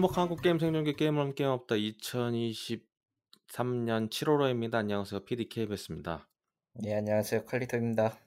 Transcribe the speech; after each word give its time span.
행복한 0.00 0.22
한국 0.22 0.40
게임 0.40 0.58
생존기 0.58 0.94
게임을 0.94 1.20
함께 1.20 1.44
없다 1.44 1.74
2023년 1.74 2.80
7월호입니다. 4.08 4.76
안녕하세요. 4.76 5.26
PDKBS입니다. 5.26 6.26
네, 6.72 6.94
안녕하세요. 6.94 7.44
컬리터입니다. 7.44 8.18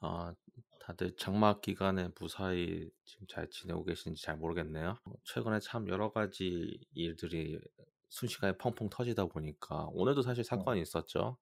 아, 0.00 0.34
다들 0.80 1.14
장마 1.18 1.60
기간에 1.60 2.08
무사히 2.18 2.88
지금 3.04 3.26
잘 3.28 3.46
지내고 3.50 3.84
계신지 3.84 4.22
잘 4.22 4.38
모르겠네요. 4.38 4.96
최근에 5.24 5.60
참 5.60 5.86
여러 5.90 6.10
가지 6.10 6.80
일들이 6.94 7.60
순식간에 8.08 8.56
펑펑 8.56 8.88
터지다 8.88 9.26
보니까 9.26 9.88
오늘도 9.92 10.22
사실 10.22 10.42
사건이 10.44 10.80
있었죠. 10.80 11.36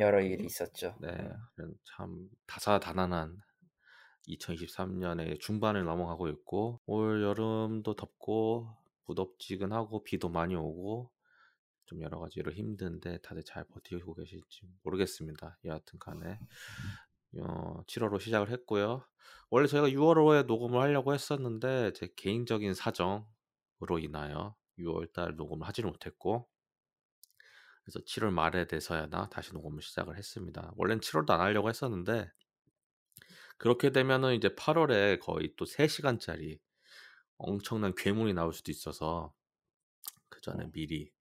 여러 0.00 0.22
일이 0.22 0.46
있었죠. 0.46 0.94
네, 0.98 1.10
그런 1.54 1.74
참 1.84 2.30
다사다난한 2.46 3.36
2023년의 4.28 5.40
중반을 5.40 5.84
넘어가고 5.84 6.28
있고 6.28 6.80
올 6.86 7.22
여름도 7.22 7.96
덥고 7.96 8.85
무덥지근하고 9.06 10.04
비도 10.04 10.28
많이 10.28 10.54
오고 10.54 11.10
좀 11.86 12.02
여러 12.02 12.18
가지로 12.18 12.52
힘든데 12.52 13.18
다들 13.22 13.42
잘 13.44 13.64
버티고 13.64 14.14
계실지 14.14 14.68
모르겠습니다. 14.82 15.58
여하튼 15.64 15.98
간에 15.98 16.38
어, 17.38 17.82
7월로 17.86 18.20
시작을 18.20 18.50
했고요. 18.50 19.04
원래 19.50 19.66
저희가 19.66 19.88
6월호에 19.88 20.46
녹음을 20.46 20.80
하려고 20.80 21.14
했었는데 21.14 21.92
제 21.92 22.08
개인적인 22.16 22.74
사정으로 22.74 23.98
인하여 24.00 24.56
6월달 24.78 25.36
녹음을 25.36 25.66
하지를 25.66 25.90
못했고 25.90 26.48
그래서 27.84 28.00
7월 28.00 28.32
말에 28.32 28.66
돼서야나 28.66 29.28
다시 29.30 29.52
녹음을 29.52 29.80
시작을 29.80 30.16
했습니다. 30.16 30.72
원래는 30.76 31.00
7월도 31.00 31.30
안 31.30 31.40
하려고 31.40 31.68
했었는데 31.68 32.28
그렇게 33.58 33.90
되면은 33.90 34.34
이제 34.34 34.48
8월에 34.48 35.20
거의 35.20 35.54
또 35.56 35.64
3시간짜리 35.64 36.58
엄청난 37.38 37.94
괴물이 37.94 38.34
나올 38.34 38.52
수도 38.52 38.70
있어서 38.70 39.32
그 40.28 40.40
전에 40.40 40.64
어. 40.64 40.70
미리 40.72 41.12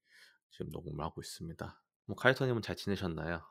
지금 0.52 0.69
녹음을 0.72 1.03
하고 1.03 1.22
있습니다. 1.22 1.81
뭐 2.05 2.16
카이터님은 2.16 2.61
잘 2.61 2.75
지내셨나요? 2.75 3.41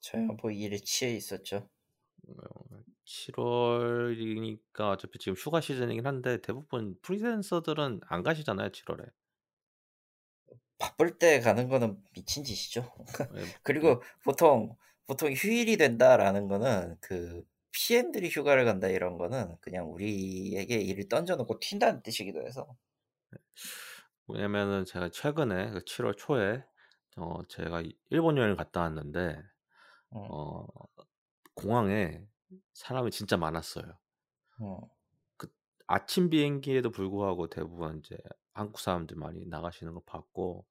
저야 0.00 0.26
뭐 0.40 0.50
일에 0.50 0.78
취해 0.78 1.14
있었죠. 1.14 1.68
7월이니까 3.06 4.92
어차피 4.92 5.18
지금 5.18 5.34
휴가 5.34 5.60
시즌이긴 5.60 6.06
한데 6.06 6.40
대부분 6.40 6.96
프리랜서들은 7.02 8.00
안 8.06 8.22
가시잖아요, 8.22 8.70
7월에. 8.70 9.10
바쁠 10.78 11.18
때 11.18 11.40
가는 11.40 11.68
거는 11.68 12.02
미친 12.12 12.42
짓이죠. 12.42 12.90
예, 13.36 13.44
그리고 13.62 14.02
보통 14.24 14.76
보통 15.06 15.32
휴일이 15.32 15.76
된다라는 15.76 16.48
거는 16.48 16.96
그 17.00 17.44
PM들이 17.72 18.28
휴가를 18.28 18.64
간다 18.64 18.88
이런 18.88 19.18
거는 19.18 19.56
그냥 19.60 19.92
우리에게 19.92 20.76
일을 20.76 21.08
던져놓고 21.08 21.58
튄다는 21.60 22.02
뜻이기도 22.02 22.42
해서. 22.46 22.76
왜냐면은 24.28 24.84
제가 24.84 25.10
최근에 25.10 25.70
그 25.70 25.80
7월 25.80 26.16
초에 26.16 26.64
어 27.16 27.44
제가 27.48 27.82
일본 28.10 28.38
여행을 28.38 28.56
갔다 28.56 28.80
왔는데 28.82 29.36
음, 30.12 30.16
어 30.30 30.66
공항에 31.54 32.24
사람이 32.74 33.10
진짜 33.10 33.36
많았어요. 33.36 33.98
음. 34.62 34.76
아침 35.86 36.30
비행기에도 36.30 36.92
불구하고 36.92 37.48
대부분 37.48 37.98
이제 37.98 38.16
한국 38.52 38.78
사람들 38.78 39.16
많이 39.16 39.44
나가시는 39.46 39.92
거 39.92 40.00
봤고 40.06 40.64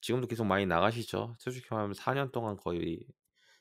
지금도 0.00 0.26
계속 0.26 0.46
많이 0.46 0.66
나가시죠. 0.66 1.36
솔직히 1.38 1.68
말하면 1.70 1.94
4년 1.94 2.32
동안 2.32 2.56
거의 2.56 3.06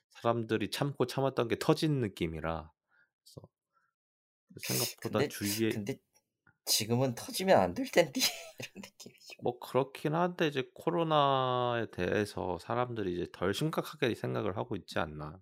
사람들이 0.09 0.71
참고 0.71 1.05
참았던 1.07 1.47
게 1.47 1.57
터진 1.59 1.99
느낌이라 2.01 2.71
그래서 3.23 3.41
생각보다 4.61 5.19
근데 5.19 5.27
주위에 5.27 5.69
근데 5.69 5.97
지금은 6.65 7.15
터지면 7.15 7.59
안 7.59 7.73
될 7.73 7.89
텐데 7.91 8.19
이런 8.59 8.71
느낌이죠. 8.75 9.41
뭐 9.41 9.57
그렇긴 9.59 10.15
한데 10.15 10.47
이제 10.47 10.69
코로나에 10.73 11.87
대해서 11.91 12.57
사람들이 12.59 13.13
이제 13.15 13.27
덜 13.31 13.53
심각하게 13.53 14.15
생각을 14.15 14.57
하고 14.57 14.75
있지 14.75 14.99
않나. 14.99 15.39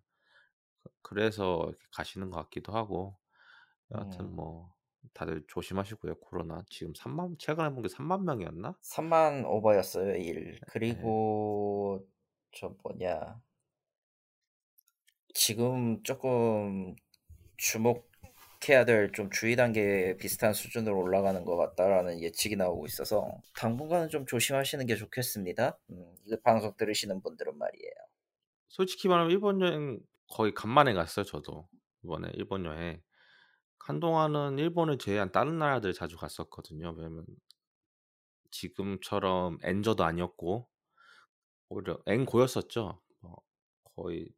그래서 1.01 1.65
이렇게 1.69 1.85
가시는 1.91 2.29
것 2.29 2.37
같기도 2.43 2.73
하고 2.73 3.17
여하튼 3.91 4.25
음. 4.25 4.35
뭐 4.35 4.73
다들 5.13 5.43
조심하시고요. 5.47 6.15
코로나 6.19 6.63
지금 6.69 6.93
3만 6.93 7.37
최근에 7.39 7.69
본 7.71 7.83
게 7.83 7.89
3만 7.89 8.23
명이었나? 8.23 8.77
3만 8.81 9.45
오버였어요 9.45 10.15
일. 10.17 10.59
그리고 10.67 12.05
저 12.51 12.75
뭐냐 12.83 13.41
지금 15.35 16.01
조금 16.03 16.95
주목해야 17.57 18.85
될 18.85 19.11
좀 19.13 19.29
주의 19.31 19.55
단계 19.57 20.15
비슷한 20.17 20.53
수준으로 20.53 20.97
올라가는 20.97 21.43
것 21.43 21.57
같다라는 21.57 22.21
예측이 22.21 22.55
나오고 22.55 22.85
있어서 22.85 23.41
당분간은 23.57 24.07
좀 24.09 24.25
조심하시는 24.25 24.85
게 24.85 24.95
좋겠습니다. 24.95 25.77
음, 25.91 26.15
이거 26.25 26.37
방송 26.41 26.73
들으시는 26.77 27.21
분들은 27.21 27.57
말이에요. 27.57 27.93
솔직히 28.69 29.09
말하면 29.09 29.31
일본 29.31 29.61
여행 29.61 29.99
거의 30.29 30.53
간만에 30.53 30.93
갔어요. 30.93 31.25
저도 31.25 31.67
이번에 32.03 32.29
일본 32.35 32.65
여행 32.65 33.01
한동안은 33.79 34.57
일본을 34.57 34.97
제외한 34.99 35.33
다른 35.33 35.59
나라들 35.59 35.93
자주 35.93 36.15
갔었거든요. 36.17 36.93
왜냐면 36.97 37.25
지금처럼 38.51 39.57
엔저도 39.63 40.05
아니었고 40.05 40.69
오히려 41.69 41.99
엔고였었죠. 42.05 43.01
뭐 43.19 43.35
거의 43.95 44.29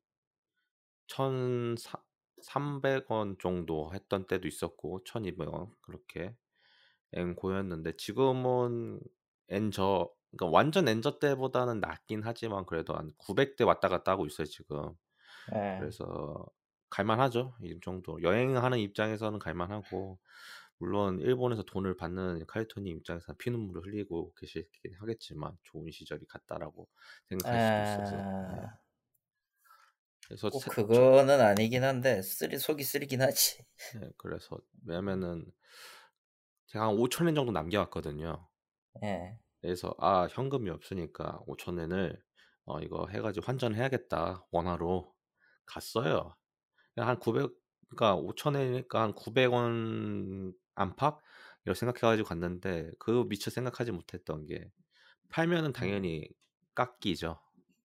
1,300원 1.07 3.39
정도 3.39 3.91
했던 3.93 4.27
때도 4.27 4.47
있었고 4.47 5.03
1,200 5.03 5.49
원 5.49 5.71
그렇게 5.81 6.35
엔고였는데 7.13 7.97
지금은 7.97 8.99
엔저 9.49 10.11
그러니까 10.31 10.55
완전 10.55 10.87
엔저 10.87 11.19
때보다는 11.19 11.79
낮긴 11.79 12.21
하지만 12.23 12.65
그래도 12.65 12.93
한 12.93 13.11
900대 13.17 13.65
왔다 13.65 13.87
갔다 13.87 14.11
하고 14.11 14.25
있어요 14.25 14.45
지금. 14.45 14.93
예. 15.55 15.77
그래서 15.79 16.45
갈만하죠 16.89 17.55
이 17.61 17.79
정도 17.81 18.21
여행하는 18.21 18.79
입장에서는 18.79 19.39
갈만하고 19.39 20.19
물론 20.79 21.19
일본에서 21.19 21.63
돈을 21.63 21.97
받는 21.97 22.45
카이토님 22.47 22.97
입장에서 22.97 23.33
피눈물을 23.33 23.85
흘리고 23.85 24.33
계시긴 24.35 24.93
하겠지만 24.99 25.57
좋은 25.63 25.89
시절이 25.91 26.25
갔다라고 26.27 26.87
생각할 27.29 27.59
수도 27.59 28.03
있어서 28.03 28.17
네. 28.17 28.67
아, 30.35 30.35
그래서 30.35 30.49
꼭 30.49 30.67
세- 30.67 30.69
그거는 30.69 31.41
아니긴 31.41 31.83
한데 31.83 32.21
쓰리 32.21 32.57
속이 32.57 32.83
쓰리긴 32.83 33.21
하지. 33.21 33.57
네, 33.91 34.09
그래서 34.17 34.59
왜냐면은 34.85 35.51
제가 36.67 36.87
한 36.89 36.95
5천 36.95 37.27
엔 37.27 37.33
정도 37.35 37.51
남겨왔거든요. 37.51 38.47
예. 39.03 39.39
그래서 39.61 39.93
아 39.99 40.27
현금이 40.31 40.69
없으니까 40.69 41.41
5천 41.47 41.79
엔을 41.79 42.21
어, 42.65 42.79
이거 42.81 43.07
해가지고 43.09 43.45
환전해야겠다 43.45 44.45
원화로 44.51 45.13
갔어요. 45.65 46.35
한 46.97 47.19
900, 47.19 47.51
그러니까 47.89 48.15
5천 48.17 48.55
엔이니까 48.57 49.01
한 49.01 49.15
900원 49.15 50.53
안팎 50.75 51.21
이렇게 51.65 51.79
생각해가지고 51.79 52.27
갔는데 52.29 52.91
그 52.99 53.25
미처 53.29 53.51
생각하지 53.51 53.91
못했던 53.93 54.45
게 54.47 54.71
팔면은 55.29 55.73
당연히 55.73 56.29
깎이죠. 56.75 57.41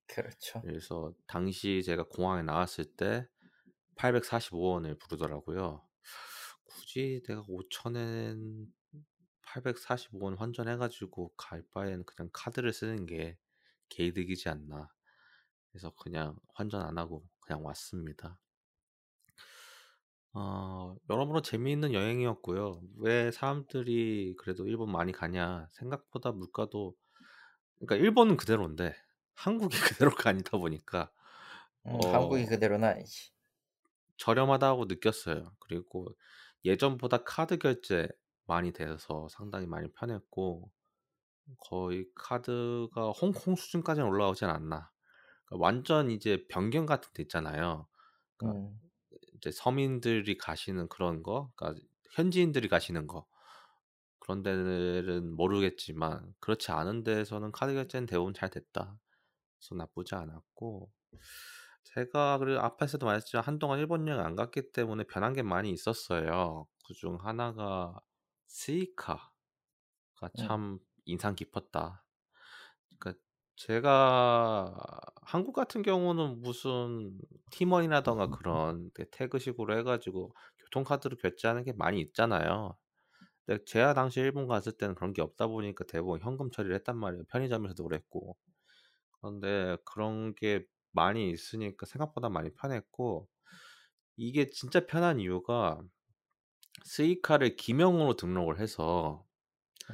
그렇죠. 0.06 0.60
그래서 0.62 1.14
당시 1.26 1.82
제가 1.84 2.04
공항에 2.04 2.42
나왔을 2.42 2.84
때 2.84 3.26
845원을 3.96 4.98
부르더라고요. 4.98 5.86
굳이 6.64 7.22
내가 7.26 7.42
5천엔 7.44 8.66
845원 9.42 10.36
환전해가지고 10.38 11.32
갈 11.36 11.62
바에는 11.70 12.04
그냥 12.04 12.30
카드를 12.32 12.72
쓰는 12.72 13.06
게 13.06 13.38
개이득이지 13.88 14.48
않나. 14.48 14.90
그래서 15.70 15.90
그냥 15.90 16.36
환전 16.54 16.82
안 16.82 16.98
하고 16.98 17.24
그냥 17.40 17.64
왔습니다. 17.64 18.38
어, 20.34 20.96
여러모로 21.10 21.42
재미있는 21.42 21.92
여행이었고요. 21.92 22.82
왜 22.98 23.30
사람들이 23.30 24.34
그래도 24.38 24.66
일본 24.66 24.90
많이 24.90 25.12
가냐? 25.12 25.68
생각보다 25.72 26.32
물가도 26.32 26.94
그러니까 27.78 27.96
일본은 27.96 28.36
그대로인데 28.36 28.94
한국이 29.44 29.76
그대로가 29.98 30.30
아니다 30.30 30.58
보니까 30.58 31.12
음, 31.86 31.98
어, 32.04 32.08
한국이 32.12 32.46
그대로는 32.46 32.88
아니지. 32.88 33.32
저렴하다고 34.16 34.86
느꼈어요. 34.86 35.54
그리고 35.58 36.08
예전보다 36.64 37.24
카드 37.24 37.58
결제 37.58 38.08
많이 38.46 38.72
돼서 38.72 39.28
상당히 39.30 39.66
많이 39.66 39.90
편했고 39.92 40.70
거의 41.60 42.06
카드가 42.14 43.10
홍콩 43.12 43.56
수준까지는 43.56 44.08
올라오진 44.08 44.48
않나. 44.48 44.90
그러니까 45.46 45.64
완전 45.64 46.10
이제 46.10 46.46
변경 46.48 46.86
같은 46.86 47.10
데 47.14 47.22
있잖아요. 47.24 47.88
그러니까 48.38 48.60
음, 48.60 48.80
이제 49.36 49.50
서민들이 49.52 50.38
가시는 50.38 50.88
그런 50.88 51.22
거, 51.22 51.52
그러니까 51.56 51.82
현지인들이 52.12 52.68
가시는 52.68 53.06
거 53.08 53.26
그런 54.20 54.42
데는 54.42 55.34
모르겠지만 55.36 56.34
그렇지 56.40 56.72
않은 56.72 57.04
데에서는 57.04 57.52
카드 57.52 57.74
결제는 57.74 58.06
대부분 58.06 58.34
잘 58.34 58.50
됐다. 58.50 58.98
그래서 59.62 59.74
나쁘지 59.76 60.14
않았고 60.16 60.90
제가 61.84 62.38
그리고 62.38 62.60
앞에서도 62.60 63.04
말했지만 63.06 63.44
한동안 63.44 63.78
일본 63.78 64.06
여행 64.08 64.20
안 64.24 64.36
갔기 64.36 64.72
때문에 64.72 65.04
변한 65.04 65.32
게 65.34 65.42
많이 65.42 65.70
있었어요. 65.72 66.66
그중 66.86 67.18
하나가 67.20 68.00
스이카가 68.48 69.30
참 70.36 70.78
인상 71.04 71.34
깊었다. 71.34 72.04
그러니까 72.98 73.20
제가 73.56 74.74
한국 75.22 75.52
같은 75.54 75.82
경우는 75.82 76.42
무슨 76.42 77.18
팀원이라던가 77.50 78.28
그런 78.30 78.90
그 78.94 79.08
태그식으로 79.10 79.76
해 79.78 79.82
가지고 79.82 80.34
교통카드로 80.58 81.16
결제하는 81.16 81.64
게 81.64 81.72
많이 81.72 82.00
있잖아요. 82.00 82.76
근데 83.46 83.64
제가 83.66 83.94
당시 83.94 84.20
일본 84.20 84.48
갔을 84.48 84.72
때는 84.72 84.94
그런 84.94 85.12
게 85.12 85.22
없다 85.22 85.48
보니까 85.48 85.84
대부분 85.86 86.20
현금 86.20 86.50
처리를 86.50 86.76
했단 86.76 86.96
말이에요. 86.98 87.24
편의점에서도 87.30 87.82
그랬고. 87.84 88.36
그런데 89.22 89.76
그런 89.84 90.34
게 90.34 90.66
많이 90.90 91.30
있으니까 91.30 91.86
생각보다 91.86 92.28
많이 92.28 92.52
편했고 92.54 93.28
이게 94.16 94.50
진짜 94.50 94.84
편한 94.84 95.20
이유가 95.20 95.80
스이카를 96.84 97.56
기명으로 97.56 98.16
등록을 98.16 98.58
해서 98.58 99.24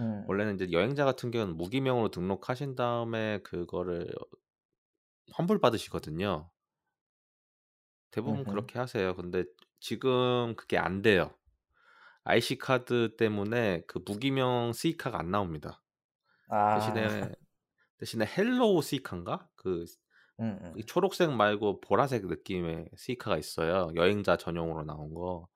음. 0.00 0.24
원래는 0.26 0.54
이제 0.54 0.72
여행자 0.72 1.04
같은 1.04 1.30
경우는 1.30 1.56
무기명으로 1.56 2.10
등록하신 2.10 2.74
다음에 2.74 3.40
그거를 3.42 4.10
환불 5.32 5.60
받으시거든요. 5.60 6.50
대부분 8.10 8.40
음흠. 8.40 8.50
그렇게 8.50 8.78
하세요. 8.78 9.14
근데 9.14 9.44
지금 9.78 10.54
그게 10.56 10.78
안 10.78 11.02
돼요. 11.02 11.34
IC 12.24 12.58
카드 12.58 13.16
때문에 13.16 13.82
그 13.86 14.00
무기명 14.04 14.72
스이카가 14.72 15.18
안 15.18 15.30
나옵니다. 15.30 15.82
아. 16.48 16.78
대신에 16.78 17.34
대신에 17.98 18.26
헬로우 18.26 18.82
스이카인가? 18.82 19.48
그 19.56 19.84
음, 20.40 20.58
음. 20.62 20.72
이 20.76 20.84
초록색 20.84 21.32
말고 21.32 21.80
보라색 21.80 22.26
느낌의 22.26 22.90
스이카가 22.96 23.36
있어요. 23.38 23.90
여행자 23.94 24.36
전용으로 24.36 24.84
나온 24.84 25.12
거. 25.14 25.48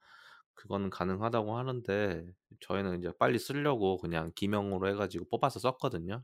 그거는 0.54 0.90
가능하다고 0.90 1.56
하는데 1.56 2.26
저희는 2.60 2.98
이제 2.98 3.12
빨리 3.18 3.38
쓰려고 3.38 3.98
그냥 3.98 4.32
기명으로 4.34 4.88
해 4.88 4.94
가지고 4.94 5.26
뽑아서 5.30 5.58
썼거든요. 5.60 6.22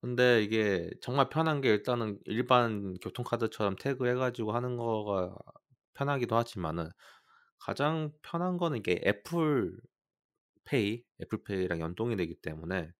근데 0.00 0.42
이게 0.42 0.90
정말 1.00 1.28
편한 1.28 1.60
게 1.60 1.68
일단은 1.68 2.18
일반 2.24 2.94
교통카드처럼 3.00 3.76
태그 3.76 4.06
해 4.08 4.14
가지고 4.14 4.52
하는 4.52 4.76
거가 4.76 5.34
편하기도 5.94 6.36
하지만은 6.36 6.88
가장 7.58 8.10
편한 8.22 8.56
거는 8.58 8.78
이게 8.78 9.00
애플 9.06 9.78
페이, 10.64 11.04
애플페이랑 11.22 11.80
연동이 11.80 12.16
되기 12.16 12.34
때문에 12.34 12.90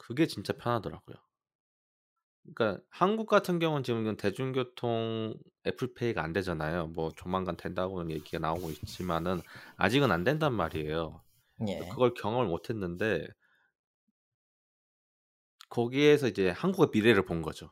그게 0.00 0.26
진짜 0.26 0.54
편하더라고요. 0.54 1.16
그러니까 2.42 2.82
한국 2.88 3.26
같은 3.26 3.58
경우는 3.58 3.82
지금 3.82 4.16
대중교통 4.16 5.34
애플페이가 5.66 6.22
안 6.22 6.32
되잖아요. 6.32 6.88
뭐 6.88 7.10
조만간 7.14 7.56
된다고는 7.56 8.10
얘기가 8.10 8.38
나오고 8.38 8.70
있지만은 8.70 9.42
아직은 9.76 10.10
안 10.10 10.24
된단 10.24 10.54
말이에요. 10.54 11.22
예. 11.68 11.80
그걸 11.90 12.14
경험을 12.14 12.46
못 12.46 12.70
했는데 12.70 13.28
거기에서 15.68 16.28
이제 16.28 16.48
한국의 16.48 16.88
미래를 16.92 17.26
본 17.26 17.42
거죠. 17.42 17.70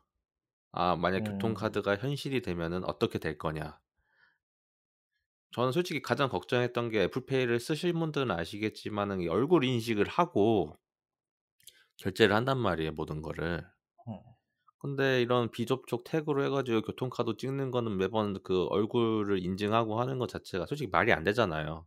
아, 0.73 0.97
만약 0.97 1.27
음. 1.27 1.33
교통카드가 1.33 1.97
현실이 1.97 2.43
되면은 2.43 2.85
어떻게 2.85 3.19
될 3.19 3.39
거냐. 3.39 3.81
저는 5.53 5.73
솔직히 5.73 6.03
가장 6.03 6.29
걱정했던 6.29 6.91
게 6.91 7.05
애플페이를 7.05 7.59
쓰실 7.59 7.95
분들은 7.95 8.31
아시겠지만은 8.31 9.23
이 9.23 9.29
얼굴 9.29 9.65
인식을 9.65 10.07
하고 10.07 10.77
결제를 11.99 12.35
한단 12.35 12.59
말이에요, 12.59 12.93
모든 12.93 13.23
거를. 13.23 13.65
음. 14.09 14.19
근데 14.81 15.21
이런 15.21 15.51
비접촉 15.51 16.05
태그로 16.05 16.45
해가지고 16.45 16.83
교통카드 16.83 17.37
찍는 17.37 17.71
거는 17.73 17.97
매번 17.97 18.41
그 18.43 18.67
얼굴을 18.67 19.43
인증하고 19.45 20.01
하는 20.01 20.19
것 20.19 20.29
자체가 20.29 20.67
솔직히 20.67 20.89
말이 20.91 21.13
안 21.13 21.25
되잖아요. 21.25 21.87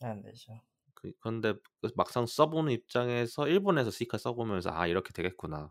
안 0.00 0.22
되죠. 0.22 0.60
그, 0.94 1.12
그런데 1.20 1.54
막상 1.96 2.24
써보는 2.26 2.72
입장에서 2.72 3.46
일본에서 3.46 3.90
스이카 3.90 4.16
써보면서 4.16 4.70
아 4.72 4.86
이렇게 4.86 5.12
되겠구나. 5.12 5.70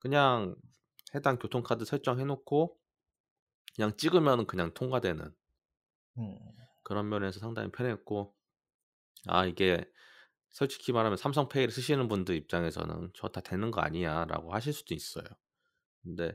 그냥 0.00 0.56
해당 1.14 1.38
교통카드 1.38 1.84
설정해놓고 1.84 2.76
그냥 3.76 3.96
찍으면 3.96 4.46
그냥 4.46 4.74
통과되는 4.74 5.32
음. 6.18 6.38
그런 6.82 7.08
면에서 7.08 7.38
상당히 7.38 7.70
편했고 7.70 8.34
아 9.26 9.46
이게 9.46 9.84
솔직히 10.54 10.92
말하면 10.92 11.16
삼성페이를 11.18 11.72
쓰시는 11.72 12.08
분들 12.08 12.36
입장에서는 12.36 13.10
저 13.14 13.28
다 13.28 13.40
되는 13.40 13.72
거 13.72 13.80
아니야라고 13.80 14.54
하실 14.54 14.72
수도 14.72 14.94
있어요. 14.94 15.24
근데 16.02 16.32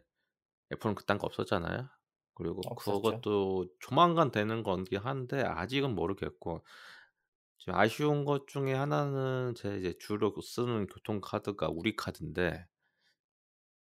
애플은 0.74 0.96
그딴 0.96 1.18
거 1.18 1.26
없었잖아요. 1.28 1.90
그리고 2.36 2.62
없었죠. 2.68 3.02
그것도 3.02 3.68
조만간 3.80 4.32
되는 4.32 4.62
건긴 4.64 5.00
한데 5.00 5.42
아직은 5.42 5.96
모르겠고 5.96 6.66
지금 7.60 7.76
아쉬운 7.76 8.26
것 8.26 8.48
중에 8.48 8.74
하나는 8.74 9.54
제 9.56 9.78
이제 9.78 9.98
주로 10.00 10.34
쓰는 10.42 10.88
교통카드가 10.88 11.70
우리 11.70 11.96
카드인데 11.96 12.68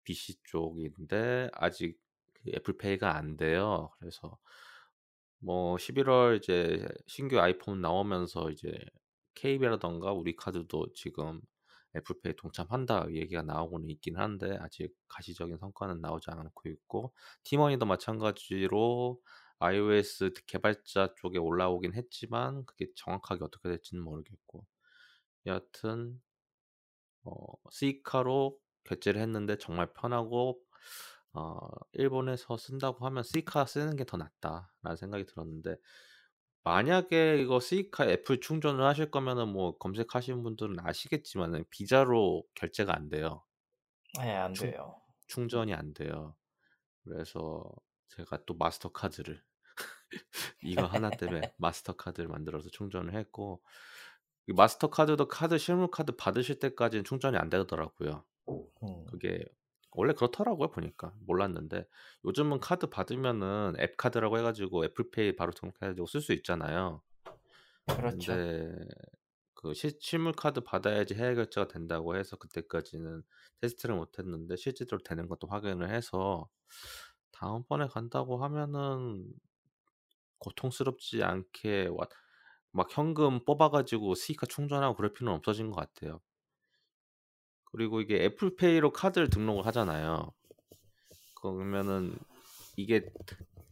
BC 0.05 0.37
쪽인데 0.45 1.49
아직 1.53 1.99
그 2.33 2.51
애플페이가 2.55 3.15
안 3.15 3.37
돼요. 3.37 3.91
그래서 3.99 4.39
뭐 5.39 5.77
11월 5.77 6.37
이제 6.37 6.87
신규 7.07 7.39
아이폰 7.39 7.81
나오면서 7.81 8.49
이제 8.51 8.71
KB라던가 9.35 10.11
우리 10.13 10.35
카드도 10.35 10.93
지금 10.93 11.41
애플페이 11.95 12.35
동참한다 12.35 13.07
얘기가 13.11 13.41
나오고는 13.43 13.89
있긴 13.89 14.17
한데 14.17 14.57
아직 14.61 14.93
가시적인 15.07 15.57
성과는 15.57 16.01
나오지 16.01 16.29
않고 16.31 16.69
있고 16.69 17.13
티머니도 17.43 17.85
마찬가지로 17.85 19.21
iOS 19.59 20.31
개발자 20.47 21.13
쪽에 21.17 21.37
올라오긴 21.39 21.93
했지만 21.93 22.65
그게 22.65 22.87
정확하게 22.95 23.45
어떻게 23.45 23.69
될지는 23.69 24.03
모르겠고 24.03 24.65
여하튼 25.45 26.21
어, 27.23 27.33
스이카로 27.71 28.57
결제를 28.83 29.21
했는데 29.21 29.57
정말 29.57 29.91
편하고 29.93 30.59
어, 31.33 31.57
일본에서 31.93 32.57
쓴다고 32.57 33.05
하면 33.05 33.23
스이카 33.23 33.65
쓰는 33.65 33.95
게 33.95 34.05
더 34.05 34.17
낫다라는 34.17 34.95
생각이 34.97 35.25
들었는데 35.25 35.75
만약에 36.65 37.37
이거 37.41 37.59
스이카 37.61 38.05
애플 38.09 38.41
충전을 38.41 38.83
하실 38.83 39.11
거면은 39.11 39.49
뭐 39.49 39.77
검색하시는 39.77 40.43
분들은 40.43 40.77
아시겠지만은 40.79 41.63
비자로 41.69 42.43
결제가 42.55 42.93
안 42.95 43.07
돼요. 43.07 43.43
예, 44.23 44.31
안 44.31 44.53
충- 44.53 44.71
돼요. 44.71 45.01
충전이 45.27 45.73
안 45.73 45.93
돼요. 45.93 46.35
그래서 47.03 47.63
제가 48.09 48.45
또 48.45 48.55
마스터카드를 48.55 49.43
이거 50.63 50.85
하나 50.85 51.09
때문에 51.09 51.41
마스터카드를 51.57 52.29
만들어서 52.29 52.69
충전을 52.69 53.15
했고 53.15 53.61
이 54.47 54.53
마스터카드도 54.53 55.27
카드 55.27 55.57
실물 55.57 55.89
카드 55.91 56.15
받으실 56.15 56.59
때까지는 56.59 57.03
충전이 57.05 57.37
안 57.37 57.49
되더라고요. 57.49 58.25
음. 58.83 59.05
그게 59.07 59.43
원래 59.95 60.13
그렇더라고요 60.13 60.69
보니까 60.69 61.13
몰랐는데 61.25 61.87
요즘은 62.25 62.59
카드 62.59 62.87
받으면은 62.89 63.75
앱 63.79 63.97
카드라고 63.97 64.37
해가지고 64.39 64.85
애플페이 64.85 65.35
바로 65.35 65.51
등록해가지고 65.51 66.07
쓸 66.07 66.21
수 66.21 66.33
있잖아요. 66.33 67.01
그렇죠. 67.87 68.37
근데 68.37 68.75
그 69.53 69.73
시- 69.73 69.97
실물 70.01 70.33
카드 70.33 70.61
받아야지 70.61 71.15
해외 71.15 71.35
결제가 71.35 71.67
된다고 71.69 72.15
해서 72.17 72.35
그때까지는 72.37 73.23
테스트를 73.61 73.95
못했는데 73.95 74.55
실제로 74.57 74.97
되는 74.99 75.27
것도 75.27 75.47
확인을 75.47 75.89
해서 75.91 76.49
다음번에 77.31 77.87
간다고 77.87 78.43
하면은 78.43 79.27
고통스럽지 80.39 81.23
않게 81.23 81.87
와- 81.91 82.07
막 82.71 82.87
현금 82.91 83.45
뽑아가지고 83.45 84.15
스이카 84.15 84.45
충전하고 84.47 84.95
그럴 84.95 85.13
필요는 85.13 85.37
없어진 85.37 85.71
것 85.71 85.77
같아요. 85.77 86.21
그리고 87.75 87.99
이게 87.99 88.23
애플페이로 88.23 88.93
카드를 88.93 89.29
등록을 89.29 89.65
하잖아요. 89.65 90.31
그러면은 91.41 92.17
이게 92.77 93.09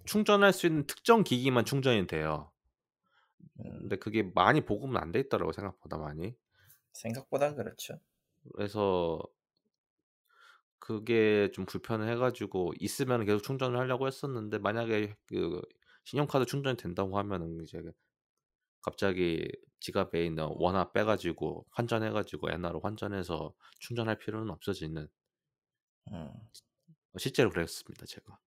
충전할 0.05 0.51
수 0.51 0.67
있는 0.67 0.86
특정 0.88 1.24
기기만 1.24 1.63
충전이 1.63 2.07
돼요. 2.07 2.51
음, 3.60 3.79
근데 3.79 3.95
그게 3.95 4.29
많이 4.36 4.60
보급은 4.62 4.98
안 4.98 5.13
돼 5.13 5.22
있더라고 5.22 5.53
생각보다 5.53 5.98
많이. 5.98 6.36
생각보단 6.91 7.55
그렇죠. 7.55 8.00
그래서 8.53 9.22
그게 10.79 11.50
좀 11.53 11.65
불편해가지고 11.65 12.74
있으면 12.79 13.24
계속 13.24 13.41
충전을 13.41 13.79
하려고 13.79 14.05
했었는데 14.05 14.57
만약에 14.57 15.15
그 15.27 15.62
신용카드 16.03 16.45
충전이 16.45 16.75
된다고 16.75 17.17
하면은 17.17 17.63
이제 17.63 17.81
갑자기 18.84 19.50
지갑에 19.80 20.25
있는 20.25 20.48
원화 20.52 20.92
빼가지고 20.92 21.66
환전해가지고 21.72 22.52
엔화로 22.52 22.82
환전해서 22.82 23.54
충전할 23.80 24.18
필요는 24.18 24.50
없어지는 24.52 25.08
음. 26.12 26.32
실제로 27.18 27.50
그랬습니다 27.50 28.06
제가 28.06 28.40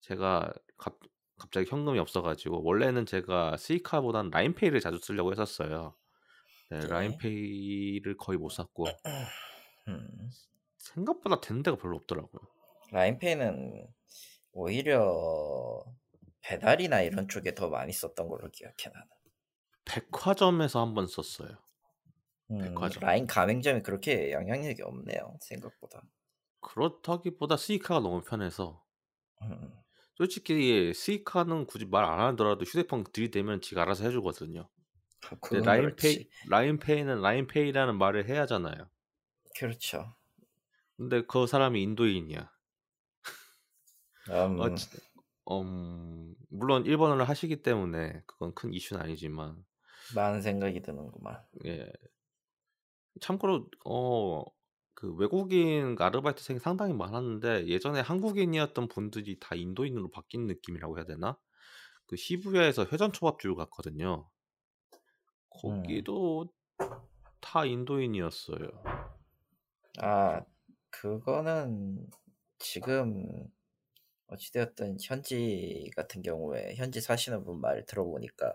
제가 0.00 0.52
갑, 0.76 0.98
갑자기 1.38 1.68
현금이 1.68 1.98
없어가지고 1.98 2.62
원래는 2.62 3.06
제가 3.06 3.56
스이카보다는 3.56 4.30
라인페이를 4.30 4.80
자주 4.80 4.98
쓰려고 4.98 5.32
했었어요 5.32 5.96
네, 6.70 6.80
예. 6.82 6.86
라인페이를 6.86 8.16
거의 8.16 8.38
못 8.38 8.50
샀고 8.50 8.84
음. 9.88 10.30
생각보다 10.78 11.40
되는 11.40 11.62
데가 11.62 11.76
별로 11.76 11.96
없더라고요 11.96 12.40
라인페이는 12.92 13.86
오히려 14.52 15.82
배달이나 16.42 17.02
이런 17.02 17.28
쪽에 17.28 17.54
더 17.54 17.68
많이 17.68 17.92
썼던 17.92 18.28
걸로 18.28 18.50
기억해 18.50 18.90
나는. 18.92 19.08
백화점에서 19.84 20.80
한 20.84 20.94
번 20.94 21.06
썼어요 21.06 21.56
음, 22.52 22.58
백화점. 22.58 23.00
라인 23.00 23.26
가맹점이 23.26 23.82
그렇게 23.82 24.30
영향력이 24.32 24.82
없네요. 24.82 25.38
생각보다. 25.40 26.02
그렇다기보다 26.60 27.58
스이카가 27.58 28.00
너무 28.00 28.22
편해서 28.22 28.82
음, 29.42 29.82
솔직히 30.14 30.92
스이카는 30.94 31.66
굳이 31.66 31.84
말 31.86 32.04
안 32.04 32.18
하더라도 32.32 32.64
휴대폰 32.64 33.04
들이대면 33.04 33.60
지가 33.60 33.82
알아서 33.82 34.04
해주거든요. 34.04 34.68
근데 35.48 35.62
그건 35.64 35.64
라인페이. 35.64 36.30
라인페이는 36.50 37.20
라인페이라는 37.22 37.98
말을 37.98 38.28
해야 38.28 38.42
하잖아요. 38.42 38.90
그렇죠. 39.56 40.16
근데 40.96 41.20
그 41.26 41.46
사람이 41.46 41.82
인도인이야. 41.82 42.50
음, 44.28 44.60
어, 44.60 44.74
지- 44.74 44.88
음, 45.50 46.34
물론 46.50 46.86
일본어를 46.86 47.28
하시기 47.28 47.62
때문에 47.62 48.22
그건 48.26 48.54
큰 48.54 48.72
이슈는 48.72 49.02
아니지만 49.02 49.64
많은 50.14 50.42
생각이 50.42 50.82
드는구만. 50.82 51.42
예. 51.66 51.90
참고로 53.20 53.68
어 53.84 54.44
그 54.94 55.12
외국인 55.14 55.96
아르바이트생이 55.98 56.60
상당히 56.60 56.92
많았는데 56.92 57.66
예전에 57.66 58.00
한국인이었던 58.00 58.88
분들이 58.88 59.36
다 59.40 59.56
인도인으로 59.56 60.10
바뀐 60.10 60.46
느낌이라고 60.46 60.96
해야 60.98 61.04
되나? 61.06 61.36
그 62.06 62.16
시부야에서 62.16 62.86
회전 62.92 63.12
초밥집 63.12 63.56
갔거든요. 63.56 64.28
음. 65.64 65.82
거기도 65.82 66.48
다 67.40 67.64
인도인이었어요. 67.64 68.68
아, 70.00 70.42
그거는 70.90 72.08
지금 72.58 73.26
어찌되었든 74.28 74.98
현지 75.02 75.90
같은 75.96 76.22
경우에 76.22 76.74
현지 76.76 77.00
사시는 77.00 77.44
분 77.44 77.60
말 77.60 77.84
들어보니까 77.86 78.52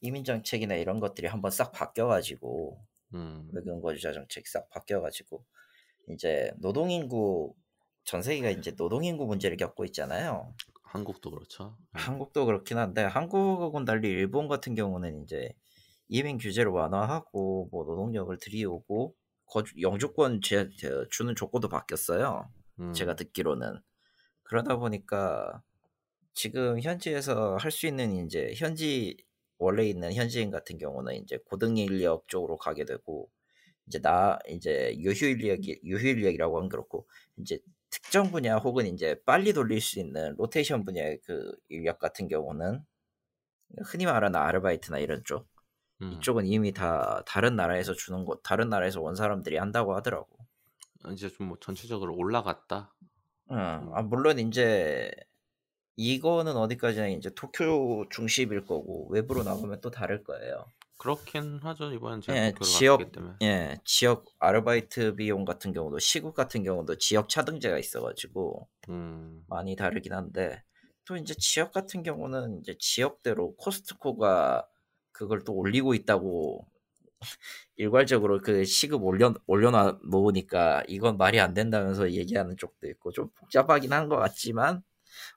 이민 0.00 0.24
정책이나 0.24 0.74
이런 0.76 1.00
것들이 1.00 1.26
한번 1.28 1.50
싹 1.50 1.72
바뀌어가지고 1.72 2.84
음, 3.14 3.52
외국인 3.52 3.80
거주자 3.82 4.12
정책이 4.12 4.48
싹 4.48 4.68
바뀌어가지고 4.70 5.44
이제 6.10 6.52
노동인구 6.58 7.54
전 8.04 8.22
세계가 8.22 8.50
이제 8.50 8.72
노동인구 8.76 9.26
문제를 9.26 9.56
겪고 9.58 9.84
있잖아요. 9.86 10.54
한국도 10.84 11.30
그렇죠. 11.30 11.76
예. 11.96 12.00
한국도 12.00 12.46
그렇긴 12.46 12.78
한데 12.78 13.02
한국하고는 13.04 13.84
달리 13.84 14.08
일본 14.08 14.48
같은 14.48 14.74
경우는 14.74 15.22
이제 15.24 15.50
이민 16.08 16.38
규제를 16.38 16.72
완화하고 16.72 17.68
뭐 17.70 17.84
노동력을 17.84 18.36
들이오고 18.38 19.14
거주 19.46 19.74
영주권 19.80 20.40
제, 20.42 20.70
제- 20.78 20.90
주는 21.10 21.34
조건도 21.34 21.68
바뀌었어요. 21.68 22.50
음, 22.80 22.92
제가 22.92 23.16
듣기로는 23.16 23.80
그러다 24.44 24.76
보니까 24.78 25.62
지금 26.34 26.80
현지에서 26.80 27.56
할 27.56 27.70
수 27.70 27.86
있는 27.86 28.24
이제 28.26 28.54
현지 28.56 29.16
원래 29.62 29.86
있는 29.86 30.12
현지인 30.12 30.50
같은 30.50 30.78
경우는 30.78 31.14
이제 31.16 31.38
고등 31.46 31.76
인력 31.78 32.28
쪽으로 32.28 32.56
가게 32.58 32.84
되고 32.84 33.30
이제 33.86 34.00
나 34.00 34.38
이제 34.48 34.94
유휴 34.98 35.26
인력이 35.26 35.80
유휴 35.84 36.08
인력이라고 36.08 36.56
하면 36.58 36.68
그렇고 36.68 37.06
이제 37.38 37.60
특정 37.90 38.30
분야 38.30 38.56
혹은 38.58 38.86
이제 38.86 39.16
빨리 39.26 39.52
돌릴 39.52 39.80
수 39.80 40.00
있는 40.00 40.34
로테이션 40.38 40.84
분야의 40.84 41.20
그 41.24 41.52
인력 41.68 41.98
같은 41.98 42.28
경우는 42.28 42.80
흔히 43.84 44.06
말하는 44.06 44.38
아르바이트나 44.38 44.98
이런 44.98 45.22
쪽 45.24 45.48
음. 46.02 46.12
이쪽은 46.14 46.46
이미 46.46 46.72
다 46.72 47.22
다른 47.26 47.56
나라에서 47.56 47.94
주는 47.94 48.24
것 48.24 48.42
다른 48.42 48.68
나라에서 48.68 49.00
온 49.00 49.14
사람들이 49.16 49.56
한다고 49.56 49.94
하더라고. 49.96 50.28
이제 51.12 51.28
좀 51.30 51.48
뭐 51.48 51.58
전체적으로 51.60 52.14
올라갔다. 52.16 52.94
응. 53.50 53.56
아, 53.94 54.02
물론 54.02 54.38
이제 54.38 55.10
이거는 55.96 56.56
어디까지나 56.56 57.08
이제 57.08 57.30
도쿄 57.34 58.06
중심일 58.10 58.64
거고 58.64 59.08
외부로 59.10 59.42
나가면 59.42 59.80
또 59.80 59.90
다를 59.90 60.22
거예요. 60.24 60.66
그렇긴 60.98 61.58
하죠. 61.62 61.92
이번엔 61.92 62.20
제가 62.20 62.38
예, 62.38 62.52
지역. 62.62 63.00
예, 63.42 63.76
지역 63.84 64.24
아르바이트 64.38 65.16
비용 65.16 65.44
같은 65.44 65.72
경우도 65.72 65.98
시국 65.98 66.34
같은 66.34 66.62
경우도 66.62 66.96
지역 66.98 67.28
차등제가 67.28 67.78
있어가지고 67.78 68.68
음, 68.88 69.44
많이 69.48 69.74
다르긴 69.74 70.12
한데 70.12 70.62
또 71.04 71.16
이제 71.16 71.34
지역 71.36 71.72
같은 71.72 72.02
경우는 72.04 72.60
이제 72.60 72.76
지역대로 72.78 73.56
코스트코가 73.56 74.68
그걸 75.10 75.42
또 75.44 75.54
올리고 75.54 75.94
있다고 75.94 76.66
일괄적으로 77.76 78.38
그 78.40 78.64
시급 78.64 79.02
올려 79.04 79.34
올려놔 79.46 79.98
놓으니까 80.04 80.84
이건 80.88 81.16
말이 81.18 81.40
안 81.40 81.54
된다면서 81.54 82.12
얘기하는 82.12 82.56
쪽도 82.56 82.88
있고 82.88 83.10
좀 83.12 83.28
복잡하긴 83.34 83.92
한 83.92 84.08
것 84.08 84.16
같지만 84.16 84.82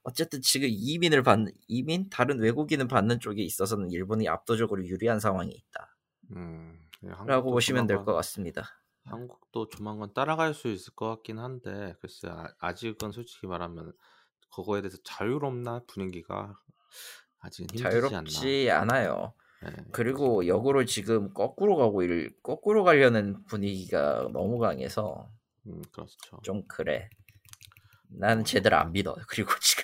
어쨌든 0.04 0.42
지금 0.42 0.68
이민을 0.72 1.24
받는 1.24 1.52
이민 1.68 2.10
다른 2.10 2.40
외국인을 2.40 2.88
받는 2.88 3.20
쪽에 3.20 3.44
있어서는 3.44 3.92
일본이 3.92 4.28
압도적으로 4.28 4.86
유리한 4.86 5.20
상황이 5.20 5.52
있다라고 5.54 5.92
음. 6.32 6.90
예, 7.04 7.10
한국도 7.10 7.46
보시면 7.52 7.88
될 7.88 8.04
것 8.04 8.14
같습니다. 8.14 8.82
한국도 9.04 9.70
조만간 9.70 10.14
따라갈 10.14 10.54
수 10.54 10.68
있을 10.70 10.94
것 10.96 11.08
같긴 11.10 11.40
한데 11.40 11.96
글쎄 12.02 12.28
아, 12.30 12.54
아직은 12.60 13.12
솔직히 13.12 13.48
말하면 13.48 13.94
그거에 14.54 14.82
대해서 14.82 14.98
자유롭나 15.04 15.82
분위기가 15.88 16.60
아직은 17.40 17.72
힘들지 17.74 18.16
자유롭지 18.16 18.70
않아요. 18.72 19.34
않나. 19.62 19.66
예, 19.66 19.72
그리고 19.92 20.48
역으로 20.48 20.86
지금 20.86 21.34
거꾸로 21.34 21.76
가고 21.78 22.04
일 22.04 22.36
거꾸로 22.44 22.84
가려는 22.84 23.46
분위기가 23.46 24.30
너무 24.34 24.60
강해서 24.60 25.32
음, 25.68 25.82
그렇죠. 25.92 26.38
좀 26.42 26.64
그래. 26.68 27.10
나는 28.10 28.44
제대로 28.44 28.78
안 28.78 28.92
믿어. 28.92 29.16
그리고 29.28 29.52
지금 29.62 29.84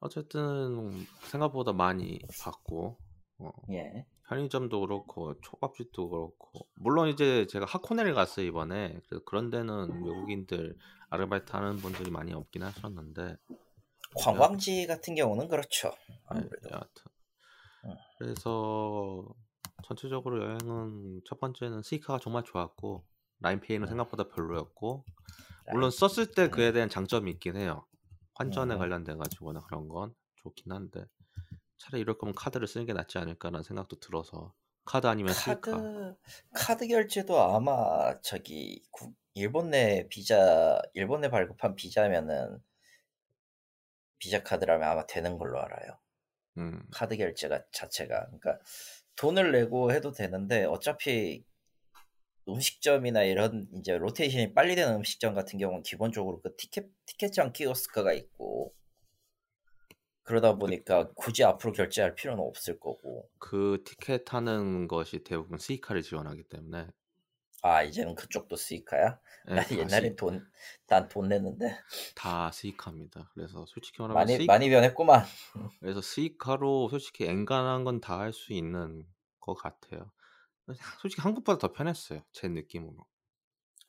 어쨌든 0.00 1.06
생각보다 1.22 1.72
많이 1.72 2.20
받고 2.40 2.98
어, 3.38 3.50
예. 3.70 4.06
편의점도 4.28 4.80
그렇고 4.80 5.38
초밥집도 5.40 6.08
그렇고 6.08 6.66
물론 6.74 7.08
이제 7.08 7.46
제가 7.46 7.64
하코네를 7.66 8.14
갔어요 8.14 8.46
이번에 8.46 8.98
그래서 9.06 9.24
그런 9.24 9.50
데는 9.50 10.04
외국인들 10.04 10.76
아르바이트 11.10 11.52
하는 11.52 11.76
분들이 11.76 12.10
많이 12.10 12.32
없긴 12.32 12.62
하셨는데 12.64 13.36
관광지 14.16 14.86
같은 14.86 15.14
경우는 15.14 15.48
그렇죠. 15.48 15.92
네, 16.08 16.20
아무래도 16.26 16.70
여하튼 16.70 17.04
어. 17.84 17.96
그래서 18.18 19.24
전체적으로 19.84 20.42
여행은 20.42 21.22
첫 21.26 21.38
번째는 21.38 21.82
스이카가 21.82 22.18
정말 22.18 22.42
좋았고 22.44 23.04
라인페이는 23.40 23.86
어. 23.86 23.88
생각보다 23.88 24.28
별로였고 24.28 25.04
물론 25.72 25.90
썼을 25.90 26.32
때 26.32 26.48
그에 26.48 26.72
대한 26.72 26.88
장점이 26.88 27.30
있긴 27.32 27.56
해요. 27.56 27.86
환전에 28.34 28.74
음. 28.74 28.78
관련돼 28.78 29.14
가지고나 29.16 29.60
그런 29.60 29.88
건 29.88 30.14
좋긴 30.36 30.72
한데 30.72 31.04
차라리 31.78 32.02
이럴 32.02 32.18
거면 32.18 32.34
카드를 32.34 32.66
쓰는 32.66 32.86
게 32.86 32.92
낫지 32.92 33.18
않을까라는 33.18 33.62
생각도 33.62 33.98
들어서 34.00 34.54
카드 34.84 35.06
아니면 35.06 35.34
카드 35.34 36.14
카드 36.54 36.86
결제도 36.86 37.40
아마 37.40 38.20
저기 38.20 38.82
국- 38.90 39.14
일본 39.34 39.70
내 39.70 40.06
비자 40.08 40.80
일본 40.94 41.20
내 41.22 41.28
발급한 41.28 41.74
비자면은 41.74 42.58
비자 44.18 44.42
카드라면 44.42 44.88
아마 44.88 45.06
되는 45.06 45.36
걸로 45.38 45.60
알아요. 45.60 45.98
음, 46.58 46.82
카드 46.90 47.16
결제가 47.16 47.64
자체가. 47.72 48.26
그러니까 48.26 48.58
돈을 49.16 49.52
내고 49.52 49.92
해도 49.92 50.12
되는데 50.12 50.64
어차피 50.64 51.44
음식점이나 52.48 53.22
이런 53.24 53.68
이제 53.74 53.96
로테이션이 53.98 54.54
빨리 54.54 54.74
되는 54.76 54.94
음식점 54.96 55.34
같은 55.34 55.58
경우는 55.58 55.82
기본적으로 55.82 56.40
그 56.42 56.54
티켓 56.56 56.88
티켓장 57.06 57.52
키오스크가 57.52 58.12
있고 58.14 58.74
그러다 60.24 60.56
보니까 60.56 61.10
굳이 61.14 61.42
앞으로 61.42 61.72
결제할 61.72 62.14
필요는 62.16 62.42
없을 62.44 62.78
거고 62.78 63.30
그 63.38 63.82
티켓 63.84 64.32
하는 64.34 64.88
것이 64.88 65.24
대부분 65.24 65.58
스이카를 65.58 66.02
지원하기 66.02 66.44
때문에 66.50 66.88
아 67.62 67.82
이제는 67.82 68.14
그쪽도 68.14 68.56
스이카야? 68.56 69.20
예, 69.50 69.54
난다 69.54 69.76
옛날엔 69.76 70.14
스이- 70.14 70.16
돈난 70.16 71.08
돈 71.10 71.28
냈는데 71.28 71.76
다 72.14 72.50
스이카입니다. 72.50 73.30
그래서 73.34 73.64
솔직히 73.66 74.02
말하면 74.02 74.26
많이 74.26 74.36
스이, 74.36 74.46
많이 74.46 74.68
변했구만. 74.70 75.24
그래서 75.80 76.00
스이카로 76.02 76.88
솔직히 76.90 77.24
엔간한 77.24 77.84
건 77.84 78.00
다 78.00 78.18
할 78.20 78.32
수 78.32 78.52
있는 78.52 79.06
것 79.40 79.54
같아요. 79.54 80.10
솔직히 81.00 81.22
한국보다 81.22 81.58
더 81.58 81.72
편했어요. 81.72 82.24
제 82.32 82.48
느낌으로. 82.48 83.06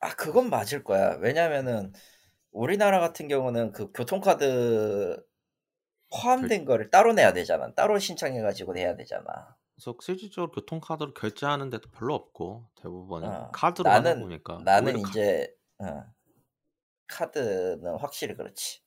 아 0.00 0.14
그건 0.14 0.48
맞을 0.50 0.84
거야. 0.84 1.16
왜냐면은 1.20 1.92
우리나라 2.52 3.00
같은 3.00 3.28
경우는 3.28 3.72
그 3.72 3.92
교통카드 3.92 5.22
포함된 6.12 6.64
거를 6.66 6.90
따로 6.90 7.12
내야 7.14 7.32
되잖아. 7.34 7.74
따로 7.74 7.98
신청해 7.98 8.42
가지고 8.42 8.74
내야 8.74 8.96
되잖아. 8.96 9.56
그래서 9.74 9.96
실질적으로 10.02 10.50
교통카드로 10.52 11.14
결제하는 11.14 11.70
데도 11.70 11.90
별로 11.90 12.14
없고 12.14 12.70
대부분 12.76 13.32
어, 13.32 13.48
카드로 13.52 13.90
나는 13.90 14.14
보니까 14.18 14.64
나는 14.64 14.98
카- 15.02 15.12
이제 15.12 15.54
어, 15.78 16.04
카드는 17.08 17.96
확실히 17.98 18.34
그렇지. 18.36 18.80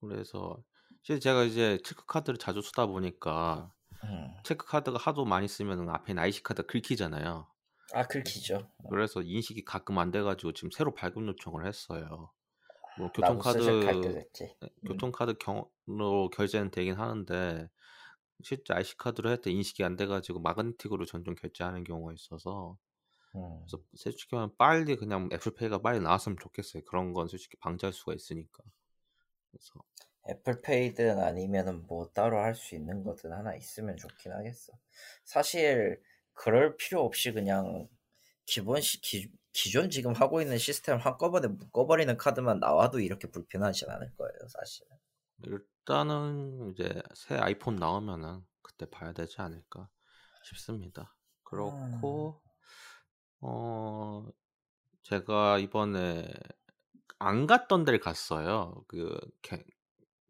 그래서 0.00 0.62
실제 1.02 1.20
제가 1.20 1.44
이제 1.44 1.78
체크 1.84 2.04
카드를 2.06 2.38
자주 2.38 2.62
쓰다 2.62 2.86
보니까 2.86 3.73
음. 4.08 4.34
체크카드가 4.44 4.98
하도 4.98 5.24
많이 5.24 5.48
쓰면 5.48 5.88
앞에 5.90 6.12
있는 6.12 6.22
IC카드가 6.22 6.66
긁히잖아요. 6.66 7.46
아 7.92 8.06
긁히죠. 8.06 8.70
그래서 8.90 9.22
인식이 9.22 9.64
가끔 9.64 9.98
안 9.98 10.10
돼가지고 10.10 10.52
지금 10.52 10.70
새로 10.70 10.94
발급 10.94 11.26
요청을 11.26 11.66
했어요. 11.66 12.30
뭐 12.98 13.10
교통카드. 13.12 13.58
네, 14.60 14.68
교통카드 14.86 15.34
경로 15.38 16.30
결제는 16.30 16.70
되긴 16.70 16.94
하는데 16.94 17.68
실제 18.42 18.74
IC 18.74 18.96
카드로 18.96 19.28
할 19.30 19.40
때 19.40 19.50
인식이 19.50 19.84
안 19.84 19.96
돼 19.96 20.06
가지고 20.06 20.40
마그네틱으로 20.40 21.04
종종 21.04 21.34
결제하는 21.34 21.84
경우가 21.84 22.12
있어서 22.14 22.76
음. 23.36 23.60
그래서 23.60 23.82
솔직히 23.96 24.34
말하면 24.34 24.54
빨리 24.56 24.96
그냥 24.96 25.28
애플페이가 25.32 25.78
빨리 25.78 26.00
나왔으면 26.00 26.38
좋겠어요. 26.40 26.84
그런 26.84 27.12
건 27.12 27.28
솔직히 27.28 27.56
방지할 27.58 27.92
수가 27.92 28.14
있으니까. 28.14 28.62
그래서 29.50 29.72
애플페이든 30.28 31.18
아니면은 31.20 31.86
뭐 31.86 32.10
따로 32.14 32.38
할 32.40 32.54
수 32.54 32.74
있는 32.74 33.04
거든 33.04 33.32
하나 33.32 33.54
있으면 33.56 33.96
좋긴 33.96 34.32
하겠어. 34.32 34.72
사실 35.24 36.00
그럴 36.34 36.76
필요 36.76 37.04
없이 37.04 37.32
그냥 37.32 37.88
기본 38.46 38.80
시, 38.82 39.00
기, 39.00 39.30
기존 39.52 39.90
지금 39.90 40.12
하고 40.14 40.40
있는 40.42 40.58
시스템 40.58 40.98
한꺼번에 40.98 41.48
묶어버리는 41.48 42.16
카드만 42.18 42.60
나와도 42.60 43.00
이렇게 43.00 43.30
불편하진 43.30 43.90
않을 43.90 44.14
거예요, 44.16 44.48
사실. 44.48 44.86
일단은 45.44 46.70
이제 46.72 47.02
새 47.14 47.36
아이폰 47.36 47.76
나오면은 47.76 48.44
그때 48.62 48.86
봐야 48.90 49.12
되지 49.12 49.40
않을까 49.40 49.88
싶습니다. 50.42 51.16
그렇고 51.44 52.42
어 53.40 54.26
제가 55.02 55.58
이번에 55.58 56.28
안 57.18 57.46
갔던 57.46 57.84
데를 57.84 58.00
갔어요. 58.00 58.84
그 58.88 59.18
계, 59.42 59.64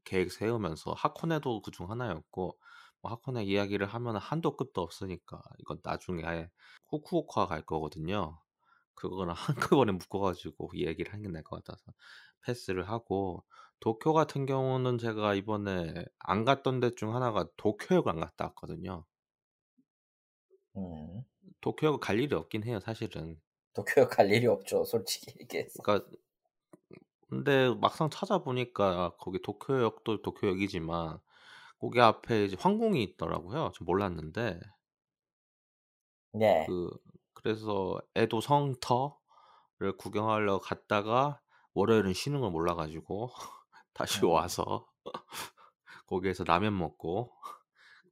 계획 0.04 0.32
세우면서 0.32 0.92
하코네도 0.94 1.62
그중 1.62 1.90
하나였고 1.90 2.58
뭐 3.02 3.12
하코네 3.12 3.44
이야기를 3.44 3.86
하면 3.86 4.16
한도 4.16 4.56
끝도 4.56 4.82
없으니까 4.82 5.42
이건 5.58 5.80
나중에 5.84 6.24
아예 6.24 6.50
후쿠오카 6.88 7.46
갈 7.46 7.62
거거든요. 7.66 8.40
그거는 8.94 9.34
한꺼번에 9.78 9.92
묶어가지고 9.92 10.70
이야기를 10.74 11.12
하는 11.12 11.22
게 11.24 11.28
나을 11.30 11.44
것 11.44 11.62
같아서 11.64 11.92
패스를 12.42 12.88
하고 12.88 13.44
도쿄 13.80 14.12
같은 14.12 14.46
경우는 14.46 14.98
제가 14.98 15.34
이번에 15.34 16.04
안 16.20 16.44
갔던 16.44 16.80
데 16.80 16.90
중 16.96 17.14
하나가 17.14 17.48
도쿄역을 17.56 18.10
안 18.12 18.20
갔다 18.20 18.46
왔거든요. 18.46 19.06
음. 20.76 21.24
도쿄역 21.60 21.98
갈 22.00 22.20
일이 22.20 22.32
없긴 22.36 22.62
해요, 22.62 22.78
사실은. 22.78 23.40
도쿄역 23.72 24.10
갈 24.10 24.30
일이 24.32 24.46
없죠, 24.48 24.84
솔직히 24.84 25.32
얘기해서. 25.40 25.82
그러니까 25.82 26.10
근데 27.28 27.74
막상 27.80 28.10
찾아보니까 28.10 29.16
거기 29.18 29.40
도쿄역도 29.42 30.22
도쿄역이지만 30.22 31.18
거기 31.80 32.00
앞에 32.00 32.44
이제 32.46 32.56
황궁이 32.58 33.02
있더라고요. 33.02 33.72
저 33.74 33.84
몰랐는데. 33.84 34.60
네. 36.32 36.66
그 36.66 36.90
그래서 37.34 38.00
에도 38.14 38.40
성터를 38.40 39.96
구경하러 39.98 40.58
갔다가 40.60 41.40
월요일은 41.74 42.12
쉬는 42.14 42.40
걸 42.40 42.50
몰라가지고 42.50 43.30
다시 43.92 44.24
음. 44.24 44.30
와서 44.30 44.86
거기에서 46.06 46.44
라면 46.44 46.76
먹고 46.78 47.32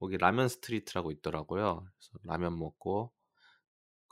거기 0.01 0.19
라면 0.19 0.49
street라고 0.49 1.13
있더라고요. 1.13 1.85
그래서 1.85 2.19
라면 2.25 2.59
먹고 2.59 3.13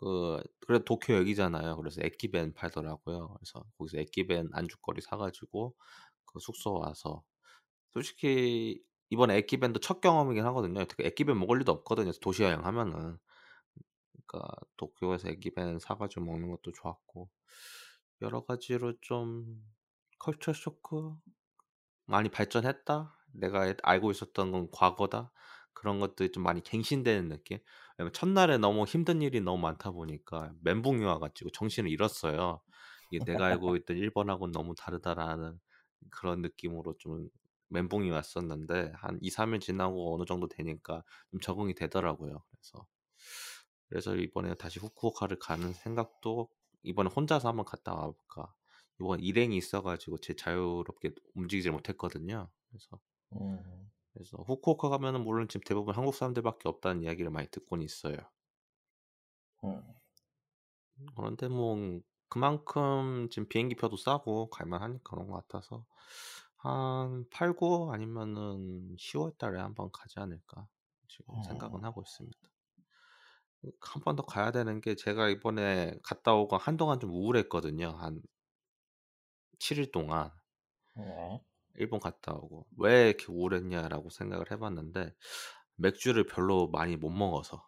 그 0.01 0.43
그래도 0.67 0.85
도쿄 0.87 1.15
역이잖아요. 1.15 1.77
그래서 1.77 2.01
에끼벤 2.03 2.55
팔더라고요. 2.55 3.35
그래서 3.35 3.65
거기서 3.79 3.99
에끼벤 3.99 4.49
안주거리 4.53 5.03
사가지고 5.03 5.75
그 6.25 6.41
숙소 6.41 6.75
와서 6.75 7.23
솔직히 7.93 8.83
이번에 9.11 9.37
에끼벤도 9.37 9.81
첫 9.81 10.01
경험이긴 10.01 10.45
하거든요. 10.47 10.85
특히 10.87 11.05
에끼벤 11.07 11.39
먹을 11.39 11.59
일도 11.59 11.73
없거든요. 11.73 12.13
도시 12.23 12.45
여행 12.45 12.65
하면은 12.65 13.19
그러니까 14.27 14.49
도쿄에서 14.77 15.29
에끼벤 15.29 15.79
사가지고 15.81 16.25
먹는 16.25 16.51
것도 16.51 16.73
좋았고 16.73 17.29
여러 18.23 18.45
가지로 18.45 18.95
좀 19.03 19.63
컬처 20.19 20.53
쇼크 20.53 21.15
많이 22.07 22.29
발전했다. 22.31 23.17
내가 23.35 23.75
알고 23.83 24.11
있었던 24.11 24.53
건 24.53 24.69
과거다. 24.73 25.33
그런 25.73 26.01
것들이 26.01 26.33
좀 26.33 26.43
많이 26.43 26.63
갱신되는 26.63 27.29
느낌. 27.29 27.59
첫날에 28.13 28.59
너무 28.59 28.85
힘든 28.85 29.23
일이 29.23 29.41
너무 29.41 29.61
많다 29.63 29.91
보니까 29.93 30.53
멘붕이 30.63 31.05
와가지고 31.05 31.51
정신을 31.51 31.91
잃었어요. 31.91 32.61
이게 33.11 33.25
내가 33.25 33.47
알고 33.47 33.77
있던 33.79 33.97
일본하고는 33.99 34.53
너무 34.53 34.75
다르다라는 34.77 35.59
그런 36.11 36.43
느낌으로 36.43 36.97
좀 36.99 37.29
멘붕이 37.69 38.11
왔었는데 38.11 38.93
한 38.97 39.19
2, 39.23 39.31
3일 39.31 39.61
지나고 39.61 40.15
어느 40.15 40.25
정도 40.27 40.49
되니까 40.49 41.03
좀 41.31 41.41
적응이 41.41 41.75
되더라고요. 41.75 42.43
그래서 42.51 42.87
그래서 43.89 44.17
이번에 44.17 44.55
다시 44.55 44.79
후쿠오카를 44.81 45.39
가는 45.39 45.73
생각도 45.73 46.49
이번에 46.83 47.11
혼자서 47.11 47.49
한번 47.49 47.65
갔다 47.67 47.95
와볼까. 47.95 48.55
이번 49.01 49.21
일행이 49.21 49.57
있어가지고 49.57 50.19
제 50.19 50.35
자유롭게 50.35 51.13
움직이질 51.35 51.73
못했거든요. 51.73 52.51
그래서 52.71 53.01
음. 53.33 53.91
그래서 54.21 54.37
후쿠오카 54.45 54.89
가면은 54.91 55.25
물론 55.25 55.49
지금 55.49 55.65
대부분 55.65 55.97
한국 55.97 56.15
사람들밖에 56.15 56.69
없다는 56.69 57.03
이야기를 57.03 57.31
많이 57.31 57.49
듣고는 57.51 57.85
있어요. 57.85 58.19
음. 59.65 59.95
그런데 61.17 61.49
뭐 61.49 62.01
그만큼 62.29 63.29
지금 63.31 63.49
비행기 63.49 63.75
표도 63.77 63.97
싸고 63.97 64.51
갈만하니까 64.51 65.03
그런 65.05 65.27
것 65.29 65.35
같아서 65.49 65.87
한 66.57 67.25
8, 67.31 67.55
9 67.55 67.91
아니면은 67.93 68.95
10월 68.99 69.37
달에 69.39 69.59
한번 69.61 69.91
가지 69.93 70.21
않을까 70.21 70.69
지금 71.09 71.43
생각은 71.43 71.85
하고 71.85 72.03
있습니다. 72.03 72.39
한 73.81 74.03
번 74.05 74.17
더 74.17 74.23
가야 74.23 74.51
되는 74.53 74.81
게 74.83 74.95
제가 74.95 75.29
이번에 75.31 75.95
갔다 76.03 76.35
오고 76.35 76.57
한동안 76.59 77.01
좀 77.01 77.11
우울했거든요. 77.11 77.89
한 77.99 78.21
7일 79.59 79.91
동안. 79.93 80.31
네. 80.95 81.41
일본 81.77 82.01
갔다 82.01 82.33
오고 82.35 82.67
왜 82.79 83.09
이렇게 83.09 83.27
우울했냐라고 83.29 84.11
생각을 84.11 84.51
해봤는데 84.51 85.15
맥주를 85.77 86.27
별로 86.27 86.69
많이 86.69 86.97
못 86.97 87.11
먹어서 87.11 87.67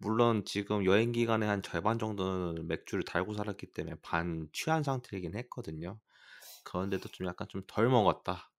물론 0.00 0.44
지금 0.44 0.84
여행 0.84 1.12
기간에 1.12 1.46
한 1.46 1.62
절반 1.62 1.98
정도는 1.98 2.68
맥주를 2.68 3.04
달고 3.04 3.34
살았기 3.34 3.72
때문에 3.72 3.96
반 4.02 4.48
취한 4.52 4.82
상태이긴 4.82 5.36
했거든요. 5.36 5.98
그런데도 6.64 7.08
좀 7.10 7.26
약간 7.26 7.48
좀 7.48 7.62
덜 7.66 7.88
먹었다. 7.88 8.50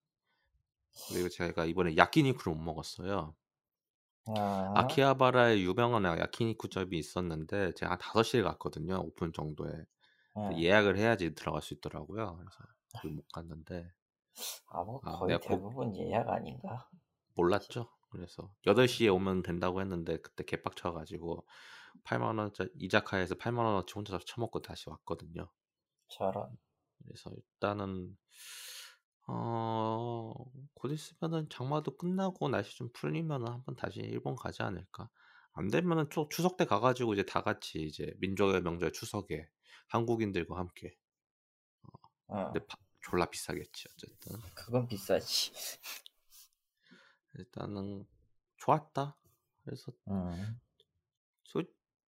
그리고 1.09 1.29
제가 1.29 1.65
이번에 1.65 1.95
야끼니쿠를 1.97 2.55
못 2.55 2.61
먹었어요. 2.61 3.35
아. 4.27 4.73
아키하바라에 4.75 5.61
유명한 5.61 6.03
야키니쿠 6.05 6.69
집이 6.69 6.97
있었는데 6.97 7.73
제가 7.73 7.93
한 7.93 7.99
5시에 7.99 8.43
갔거든요. 8.43 8.99
오픈 9.01 9.33
정도에. 9.33 9.71
네. 10.35 10.61
예약을 10.61 10.97
해야지 10.97 11.33
들어갈 11.35 11.61
수 11.61 11.73
있더라고요. 11.73 12.37
그래서 12.37 12.59
거기 12.93 13.13
못 13.13 13.27
갔는데 13.31 13.91
아, 14.67 14.83
뭐 14.83 15.01
아, 15.03 15.17
거의 15.17 15.39
대부분 15.41 15.95
예약 15.95 16.29
아닌가? 16.29 16.89
몰랐죠. 17.35 17.89
그래서 18.09 18.53
8시에 18.65 19.13
오면 19.13 19.43
된다고 19.43 19.81
했는데 19.81 20.17
그때 20.17 20.43
개빡쳐 20.43 20.93
가지고 20.93 21.45
8만 22.03 22.37
원짜리 22.37 22.69
이자카야에서 22.75 23.35
8만 23.35 23.57
원어치 23.57 23.93
혼자서 23.93 24.19
처먹고 24.25 24.61
다시 24.61 24.89
왔거든요. 24.89 25.49
저런. 26.07 26.57
그래서 27.03 27.29
일단은 27.31 28.17
어, 29.27 30.33
곧 30.73 30.91
있으면은 30.91 31.47
장마도 31.49 31.97
끝나고 31.97 32.49
날씨 32.49 32.75
좀 32.75 32.89
풀리면은 32.93 33.47
한번 33.47 33.75
다시 33.75 33.99
일본 33.99 34.35
가지 34.35 34.63
않을까. 34.63 35.09
안 35.53 35.67
되면은 35.69 36.09
추, 36.09 36.27
추석 36.31 36.57
때 36.57 36.65
가가지고 36.65 37.13
이제 37.13 37.23
다 37.23 37.43
같이 37.43 37.79
이제 37.81 38.11
민족의 38.19 38.61
명절 38.61 38.91
추석에 38.91 39.47
한국인들과 39.87 40.57
함께. 40.57 40.95
어. 42.29 42.51
근데 42.51 42.65
파- 42.65 42.77
졸라 43.01 43.25
비싸겠지 43.25 43.87
어쨌든. 43.93 44.37
그건 44.53 44.87
비싸지. 44.87 45.51
일단은 47.35 48.05
좋았다. 48.57 49.15
그래서 49.63 49.91
음. 50.09 50.59
소, 51.43 51.63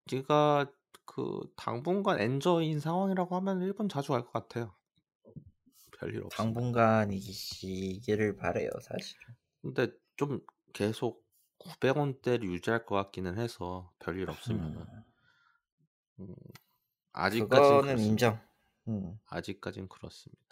제가 0.06 0.70
그 1.04 1.40
당분간 1.56 2.20
엔저인 2.20 2.80
상황이라고 2.80 3.36
하면 3.36 3.62
일본 3.62 3.88
자주 3.88 4.12
갈 4.12 4.22
것 4.24 4.32
같아요. 4.32 4.74
별일 5.98 6.24
없어. 6.24 6.42
당분간 6.42 7.10
이기를 7.12 8.36
바래요, 8.36 8.70
사실은. 8.82 9.20
근데 9.62 9.88
좀 10.16 10.40
계속 10.72 11.24
900원대를 11.58 12.44
유지할 12.44 12.86
것 12.86 12.94
같기는 12.96 13.36
해서 13.38 13.92
별일 13.98 14.30
없으면은 14.30 14.80
음. 14.80 15.04
음, 16.20 16.34
아직까지는 17.12 17.80
그거는. 17.80 17.98
인정. 17.98 18.40
음. 18.88 19.18
아직까진 19.26 19.88
그렇습니다. 19.88 20.42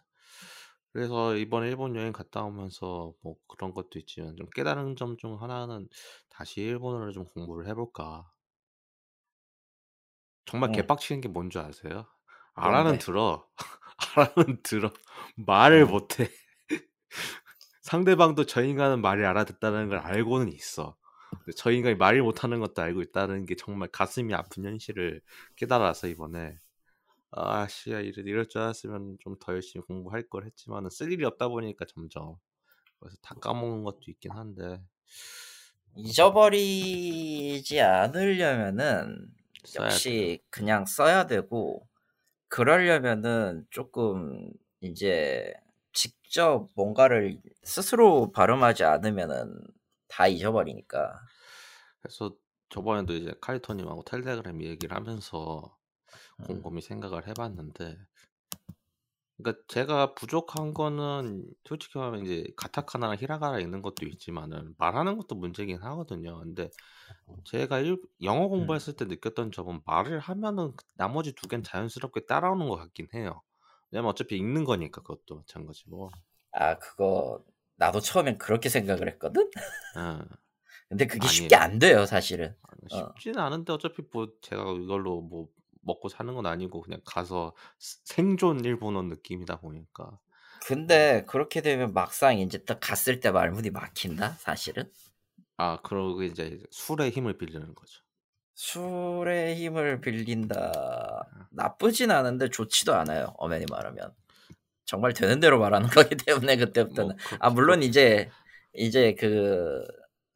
그래서 0.92 1.36
이번 1.36 1.64
일본 1.66 1.96
여행 1.96 2.12
갔다 2.12 2.44
오면서 2.44 3.14
뭐 3.22 3.36
그런 3.48 3.74
것도 3.74 3.98
있지만 4.00 4.36
좀 4.36 4.48
깨달은 4.54 4.96
점 4.96 5.16
중 5.18 5.40
하나는 5.42 5.88
다시 6.30 6.60
일본어를 6.62 7.12
좀 7.12 7.24
공부를 7.26 7.68
해볼까. 7.68 8.30
정말 10.46 10.70
음. 10.70 10.72
개빡치는 10.72 11.20
게 11.20 11.28
뭔지 11.28 11.58
아세요? 11.58 12.06
뭔데? 12.60 12.94
알아는 12.94 12.98
들어. 12.98 13.48
알아는 14.16 14.62
들어. 14.62 14.92
말을 15.36 15.86
음. 15.86 15.86
못해. 15.86 16.28
상대방도 17.82 18.46
저 18.46 18.62
인간은 18.62 19.00
말을 19.00 19.24
알아듣다는 19.26 19.88
걸 19.88 19.98
알고는 19.98 20.48
있어. 20.52 20.96
저 21.56 21.70
인간이 21.70 21.94
말을 21.96 22.22
못하는 22.22 22.60
것도 22.60 22.82
알고 22.82 23.02
있다는 23.02 23.46
게 23.46 23.56
정말 23.56 23.88
가슴이 23.90 24.34
아픈 24.34 24.64
현실을 24.64 25.22
깨달아서 25.56 26.08
이번에 26.08 26.58
아씨 27.30 27.90
이럴, 27.90 28.26
이럴 28.26 28.48
줄 28.48 28.62
알았으면 28.62 29.18
좀 29.20 29.38
더 29.40 29.52
열심히 29.54 29.84
공부할 29.86 30.28
걸 30.28 30.46
했지만은 30.46 30.90
쓸 30.90 31.12
일이 31.12 31.24
없다 31.24 31.48
보니까 31.48 31.84
점점 31.86 32.36
그래서 33.00 33.16
다 33.22 33.34
까먹은 33.40 33.84
것도 33.84 34.00
있긴 34.08 34.32
한데 34.32 34.80
잊어버리지 35.96 37.80
않으려면은 37.80 39.28
역시 39.76 40.42
그냥 40.50 40.86
써야 40.86 41.26
되고 41.26 41.86
그러려면은 42.48 43.66
조금 43.70 44.50
이제 44.80 45.52
직접 45.92 46.70
뭔가를 46.74 47.40
스스로 47.64 48.32
발음하지 48.32 48.84
않으면은 48.84 49.60
다 50.08 50.26
잊어버리니까. 50.28 51.14
그래서 52.00 52.36
저번에도 52.70 53.14
이제 53.14 53.34
카이토님하고 53.40 54.04
텔레그램 54.04 54.62
얘기를 54.62 54.96
하면서 54.96 55.77
음. 55.77 55.77
곰곰이 56.44 56.80
생각을 56.82 57.26
해봤는데 57.26 57.96
그러니까 59.38 59.62
제가 59.68 60.14
부족한 60.14 60.74
거는 60.74 61.44
솔직히 61.64 61.98
말하면 61.98 62.24
이제 62.24 62.44
가타카나랑 62.56 63.16
히라가나 63.20 63.60
읽는 63.60 63.82
것도 63.82 64.06
있지만은 64.06 64.74
말하는 64.78 65.16
것도 65.16 65.36
문제긴 65.36 65.78
하거든요. 65.78 66.40
근데 66.40 66.70
제가 67.44 67.78
일, 67.78 68.02
영어 68.22 68.46
음. 68.46 68.50
공부했을 68.50 68.94
때 68.94 69.04
느꼈던 69.04 69.52
점은 69.52 69.80
말을 69.86 70.18
하면은 70.18 70.72
그 70.74 70.84
나머지 70.94 71.32
두 71.34 71.46
개는 71.46 71.62
자연스럽게 71.62 72.26
따라오는 72.26 72.68
것 72.68 72.76
같긴 72.76 73.06
해요. 73.14 73.42
왜냐면 73.90 74.10
어차피 74.10 74.36
읽는 74.36 74.64
거니까 74.64 75.02
그것도 75.02 75.36
마찬가지고. 75.36 76.10
아 76.52 76.76
그거 76.78 77.44
나도 77.76 78.00
처음엔 78.00 78.38
그렇게 78.38 78.68
생각을 78.68 79.08
했거든. 79.08 79.48
예. 79.98 80.18
근데 80.88 81.06
그게 81.06 81.28
아니에요. 81.28 81.42
쉽게 81.42 81.54
안 81.54 81.78
돼요 81.78 82.06
사실은. 82.06 82.56
어. 82.92 83.12
쉽지는 83.14 83.38
않은데 83.38 83.72
어차피 83.72 84.02
뭐 84.12 84.26
제가 84.42 84.62
이걸로 84.72 85.20
뭐 85.20 85.48
먹고 85.88 86.08
사는 86.10 86.32
건 86.34 86.46
아니고 86.46 86.82
그냥 86.82 87.00
가서 87.04 87.54
스- 87.80 87.98
생존 88.04 88.64
일본어 88.64 89.02
느낌이다 89.02 89.60
보니까 89.60 90.20
근데 90.66 91.24
그렇게 91.26 91.60
되면 91.62 91.92
막상 91.94 92.38
이제 92.38 92.58
딱 92.64 92.78
갔을 92.80 93.18
때 93.20 93.30
말문이 93.32 93.70
막힌다 93.70 94.32
사실은. 94.38 94.88
아 95.56 95.80
그러고 95.82 96.22
이제 96.22 96.58
술의 96.70 97.10
힘을 97.10 97.38
빌리는 97.38 97.74
거죠. 97.74 98.02
술의 98.54 99.56
힘을 99.56 100.00
빌린다. 100.00 101.46
나쁘진 101.50 102.10
않은데 102.10 102.48
좋지도 102.50 102.94
않아요. 102.94 103.32
엄연히 103.38 103.66
말하면. 103.70 104.12
정말 104.86 105.12
되는 105.14 105.40
대로 105.40 105.58
말하는 105.60 105.88
거기 106.12 106.16
때문에 106.16 106.56
그때부터는. 106.58 107.16
뭐 107.16 107.38
아 107.40 107.50
물론 107.50 107.82
이제 107.82 108.30
이제 108.74 109.14
그 109.14 109.84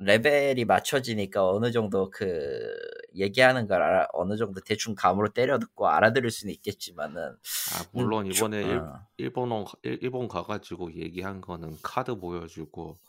레벨이 0.01 0.65
맞춰지니까 0.67 1.47
어느 1.49 1.73
정도 1.73 2.11
그 2.11 2.75
얘기하는 3.17 3.67
걸 3.69 3.83
알아, 3.83 4.09
어느 4.13 4.37
정도 4.37 4.61
대충 4.61 4.95
감으로 4.95 5.29
때려 5.33 5.59
듣고 5.59 5.89
알아들을 5.89 6.31
수는 6.31 6.53
있겠지만은 6.55 7.37
아 7.65 7.89
물론 7.93 8.27
음, 8.27 8.29
조- 8.31 8.45
이번에 8.45 8.65
일, 8.65 8.89
어. 8.89 9.07
일본어 9.17 9.65
일, 9.83 9.99
일본 10.03 10.29
가가지고 10.29 10.95
얘기한 10.95 11.41
거는 11.41 11.79
카드 11.83 12.17
보여주고 12.19 13.01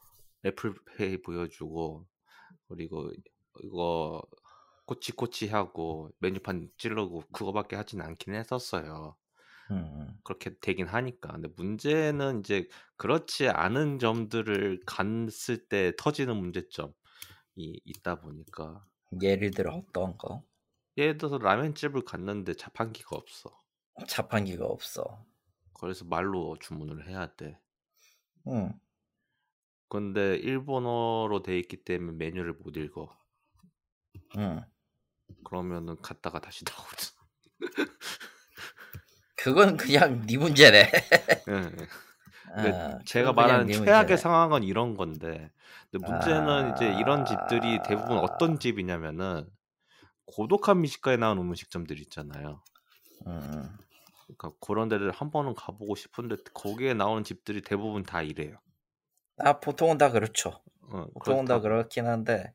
애플페이 0.45 1.21
보여주고 1.23 2.07
그리고 2.69 3.11
이거 3.63 4.23
꼬치꼬치 4.87 5.49
하고 5.49 6.11
메뉴판 6.19 6.71
찌르고 6.77 7.23
그거밖에 7.33 7.75
하진 7.77 8.01
않긴 8.01 8.35
했었어요. 8.35 9.17
음, 9.71 10.21
그렇게 10.23 10.51
되긴 10.61 10.87
하니까. 10.87 11.33
근데 11.33 11.49
문제는 11.55 12.39
이제 12.39 12.67
그렇지 12.97 13.49
않은 13.49 13.99
점들을 13.99 14.81
갔을 14.85 15.67
때 15.67 15.93
터지는 15.97 16.37
문제점이 16.37 16.93
있다 17.85 18.21
보니까 18.21 18.85
예를 19.21 19.51
들어 19.51 19.75
어떤 19.75 20.17
거 20.17 20.43
예를 20.97 21.17
들어서 21.17 21.37
라면집을 21.37 22.05
갔는데 22.05 22.53
자판기가 22.53 23.15
없어. 23.15 23.49
자판기가 24.07 24.65
없어. 24.65 25.25
그래서 25.73 26.05
말로 26.05 26.57
주문을 26.59 27.07
해야 27.07 27.33
돼. 27.35 27.59
음, 28.47 28.73
근데 29.89 30.35
일본어로 30.37 31.43
돼 31.43 31.57
있기 31.59 31.83
때문에 31.83 32.17
메뉴를 32.17 32.53
못 32.53 32.77
읽어. 32.77 33.15
음. 34.37 34.61
그러면은 35.45 35.95
갔다가 36.01 36.39
다시 36.39 36.65
나오지. 36.65 37.11
그건 39.35 39.77
그냥 39.77 40.25
네 40.25 40.37
문제네. 40.37 40.89
근데 42.55 42.71
아, 42.71 42.99
제가 43.05 43.33
말하는 43.33 43.67
네 43.67 43.73
최악의. 43.73 44.17
상황은 44.17 44.63
이런 44.63 44.95
건데 44.95 45.51
근데 45.91 46.07
문제는 46.07 46.73
이제 46.75 46.93
이런 46.99 47.25
집들이 47.25 47.79
대부분 47.83 48.17
어떤 48.17 48.53
아. 48.53 48.59
집이냐면은 48.59 49.47
고독한 50.25 50.81
미식가에 50.81 51.17
나온 51.17 51.37
음식점들 51.39 51.99
있잖아요. 52.01 52.61
음, 53.27 53.77
그러니까 54.23 54.51
그런 54.59 54.89
데를 54.89 55.11
한 55.11 55.31
번은 55.31 55.53
가보고 55.55 55.95
싶은데 55.95 56.37
거기에 56.53 56.93
나오는 56.93 57.23
집들이 57.23 57.61
대부분 57.61 58.03
다 58.03 58.21
이래요. 58.21 58.57
아 59.37 59.59
보통은 59.59 59.97
다 59.97 60.11
그렇죠. 60.11 60.61
어, 60.91 61.05
보통은 61.13 61.45
다 61.45 61.59
그렇다고. 61.59 61.61
그렇긴 61.61 62.07
한데 62.07 62.53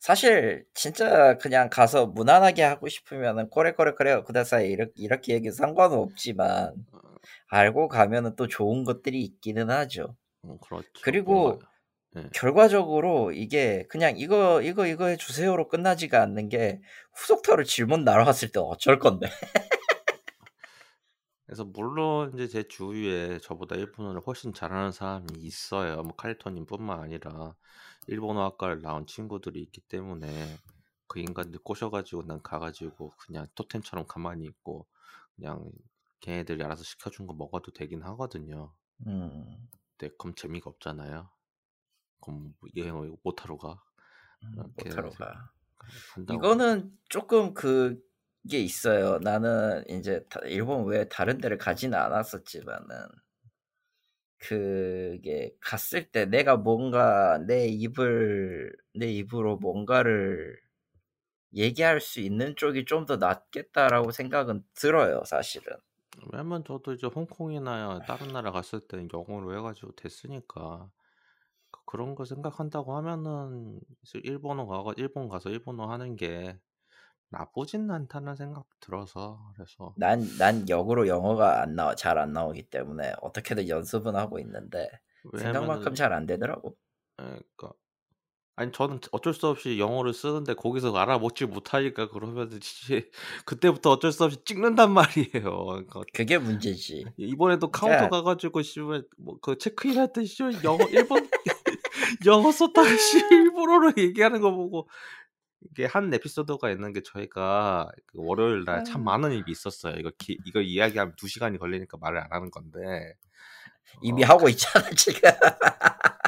사실 0.00 0.64
진짜 0.74 1.36
그냥 1.38 1.68
가서 1.68 2.06
무난하게 2.06 2.62
하고 2.62 2.88
싶으면은 2.88 3.50
꼬레꼬레 3.50 3.92
그래요 3.94 4.24
그다사이 4.24 4.68
이렇게 4.70 4.92
이렇게 4.96 5.34
얘기 5.34 5.50
상관은 5.50 5.98
없지만 5.98 6.74
알고 7.48 7.88
가면은 7.88 8.36
또 8.36 8.46
좋은 8.46 8.84
것들이 8.84 9.22
있기는 9.22 9.70
하죠. 9.70 10.16
어, 10.42 10.58
그렇죠. 10.60 10.88
그리고 11.02 11.60
예. 12.16 12.28
결과적으로 12.34 13.30
이게 13.32 13.86
그냥 13.88 14.14
이거 14.16 14.60
이거 14.62 14.86
이거 14.86 15.06
해주세요로 15.06 15.68
끝나지가 15.68 16.20
않는 16.22 16.48
게 16.48 16.80
후속타로 17.14 17.64
질문 17.64 18.04
날아왔을 18.04 18.50
때 18.50 18.58
어쩔 18.60 18.98
건데. 18.98 19.28
그래서 21.46 21.64
물론 21.64 22.32
이제 22.34 22.46
제 22.46 22.62
주위에 22.62 23.38
저보다 23.40 23.74
일본어를 23.74 24.20
훨씬 24.24 24.52
잘하는 24.52 24.92
사람이 24.92 25.26
있어요. 25.38 25.96
뭐 26.02 26.14
칼리토님뿐만 26.14 27.00
아니라 27.00 27.54
일본어 28.06 28.44
학과를 28.44 28.82
나온 28.82 29.06
친구들이 29.06 29.60
있기 29.62 29.80
때문에 29.82 30.28
그 31.08 31.18
인간들 31.18 31.58
꼬셔가지고 31.64 32.22
난 32.26 32.40
가가지고 32.40 33.10
그냥 33.18 33.48
토템처럼 33.56 34.06
가만히 34.06 34.44
있고 34.44 34.86
그냥 35.34 35.70
걔네들이 36.20 36.62
알아서 36.64 36.84
시켜준 36.84 37.26
거 37.26 37.34
먹어도 37.34 37.72
되긴 37.72 38.02
하거든요. 38.02 38.74
음, 39.06 39.68
근데 39.96 40.14
그럼 40.18 40.34
재미가 40.34 40.70
없잖아요. 40.70 41.30
그럼 42.20 42.54
뭐 42.60 42.70
여행을 42.76 43.16
못하러 43.24 43.58
가. 43.58 43.82
못하러 44.76 45.14
가. 45.14 45.52
이거는 46.28 46.92
조금 47.08 47.54
그게 47.54 48.60
있어요. 48.60 49.18
나는 49.20 49.84
이제 49.90 50.24
다- 50.30 50.40
일본 50.46 50.86
외에 50.86 51.08
다른 51.08 51.38
데를 51.38 51.58
가지는 51.58 51.98
않았었지만은 51.98 52.86
그게 54.38 55.54
갔을 55.60 56.10
때 56.10 56.24
내가 56.26 56.56
뭔가 56.56 57.38
내 57.46 57.66
입을 57.68 58.74
내 58.94 59.12
입으로 59.12 59.56
뭔가를 59.58 60.56
얘기할 61.56 62.00
수 62.00 62.20
있는 62.20 62.56
쪽이 62.56 62.84
좀 62.86 63.06
더 63.06 63.16
낫겠다라고 63.16 64.10
생각은 64.12 64.64
들어요, 64.74 65.22
사실은. 65.26 65.76
왜냐면 66.32 66.64
저도 66.64 66.92
이제 66.92 67.06
홍콩이나 67.06 68.04
다른 68.06 68.28
나라 68.32 68.50
갔을 68.52 68.80
때 68.80 69.06
영어로 69.12 69.56
해가지고 69.56 69.92
됐으니까 69.96 70.90
그- 71.72 71.80
그런 71.86 72.14
거 72.16 72.24
생각한다고 72.24 72.96
하면은 72.96 73.80
이제 74.04 74.20
일본어 74.24 74.66
가가 74.66 74.94
일본 74.98 75.28
가서 75.28 75.50
일본어 75.50 75.90
하는 75.90 76.16
게 76.16 76.58
나쁘진 77.30 77.90
않다는 77.90 78.36
생각 78.36 78.66
들어서 78.80 79.52
그래서 79.56 79.94
난, 79.98 80.22
난 80.38 80.68
역으로 80.68 81.08
영어가 81.08 81.62
안 81.62 81.76
나와, 81.76 81.94
잘 81.96 82.18
안 82.18 82.32
나오기 82.32 82.64
때문에 82.70 83.14
어떻게든 83.22 83.68
연습은 83.68 84.16
하고 84.16 84.38
있는데 84.40 84.90
생각만큼 85.34 85.94
왜냐면은 85.94 85.94
잘 85.94 86.12
안 86.12 86.26
되더라고. 86.26 86.76
예, 87.20 87.24
그러니까 87.56 87.72
아니 88.56 88.72
저는 88.72 89.00
어쩔 89.12 89.32
수 89.32 89.46
없이 89.46 89.78
영어를 89.78 90.12
쓰는데 90.12 90.54
거기서 90.54 90.94
알아먹지 90.94 91.46
못하니까 91.46 92.08
그러면 92.10 92.52
이제 92.52 93.08
그때부터 93.46 93.92
어쩔 93.92 94.12
수 94.12 94.24
없이 94.24 94.38
찍는단 94.44 94.92
말이에요. 94.92 95.64
그러니까 95.64 96.02
그게 96.12 96.36
문제지. 96.38 97.06
이번에도 97.16 97.70
카운터 97.70 97.96
그러니까 97.96 98.16
가가지고 98.18 98.62
씨발 98.62 99.04
뭐그 99.18 99.56
체크인 99.58 99.98
할 99.98 100.12
때 100.12 100.24
씨발 100.24 100.62
영어 100.64 100.84
일본 100.90 101.26
영어 102.26 102.52
썼다가 102.52 102.88
씨 102.96 103.18
일본어로 103.30 103.92
얘기하는 103.96 104.40
거 104.40 104.50
보고 104.52 104.88
이게 105.70 105.84
한 105.86 106.12
에피소드가 106.12 106.70
있는 106.70 106.92
게 106.92 107.02
저희가 107.02 107.90
그 108.06 108.18
월요일 108.20 108.64
날참 108.64 109.02
아. 109.08 109.12
많은 109.18 109.32
일이 109.32 109.44
있었어요. 109.52 109.94
이거 109.98 110.10
기, 110.18 110.36
이거 110.44 110.60
이야기하면 110.60 111.14
두 111.16 111.28
시간이 111.28 111.58
걸리니까 111.58 111.98
말을 111.98 112.18
안 112.18 112.26
하는 112.30 112.50
건데 112.50 112.78
이미 114.02 114.24
어, 114.24 114.28
하고 114.28 114.48
있잖아, 114.48 114.88
지금. 114.90 115.30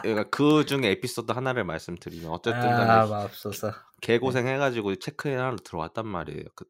그러니까 0.02 0.28
그 0.30 0.64
중에 0.66 0.90
에피소드 0.90 1.32
하나를 1.32 1.64
말씀드리면 1.64 2.30
어쨌든 2.30 2.60
아, 2.62 3.06
맙소사. 3.06 3.72
개고생 4.00 4.46
해가지고 4.48 4.96
체크인 4.96 5.38
하러 5.38 5.56
들어왔단 5.56 6.06
말이에요. 6.06 6.44
그, 6.54 6.64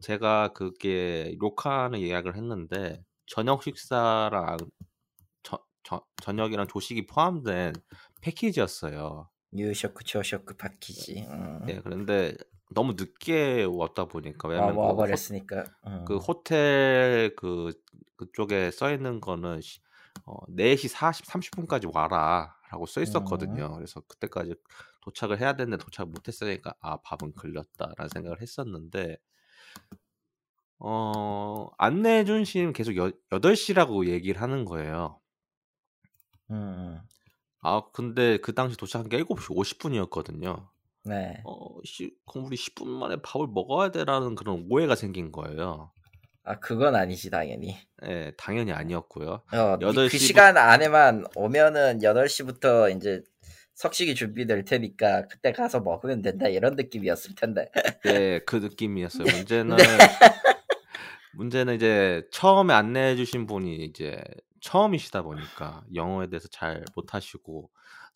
제가 0.00 0.52
그게 0.52 1.34
로카는 1.38 2.00
예약을 2.00 2.36
했는데 2.36 3.02
저녁 3.26 3.62
식사랑 3.64 4.56
저, 5.42 5.58
저, 5.82 6.04
저녁이랑 6.22 6.68
조식이 6.68 7.06
포함된 7.06 7.72
패키지였어요. 8.22 9.28
유쇼크, 9.56 10.04
초쇼크 10.04 10.56
파키지. 10.56 11.26
음. 11.28 11.60
예, 11.68 11.80
그런데 11.82 12.34
너무 12.74 12.92
늦게 12.96 13.64
왔다 13.68 14.04
보니까 14.04 14.48
와, 14.48 14.54
왜냐면 14.54 14.74
그, 14.76 14.80
호, 14.80 14.86
와버렸으니까. 14.88 15.64
음. 15.86 16.04
그 16.06 16.16
호텔 16.18 17.34
그 17.34 17.72
그쪽에 18.16 18.70
써 18.70 18.92
있는 18.92 19.20
거는 19.20 19.60
시- 19.62 19.80
어, 20.26 20.46
4시 20.48 20.88
40, 20.88 21.26
30분까지 21.26 21.94
와라 21.94 22.56
라고 22.70 22.86
써 22.86 23.00
있었거든요. 23.00 23.74
그래서 23.74 24.00
그때까지 24.00 24.54
도착을 25.02 25.40
해야 25.40 25.54
되는데 25.54 25.82
도착을 25.82 26.10
못했으니까 26.10 26.74
아 26.80 26.98
밥은 26.98 27.34
걸렸다라는 27.34 28.08
생각을 28.12 28.42
했었는데 28.42 29.16
어 30.78 31.68
안내해 31.78 32.24
준 32.24 32.44
시는 32.44 32.72
계속 32.72 32.96
여, 32.96 33.10
8시라고 33.30 34.06
얘기를 34.06 34.40
하는 34.40 34.64
거예요. 34.64 35.20
음. 36.50 37.00
아 37.60 37.82
근데 37.92 38.38
그 38.38 38.54
당시 38.54 38.76
도착한 38.76 39.08
게 39.08 39.22
7시 39.22 39.54
50분이었거든요. 39.54 40.68
네. 41.04 41.40
어, 41.44 41.78
시, 41.84 42.14
그럼 42.26 42.46
우리 42.46 42.56
10분 42.56 42.86
만에 42.86 43.16
밥을 43.22 43.48
먹어야 43.48 43.90
되라는 43.90 44.34
그런 44.34 44.66
오해가 44.70 44.94
생긴 44.94 45.32
거예요. 45.32 45.90
아 46.48 46.58
그건 46.60 46.94
아니지 46.94 47.28
당연히. 47.28 47.76
예, 48.06 48.32
당연히 48.38 48.72
아니었고요. 48.72 49.42
어, 49.52 49.78
그 49.78 49.84
8시 49.84 50.10
부- 50.12 50.18
시간 50.18 50.56
안에만 50.56 51.26
오면은 51.36 51.98
8시부터 52.00 52.96
이제 52.96 53.20
석식이 53.74 54.14
준비될 54.14 54.64
테니까 54.64 55.26
그때 55.28 55.52
가서 55.52 55.80
먹으면 55.80 56.22
된다 56.22 56.48
이런 56.48 56.74
느낌이었을 56.74 57.34
텐데. 57.34 57.70
네, 58.02 58.38
그 58.46 58.56
느낌이었어요. 58.56 59.24
문제는 59.24 59.76
네. 59.76 59.84
문제는 61.34 61.74
이제 61.74 62.26
처음에 62.32 62.72
안내해 62.72 63.14
주신 63.16 63.46
분이 63.46 63.84
이제 63.84 64.22
처음이시다 64.60 65.22
보니까 65.22 65.84
영어에 65.94 66.28
대해서 66.28 66.48
잘 66.48 66.82
못하시고 66.96 67.70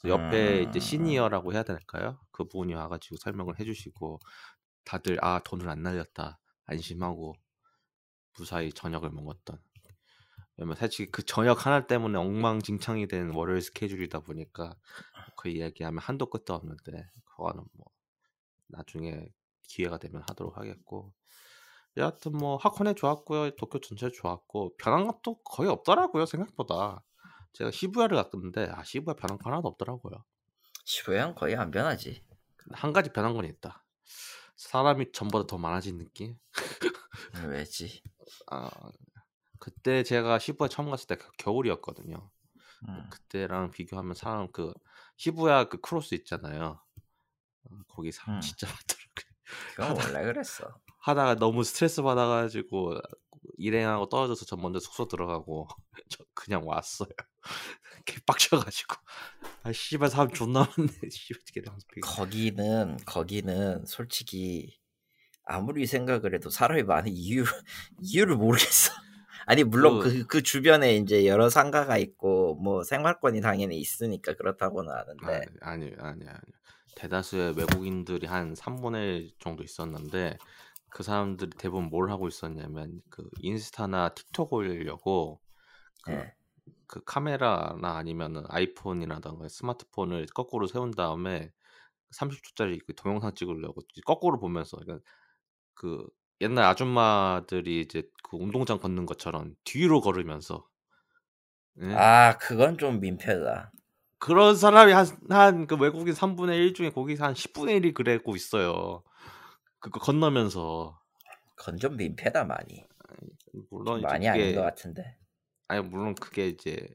옆에 0.07 0.62
이제 0.62 0.79
음. 0.79 0.81
시니어라고 0.81 1.53
해야 1.53 1.62
될까요? 1.62 2.18
그분이 2.33 2.75
와가지고 2.75 3.16
설명을 3.16 3.61
해주시고 3.61 4.18
다들 4.85 5.18
아 5.23 5.40
돈을 5.45 5.68
안 5.68 5.83
날렸다 5.83 6.40
안심하고 6.64 7.35
무사히 8.37 8.73
저녁을 8.73 9.11
먹었던. 9.11 9.59
왜냐면 10.57 10.77
사실 10.77 11.11
그 11.11 11.25
저녁 11.25 11.66
하나 11.66 11.87
때문에 11.87 12.18
엉망진창이 12.18 13.09
된 13.09 13.31
월요일 13.31 13.62
스케줄이다 13.62 14.21
보니까 14.21 14.77
그 15.37 15.49
이야기하면 15.49 15.99
한도 15.99 16.27
끝도 16.27 16.55
없는데 16.55 17.09
그거는 17.25 17.64
뭐 17.73 17.87
나중에 18.68 19.27
기회가 19.62 19.99
되면 19.99 20.23
하도록 20.29 20.57
하겠고. 20.57 21.12
여하튼 21.97 22.33
뭐 22.33 22.57
하코네 22.57 22.95
좋았고요. 22.95 23.57
도쿄 23.57 23.81
전체 23.81 24.11
좋았고. 24.11 24.77
변한 24.77 25.07
것도 25.07 25.42
거의 25.42 25.68
없더라고요 25.71 26.27
생각보다. 26.27 27.05
제가 27.53 27.71
시부야를 27.71 28.16
갔는데 28.16 28.71
아 28.71 28.83
시부야 28.83 29.14
변한 29.14 29.38
거 29.38 29.51
하나도 29.51 29.68
없더라고요. 29.68 30.25
시부야는 30.85 31.35
거의 31.35 31.57
안 31.57 31.71
변하지. 31.71 32.25
한 32.73 32.92
가지 32.92 33.12
변한 33.12 33.35
건 33.35 33.45
있다. 33.45 33.85
사람이 34.57 35.12
전보다 35.12 35.47
더 35.47 35.59
많아진 35.59 35.99
느낌? 35.99 36.38
왜지? 37.49 38.03
아 38.51 38.71
그때 39.59 40.03
제가 40.03 40.38
시부야 40.38 40.68
처음 40.68 40.90
갔을 40.90 41.07
때 41.07 41.16
겨울이었거든요 41.38 42.31
음. 42.88 43.11
그때랑 43.11 43.71
비교하면 43.71 44.14
사람 44.14 44.51
그 44.53 44.73
시부야 45.16 45.68
그 45.68 45.81
크로스 45.81 46.14
있잖아요 46.16 46.81
어, 47.64 47.71
거기 47.88 48.11
사람 48.12 48.37
음. 48.37 48.40
진짜 48.40 48.66
많더라고요 48.66 49.33
그건 49.77 49.97
원래 50.14 50.25
그랬어. 50.25 50.64
하다가 51.01 51.35
너무 51.37 51.62
스트레스 51.64 52.01
받아가지고 52.03 52.99
일행하고 53.59 54.09
떨어져서 54.09 54.47
저 54.47 54.57
먼저 54.57 54.79
숙소 54.79 55.09
들어가고 55.09 55.68
저 56.09 56.25
그냥 56.33 56.66
왔어요. 56.66 57.09
개빡쳐가지고 58.07 58.97
아 59.64 59.73
씨발 59.73 60.09
사람 60.11 60.31
존나 60.33 60.61
많네. 60.77 60.92
씨발 61.11 61.40
비가- 61.92 62.09
거기는 62.09 62.97
거기는 63.05 63.85
솔직히 63.87 64.79
아무리 65.53 65.87
생각을 65.87 66.35
해도 66.35 66.51
사람이 66.51 66.85
많은 66.85 67.12
이유 67.12 67.45
이유를 68.01 68.37
모르겠어. 68.37 68.93
아니 69.47 69.65
물론 69.65 70.01
그- 70.01 70.11
그, 70.11 70.27
그 70.27 70.43
주변에 70.43 70.97
이제 70.97 71.27
여러 71.27 71.51
상가가 71.51 71.99
있고 71.99 72.55
뭐 72.57 72.85
생활권이 72.85 73.41
당연히 73.41 73.79
있으니까 73.79 74.35
그렇다고는 74.35 74.91
아는데 74.93 75.27
아니 75.61 75.85
아니 75.85 75.95
아니 75.99 76.29
아니 76.29 76.41
대다수의 76.97 77.55
외국인들이 77.57 78.27
한 78.27 78.55
3분의 78.55 79.19
1 79.19 79.31
정도 79.41 79.65
있었는데 79.65 80.38
그 80.91 81.03
사람들이 81.03 81.51
대부분 81.59 81.87
뭘 81.87 82.11
하고 82.11 82.29
있었냐면 82.29 83.01
그 83.11 83.29
인스타나 83.41 84.11
틱톡 84.11 84.53
올리려고 84.53 85.41
그, 86.05 86.12
예. 86.12 86.35
그 86.87 87.03
카메라나 87.05 87.97
아니면은 87.97 88.45
아이폰이라던가 88.49 89.49
스마트폰을 89.49 90.27
거꾸로 90.35 90.67
세운 90.67 90.91
다음에 90.91 91.51
30초짜리 92.12 92.79
그 92.87 92.95
동영상 92.95 93.35
찍으려고 93.35 93.81
거꾸로 94.05 94.38
보면서 94.38 94.77
그러니까 94.77 95.03
그 95.75 96.07
옛날 96.41 96.65
아줌마들이 96.65 97.81
이제 97.81 98.03
그 98.23 98.37
운동장 98.37 98.79
걷는 98.79 99.07
것처럼 99.07 99.55
뒤로 99.65 100.01
걸으면서 100.01 100.67
예? 101.81 101.95
아 101.95 102.37
그건 102.39 102.79
좀 102.79 103.01
민폐다. 103.01 103.73
그런 104.19 104.55
사람이 104.57 104.93
한그 104.93 105.77
외국인 105.77 106.15
3분의 106.15 106.57
1 106.57 106.75
중에 106.75 106.91
거기서 106.91 107.25
한 107.25 107.35
10분의 107.35 107.81
1이 107.81 107.95
그래고 107.95 108.37
있어요. 108.37 109.03
그거 109.81 109.99
건너면서 109.99 111.01
그건 111.57 111.79
좀 111.79 111.97
민폐다 111.97 112.45
많이. 112.45 112.85
물론 113.71 114.01
많이 114.03 114.29
아닌 114.29 114.47
그게 114.47 114.55
것 114.55 114.63
같은데. 114.63 115.19
아니 115.69 115.83
물론 115.83 116.15
그게 116.15 116.49
이제 116.49 116.89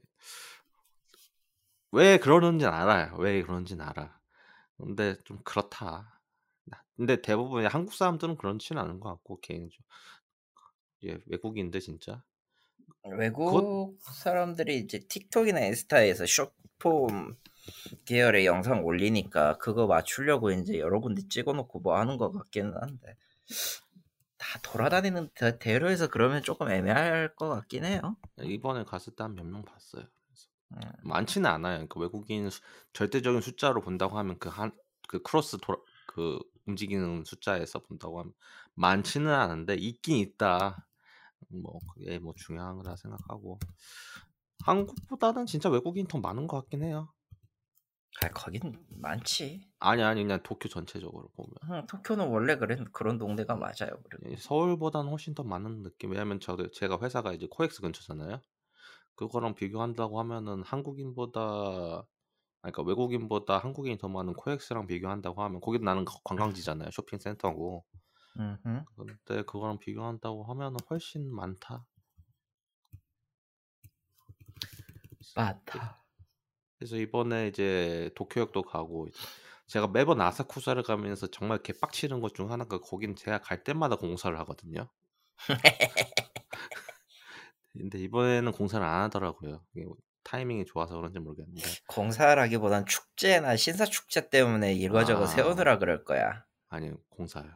왜 1.90 2.18
그러는지는 2.18 2.72
알아요. 2.72 3.14
왜 3.18 3.42
그런지는 3.42 3.84
알아. 3.84 4.18
근데 4.78 5.16
좀 5.24 5.38
그렇다. 5.44 6.17
근데 6.98 7.22
대부분 7.22 7.64
한국 7.66 7.94
사람들은 7.94 8.36
그렇지는 8.36 8.82
않은 8.82 9.00
것 9.00 9.08
같고 9.10 9.40
개인적으로 9.40 9.86
예, 11.04 11.18
외국인데 11.26 11.80
진짜 11.80 12.22
외국 13.18 13.98
사람들이 14.02 14.78
이제 14.78 15.00
틱톡이나 15.08 15.60
인스타에서 15.66 16.26
숏폼 16.26 17.36
계열의 18.06 18.46
영상 18.46 18.84
올리니까 18.84 19.58
그거 19.58 19.86
맞추려고 19.86 20.50
이제 20.52 20.78
여러 20.78 21.00
군데 21.00 21.22
찍어놓고 21.28 21.80
뭐 21.80 21.98
하는 21.98 22.16
것 22.18 22.32
같기는 22.32 22.74
한데 22.76 23.16
다 24.38 24.58
돌아다니는 24.62 25.30
대- 25.34 25.58
대로에서 25.58 26.08
그러면 26.08 26.42
조금 26.42 26.70
애매할 26.70 27.34
것 27.34 27.48
같긴 27.48 27.84
해요. 27.84 28.16
이번에 28.42 28.84
갔을 28.84 29.14
때 29.14 29.24
한 29.24 29.34
몇 29.34 29.44
명 29.44 29.62
봤어요. 29.64 30.04
음. 30.72 30.80
많지는 31.02 31.50
않아요. 31.50 31.86
그 31.88 32.00
외국인 32.00 32.50
수- 32.50 32.60
절대적인 32.92 33.40
숫자로 33.40 33.80
본다고 33.80 34.18
하면 34.18 34.38
그 34.38 34.48
한그 34.48 35.22
cross 35.24 35.58
돌아 35.58 35.78
그 36.06 36.38
움직이는 36.68 37.24
숫자에서 37.24 37.80
본다고 37.80 38.20
하면 38.20 38.32
많지는 38.74 39.32
않은데 39.32 39.74
있긴 39.74 40.18
있다. 40.18 40.88
뭐 41.50 41.80
그게 41.94 42.18
뭐 42.18 42.34
중요한 42.36 42.76
거라 42.76 42.96
생각하고 42.96 43.58
한국보다는 44.64 45.46
진짜 45.46 45.68
외국인 45.68 46.06
더 46.06 46.18
많은 46.20 46.46
것 46.46 46.58
같긴 46.60 46.84
해요. 46.84 47.12
아 48.22 48.28
거긴 48.28 48.86
많지. 48.90 49.72
아니 49.80 50.02
아니 50.04 50.22
그냥 50.22 50.40
도쿄 50.44 50.68
전체적으로 50.68 51.28
보면 51.30 51.54
응, 51.70 51.86
도쿄는 51.86 52.28
원래 52.30 52.56
그래 52.56 52.76
그런 52.92 53.16
동네가 53.18 53.54
맞아요. 53.56 54.02
그리고 54.02 54.26
예, 54.26 54.36
서울보다는 54.36 55.10
훨씬 55.10 55.34
더 55.34 55.42
많은 55.44 55.82
느낌. 55.82 56.10
왜냐면 56.10 56.40
저도 56.40 56.70
제가 56.70 56.98
회사가 57.02 57.32
이제 57.32 57.46
코엑스 57.50 57.80
근처잖아요. 57.82 58.40
그거랑 59.16 59.54
비교한다고 59.56 60.20
하면은 60.20 60.62
한국인보다 60.64 62.06
아니, 62.62 62.72
그러니까 62.72 62.82
외국인보다 62.82 63.58
한국인이 63.58 63.98
더 63.98 64.08
많은 64.08 64.34
코엑스랑 64.34 64.86
비교한다고 64.86 65.42
하면 65.42 65.60
거기도 65.60 65.84
나는 65.84 66.04
거- 66.04 66.20
관광지잖아요. 66.24 66.90
쇼핑센터고. 66.90 67.84
음흠. 68.38 68.84
근데 69.26 69.42
그거랑 69.44 69.78
비교한다고 69.78 70.44
하면은 70.44 70.76
훨씬 70.90 71.32
많다. 71.34 71.86
맞다. 75.36 76.04
그래서 76.78 76.96
이번에 76.96 77.48
이제 77.48 78.10
도쿄역도 78.16 78.62
가고 78.62 79.08
이제 79.08 79.18
제가 79.68 79.88
매번 79.88 80.20
아사쿠사를 80.20 80.82
가면서 80.82 81.26
정말 81.28 81.62
개빡치는 81.62 82.20
것 82.20 82.34
중 82.34 82.50
하나가 82.52 82.80
거긴 82.80 83.14
제가 83.16 83.40
갈 83.40 83.62
때마다 83.64 83.96
공사를 83.96 84.36
하거든요. 84.40 84.88
근데 87.72 87.98
이번에는 88.00 88.52
공사를 88.52 88.84
안 88.84 89.02
하더라고요. 89.04 89.62
타이밍이 90.24 90.66
좋아서 90.66 90.96
그런지 90.96 91.18
모르겠는데. 91.18 91.62
공사라기보단 91.88 92.86
축제나 92.86 93.56
신사 93.56 93.84
축제 93.84 94.28
때문에 94.28 94.74
이거저거 94.74 95.24
아. 95.24 95.26
세우느라 95.26 95.78
그럴 95.78 96.04
거야. 96.04 96.44
아니 96.68 96.92
공사요. 97.08 97.50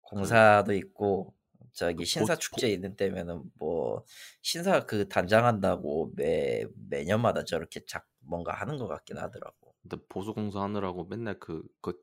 공사도 0.00 0.72
있고 0.74 1.34
저기 1.72 1.98
그 1.98 2.04
신사 2.04 2.34
보- 2.34 2.40
축제 2.40 2.68
있는 2.68 2.96
때면은 2.96 3.42
뭐 3.58 4.04
신사 4.42 4.86
그 4.86 5.08
단장한다고 5.08 6.12
매 6.16 6.64
매년마다 6.88 7.44
저렇게 7.44 7.84
작 7.86 8.06
뭔가 8.20 8.52
하는 8.52 8.78
것 8.78 8.88
같긴 8.88 9.18
하더라고. 9.18 9.74
근데 9.82 9.96
보수 10.08 10.32
공사 10.32 10.62
하느라고 10.62 11.04
맨날 11.04 11.38
그, 11.38 11.62
그 11.80 11.94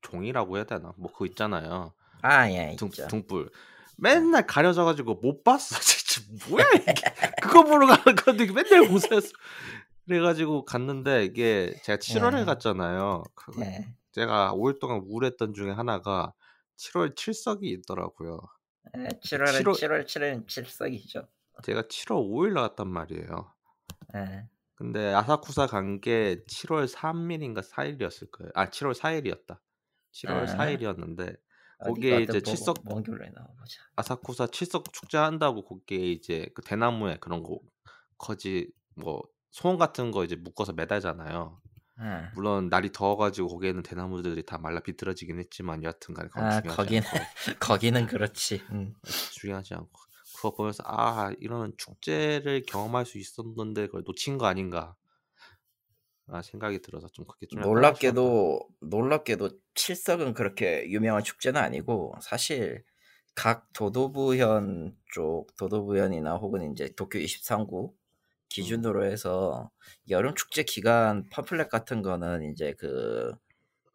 종이라고 0.00 0.56
해야 0.56 0.64
되나? 0.64 0.92
뭐 0.96 1.12
그거 1.12 1.26
있잖아요. 1.26 1.92
아 2.22 2.50
예, 2.50 2.74
등, 2.76 2.88
있죠. 2.88 3.06
등불. 3.08 3.50
맨날 3.96 4.46
가려져가지고 4.46 5.16
못 5.16 5.44
봤어. 5.44 5.76
진짜 5.80 6.07
뭐야 6.48 6.64
이게? 6.74 6.92
그거 7.42 7.64
보러 7.64 7.86
가는 7.86 8.14
건데 8.16 8.46
맨날 8.52 8.88
공사했어. 8.88 9.28
그래가지고 10.06 10.64
갔는데 10.64 11.24
이게 11.24 11.74
제가 11.84 11.98
7월에 11.98 12.36
네. 12.36 12.44
갔잖아요. 12.44 13.24
그 13.34 13.52
예. 13.60 13.94
제가 14.12 14.52
5일 14.54 14.80
동안 14.80 15.02
우울했던 15.06 15.52
중에 15.54 15.70
하나가 15.70 16.32
7월 16.78 17.14
칠석이 17.14 17.68
있더라고요. 17.68 18.40
예, 18.96 19.08
7월은 19.22 19.62
7월 19.62 19.72
7월 19.74 20.04
7일은 20.06 20.48
칠석이죠. 20.48 21.28
제가 21.62 21.82
7월 21.82 22.26
5일 22.30 22.52
나갔단 22.54 22.88
말이에요. 22.88 23.52
예. 24.16 24.44
근데 24.76 25.12
아사쿠사 25.12 25.66
간 25.66 26.00
게 26.00 26.42
7월 26.48 26.86
3일인가 26.90 27.68
4일이었을 27.68 28.30
거예요. 28.30 28.50
아 28.54 28.70
7월 28.70 28.94
4일이었다. 28.94 29.58
7월 30.14 30.48
아. 30.48 30.56
4일이었는데 30.56 31.22
어디 31.22 31.36
거기에 31.84 32.12
어떤 32.14 32.22
이제 32.22 32.32
뭐- 32.32 32.40
칠석 32.42 32.76
먼 32.84 33.02
길로 33.02 33.18
나와보자. 33.18 33.80
아사쿠사 33.96 34.46
칠석 34.48 34.92
축제 34.92 35.18
한다고 35.18 35.64
거기에 35.64 35.98
이제 36.12 36.48
그 36.54 36.62
대나무에 36.62 37.16
그런 37.20 37.42
거 37.42 37.58
거지 38.18 38.70
뭐 38.94 39.22
소원 39.50 39.78
같은 39.78 40.10
거 40.10 40.24
이제 40.24 40.36
묶어서 40.36 40.72
매달잖아요. 40.72 41.60
응. 42.00 42.28
물론 42.34 42.68
날이 42.68 42.92
더워가지고 42.92 43.48
거기에는 43.48 43.82
대나무들이 43.82 44.44
다 44.46 44.58
말라 44.58 44.80
비틀어지긴 44.80 45.38
했지만 45.40 45.82
여하튼간에 45.82 46.28
그건 46.28 46.44
아 46.44 46.60
중요하지 46.60 46.76
거기는 46.76 47.02
않고 47.06 47.18
거기는 47.60 48.06
그렇지. 48.06 48.62
응. 48.72 48.94
중요하지 49.32 49.74
않고 49.74 49.90
그거 50.36 50.54
보면서 50.54 50.84
아 50.86 51.32
이런 51.40 51.72
축제를 51.76 52.62
경험할 52.66 53.04
수 53.06 53.18
있었는데 53.18 53.86
그걸 53.86 54.02
놓친 54.06 54.38
거 54.38 54.46
아닌가 54.46 54.94
아 56.30 56.42
생각이 56.42 56.80
들어서 56.80 57.08
좀 57.08 57.24
그게 57.26 57.46
좀. 57.46 57.60
놀랍게도 57.60 58.60
놀랍게도 58.80 59.50
칠석은 59.74 60.34
그렇게 60.34 60.88
유명한 60.90 61.22
축제는 61.22 61.60
아니고 61.60 62.14
사실 62.20 62.84
각 63.34 63.72
도도부현 63.72 64.96
쪽 65.12 65.54
도도부현이나 65.56 66.36
혹은 66.36 66.72
이제 66.72 66.90
도쿄 66.96 67.18
23구 67.18 67.92
기준으로 68.48 69.04
해서 69.04 69.70
여름 70.08 70.34
축제 70.34 70.62
기간 70.62 71.28
팜플렛 71.30 71.68
같은 71.68 72.02
거는 72.02 72.50
이제 72.50 72.74
그 72.78 73.32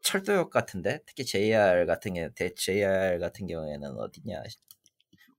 철도역 0.01 0.49
같은데? 0.49 0.99
특히 1.05 1.25
JR 1.25 1.85
같은 1.85 2.13
대 2.35 2.53
JR 2.55 3.19
같은 3.19 3.47
경우에는 3.47 3.97
어디냐? 3.97 4.41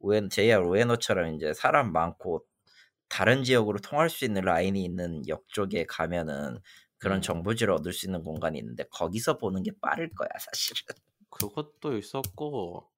우엔 0.00 0.30
JR 0.30 0.62
우에노처럼 0.64 1.34
이제 1.34 1.52
사람 1.54 1.92
많고 1.92 2.44
다른 3.08 3.44
지역으로 3.44 3.78
통할 3.78 4.10
수 4.10 4.24
있는 4.24 4.42
라인이 4.42 4.82
있는 4.82 5.22
역 5.28 5.48
쪽에 5.48 5.84
가면은 5.86 6.58
그런 7.04 7.18
음. 7.18 7.22
정보지를 7.22 7.72
얻을 7.74 7.92
수 7.92 8.06
있는 8.06 8.22
공간이 8.24 8.58
있는데 8.58 8.84
거기서 8.90 9.38
보는 9.38 9.62
게 9.62 9.70
빠를 9.80 10.10
거야 10.14 10.28
사실은. 10.40 10.80
그것도 11.30 11.96
있었고 11.98 12.90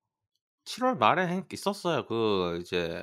7월 0.64 0.96
말에 0.96 1.26
행- 1.26 1.46
있었어요 1.52 2.06
그 2.06 2.58
이제 2.62 3.02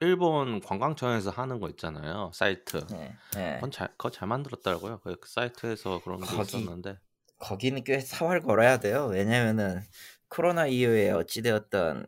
일본 0.00 0.60
관광청에서 0.60 1.30
하는 1.30 1.60
거 1.60 1.68
있잖아요 1.70 2.30
사이트 2.34 2.86
네, 2.88 3.14
네. 3.34 3.54
그건 3.56 3.70
잘 3.70 3.88
그거 3.88 4.10
잘 4.10 4.28
만들었더라고요 4.28 5.00
그, 5.00 5.16
그 5.20 5.28
사이트에서 5.28 6.00
그런 6.02 6.20
게 6.20 6.26
거기- 6.26 6.42
있었는데 6.58 6.98
거기는 7.38 7.82
꽤 7.84 8.00
사활 8.00 8.42
걸어야 8.42 8.80
돼요. 8.80 9.06
왜냐면은 9.06 9.80
코로나 10.28 10.66
이후에 10.66 11.10
어찌되었던 11.10 12.06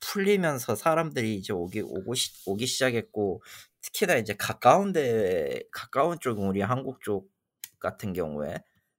풀리면서 0.00 0.74
사람들이 0.76 1.36
이제 1.36 1.52
오기 1.52 1.80
오고 1.82 2.14
시, 2.14 2.32
오기 2.46 2.66
시작했고 2.66 3.42
특히나 3.82 4.16
이제 4.16 4.34
가까운데 4.36 5.62
가까운 5.72 6.18
쪽 6.20 6.38
우리 6.40 6.60
한국 6.60 7.02
쪽 7.02 7.30
같은 7.78 8.12
경우에 8.12 8.56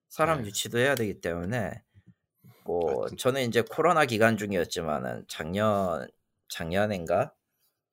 사람 0.10 0.42
네. 0.42 0.48
유치도 0.48 0.78
해야 0.80 0.96
되기 0.96 1.20
때문에 1.22 1.84
뭐 2.64 3.02
하여튼- 3.02 3.18
저는 3.18 3.44
이제 3.48 3.62
코로나 3.62 4.06
기간 4.06 4.38
중이었지만은 4.38 5.26
작년 5.28 6.08
작년인가 6.50 7.34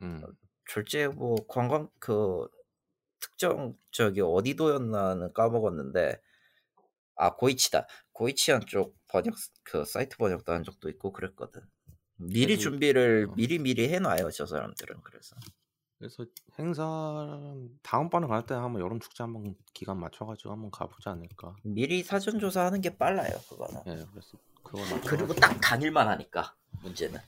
음. 0.02 0.22
졸제 0.66 1.08
뭐 1.08 1.36
관광 1.48 1.88
그 1.98 2.46
특정 3.20 3.76
저기 3.90 4.20
어디도였나는 4.20 5.32
까먹었는데 5.32 6.20
아 7.16 7.34
고이치다 7.36 7.86
고이치현 8.12 8.66
쪽 8.66 8.96
번역 9.08 9.34
그 9.62 9.84
사이트 9.84 10.16
번역도 10.16 10.52
한 10.52 10.62
적도 10.64 10.88
있고 10.88 11.12
그랬거든 11.12 11.62
미리 12.16 12.46
그래서- 12.56 12.62
준비를 12.62 13.28
어. 13.30 13.34
미리 13.34 13.58
미리 13.58 13.88
해놔요 13.88 14.30
저 14.30 14.46
사람들은 14.46 15.00
그래서 15.02 15.36
그래서 15.98 16.24
행사 16.58 16.82
다음번에 17.82 18.26
갈 18.26 18.44
때 18.46 18.54
한번 18.54 18.82
여름 18.82 19.00
축제 19.00 19.22
한번 19.22 19.54
기간 19.72 19.98
맞춰가지고 19.98 20.50
한번 20.52 20.70
가보지 20.70 21.08
않을까. 21.08 21.56
미리 21.62 22.02
사전 22.02 22.38
조사하는 22.38 22.80
게 22.80 22.96
빨라요 22.96 23.30
그거는 23.48 23.80
예, 23.86 24.04
그래서 24.10 24.36
그거. 24.62 24.78
그리고 25.06 25.32
딱 25.34 25.58
당일만 25.60 26.08
하니까 26.08 26.54
문제는 26.82 27.18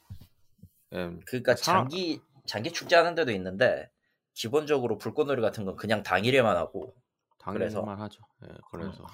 예, 0.92 1.16
그러니까 1.26 1.56
사람- 1.56 1.84
장기 1.88 2.20
장기 2.44 2.72
축제 2.72 2.96
하는 2.96 3.14
데도 3.14 3.32
있는데 3.32 3.90
기본적으로 4.34 4.98
불꽃놀이 4.98 5.40
같은 5.40 5.64
건 5.64 5.76
그냥 5.76 6.02
당일에만 6.02 6.56
하고 6.56 6.94
그래서? 7.38 7.80
당일만 7.80 8.00
하죠. 8.02 8.22
예, 8.44 8.48
그래서 8.70 9.06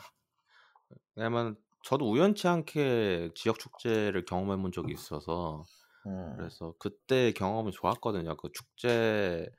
왜냐면 1.14 1.56
저도 1.82 2.10
우연치 2.10 2.46
않게 2.48 3.30
지역 3.34 3.58
축제를 3.58 4.24
경험해 4.24 4.60
본 4.62 4.72
적이 4.72 4.92
있어서 4.94 5.64
음, 6.06 6.36
그래서 6.36 6.74
그때 6.78 7.32
경험이 7.32 7.72
좋았거든요. 7.72 8.36
그 8.36 8.50
축제 8.52 9.50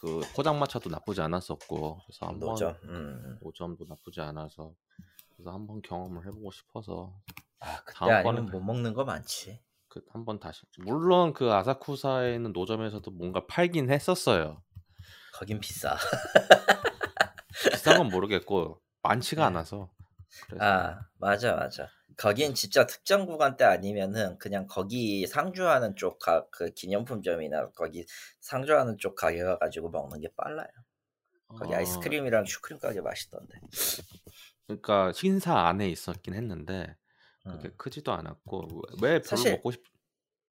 그 0.00 0.20
포장마차도 0.34 0.90
나쁘지 0.90 1.20
않았었고 1.20 2.00
그래서 2.06 2.26
한번 2.26 2.50
노점 2.50 2.76
음. 2.84 3.38
노점도 3.42 3.84
나쁘지 3.88 4.20
않아서 4.20 4.74
그래서 5.36 5.52
한번 5.52 5.82
경험을 5.82 6.26
해보고 6.26 6.50
싶어서 6.50 7.12
아 7.60 7.82
그때 7.84 8.10
아니면 8.10 8.46
못 8.46 8.60
먹는 8.60 8.94
거 8.94 9.04
많지 9.04 9.60
그 9.88 10.00
한번 10.10 10.38
다시 10.38 10.62
물론 10.78 11.32
그 11.32 11.52
아사쿠사에 11.52 12.34
있는 12.34 12.52
노점에서도 12.52 13.10
뭔가 13.10 13.46
팔긴 13.46 13.90
했었어요. 13.90 14.62
거긴 15.32 15.60
비싸 15.60 15.96
비싼 17.72 17.98
건 17.98 18.08
모르겠고 18.08 18.80
많지가 19.02 19.42
네. 19.42 19.46
않아서 19.46 19.90
그래서 20.46 20.64
아 20.64 21.00
맞아 21.18 21.54
맞아. 21.54 21.88
거긴 22.16 22.54
진짜 22.54 22.86
특정 22.86 23.26
구간대 23.26 23.64
아니면은 23.64 24.38
그냥 24.38 24.66
거기 24.66 25.26
상주하는 25.26 25.94
쪽 25.96 26.18
그 26.50 26.70
기념품점이나 26.74 27.70
거기 27.70 28.04
상주하는 28.40 28.98
쪽 28.98 29.14
가게 29.14 29.42
가가지고 29.42 29.90
먹는 29.90 30.20
게 30.20 30.28
빨라요. 30.36 30.68
거기 31.46 31.72
어, 31.72 31.78
아이스크림이랑 31.78 32.44
슈크림 32.44 32.78
가게 32.80 33.00
맛있던데. 33.00 33.54
그러니까 34.66 35.12
신사 35.12 35.60
안에 35.60 35.88
있었긴 35.88 36.34
했는데 36.34 36.96
음. 37.46 37.56
그게 37.56 37.70
크지도 37.76 38.12
않았고 38.12 38.82
왜 39.00 39.20
별로 39.22 39.44
먹고 39.52 39.70
싶 39.70 39.82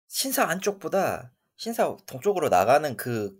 신사 0.08 0.46
안쪽보다 0.46 1.34
신사 1.58 1.96
동쪽으로 2.08 2.50
나가는 2.50 2.98
그 2.98 3.38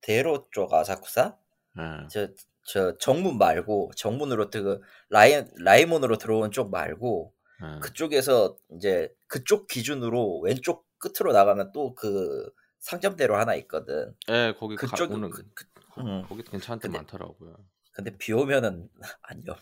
대로 0.00 0.48
쪽 0.50 0.72
아사쿠사? 0.74 1.36
예. 1.78 2.08
저, 2.08 2.28
저 2.64 2.96
정문 2.98 3.38
말고 3.38 3.90
정문으로 3.96 4.50
그 4.50 4.80
라이 5.08 5.44
라이몬으로 5.62 6.18
들어온 6.18 6.50
쪽 6.50 6.70
말고 6.70 7.32
예. 7.62 7.78
그쪽에서 7.80 8.56
이제 8.76 9.12
그쪽 9.28 9.66
기준으로 9.66 10.40
왼쪽 10.40 10.86
끝으로 10.98 11.32
나가면 11.32 11.72
또 11.72 11.94
그 11.94 12.50
상점대로 12.78 13.36
하나 13.36 13.54
있거든. 13.56 14.14
예, 14.30 14.54
거기 14.58 14.74
가, 14.76 14.86
그쪽 14.86 15.10
오는 15.12 15.28
그, 15.28 15.44
그- 15.54 15.66
거, 15.94 16.00
음. 16.00 16.22
거기 16.26 16.42
괜찮은 16.42 16.78
데 16.80 16.88
많더라고요. 16.88 17.56
근데 17.92 18.16
비 18.16 18.32
오면은 18.32 18.88
안녕. 19.22 19.54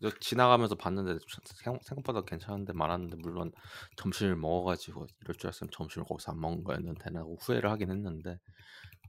저 0.00 0.10
지나가면서 0.20 0.74
봤는데 0.76 1.18
생- 1.62 1.78
생각보다 1.82 2.22
괜찮은데 2.22 2.72
많았는데 2.72 3.16
물론 3.20 3.52
점심을 3.96 4.36
먹어가지고 4.36 5.06
이럴 5.22 5.34
줄 5.36 5.48
알았으면 5.48 5.70
점심을 5.72 6.06
거기서 6.06 6.32
안 6.32 6.40
먹은 6.40 6.64
거였는데 6.64 7.10
나고 7.10 7.36
후회를 7.40 7.70
하긴 7.70 7.90
했는데 7.90 8.38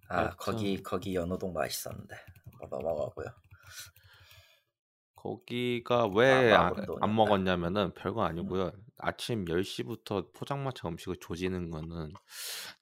아. 0.09 0.35
거기 0.35 0.81
거기 0.83 1.15
연호동 1.15 1.53
맛있었는데 1.53 2.15
뭐 2.44 2.44
넘어가고요. 2.69 3.25
거기가 5.25 6.07
왜 6.07 6.53
아, 6.53 6.71
안. 7.01 7.15
먹었냐면은 7.15 7.93
별거 7.95 8.23
아니고요. 8.23 8.71
아침 8.97 9.45
10시부터 9.45 10.31
포장마차 10.33 10.87
음식을 10.87 11.17
조지는 11.19 11.71
거는 11.71 12.11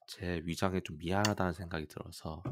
제 0.06 0.42
위장에 0.44 0.80
좀 0.80 0.98
미안하다는 0.98 1.52
생각이 1.54 1.86
들어서 1.86 2.42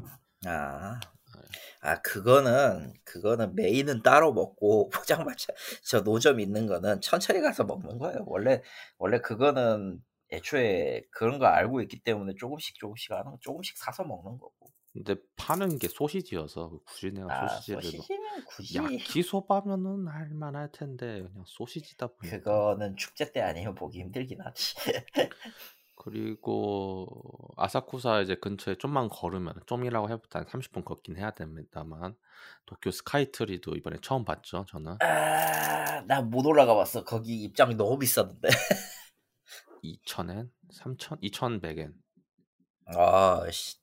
아, 0.45 0.99
네. 0.99 1.41
아 1.81 2.01
그거는 2.01 2.93
그거는 3.03 3.55
메인은 3.55 4.01
따로 4.01 4.33
먹고 4.33 4.89
포장마차 5.37 5.53
저 5.83 6.01
노점 6.01 6.39
있는 6.39 6.65
거는 6.65 6.99
천천히 7.01 7.39
가서 7.41 7.63
먹는 7.63 7.99
거예요. 7.99 8.23
원래 8.25 8.61
원래 8.97 9.19
그거는 9.19 10.03
애초에 10.31 11.03
그런 11.11 11.37
거 11.37 11.45
알고 11.45 11.81
있기 11.81 11.99
때문에 12.01 12.33
조금씩 12.37 12.75
조금씩 12.79 13.11
하는 13.11 13.31
거 13.31 13.37
조금씩 13.41 13.77
사서 13.77 14.03
먹는 14.03 14.39
거고. 14.39 14.72
근데 14.93 15.15
파는 15.37 15.79
게 15.79 15.87
소시지여서 15.87 16.79
굳이 16.85 17.11
내가 17.11 17.27
아 17.43 17.47
소시지를 17.47 17.81
뭐 17.81 17.91
소시지는 17.91 18.45
굳이 18.45 18.77
야키소바면은 18.77 20.07
할만할 20.07 20.71
텐데 20.71 21.23
그냥 21.23 21.43
소시지다 21.47 22.07
보니까 22.07 22.37
그거는 22.37 22.95
축제 22.95 23.31
때 23.31 23.41
아니면 23.41 23.73
보기 23.75 23.99
힘들긴 23.99 24.41
하지. 24.41 24.75
그리고 25.95 27.07
아사쿠사 27.55 28.21
이제 28.21 28.35
근처에 28.35 28.75
좀만 28.75 29.09
걸으면 29.09 29.53
좀이라고 29.67 30.09
해보다 30.09 30.39
한 30.39 30.45
30분 30.45 30.83
걷긴 30.83 31.17
해야 31.17 31.31
됩니다만 31.31 32.15
도쿄 32.65 32.91
스카이트리도 32.91 33.75
이번에 33.75 33.97
처음 34.01 34.25
봤죠 34.25 34.65
저는 34.67 34.97
아, 35.01 36.01
나 36.01 36.21
못 36.21 36.45
올라가 36.45 36.75
봤어. 36.75 37.03
거기 37.03 37.43
입장이 37.43 37.75
너무 37.75 37.97
비쌌는데. 37.99 38.49
2,000엔? 39.83 40.49
3,000? 40.71 41.19
2,100엔 41.21 41.93
아, 42.87 43.45
씨. 43.51 43.77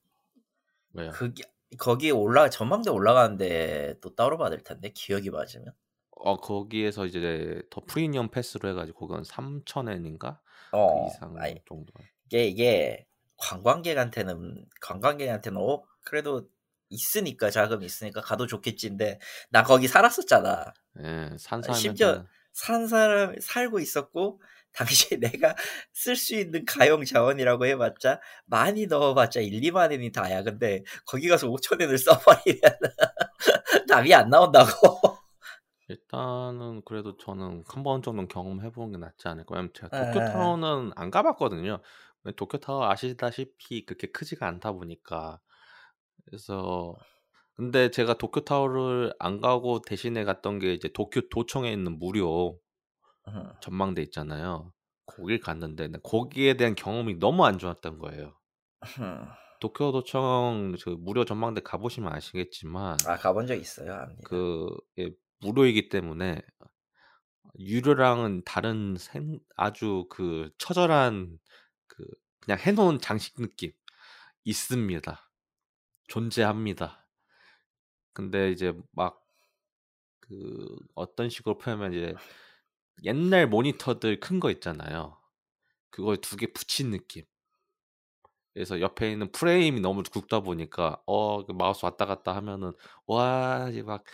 왜요? 0.93 1.11
그게 1.13 1.45
거기에 1.79 2.11
올라 2.11 2.51
전망대 2.51 2.91
올라가는데 2.91 3.95
또 4.01 4.15
따로 4.15 4.39
받을 4.39 4.63
텐데 4.63 4.91
기억이 4.93 5.31
맞으면. 5.31 5.73
어 6.11 6.37
거기에서 6.37 7.07
이제 7.07 7.63
더 7.71 7.81
프리미엄 7.87 8.29
패스로 8.29 8.69
해가지고 8.69 9.07
그건 9.07 9.23
3,000엔인가? 9.23 10.39
어. 10.73 11.05
그 11.05 11.15
이상 11.15 11.37
아니, 11.39 11.55
정도 11.67 11.93
이게 12.27 12.45
이게 12.45 13.07
관광객한테는 13.39 14.67
관광객한테는 14.81 15.59
어 15.61 15.83
그래도 16.05 16.49
있으니까 16.91 17.51
자금 17.51 17.83
있으니까 17.83 18.21
가도 18.21 18.47
좋겠지인데 18.47 19.21
나 19.51 19.63
거기 19.63 19.89
살았었잖아. 19.89 20.75
예, 20.99 21.31
산 21.39 21.63
심지어 21.73 22.09
살면은 22.09 22.29
산 22.53 22.89
사람 22.89 23.37
살고 23.41 23.79
있었고 23.79 24.43
당시에 24.75 25.19
내가 25.21 25.55
쓸 25.93 26.17
수 26.17 26.35
있는 26.37 26.65
가용 26.65 27.05
자원이라고 27.05 27.67
해봤자 27.67 28.21
많이 28.47 28.87
넣어봤자 28.87 29.41
1, 29.41 29.61
2만 29.63 29.91
원이 29.91 30.13
다야. 30.13 30.43
근데 30.43 30.83
거기 31.07 31.29
가서 31.29 31.49
5천 31.49 31.81
원을 31.81 31.99
써버리면 31.99 32.61
답이 33.89 34.15
안 34.15 34.31
나온다고. 34.31 35.19
일단은 35.89 36.83
그래도 36.85 37.17
저는 37.17 37.65
한 37.67 37.83
번 37.83 38.03
정도는 38.03 38.29
경험해 38.29 38.71
보는 38.73 38.93
게 38.93 38.99
낫지 38.99 39.29
않을까. 39.29 39.55
왜냐면 39.55 39.73
제가 39.75 39.91
예, 39.95 39.99
예, 39.99 40.01
예. 40.01 40.11
도쿄타워는 40.13 40.93
안 40.97 41.11
가봤거든요. 41.11 41.81
왜 42.25 42.33
도쿄타워 42.33 42.89
아시다시피 42.91 43.85
그렇게 43.87 44.07
크지가 44.09 44.47
않다 44.47 44.73
보니까. 44.73 45.41
그래서 46.27 46.97
근데 47.57 47.91
제가 47.91 48.15
도쿄타워를 48.19 49.15
안 49.21 49.41
가고 49.41 49.83
대신에 49.83 50.25
갔던 50.25 50.59
게 50.61 50.75
이제 50.75 50.89
도쿄 50.95 51.23
도청에 51.31 51.73
있는 51.73 51.99
무료 51.99 52.59
음, 53.29 53.53
전망대 53.61 54.03
있잖아요. 54.03 54.73
거길 55.07 55.41
갔는데 55.41 55.89
나 55.89 55.99
거기에 56.03 56.55
대한 56.55 56.75
경험이 56.75 57.19
너무 57.19 57.45
안 57.45 57.59
좋았던 57.59 57.99
거예요. 57.99 58.39
음. 59.01 59.27
도쿄 59.61 59.93
도청 59.93 60.75
그 60.83 60.91
무료 60.91 61.25
전망대 61.25 61.61
가보시면 61.61 62.13
아시겠지만 62.13 62.97
아 63.07 63.17
가본 63.17 63.47
적 63.47 63.55
있어요. 63.57 63.93
압니다. 63.93 64.23
그 64.25 64.69
예, 64.99 65.11
무료이기 65.41 65.91
때문에 65.91 66.41
유료랑은 67.59 68.43
다른 68.45 68.97
생, 68.99 69.39
아주 69.57 70.07
그 70.09 70.51
처절한 70.59 71.39
그 71.87 72.05
그냥 72.41 72.59
해놓은 72.59 73.01
장식 73.01 73.35
느낌 73.37 73.73
있습니다. 74.45 75.31
존재합니다. 76.09 77.07
근데 78.13 78.51
이제 78.51 78.73
막 78.93 79.31
그 80.31 80.77
어떤 80.95 81.29
식으로 81.29 81.59
표현하면 81.59 81.93
이제 81.93 82.15
옛날 83.05 83.49
모니터들 83.49 84.21
큰 84.21 84.41
거 84.41 84.51
있잖아요. 84.51 85.19
그걸 85.91 86.19
두 86.19 86.37
개 86.37 86.47
붙인 86.53 86.91
느낌. 86.93 87.25
그래서 88.55 88.81
옆에 88.81 89.13
있는 89.13 89.31
프레임이 89.33 89.81
너무 89.81 90.03
굵다 90.03 90.41
보니까 90.41 91.01
어, 91.07 91.45
그 91.47 91.53
마우스 91.53 91.85
왔다 91.85 92.05
갔다 92.07 92.35
하면은 92.37 92.73
와, 93.07 93.69
이제 93.71 93.83
막 93.83 94.05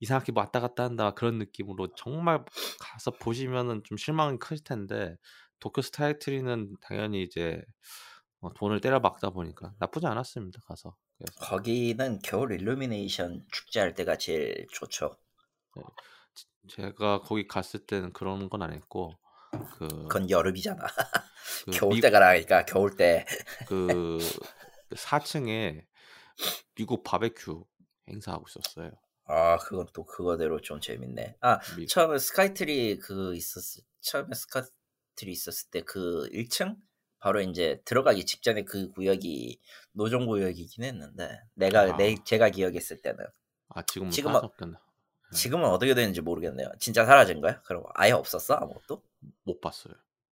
이상하게 0.00 0.32
뭐 0.32 0.42
왔다 0.42 0.60
갔다 0.60 0.84
한다 0.84 1.12
그런 1.12 1.38
느낌으로 1.38 1.88
정말 1.96 2.44
가서 2.80 3.12
보시면은 3.12 3.82
좀 3.84 3.96
실망이 3.96 4.38
클 4.38 4.58
텐데 4.58 5.16
도쿄 5.60 5.82
스카이트리는 5.82 6.76
당연히 6.82 7.22
이제 7.22 7.62
어, 8.40 8.52
돈을 8.54 8.80
때려 8.80 9.00
박다 9.02 9.30
보니까 9.30 9.74
나쁘지 9.78 10.06
않았습니다. 10.06 10.60
가서. 10.66 10.96
그래서 11.18 11.32
거기는 11.40 12.18
겨울 12.24 12.52
일루미네이션 12.52 13.46
축제할 13.52 13.94
때가 13.94 14.18
제일 14.18 14.66
좋죠. 14.72 15.16
지- 15.74 15.82
제가 16.68 17.20
거기 17.22 17.46
갔을 17.46 17.86
때는 17.86 18.12
그런 18.12 18.48
건 18.48 18.62
안 18.62 18.72
했고 18.72 19.12
그, 19.78 19.86
그건 20.08 20.30
여름이잖아. 20.30 20.82
그 21.66 21.70
겨울 21.78 21.94
미- 21.94 22.00
때가 22.00 22.18
나니까 22.18 22.64
겨울 22.64 22.96
때. 22.96 23.24
그 23.64 24.28
4층에 24.94 25.86
미국 26.74 27.02
바베큐 27.04 27.64
행사하고 28.08 28.44
있었어요. 28.48 28.92
아 29.28 29.56
그건 29.58 29.86
또 29.92 30.04
그거대로 30.04 30.60
좀 30.60 30.80
재밌네. 30.80 31.36
아 31.40 31.58
미- 31.76 31.86
처음에 31.86 32.18
스카이트리 32.18 32.98
그 32.98 33.34
있었을 33.34 33.82
처음에 34.00 34.34
스카이트리 34.34 35.32
있었을 35.32 35.70
때 35.70 35.80
그 35.82 36.28
1층 36.32 36.76
바로 37.18 37.40
이제 37.40 37.80
들어가기 37.84 38.24
직전에 38.24 38.62
그 38.64 38.90
구역이 38.90 39.60
노점 39.92 40.26
구역이긴 40.26 40.84
했는데 40.84 41.40
내가 41.54 41.80
아. 41.94 41.96
내 41.96 42.14
제가 42.24 42.50
기억했을 42.50 43.02
때는 43.02 43.24
아 43.68 43.82
지금은 43.82 44.10
지금은-. 44.12 44.76
지금은 45.32 45.68
어떻게 45.68 45.94
되는지 45.94 46.20
모르겠네요. 46.20 46.68
진짜 46.78 47.04
사라진 47.04 47.40
거야? 47.40 47.60
그럼 47.62 47.84
아예 47.94 48.12
없었어 48.12 48.54
아무것도 48.54 49.02
못 49.44 49.60
봤어요. 49.60 49.94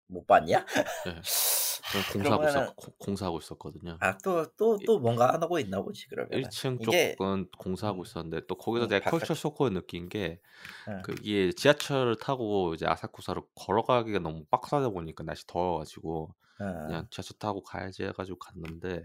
못 0.07 0.25
봤냐? 0.25 0.65
네. 1.05 1.21
공사하고 2.13 2.43
그러면은- 2.43 2.49
있었 2.49 2.75
고- 2.75 2.91
공사하고 2.99 3.39
있었거든요. 3.39 3.97
아 3.99 4.15
또 4.19 4.45
또 4.57 4.77
또 4.85 4.99
뭔가 4.99 5.33
안 5.33 5.41
하고 5.41 5.57
있나 5.59 5.81
보지 5.81 6.07
그러면. 6.07 6.29
1층 6.41 6.79
이게- 6.81 7.15
쪽은 7.15 7.49
공사하고 7.57 8.03
있었는데 8.03 8.45
또 8.47 8.55
거기서 8.55 8.85
음, 8.85 8.89
내가 8.89 9.09
컬처 9.09 9.33
쇼크를 9.33 9.73
느낀 9.73 10.07
게 10.09 10.39
응. 10.87 11.01
그게 11.03 11.51
지하철을 11.51 12.17
타고 12.17 12.75
이제 12.75 12.85
아사쿠사로 12.85 13.47
걸어가기가 13.55 14.19
너무 14.19 14.45
빡세다 14.51 14.89
보니까 14.89 15.23
날씨 15.23 15.47
더워가지고 15.47 16.35
응. 16.61 16.85
그냥 16.87 17.07
지하철 17.09 17.37
타고 17.39 17.63
가야지 17.63 18.03
해가지고 18.03 18.37
갔는데 18.37 19.03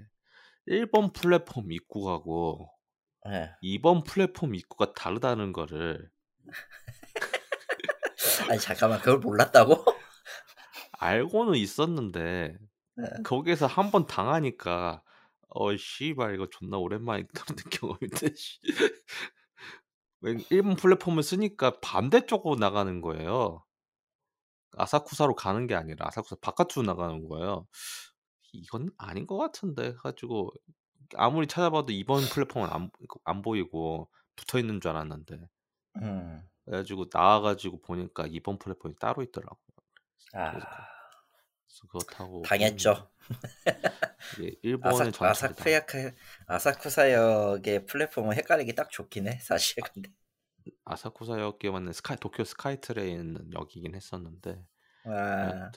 1번 0.69 1.13
플랫폼 1.15 1.73
입구가고 1.73 2.69
예. 3.29 3.55
2번 3.63 4.03
플랫폼 4.05 4.55
입구가 4.55 4.93
다르다는 4.95 5.53
거를 5.53 6.11
아니 8.51 8.59
잠깐만 8.61 8.99
그걸 9.01 9.19
몰랐다고? 9.19 9.85
알고는 10.99 11.55
있었는데 11.57 12.57
네. 12.97 13.05
거기에서 13.25 13.67
한 13.67 13.91
번 13.91 14.07
당하니까 14.07 15.03
어 15.51 15.77
씨발 15.77 16.35
이거 16.35 16.49
존나 16.51 16.79
오랜만에 16.79 17.25
그런 17.35 17.57
경험인데 17.71 18.29
1번 20.23 20.77
플랫폼을 20.79 21.23
쓰니까 21.23 21.79
반대쪽으로 21.81 22.57
나가는 22.57 23.01
거예요. 23.01 23.65
아사쿠사로 24.77 25.35
가는 25.35 25.67
게 25.67 25.75
아니라 25.75 26.07
아사쿠사 26.09 26.37
바깥으로 26.41 26.83
나가는 26.87 27.29
거예요. 27.29 27.67
이건 28.53 28.91
아닌 28.99 29.27
것 29.27 29.37
같은데 29.39 29.89
해가지고 29.89 30.53
아무리 31.17 31.47
찾아봐도 31.47 31.93
2번 31.93 32.29
플랫폼은 32.31 32.69
안, 32.71 32.91
안 33.25 33.43
보이고 33.43 34.11
붙어 34.37 34.59
있는 34.59 34.81
줄 34.81 34.91
알았는데 34.91 35.39
음. 36.03 36.49
그래가지고 36.65 37.07
나와가지고 37.13 37.81
보니까 37.83 38.27
2번 38.27 38.59
플랫폼이 38.59 38.95
따로 38.99 39.23
있더라고요. 39.23 39.59
아 40.35 40.51
그래서 40.51 40.67
타고 42.11 42.43
당했죠. 42.43 43.11
이게 44.39 44.57
일본의 44.63 45.13
아사. 45.21 45.27
아사 45.29 45.53
쿠야카 45.53 46.13
아사쿠사역의 46.47 47.87
플랫폼은 47.87 48.37
헷갈리기 48.37 48.75
딱 48.75 48.91
좋긴 48.91 49.29
해 49.29 49.39
사실 49.41 49.83
근데 49.83 50.11
아사쿠사역에 50.85 51.71
맞는 51.71 51.93
스카이 51.93 52.17
도쿄 52.19 52.45
스카이트레에 52.45 53.11
있는 53.11 53.53
역이긴 53.53 53.95
했었는데 53.95 54.65
아, 55.07 55.71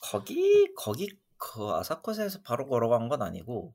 거기 0.00 0.72
거기 0.74 1.18
그 1.40 1.70
아사쿠사에서 1.72 2.42
바로 2.42 2.68
걸어간 2.68 3.08
건 3.08 3.22
아니고 3.22 3.74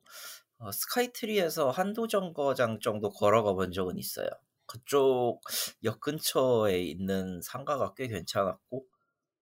어, 0.58 0.72
스카이트리에서 0.72 1.70
한도 1.70 2.06
정거장 2.06 2.80
정도 2.80 3.10
걸어가 3.10 3.52
본 3.52 3.72
적은 3.72 3.98
있어요. 3.98 4.28
그쪽 4.66 5.40
역 5.84 6.00
근처에 6.00 6.80
있는 6.80 7.40
상가가 7.42 7.92
꽤 7.94 8.08
괜찮았고 8.08 8.86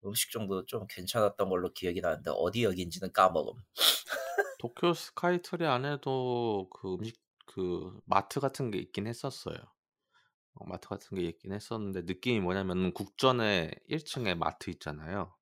음식점도 0.05 0.67
좀 0.67 0.87
괜찮았던 0.89 1.49
걸로 1.49 1.73
기억이 1.73 2.01
나는데 2.01 2.33
어디 2.35 2.65
역인지는 2.65 3.13
까먹음. 3.13 3.55
도쿄 4.59 4.95
스카이트레 4.95 5.67
안에도 5.67 6.69
그 6.71 6.95
음식 6.95 7.23
그 7.47 8.01
마트 8.07 8.41
같은 8.41 8.71
게 8.71 8.79
있긴 8.79 9.07
했었어요. 9.07 9.57
어, 10.55 10.67
마트 10.67 10.89
같은 10.89 11.17
게 11.17 11.25
있긴 11.25 11.53
했었는데 11.53 12.03
느낌이 12.03 12.41
뭐냐면 12.41 12.93
국전에 12.93 13.71
1층에 13.91 14.35
마트 14.35 14.71
있잖아요. 14.71 15.35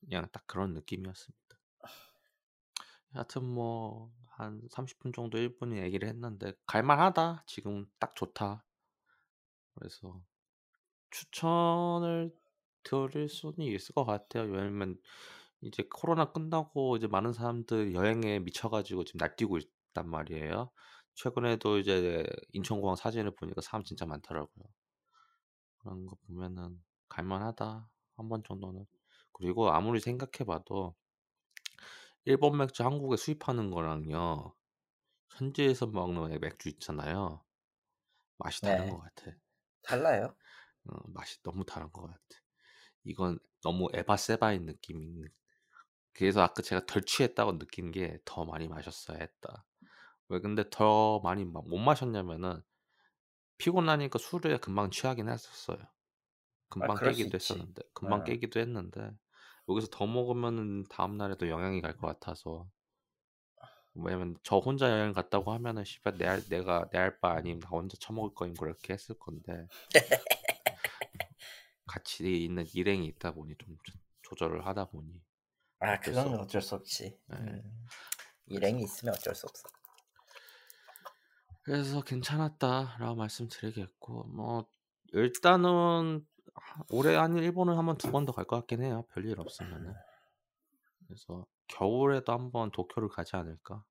그냥 0.00 0.28
딱 0.32 0.46
그런 0.46 0.74
느낌이었습니다. 0.74 1.41
하여튼 3.12 3.44
뭐 3.44 4.12
한 4.36 4.66
30분 4.70 5.12
정도 5.12 5.38
일본이 5.38 5.78
얘기를 5.78 6.08
했는데 6.08 6.52
갈만하다. 6.66 7.44
지금 7.46 7.86
딱 7.98 8.16
좋다. 8.16 8.64
그래서 9.74 10.22
추천을 11.10 12.34
드릴 12.84 13.28
수는 13.28 13.60
있을 13.60 13.94
것 13.94 14.04
같아요. 14.04 14.44
왜냐면 14.50 14.98
이제 15.62 15.84
코로나 15.92 16.32
끝나고 16.32 16.96
이제 16.96 17.06
많은 17.08 17.32
사람들 17.32 17.94
여행에 17.94 18.40
미쳐가지고 18.40 19.04
지금 19.04 19.18
날뛰고 19.18 19.58
있단 19.58 20.08
말이에요. 20.10 20.70
최근에도 21.14 21.78
이제 21.78 22.26
인천공항 22.52 22.96
사진을 22.96 23.32
보니까 23.36 23.60
사람 23.62 23.84
진짜 23.84 24.06
많더라고요. 24.06 24.64
그런 25.78 26.06
거 26.06 26.16
보면은 26.26 26.82
갈만하다. 27.08 27.88
한 28.16 28.28
번 28.28 28.42
정도는. 28.44 28.86
그리고 29.32 29.70
아무리 29.70 30.00
생각해봐도 30.00 30.94
일본 32.24 32.56
맥주 32.58 32.82
한국에 32.82 33.16
수입하는 33.16 33.70
거랑요. 33.70 34.56
현지에서 35.30 35.86
먹는 35.88 36.40
맥주 36.40 36.68
있잖아요. 36.70 37.44
맛이 38.38 38.62
다른 38.62 38.86
네. 38.86 38.90
것 38.90 38.98
같아. 39.00 39.32
달라요. 39.82 40.36
어, 40.88 41.08
맛이 41.08 41.42
너무 41.42 41.64
다른 41.64 41.90
것 41.92 42.02
같아. 42.06 42.20
이건 43.04 43.38
너무 43.62 43.88
에바세바인 43.94 44.66
느낌이 44.66 45.04
있는. 45.06 45.28
그래서 46.14 46.42
아까 46.42 46.62
제가 46.62 46.86
덜 46.86 47.02
취했다고 47.04 47.58
느낀 47.58 47.92
게 47.92 48.18
더 48.24 48.44
많이 48.44 48.68
마셨어야 48.68 49.18
했다. 49.20 49.66
왜 50.28 50.40
근데 50.40 50.64
더 50.70 51.20
많이 51.20 51.44
마- 51.44 51.62
못 51.62 51.78
마셨냐면은 51.78 52.62
피곤하니까 53.58 54.18
술에 54.18 54.58
금방 54.58 54.90
취하긴 54.90 55.28
했었어요. 55.28 55.78
금방 56.70 57.00
그럴 57.00 57.14
수 57.14 57.28
깨기도. 57.28 57.36
했었는데 57.36 57.82
금방 57.94 58.24
어. 58.24 58.24
깨기도 58.24 58.60
했는데 58.60 59.12
여기서 59.68 59.88
더 59.90 60.06
먹으면은 60.06 60.84
다음 60.88 61.16
날에도 61.16 61.48
영향이 61.48 61.80
갈 61.80 61.96
것 61.96 62.06
같아서 62.08 62.68
왜냐면 63.94 64.36
저 64.42 64.56
혼자 64.58 64.90
여행 64.90 65.12
갔다고 65.12 65.52
하면은 65.52 65.84
씨발 65.84 66.16
내 66.16 66.26
알- 66.26 66.42
내가 66.48 66.88
내알바 66.92 67.30
아님 67.32 67.60
나 67.60 67.68
혼자 67.68 67.96
처먹을 68.00 68.34
거임 68.34 68.54
그렇게 68.54 68.94
했을 68.94 69.14
건데 69.18 69.66
같이 71.86 72.44
있는 72.44 72.64
일행이 72.72 73.06
있다 73.06 73.32
보니 73.32 73.54
좀 73.58 73.76
조- 73.84 73.98
조절을 74.22 74.66
하다 74.66 74.86
보니 74.86 75.20
아 75.80 75.98
그건 76.00 76.34
없- 76.34 76.40
어쩔 76.42 76.62
수 76.62 76.74
없지. 76.76 77.18
네. 77.26 77.36
음. 77.36 77.86
일행이 78.46 78.82
있으면 78.82 79.14
어쩔 79.14 79.34
수 79.34 79.46
없어. 79.46 79.68
그래서 81.62 82.02
괜찮았다라고 82.02 83.14
말씀드리겠고 83.16 84.24
뭐 84.24 84.66
일단은 85.12 86.24
하- 86.24 86.31
올해 86.90 87.14
한 87.16 87.36
일본은 87.36 87.76
한번 87.76 87.96
두 87.98 88.10
번 88.10 88.24
더 88.26 88.32
갈 88.32 88.44
것 88.46 88.56
같긴 88.56 88.82
해요 88.82 89.04
별일 89.12 89.40
없으면은 89.40 89.94
그래서 91.06 91.46
겨울에도 91.68 92.32
한번 92.32 92.70
도쿄를 92.70 93.08
가지 93.08 93.36
않을까 93.36 93.84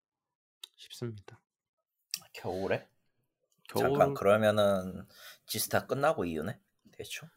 싶습니다 0.76 1.40
겨울에? 2.34 2.88
겨울 3.70 3.90
잠깐 3.90 4.14
그러면은 4.14 5.08
지스타 5.46 5.88
끝나고 5.88 6.26
이유네? 6.26 6.60
대충. 6.92 7.30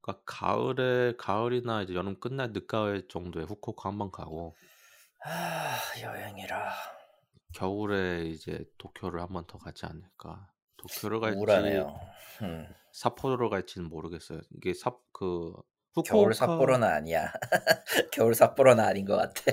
그러니까 0.00 0.22
가을에 0.26 1.14
가을이나 1.16 1.82
이제 1.82 1.94
여름 1.94 2.18
끝날 2.18 2.52
늦가을 2.52 3.08
정도에 3.08 3.44
후쿠오카 3.44 3.88
한번 3.88 4.10
가고 4.10 4.54
아 5.24 5.78
여행이라 6.00 6.72
겨울에 7.54 8.24
이제 8.26 8.64
도쿄를 8.78 9.20
한번 9.20 9.46
더 9.46 9.58
가지 9.58 9.86
않을까. 9.86 10.50
도쿄를 10.82 11.20
갈지 11.20 11.38
우울하네요. 11.38 12.00
음. 12.42 12.66
삿포로를 12.92 13.48
갈지는 13.50 13.88
모르겠어요. 13.88 14.40
이게 14.56 14.74
삽그 14.74 15.54
겨울 16.04 16.32
후쿠오카 16.32 16.34
삿포로는 16.34 16.88
아니야. 16.88 17.32
겨울 18.12 18.34
삿포로는 18.34 18.82
아닌 18.82 19.04
것 19.04 19.16
같아. 19.16 19.52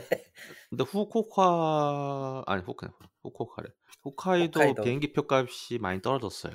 근데 0.70 0.84
후쿠오카 0.84 2.44
아니 2.48 2.62
후쿠 2.64 2.88
후쿠오카래. 3.24 3.70
홋카이도 4.06 4.60
홋카이도. 4.60 4.84
비행기 4.84 5.14
표값이 5.14 5.80
많이 5.80 6.02
떨어졌어요. 6.02 6.54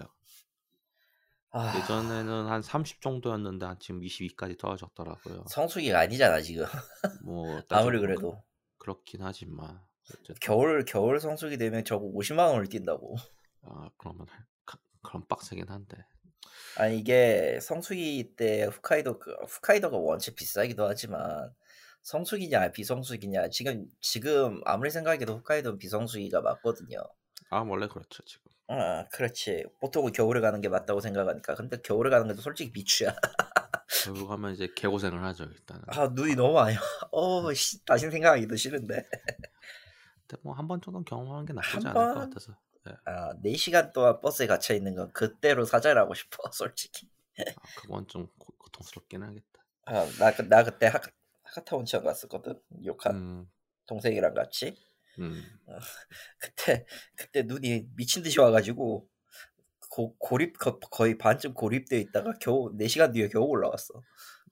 아, 1.51 1.73
예전에는 1.79 2.47
한 2.47 2.63
30 2.63 3.01
정도였는데 3.01 3.65
한 3.65 3.79
지금 3.79 4.01
22까지 4.01 4.59
떨어졌더라고요. 4.59 5.45
성수기가 5.49 6.01
아니잖아 6.01 6.41
지금. 6.41 6.67
뭐 7.23 7.47
아무리 7.69 8.01
따져보면 8.01 8.01
그래도 8.01 8.31
그, 8.33 8.39
그렇긴 8.79 9.23
하지만 9.23 9.81
어쨌든 10.11 10.35
겨울 10.41 10.85
겨울 10.85 11.21
성수기 11.21 11.57
되면 11.59 11.85
저거 11.85 12.07
50만 12.07 12.51
원을 12.51 12.67
뛴다고. 12.69 13.17
아 13.63 13.89
그러면 13.99 14.27
그럼 15.05 15.25
빡세긴 15.29 15.69
한데 15.69 16.05
아니 16.77 16.99
이게 16.99 17.59
성수기 17.61 18.35
때 18.37 18.65
홋카이도 18.65 19.19
그 19.19 19.33
홋카이도가 19.33 19.97
원체 19.97 20.35
비싸기도 20.35 20.87
하지만 20.89 21.55
성수기냐 22.03 22.73
비성수기냐 22.73 23.49
지금 23.51 23.87
지금 24.01 24.61
아무리 24.65 24.91
생각해도 24.91 25.35
홋카이도는 25.39 25.79
비성수기가 25.79 26.41
맞거든요. 26.43 26.99
아 27.51 27.61
원래 27.61 27.89
그렇죠 27.89 28.23
지금. 28.25 28.51
아 28.69 29.07
그렇지 29.13 29.65
보통은 29.81 30.13
겨울에 30.13 30.41
가는 30.41 30.61
게 30.61 30.69
맞다고 30.69 31.01
생각하니까 31.01 31.55
근데 31.55 31.77
겨울에 31.83 32.11
가는 32.11 32.27
것도 32.29 32.41
솔직히 32.41 32.71
미추야. 32.75 33.15
결국 34.01 34.31
하면 34.31 34.53
이제 34.55 34.69
개고생을 34.75 35.25
하죠 35.25 35.45
일단은. 35.45 35.85
아 35.87 36.09
눈이 36.09 36.35
너무 36.37 36.55
와. 36.55 36.69
어 37.13 37.53
씨, 37.55 37.85
다시 37.85 38.11
생각하기도 38.11 38.57
싫은데. 38.57 39.03
근데 40.27 40.41
뭐 40.43 40.55
한 40.55 40.67
번 40.69 40.81
정도는 40.81 41.05
경험하는 41.05 41.47
게 41.47 41.53
나쁘지 41.53 41.87
한 41.87 41.89
않을 41.89 42.09
것 42.09 42.21
번? 42.21 42.21
같아서. 42.21 42.57
아 43.07 43.35
4시간 43.43 43.93
동안 43.93 44.21
버스에 44.21 44.47
갇혀 44.47 44.75
있는 44.75 44.95
건 44.95 45.13
그때로 45.13 45.65
사죄를 45.65 46.01
하고 46.01 46.15
싶어 46.15 46.39
솔직히. 46.53 47.09
아, 47.57 47.63
그건 47.75 48.07
좀 48.07 48.29
고, 48.39 48.55
고통스럽긴 48.59 49.23
하겠다. 49.23 49.65
아 49.87 50.07
나 50.19 50.31
나 50.49 50.65
그때 50.65 50.87
하, 50.87 51.01
하카타운 51.45 51.85
체험 51.85 52.05
갔었거든. 52.05 52.61
욕한 52.85 53.15
음, 53.17 53.51
동생이랑 53.87 54.35
같이. 54.35 54.77
음, 55.19 55.43
그때 56.39 56.87
그때 57.17 57.43
눈이 57.43 57.89
미친 57.97 58.23
듯이 58.23 58.41
와가지고 58.41 59.09
고, 59.91 60.17
고립 60.19 60.59
거, 60.59 60.79
거의 60.81 61.19
반쯤 61.19 61.55
고립되어 61.55 61.99
있다가 62.01 62.35
겨우 62.41 62.73
4시간 62.77 63.13
뒤에 63.13 63.29
겨우 63.29 63.45
올라왔어 63.47 63.95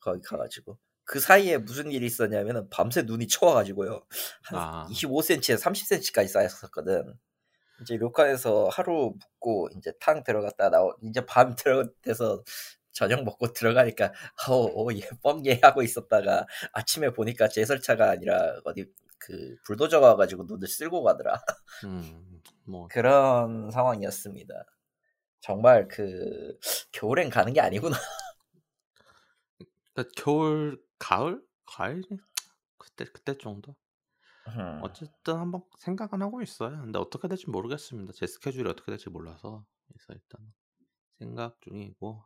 거기 0.00 0.22
가가지고 0.22 0.78
그 1.04 1.20
사이에 1.20 1.58
무슨 1.58 1.90
일이 1.92 2.06
있었냐면은 2.06 2.68
밤새 2.70 3.02
눈이 3.02 3.28
쳐와가지고요 3.28 4.06
한 4.44 4.58
아. 4.58 4.86
25cm에 4.88 5.58
30cm까지 5.58 6.28
쌓였었거든 6.28 7.14
이제 7.82 7.96
료칸에서 7.96 8.68
하루 8.72 9.14
묵고 9.18 9.70
이제 9.76 9.92
탕 10.00 10.22
들어갔다 10.24 10.70
나오 10.70 10.94
이제 11.02 11.24
밤 11.26 11.54
들어돼서 11.56 12.42
저녁 12.92 13.24
먹고 13.24 13.52
들어가니까 13.52 14.12
어예 14.48 15.08
뻥예 15.22 15.60
하고 15.62 15.82
있었다가 15.82 16.46
아침에 16.72 17.10
보니까 17.10 17.48
제설차가 17.48 18.10
아니라 18.10 18.60
어디 18.64 18.86
그 19.18 19.56
불도저가 19.64 20.08
와가지고 20.08 20.44
눈을 20.44 20.68
쓸고 20.68 21.02
가더라 21.02 21.42
음, 21.84 22.42
뭐 22.64 22.88
그런 22.88 23.70
상황이었습니다. 23.70 24.64
정말 25.40 25.88
그 25.88 26.58
겨울엔 26.92 27.30
가는 27.30 27.52
게 27.52 27.60
아니구나. 27.60 27.96
그러니까 29.94 30.12
겨울, 30.16 30.80
가을, 30.98 31.42
가을 31.66 32.02
그때 32.78 33.04
그때 33.04 33.36
정도. 33.36 33.74
음, 34.48 34.80
어쨌든 34.82 35.36
한번 35.36 35.62
생각은 35.78 36.20
하고 36.22 36.42
있어요. 36.42 36.80
근데 36.80 36.98
어떻게 36.98 37.28
될지 37.28 37.48
모르겠습니다. 37.48 38.12
제 38.14 38.26
스케줄이 38.26 38.68
어떻게 38.68 38.90
될지 38.90 39.08
몰라서 39.08 39.64
그래서 39.86 40.12
일단 40.14 40.52
생각 41.18 41.60
중이고 41.60 42.24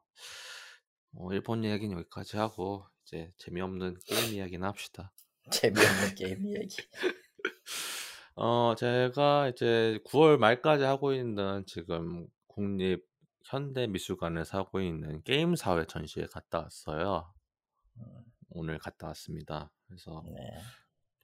어, 1.19 1.33
일본 1.33 1.64
이야기는 1.64 1.97
여기까지 1.99 2.37
하고 2.37 2.87
이제 3.03 3.33
재미없는 3.39 3.99
게임 4.07 4.35
이야기나 4.35 4.69
합시다. 4.69 5.12
재미없는 5.51 6.14
게임 6.17 6.47
이야기. 6.47 6.77
어, 8.35 8.75
제가 8.77 9.49
이제 9.49 9.99
9월 10.07 10.39
말까지 10.39 10.85
하고 10.85 11.14
있는 11.14 11.64
지금 11.67 12.27
국립 12.49 13.07
현대 13.45 13.87
미술관에서 13.87 14.59
하고 14.59 14.81
있는 14.81 15.23
게임 15.23 15.55
사회 15.55 15.87
전시회 15.87 16.27
갔다 16.27 16.61
왔어요. 16.61 17.33
음, 17.99 18.25
오늘 18.51 18.79
갔다 18.79 19.07
왔습니다. 19.09 19.73
그래서 19.87 20.23
네. 20.27 20.33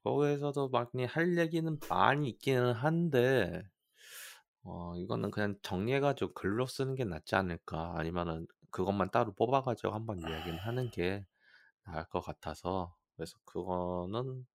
거기에서도 0.04 0.68
많이 0.70 1.04
할 1.06 1.38
얘기는 1.38 1.78
많이 1.88 2.28
있기는 2.30 2.72
한데 2.74 3.62
어, 4.64 4.94
이거는 4.96 5.30
그냥 5.30 5.56
정리해가지고 5.62 6.34
글로 6.34 6.66
쓰는 6.66 6.94
게 6.94 7.04
낫지 7.04 7.34
않을까? 7.34 7.94
아니면은 7.98 8.46
그것만 8.70 9.10
따로 9.10 9.32
뽑아가지고 9.34 9.92
한번 9.92 10.20
이야기는 10.20 10.58
하는 10.58 10.90
게 10.90 11.26
나을 11.84 12.04
것 12.08 12.20
같아서 12.20 12.96
그래서 13.16 13.38
그거는 13.44 14.46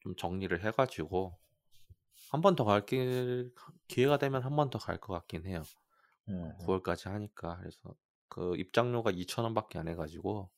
좀 0.00 0.14
정리를 0.16 0.62
해가지고 0.64 1.38
한 2.30 2.42
번 2.42 2.56
더갈 2.56 2.84
기회가 3.88 4.18
되면 4.18 4.42
한 4.42 4.56
번 4.56 4.70
더 4.70 4.78
갈 4.78 4.98
것 5.00 5.14
같긴 5.14 5.46
해요. 5.46 5.62
음, 6.28 6.52
9월까지 6.58 7.08
하니까. 7.10 7.58
그래서 7.58 7.94
그 8.28 8.56
입장료가 8.56 9.12
2,000원밖에 9.12 9.78
안 9.78 9.88
해가지고 9.88 10.50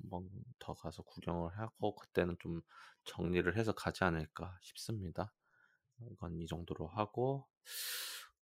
한번 0.00 0.28
더 0.58 0.74
가서 0.74 1.02
구경을 1.02 1.58
하고 1.58 1.94
그때는 1.96 2.36
좀 2.40 2.62
정리를 3.04 3.56
해서 3.56 3.72
가지 3.72 4.04
않을까 4.04 4.58
싶습니다. 4.62 5.32
이건 6.12 6.36
이 6.40 6.46
정도로 6.46 6.88
하고 6.88 7.46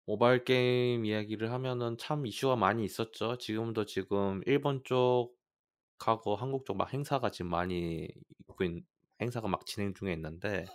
모바일 0.05 0.43
게임 0.43 1.05
이야기를 1.05 1.51
하면은 1.51 1.97
참 1.97 2.25
이슈가 2.25 2.55
많이 2.55 2.83
있었죠. 2.85 3.37
지금도 3.37 3.85
지금 3.85 4.41
일본 4.45 4.83
쪽하고 4.83 6.35
한국 6.35 6.65
쪽 6.65 6.75
막 6.77 6.93
행사가 6.93 7.31
지금 7.31 7.51
많이 7.51 8.07
있고 8.39 8.63
있, 8.65 8.83
행사가 9.21 9.47
막 9.47 9.65
진행 9.65 9.93
중에 9.93 10.13
있는데 10.13 10.65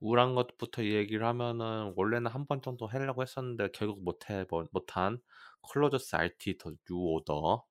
우울한 0.00 0.34
것부터 0.34 0.84
얘기를 0.84 1.26
하면은 1.26 1.92
원래는 1.96 2.30
한 2.30 2.46
번 2.46 2.62
정도 2.62 2.86
하려고 2.86 3.22
했었는데 3.22 3.70
결국 3.74 4.02
못해 4.04 4.44
못한 4.72 5.20
클로저스 5.62 6.16
RT 6.16 6.58
더 6.58 6.72
뉴오더 6.90 7.64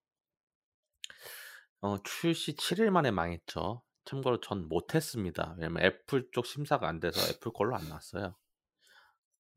어, 1.82 1.98
출시 2.04 2.56
7일 2.56 2.90
만에 2.92 3.12
망했죠. 3.12 3.82
참고로 4.06 4.40
전 4.42 4.68
못했습니다. 4.68 5.56
왜냐면 5.58 5.84
애플 5.84 6.28
쪽 6.32 6.46
심사가 6.46 6.88
안 6.88 7.00
돼서 7.00 7.20
애플 7.30 7.52
걸로 7.54 7.76
안 7.76 7.88
나왔어요. 7.90 8.36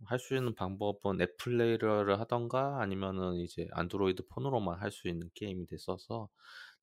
할 0.07 0.19
수 0.19 0.35
있는 0.37 0.55
방법은 0.55 1.21
app 1.21 1.47
play를 1.47 2.19
하던가 2.21 2.81
아니면은 2.81 3.35
이제 3.37 3.67
안드로이드 3.73 4.27
폰으로만 4.29 4.81
할 4.81 4.91
수 4.91 5.09
있는 5.09 5.31
게임이 5.35 5.67
됐어서 5.67 6.29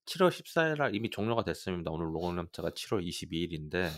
7월 0.05 0.29
14일 0.29 0.77
날 0.77 0.95
이미 0.95 1.09
종료가 1.09 1.43
됐습니다. 1.43 1.91
오늘 1.91 2.07
로그 2.13 2.31
남자가 2.33 2.69
7월 2.71 3.03
22일인데 3.05 3.89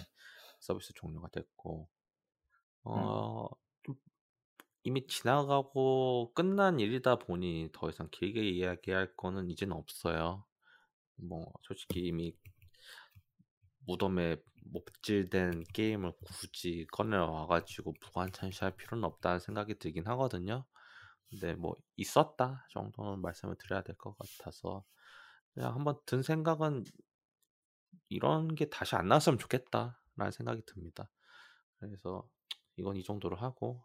서비스 0.60 0.94
종료가 0.96 1.30
됐고 1.30 1.90
어, 2.84 3.48
좀 3.84 3.96
이미 4.84 5.06
지나가고 5.08 6.34
끝난 6.36 6.80
일이다 6.80 7.18
보니 7.18 7.70
더 7.74 7.90
이상 7.90 8.08
길게 8.12 8.42
이야기할 8.50 9.16
거는 9.18 9.50
이제는 9.50 9.76
없어요. 9.76 10.46
뭐 11.22 11.51
솔직히 11.63 12.07
이미 12.07 12.36
무덤에 13.86 14.38
목질된 14.72 15.63
게임을 15.74 16.13
굳이 16.26 16.86
꺼내와가지고 16.91 17.93
무관찬시할 18.01 18.76
필요는 18.76 19.03
없다는 19.05 19.39
생각이 19.39 19.80
들긴 19.80 20.07
하거든요. 20.07 20.65
근데 21.30 21.55
뭐 21.55 21.76
있었다 21.97 22.67
정도는 22.72 23.22
말씀을 23.22 23.55
드려야 23.57 23.84
될 23.84 23.95
것 23.97 24.15
같아서 24.17 24.84
그냥 25.53 25.76
한번 25.76 25.97
든 26.05 26.24
생각은 26.24 26.86
이런 28.09 28.55
게 28.55 28.70
다시 28.70 28.95
안 28.95 29.07
나왔으면 29.07 29.38
좋겠다라는 29.39 30.32
생각이 30.32 30.63
듭니다. 30.65 31.09
그래서 31.80 32.28
이건 32.78 32.97
이 32.97 33.03
정도로 33.03 33.38
하고 33.38 33.84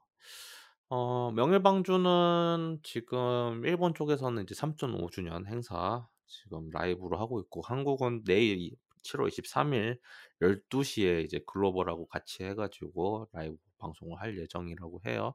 어 0.88 1.30
명일방주는 1.32 2.80
지금 2.82 3.64
일본 3.64 3.94
쪽에서는 3.94 4.42
이제 4.44 4.54
3.5 4.54 5.10
주년 5.10 5.46
행사 5.46 6.08
지금 6.26 6.70
라이브로 6.70 7.18
하고 7.18 7.40
있고 7.40 7.62
한국은 7.62 8.24
내일 8.24 8.70
7월 9.02 9.28
23일 9.28 9.98
12시에 10.40 11.24
이제 11.24 11.40
글로벌하고 11.46 12.06
같이 12.06 12.44
해 12.44 12.54
가지고 12.54 13.28
라이브 13.32 13.56
방송을 13.78 14.18
할 14.20 14.38
예정이라고 14.38 15.02
해요. 15.06 15.34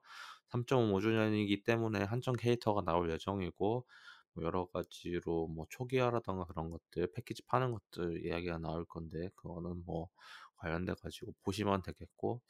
3.5 0.50 1.02
주년이기 1.02 1.64
때문에 1.64 2.04
한정 2.04 2.36
캐릭터가 2.36 2.82
나올 2.84 3.12
예정이고 3.12 3.86
뭐 4.34 4.44
여러 4.44 4.66
가지로 4.68 5.48
뭐 5.48 5.66
초기화라든가 5.70 6.46
그런 6.46 6.72
것들 6.72 7.12
패키지 7.14 7.44
파는 7.44 7.72
것들 7.72 8.26
이야기가 8.26 8.58
나올 8.58 8.86
건데 8.86 9.30
그거는 9.36 9.84
뭐 9.86 10.10
관련돼 10.58 10.94
가지고 11.02 11.34
보시면 11.44 11.84
되겠고 11.84 12.42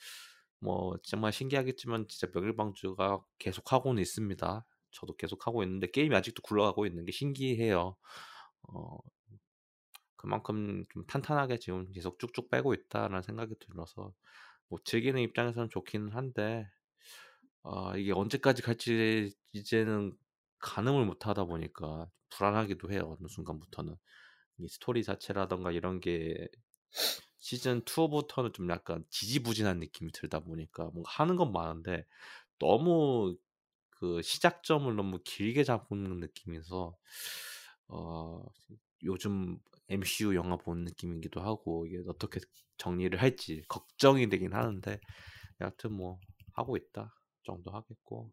뭐 0.59 0.97
정말 1.03 1.31
신기하겠지만 1.31 2.07
진짜 2.07 2.27
명일방주가 2.33 3.23
계속 3.37 3.71
하고는 3.71 4.01
있습니다. 4.01 4.65
저도 4.91 5.15
계속 5.17 5.47
하고 5.47 5.63
있는데 5.63 5.89
게임이 5.91 6.15
아직도 6.15 6.41
굴러가고 6.43 6.85
있는 6.85 7.05
게 7.05 7.11
신기해요. 7.11 7.95
어 8.69 8.97
그만큼 10.17 10.85
좀 10.93 11.05
탄탄하게 11.07 11.59
지금 11.59 11.91
계속 11.91 12.19
쭉쭉 12.19 12.49
빼고 12.49 12.73
있다라는 12.73 13.21
생각이 13.23 13.55
들어서 13.59 14.13
뭐 14.69 14.79
즐기는 14.85 15.19
입장에서는 15.21 15.69
좋기는 15.71 16.09
한데 16.13 16.67
아 17.63 17.93
이게 17.97 18.13
언제까지 18.13 18.61
갈지 18.63 19.33
이제는 19.53 20.13
가늠을 20.59 21.05
못 21.05 21.27
하다 21.27 21.45
보니까 21.45 22.09
불안하기도 22.31 22.91
해요. 22.91 23.17
어느 23.19 23.27
순간부터는. 23.29 23.95
이 24.59 24.67
스토리 24.69 25.03
자체라든가 25.03 25.71
이런 25.71 25.99
게 26.01 26.47
시즌 27.39 27.83
2부터는 27.85 28.53
좀 28.53 28.69
약간 28.69 29.05
지지부진한 29.09 29.79
느낌이 29.79 30.11
들다 30.11 30.39
보니까 30.41 30.85
뭔가 30.93 31.11
하는 31.11 31.35
건 31.37 31.51
많은데 31.53 32.05
너무 32.59 33.37
그 33.99 34.21
시작점을 34.21 34.95
너무 34.95 35.19
길게 35.23 35.63
잡는 35.63 36.19
느낌이어서 36.19 36.95
어 37.89 38.45
요즘 39.03 39.59
MCU 39.89 40.35
영화 40.35 40.57
본 40.57 40.83
느낌이기도 40.85 41.41
하고 41.41 41.85
이게 41.85 42.03
어떻게 42.07 42.39
정리를 42.77 43.21
할지 43.21 43.63
걱정이 43.67 44.29
되긴 44.29 44.53
하는데 44.53 44.99
여하튼 45.61 45.93
뭐 45.93 46.19
하고 46.53 46.77
있다 46.77 47.13
정도 47.43 47.71
하겠고 47.71 48.31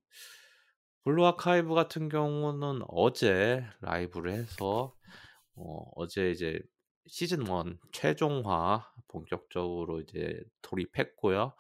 블루 1.05 1.25
아카이브 1.27 1.75
같은 1.75 2.09
경우는 2.09 2.83
어제 2.89 3.65
라이브를 3.81 4.33
해서 4.33 4.95
어, 5.55 5.91
어제 5.95 6.31
이제 6.31 6.61
시즌 7.07 7.47
1 7.47 7.79
최종화 7.93 8.93
본격적으로 9.09 10.01
이제 10.01 10.43
돌입했고요. 10.63 11.53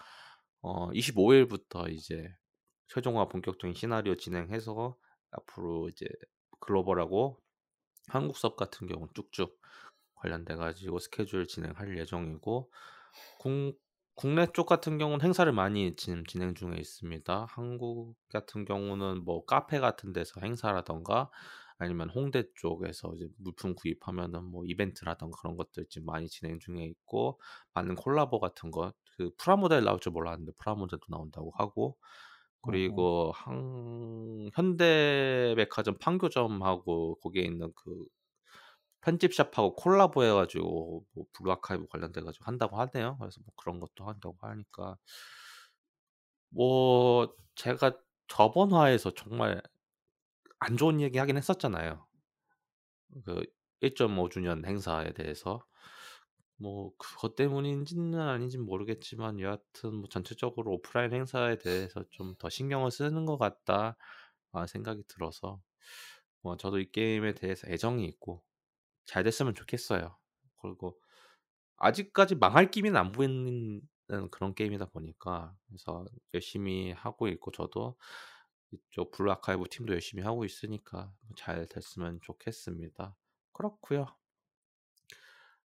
어, 0.62 0.90
25일부터 0.90 1.90
이제 1.92 2.34
최종화 2.88 3.28
본격적인 3.28 3.74
시나리오 3.74 4.16
진행해서 4.16 4.96
앞으로 5.30 5.88
이제 5.88 6.06
글로벌하고 6.60 7.40
한국 8.08 8.36
섭 8.36 8.56
같은 8.56 8.86
경우는 8.86 9.12
쭉쭉 9.14 9.58
관련돼 10.14 10.56
가지고 10.56 10.98
스케줄 10.98 11.46
진행할 11.46 11.98
예정이고 11.98 12.70
국, 13.38 13.80
국내 14.14 14.46
쪽 14.52 14.66
같은 14.66 14.98
경우는 14.98 15.22
행사를 15.22 15.50
많이 15.52 15.94
지금 15.96 16.24
진행 16.24 16.54
중에 16.54 16.76
있습니다. 16.78 17.46
한국 17.50 18.16
같은 18.30 18.64
경우는 18.64 19.24
뭐 19.24 19.44
카페 19.44 19.78
같은 19.78 20.12
데서 20.12 20.40
행사라던가 20.40 21.30
아니면 21.78 22.08
홍대 22.08 22.44
쪽에서 22.54 23.12
이제 23.14 23.28
물품 23.36 23.74
구입하면은 23.74 24.44
뭐 24.44 24.64
이벤트라던가 24.64 25.36
그런 25.40 25.56
것들 25.56 25.86
지금 25.90 26.06
많이 26.06 26.28
진행 26.28 26.58
중에 26.58 26.84
있고 26.86 27.38
많은 27.74 27.94
콜라보 27.96 28.40
같은 28.40 28.70
거그 28.70 29.32
프라모델 29.36 29.84
나올 29.84 30.00
줄 30.00 30.12
몰랐는데 30.12 30.52
프라모델도 30.56 31.04
나온다고 31.10 31.52
하고 31.56 31.98
그리고 32.62 33.32
한 33.34 34.50
현대백화점 34.54 35.98
판교점하고 35.98 37.16
거기에 37.20 37.44
있는 37.44 37.72
그 37.76 38.06
편집샵하고 39.02 39.74
콜라보 39.76 40.24
해 40.24 40.32
가지고 40.32 41.04
뭐 41.14 41.26
블루 41.32 41.52
아카이브 41.52 41.86
관련돼 41.88 42.22
가지고 42.22 42.44
한다고 42.46 42.78
하네요. 42.80 43.16
그래서 43.20 43.40
뭐 43.44 43.54
그런 43.56 43.80
것도 43.80 44.06
한다고 44.06 44.36
하니까 44.40 44.96
뭐 46.50 47.34
제가 47.54 47.92
저번 48.28 48.72
화에서 48.72 49.12
정말 49.12 49.62
안 50.60 50.76
좋은 50.76 51.00
얘기 51.00 51.18
하긴 51.18 51.36
했었잖아요. 51.38 52.06
그 53.24 53.44
1.5 53.80 54.28
주년 54.28 54.64
행사에 54.64 55.12
대해서. 55.12 55.64
뭐 56.58 56.92
그것 56.98 57.36
때문인지는 57.36 58.18
아닌지는 58.20 58.64
모르겠지만 58.66 59.40
여하튼 59.40 59.94
뭐 59.96 60.08
전체적으로 60.08 60.72
오프라인 60.74 61.12
행사에 61.12 61.58
대해서 61.58 62.04
좀 62.10 62.36
더 62.38 62.48
신경을 62.50 62.90
쓰는 62.90 63.26
것 63.26 63.38
같다라는 63.38 64.66
생각이 64.68 65.04
들어서 65.08 65.60
뭐 66.42 66.56
저도 66.56 66.78
이 66.80 66.90
게임에 66.92 67.34
대해서 67.34 67.68
애정이 67.68 68.04
있고 68.06 68.42
잘 69.06 69.24
됐으면 69.24 69.54
좋겠어요. 69.54 70.16
그리고 70.62 70.98
아직까지 71.78 72.36
망할 72.36 72.70
기미는 72.70 72.98
안 72.98 73.12
보이는 73.12 73.80
그런 74.30 74.54
게임이다 74.54 74.86
보니까 74.86 75.54
그래서 75.68 76.06
열심히 76.34 76.92
하고 76.92 77.28
있고 77.28 77.52
저도 77.52 77.96
이쪽 78.72 79.10
블루 79.12 79.30
아카이브 79.32 79.64
팀도 79.70 79.92
열심히 79.94 80.22
하고 80.24 80.44
있으니까 80.44 81.12
잘 81.36 81.66
됐으면 81.66 82.20
좋겠습니다. 82.22 83.16
그렇고요. 83.52 84.06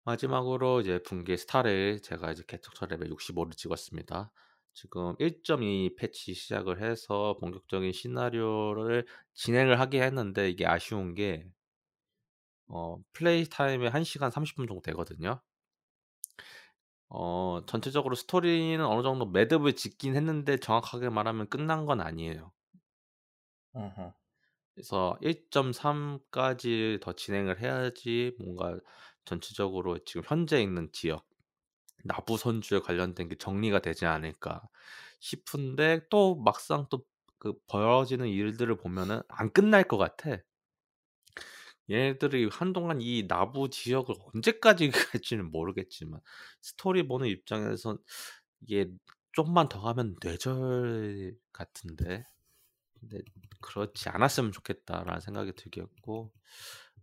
마지막으로 0.04 0.82
이제 0.82 1.02
붕괴 1.04 1.38
스타레일 1.38 2.02
제가 2.02 2.32
이제 2.32 2.44
개척 2.48 2.86
레벨 2.88 3.10
65를 3.10 3.56
찍었습니다. 3.56 4.32
지금 4.74 5.16
1.2 5.20 5.96
패치 5.98 6.34
시작을 6.34 6.82
해서 6.82 7.38
본격적인 7.40 7.92
시나리오를 7.92 9.06
진행을 9.34 9.80
하게 9.80 10.02
했는데 10.04 10.50
이게 10.50 10.66
아쉬운 10.66 11.14
게 11.14 11.46
어, 12.68 12.98
플레이 13.14 13.46
타임이 13.46 13.88
1시간 13.90 14.32
30분 14.32 14.68
정도 14.68 14.82
되거든요. 14.82 15.42
어, 17.10 17.62
전체적으로 17.68 18.16
스토리는 18.16 18.84
어느 18.86 19.04
정도 19.04 19.26
매듭을 19.26 19.76
짓긴 19.76 20.16
했는데 20.16 20.58
정확하게 20.58 21.10
말하면 21.10 21.48
끝난 21.50 21.86
건 21.86 22.02
아니에요. 22.02 22.52
그래서 24.76 25.18
1.3까지 25.22 27.00
더 27.02 27.14
진행을 27.14 27.62
해야지 27.62 28.36
뭔가 28.40 28.80
전체적으로 29.32 29.98
지금 30.06 30.24
현재 30.26 30.62
있는 30.62 30.90
지역 30.92 31.26
나부 32.04 32.38
선주에 32.38 32.80
관련된 32.80 33.30
게 33.30 33.36
정리가 33.38 33.80
되지 33.80 34.06
않을까 34.06 34.62
싶은데 35.20 36.02
또 36.10 36.36
막상 36.36 36.88
또 36.90 37.02
그 37.42 37.54
벌어지는 37.66 38.28
일들을 38.28 38.78
보면은 38.78 39.24
안 39.28 39.52
끝날 39.52 39.84
것 39.84 39.98
같아. 39.98 40.38
얘네들이 41.90 42.50
한동안 42.52 43.02
이 43.02 43.26
나부 43.28 43.70
지역을 43.72 44.14
언제까지 44.36 44.92
갈지는 45.20 45.52
모르겠지만 45.52 46.22
스토리 46.62 47.08
보는 47.08 47.28
입장에선 47.28 47.98
이게 48.62 48.92
좀만 49.32 49.70
더 49.70 49.82
가면 49.82 50.18
뇌절 50.22 51.36
같은데 51.52 52.28
근데 53.00 53.20
그렇지 53.62 54.10
않았으면 54.10 54.52
좋겠다라는 54.52 55.22
생각이 55.22 55.54
들겠고 55.56 56.32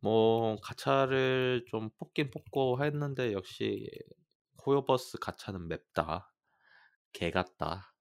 뭐 0.03 0.57
가차를 0.63 1.65
좀 1.69 1.91
뽑긴 1.99 2.31
뽑고 2.31 2.85
했는데 2.85 3.33
역시 3.33 3.89
호요버스 4.67 5.19
가차는 5.19 5.69
맵다 5.69 6.35
개 7.13 7.31
같다 7.33 7.95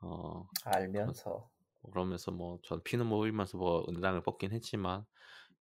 어 0.00 0.44
알면서 0.64 1.52
그러면서 1.92 2.30
뭐 2.30 2.58
전 2.62 2.82
피는 2.82 3.06
뭐 3.06 3.22
흘리면서 3.22 3.58
뭐 3.58 3.84
은장을 3.88 4.22
뽑긴 4.22 4.52
했지만 4.52 5.04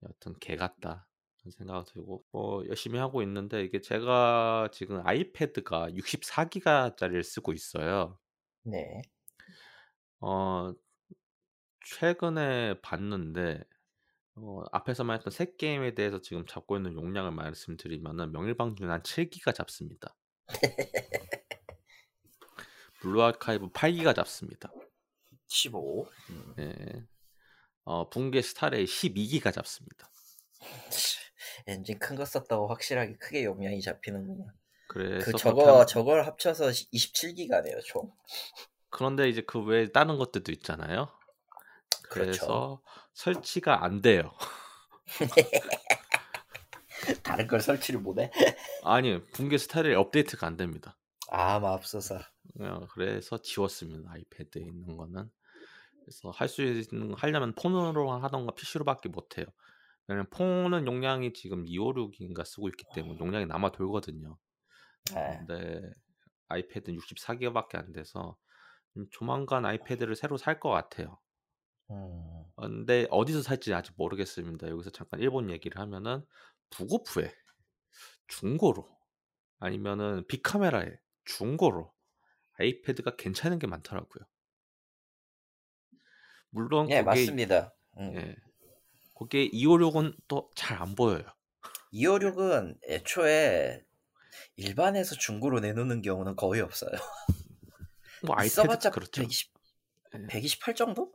여튼 0.04 0.34
개 0.40 0.56
같다 0.56 1.08
그런 1.40 1.52
생각이 1.52 1.92
들고 1.92 2.24
뭐 2.32 2.66
열심히 2.68 2.98
하고 2.98 3.22
있는데 3.22 3.64
이게 3.64 3.80
제가 3.80 4.70
지금 4.72 5.06
아이패드가 5.06 5.90
64기가짜리를 5.96 7.22
쓰고 7.24 7.52
있어요. 7.52 8.18
네. 8.62 9.02
어 10.20 10.74
최근에 11.84 12.80
봤는데 12.82 13.64
어 14.42 14.64
앞에서 14.72 15.04
말했던 15.04 15.30
새 15.30 15.54
게임에 15.56 15.94
대해서 15.94 16.20
지금 16.20 16.46
잡고 16.46 16.76
있는 16.76 16.94
용량을 16.94 17.30
말씀드리면은 17.32 18.32
명일방주는 18.32 18.90
한 18.90 19.02
7기가 19.02 19.54
잡습니다. 19.54 20.16
블루 23.00 23.22
아카이브 23.22 23.70
8기가 23.70 24.14
잡습니다. 24.14 24.70
15. 25.48 26.06
음. 26.30 26.54
네. 26.56 27.04
어 27.84 28.08
붕괴 28.08 28.42
스타레일 28.42 28.84
12기가 28.84 29.52
잡습니다. 29.52 30.10
엔진 31.66 31.98
큰 31.98 32.16
거 32.16 32.24
썼다고 32.24 32.68
확실하게 32.68 33.16
크게 33.16 33.44
용량이 33.44 33.80
잡히는구나. 33.80 34.52
그래서 34.88 35.24
그 35.32 35.38
저거 35.38 35.80
함- 35.80 35.86
저걸 35.86 36.26
합쳐서 36.26 36.68
27기가네요 36.68 37.82
총. 37.84 38.12
그런데 38.90 39.28
이제 39.28 39.40
그 39.42 39.60
외에 39.62 39.86
다른 39.90 40.18
것들도 40.18 40.50
있잖아요. 40.52 41.08
그렇죠. 42.10 42.46
그래서 42.46 42.82
설치가 43.14 43.84
안 43.84 44.02
돼요. 44.02 44.32
다른 47.22 47.46
걸 47.46 47.60
설치를 47.60 48.00
못해? 48.00 48.30
아니 48.84 49.22
붕괴 49.32 49.58
스타일이 49.58 49.94
업데이트가 49.94 50.46
안 50.46 50.56
됩니다. 50.56 50.98
아 51.30 51.58
맙소사. 51.60 52.20
어, 52.60 52.86
그래서 52.92 53.38
지웠습니다. 53.38 54.10
아이패드에 54.12 54.62
있는 54.62 54.96
거는. 54.96 55.30
그래서 56.04 56.30
할 56.30 56.48
수 56.48 56.62
있는 56.62 57.14
하려면 57.14 57.54
폰으로 57.54 58.12
하던가 58.12 58.54
PC로밖에 58.54 59.08
못 59.08 59.38
해요. 59.38 59.46
왜냐면 60.08 60.28
폰은 60.30 60.86
용량이 60.86 61.32
지금 61.34 61.66
256인가 61.66 62.44
쓰고 62.44 62.68
있기 62.70 62.84
때문에 62.94 63.18
용량이 63.20 63.46
남아 63.46 63.72
돌거든요. 63.72 64.38
네. 65.14 65.44
근데 65.46 65.82
아이패드는 66.48 66.98
64기가밖에 66.98 67.76
안 67.76 67.92
돼서 67.92 68.36
음, 68.96 69.06
조만간 69.12 69.64
아이패드를 69.66 70.16
새로 70.16 70.36
살 70.38 70.60
것 70.60 70.70
같아요. 70.70 71.18
음. 71.90 72.44
근데 72.56 73.06
어디서 73.10 73.42
살지 73.42 73.72
아직 73.74 73.94
모르겠습니다. 73.96 74.68
여기서 74.68 74.90
잠깐 74.90 75.20
일본 75.20 75.50
얘기를 75.50 75.80
하면은 75.80 76.24
부고프에 76.70 77.32
중고로 78.28 78.88
아니면은 79.58 80.26
빅카메라에 80.28 80.90
중고로 81.24 81.92
아이패드가 82.58 83.16
괜찮은 83.16 83.58
게 83.58 83.66
많더라고요. 83.66 84.24
물론 86.50 86.90
예, 86.90 86.96
그게 86.96 87.02
맞습니다. 87.02 87.74
음. 87.98 88.14
예. 88.16 88.36
그게 89.18 89.48
256은 89.50 90.16
또 90.28 90.50
잘 90.54 90.80
안 90.80 90.94
보여요. 90.94 91.22
256은 91.92 92.78
애초에 92.88 93.84
일반에서 94.56 95.14
중고로 95.16 95.60
내놓는 95.60 96.02
경우는 96.02 96.36
거의 96.36 96.60
없어요. 96.60 96.90
뭐 98.24 98.34
아이패드 98.38 98.90
그렇죠. 98.90 99.22
120, 99.22 99.52
예. 100.14 100.26
128 100.28 100.74
정도? 100.74 101.12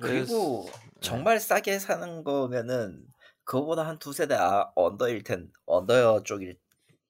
그리고 0.00 0.66
예. 0.68 1.00
정말 1.00 1.40
싸게 1.40 1.78
사는 1.78 2.24
거면은 2.24 3.06
그거보다 3.44 3.86
한 3.86 3.98
두세 3.98 4.26
대 4.26 4.34
아, 4.34 4.70
under일 4.74 5.22
텐 5.22 5.50
under 5.66 6.22
쪽일 6.24 6.58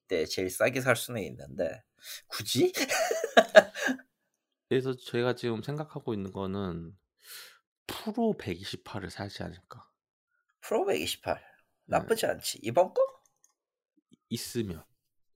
때 0.09 0.27
제일 0.27 0.51
싸게 0.51 0.81
살 0.81 0.97
수는 0.97 1.23
있는데 1.23 1.83
굳이? 2.29 2.73
그래서 4.69 4.95
제가 4.97 5.35
지금 5.35 5.63
생각하고 5.63 6.15
있는 6.15 6.33
거는 6.33 6.97
프로 7.87 8.35
128을 8.39 9.11
사지 9.11 9.43
않을까. 9.43 9.89
프로 10.61 10.85
128 10.87 11.37
네. 11.37 11.43
나쁘지 11.87 12.27
않지 12.27 12.59
이번 12.63 12.93
거? 12.95 13.03
있으면 14.29 14.85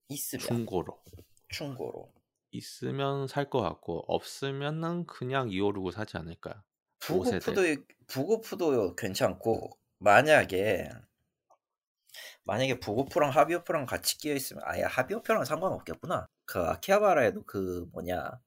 있으면 0.08 0.44
중고로 0.46 1.02
중고로 1.50 2.12
있으면 2.50 3.26
살 3.28 3.48
것 3.50 3.60
같고 3.62 4.04
없으면은 4.08 5.06
그냥 5.06 5.48
256을 5.48 5.92
사지 5.92 6.16
않을까요? 6.16 6.62
5세대. 7.00 7.40
부고프도 7.40 7.62
부고프도 8.06 8.96
괜찮고 8.96 9.70
만약에 9.98 10.90
만약에 12.44 12.80
부고프랑 12.80 13.30
하비오프랑 13.30 13.86
같이 13.86 14.18
끼어 14.18 14.34
있으면 14.34 14.62
아예 14.64 14.82
하비오프랑 14.82 15.44
상관없겠구나. 15.44 16.28
그 16.46 16.60
아키하바라에도 16.60 17.44
그 17.44 17.86
뭐냐 17.92 18.40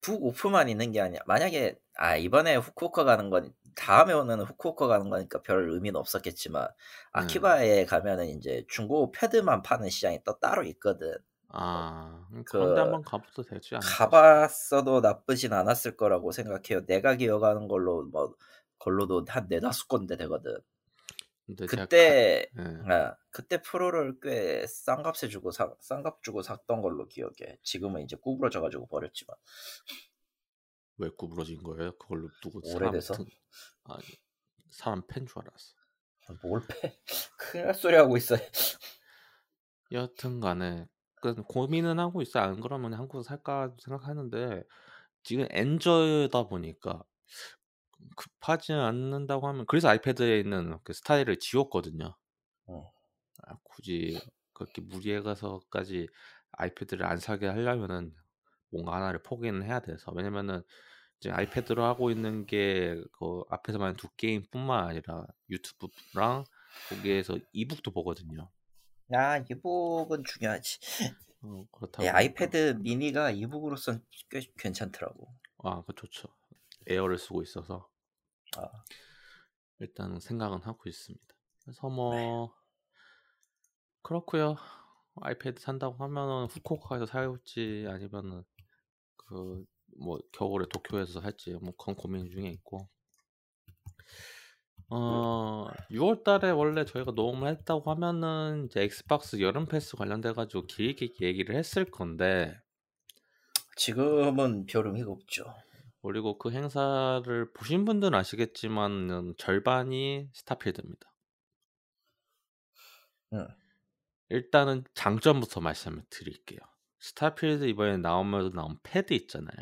북오프만 0.00 0.68
있는 0.68 0.92
게 0.92 1.00
아니야. 1.00 1.20
만약에 1.26 1.76
아 1.96 2.16
이번에 2.16 2.56
후쿠오카 2.56 3.04
가는 3.04 3.30
건 3.30 3.52
다음에 3.74 4.12
오는 4.12 4.40
후쿠오카 4.40 4.86
가는 4.86 5.08
거니까 5.10 5.40
별 5.42 5.70
의미는 5.70 5.96
없었겠지만 5.96 6.68
아키바에 7.12 7.86
가면은 7.86 8.28
이제 8.28 8.64
중고 8.68 9.12
패드만 9.12 9.62
파는 9.62 9.88
시장이 9.90 10.20
또 10.24 10.38
따로 10.40 10.64
있거든. 10.64 11.16
아 11.54 12.26
음, 12.32 12.44
그- 12.44 12.78
한번 12.78 13.02
가봐도 13.02 13.42
되지 13.42 13.74
않을까? 13.76 13.86
가봤어도 14.06 15.00
나쁘진 15.00 15.52
않았을 15.52 15.96
거라고 15.96 16.32
생각해요. 16.32 16.86
내가 16.86 17.14
기억하는 17.16 17.68
걸로 17.68 18.04
뭐 18.04 18.34
걸로도 18.78 19.24
한 19.28 19.46
네다섯 19.48 19.86
건데 19.88 20.16
되거든. 20.16 20.58
그때 21.66 22.48
가- 22.56 22.62
예. 22.62 22.92
아, 22.92 23.16
그때 23.30 23.60
프로를 23.60 24.18
꽤 24.20 24.64
싼 24.66 25.02
값에 25.02 25.28
주고 25.28 25.50
사, 25.50 25.74
싼값 25.80 26.22
주고 26.22 26.40
샀던 26.42 26.80
걸로 26.80 27.06
기억해. 27.08 27.58
지금은 27.62 28.02
이제 28.02 28.16
구부러져 28.16 28.60
가지고 28.60 28.86
버렸지만. 28.86 29.36
왜 30.98 31.10
구부러진 31.10 31.62
거예요? 31.62 31.96
그걸로 31.98 32.28
누구 32.42 32.60
사람 32.66 32.88
오래돼서? 32.88 33.14
등- 33.14 33.26
아니 33.84 34.02
사람 34.70 35.02
팬 35.06 35.26
줄 35.26 35.40
알았어. 35.42 35.74
뭘 36.42 36.62
패? 36.66 36.98
큰일 37.36 37.64
날 37.66 37.74
소리 37.74 37.96
하고 37.96 38.16
있어. 38.16 38.36
여튼간에 39.90 40.86
그 41.22 41.34
고민은 41.44 42.00
하고 42.00 42.22
있어. 42.22 42.40
안 42.40 42.60
그러면 42.60 42.94
한국에서 42.94 43.22
살까 43.24 43.76
생각하는데 43.80 44.64
지금 45.24 45.46
엔저다 45.50 46.48
보니까 46.48 47.04
급하지 48.16 48.72
않는다고 48.72 49.46
하면 49.48 49.66
그래서 49.66 49.88
아이패드에 49.88 50.38
있는 50.40 50.78
그 50.84 50.92
스타일을 50.92 51.38
지웠거든요. 51.38 52.16
어. 52.66 52.92
아, 53.44 53.56
굳이 53.64 54.20
그렇게 54.52 54.80
무리해가서까지 54.82 56.08
아이패드를 56.52 57.04
안 57.06 57.18
사게 57.18 57.46
하려면은 57.46 58.14
뭔가 58.70 58.96
하나를 58.96 59.22
포기는 59.22 59.62
해야 59.64 59.80
돼서 59.80 60.12
왜냐면은 60.12 60.62
이제 61.20 61.30
아이패드로 61.30 61.84
하고 61.84 62.10
있는 62.10 62.46
게 62.46 62.96
그 63.18 63.42
앞에서 63.50 63.78
말한 63.78 63.96
두 63.96 64.08
게임뿐만 64.16 64.86
아니라 64.88 65.26
유튜브랑 65.50 66.44
거기에서 66.90 67.38
이북도 67.52 67.92
보거든요. 67.92 68.50
야 69.12 69.38
이북은 69.38 70.24
중요하지. 70.24 70.78
어, 71.42 71.66
그렇다고 71.72 72.04
예, 72.04 72.08
아이패드 72.08 72.78
미니가 72.80 73.30
이북으로선 73.30 74.04
꽤 74.30 74.40
괜찮더라고. 74.58 75.28
아, 75.58 75.82
그 75.84 75.94
좋죠. 75.94 76.28
에어를 76.86 77.18
쓰고 77.18 77.42
있어서 77.42 77.88
아. 78.56 78.68
일단 79.78 80.18
생각은 80.20 80.62
하고 80.62 80.88
있습니다. 80.88 81.26
그래서 81.64 81.88
뭐 81.88 82.54
그렇고요. 84.02 84.56
아이패드 85.20 85.60
산다고 85.60 86.02
하면은 86.02 86.46
후쿠오카에서 86.46 87.06
살지 87.06 87.86
아니면은 87.88 88.44
그 89.16 89.64
뭐 89.98 90.18
겨울에 90.32 90.66
도쿄에서 90.72 91.20
살지 91.20 91.58
뭐 91.62 91.72
그건 91.76 91.94
고민 91.94 92.30
중에 92.30 92.48
있고. 92.50 92.88
어 94.94 95.68
6월 95.90 96.22
달에 96.22 96.50
원래 96.50 96.84
저희가 96.84 97.12
녹음을 97.12 97.48
했다고 97.48 97.90
하면은 97.92 98.66
이제 98.66 98.82
엑스박스 98.82 99.40
여름 99.40 99.66
페스 99.66 99.96
관련돼 99.96 100.34
가지고 100.34 100.66
길게 100.66 101.14
얘기를 101.20 101.56
했을 101.56 101.84
건데 101.84 102.60
지금은 103.76 104.66
별 104.66 104.86
의미가 104.86 105.10
없죠. 105.10 105.54
그리고 106.02 106.36
그 106.36 106.50
행사를 106.50 107.52
보신 107.52 107.84
분들은 107.84 108.12
아시겠지만 108.18 109.34
절반이 109.38 110.28
스타필드입니다. 110.32 111.12
응. 113.34 113.48
일단은 114.28 114.84
장점부터 114.94 115.60
말씀을 115.60 116.02
드릴게요. 116.10 116.58
스타필드 116.98 117.64
이번에 117.64 117.96
나오면서 117.96 118.50
나온 118.50 118.78
패드 118.82 119.14
있잖아요. 119.14 119.56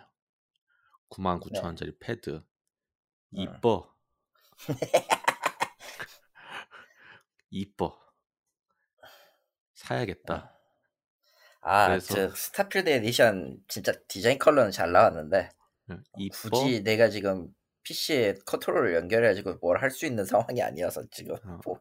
99,000원짜리 1.10 1.96
패드. 2.00 2.42
이뻐. 3.32 3.94
이뻐. 7.50 7.98
사야겠다. 9.74 10.56
아, 11.62 11.88
그래서- 11.88 12.14
저 12.14 12.34
스타필드 12.34 12.88
에디션 12.88 13.58
진짜 13.68 13.92
디자인 14.08 14.38
컬러는 14.38 14.70
잘 14.70 14.92
나왔는데 14.92 15.50
응, 15.90 16.02
이뻐. 16.18 16.36
굳이 16.50 16.82
내가 16.82 17.08
지금 17.10 17.48
PC에 17.82 18.34
컨트롤을 18.46 18.94
연결해가지고 18.94 19.58
뭘 19.60 19.78
할 19.82 19.90
수 19.90 20.06
있는 20.06 20.24
상황이 20.56 20.62
아니어서 20.62 21.02
지금 21.10 21.36
어. 21.44 21.58
뭐 21.64 21.80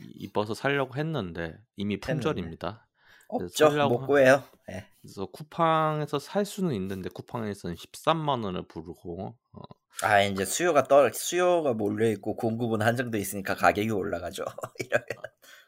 이뻐서 0.00 0.54
살려고 0.54 0.96
했는데 0.96 1.56
이미 1.76 1.98
품절입니다. 2.00 2.86
없죠 3.28 3.70
못 3.88 4.06
구해요. 4.06 4.42
예. 4.70 4.86
그래서 5.02 5.26
쿠팡에서 5.26 6.18
살 6.18 6.44
수는 6.46 6.72
있는데 6.74 7.10
쿠팡에서는 7.10 7.76
13만 7.76 8.44
원을 8.44 8.66
부르고 8.68 9.36
어, 9.52 9.60
아 10.02 10.22
이제 10.22 10.44
수요가 10.44 10.84
떨 10.84 11.12
수요가 11.12 11.72
몰려 11.74 12.08
있고 12.10 12.36
공급은 12.36 12.82
한정돼 12.82 13.18
있으니까 13.18 13.54
가격이 13.56 13.90
올라가죠. 13.90 14.44
이러면 14.78 15.06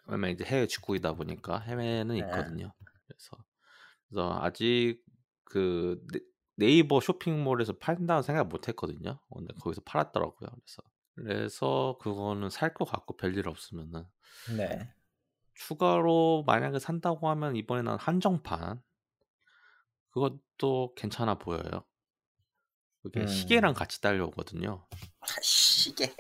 왜냐면 0.06 0.30
이제 0.30 0.44
해외 0.44 0.66
직구이다 0.66 1.14
보니까 1.14 1.58
해외는 1.60 2.16
네. 2.16 2.24
있거든요. 2.24 2.72
그래서 3.06 3.36
그래서 4.08 4.38
아직 4.42 5.02
그 5.44 6.00
네, 6.12 6.20
네이버 6.56 7.00
쇼핑몰에서 7.00 7.74
판다고 7.78 8.22
생각 8.22 8.48
못 8.48 8.68
했거든요. 8.68 9.20
근데 9.34 9.54
거기서 9.60 9.82
팔았더라고요. 9.86 10.50
그래서 10.50 10.82
그래서 11.16 11.98
그거는 12.00 12.50
살 12.50 12.74
것 12.74 12.86
같고 12.86 13.16
별일 13.16 13.48
없으면은 13.48 14.06
네. 14.46 14.92
추가로 15.54 16.42
만약에 16.44 16.78
산다고 16.80 17.28
하면 17.28 17.54
이번에는 17.54 17.96
한정판 18.00 18.82
그것도 20.10 20.94
괜찮아 20.96 21.38
보여요. 21.38 21.84
그게 23.03 23.20
음. 23.20 23.26
시계랑 23.26 23.74
같이 23.74 24.01
달려오거든요. 24.01 24.86
아, 25.20 25.26
시계 25.42 26.14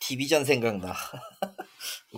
디비전 0.00 0.44
생각나. 0.44 0.94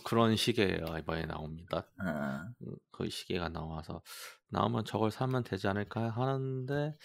그런 0.04 0.36
시계예요. 0.36 0.96
이번에 0.98 1.26
나옵니다. 1.26 1.86
음. 2.00 2.54
음, 2.62 2.76
그 2.90 3.08
시계가 3.08 3.48
나와서 3.48 4.02
나오면 4.48 4.84
저걸 4.84 5.10
사면 5.10 5.42
되지 5.42 5.68
않을까 5.68 6.10
하는데 6.10 6.96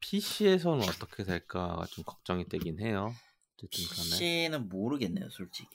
PC에서는 0.00 0.82
어떻게 0.82 1.24
될까가 1.24 1.86
좀 1.86 2.04
걱정이 2.04 2.48
되긴 2.48 2.80
해요. 2.80 3.14
PC는 3.70 4.68
모르겠네요, 4.68 5.30
솔직히. 5.30 5.68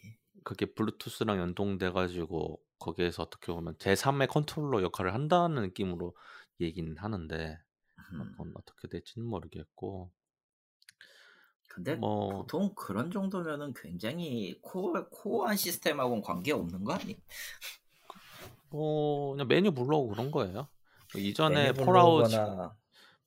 그게 0.44 0.66
블루투스랑 0.66 1.40
연동돼 1.40 1.92
가지고 1.92 2.62
거기에서 2.80 3.24
어떻게 3.24 3.52
보면 3.52 3.76
제3의 3.78 4.28
컨트롤러 4.28 4.82
역할을 4.84 5.14
한다는 5.14 5.64
느낌으로 5.64 6.16
얘기는 6.60 6.96
하는데 6.98 7.60
음. 8.14 8.36
어떻게 8.56 8.88
될지는 8.88 9.28
모르겠고 9.28 10.12
근데 11.70 11.96
뭐 11.96 12.42
보통 12.42 12.74
그런 12.76 13.12
정도면은 13.12 13.74
굉장히 13.74 14.60
코어, 14.62 15.08
코어한 15.10 15.56
시스템하고는 15.56 16.22
관계없는 16.22 16.84
거 16.84 16.94
아니? 16.94 17.18
뭐 18.70 19.32
그냥 19.32 19.48
메뉴 19.48 19.72
불러오고 19.72 20.10
그런 20.10 20.32
거예요. 20.32 20.68
이전에 21.16 21.72
메뉴 21.72 21.86
폴아웃 21.86 22.26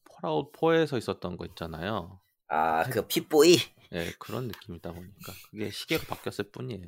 폴아웃 0.05 0.53
4에서 0.53 0.99
있었던 0.99 1.37
거 1.37 1.47
있잖아요. 1.47 2.20
아 2.49 2.85
그 2.91 3.07
핏보이 3.07 3.57
예, 3.93 4.11
그런 4.18 4.49
느낌이다 4.49 4.93
보니까 4.93 5.32
그게 5.51 5.70
시계가 5.70 6.07
바뀌었을 6.07 6.51
뿐이에요. 6.51 6.82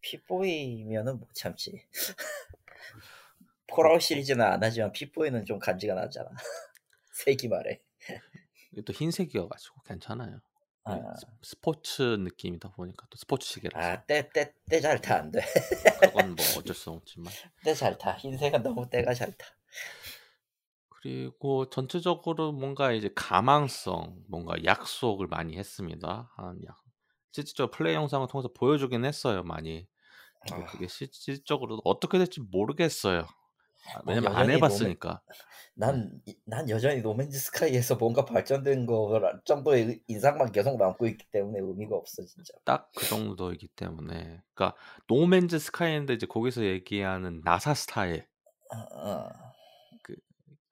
핏보이면은 0.00 1.18
못 1.18 1.34
참지. 1.34 1.84
폴아웃 3.66 4.00
시리즈는 4.00 4.44
안 4.44 4.62
하지만 4.62 4.92
핏보이는 4.92 5.44
좀 5.44 5.58
간지가 5.58 5.94
나잖아. 5.94 6.30
세기 7.24 7.48
말에. 7.48 7.80
이게 8.72 8.82
또 8.82 8.92
흰색이어가지고 8.92 9.82
괜찮아요. 9.82 10.40
예, 10.90 10.94
아, 10.94 11.14
스- 11.14 11.26
스포츠 11.42 12.02
느낌이다 12.02 12.70
보니까 12.72 13.06
또 13.10 13.16
스포츠 13.16 13.46
시계라서 13.48 13.92
아, 13.92 14.04
때, 14.06 14.28
때, 14.32 14.52
때 14.68 14.80
잘 14.80 15.00
타, 15.00 15.16
안 15.16 15.30
돼. 15.30 15.40
그건 15.94 16.34
뭐 16.34 16.54
어쩔 16.56 16.74
수 16.74 16.90
없지만 16.90 17.36
때 17.64 17.74
잘 17.74 17.96
타. 17.98 18.16
흰색은 18.16 18.62
너무 18.62 18.88
때가 18.88 19.14
잘 19.14 19.32
타. 19.36 19.46
그리고 20.88 21.68
전체적으로 21.70 22.52
뭔가 22.52 22.92
이제 22.92 23.10
가망성, 23.14 24.24
뭔가 24.28 24.54
약속을 24.64 25.26
많이 25.28 25.56
했습니다. 25.56 26.30
한 26.36 26.60
약, 26.66 26.76
실질적으로 27.32 27.70
플레이 27.70 27.94
영상을 27.94 28.26
통해서 28.28 28.50
보여주긴 28.52 29.04
했어요, 29.04 29.42
많이. 29.42 29.86
근데 30.40 30.62
아. 30.62 30.66
그게 30.66 30.88
실질적으로 30.88 31.80
어떻게 31.84 32.18
될지 32.18 32.40
모르겠어요. 32.40 33.26
아, 33.94 34.02
왜냐면 34.06 34.34
안 34.36 34.50
해봤으니까. 34.50 35.22
난, 35.74 36.20
난 36.44 36.68
여전히 36.68 37.00
노맨즈 37.00 37.38
스카이에서 37.38 37.96
뭔가 37.96 38.24
발전된 38.24 38.86
거 38.86 39.20
정도의 39.44 40.02
인상만 40.08 40.52
계속 40.52 40.76
남고 40.76 41.06
있기 41.06 41.26
때문에 41.30 41.58
의미가 41.60 41.96
없어, 41.96 42.24
진짜. 42.24 42.52
딱 42.64 42.90
그 42.94 43.06
정도이기 43.06 43.68
때문에. 43.68 44.42
그러니까 44.54 44.76
노맨즈 45.06 45.58
스카이인데 45.58 46.14
이제 46.14 46.26
거기서 46.26 46.64
얘기하는 46.64 47.40
나사 47.44 47.74
스타일, 47.74 48.26
어, 48.72 48.76
어. 48.76 49.28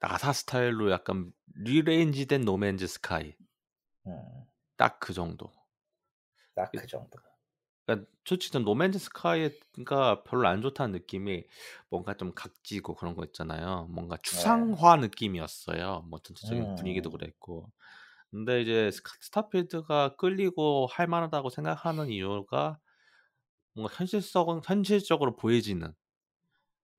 나사 0.01 0.33
스타일로 0.33 0.91
약간 0.91 1.33
rearrange된 1.55 2.43
노맨즈 2.43 2.87
스카이. 2.87 3.35
음, 4.07 4.13
딱그 4.77 5.13
정도. 5.13 5.51
딱 6.55 6.71
그 6.73 6.87
정도. 6.87 7.19
그러니까 7.89 8.11
솔직히 8.27 8.53
좀 8.53 8.65
노맨즈 8.65 8.99
스카이가 8.99 10.25
별로 10.25 10.47
안 10.49 10.61
좋다는 10.61 10.93
느낌이 10.93 11.45
뭔가 11.91 12.15
좀 12.15 12.35
각지고 12.35 12.95
그런 12.97 13.15
거 13.17 13.25
있잖아요. 13.25 13.87
뭔가 13.91 14.19
추상화 14.23 14.97
느낌이었어요. 14.97 16.05
뭐 16.11 16.19
전체적인 16.21 16.69
음. 16.69 16.77
분위기도 16.77 17.11
그랬고. 17.11 17.73
근데 18.31 18.61
이제 18.63 18.91
스카- 18.93 19.17
스타필드가 19.23 20.17
끌리고 20.17 20.87
할 20.91 21.07
만하다고 21.07 21.51
생각하는 21.51 22.11
이유가 22.11 22.79
뭔가 23.75 23.95
현실성은 23.97 24.61
현실적으로 24.65 25.37
보여지는 25.37 25.95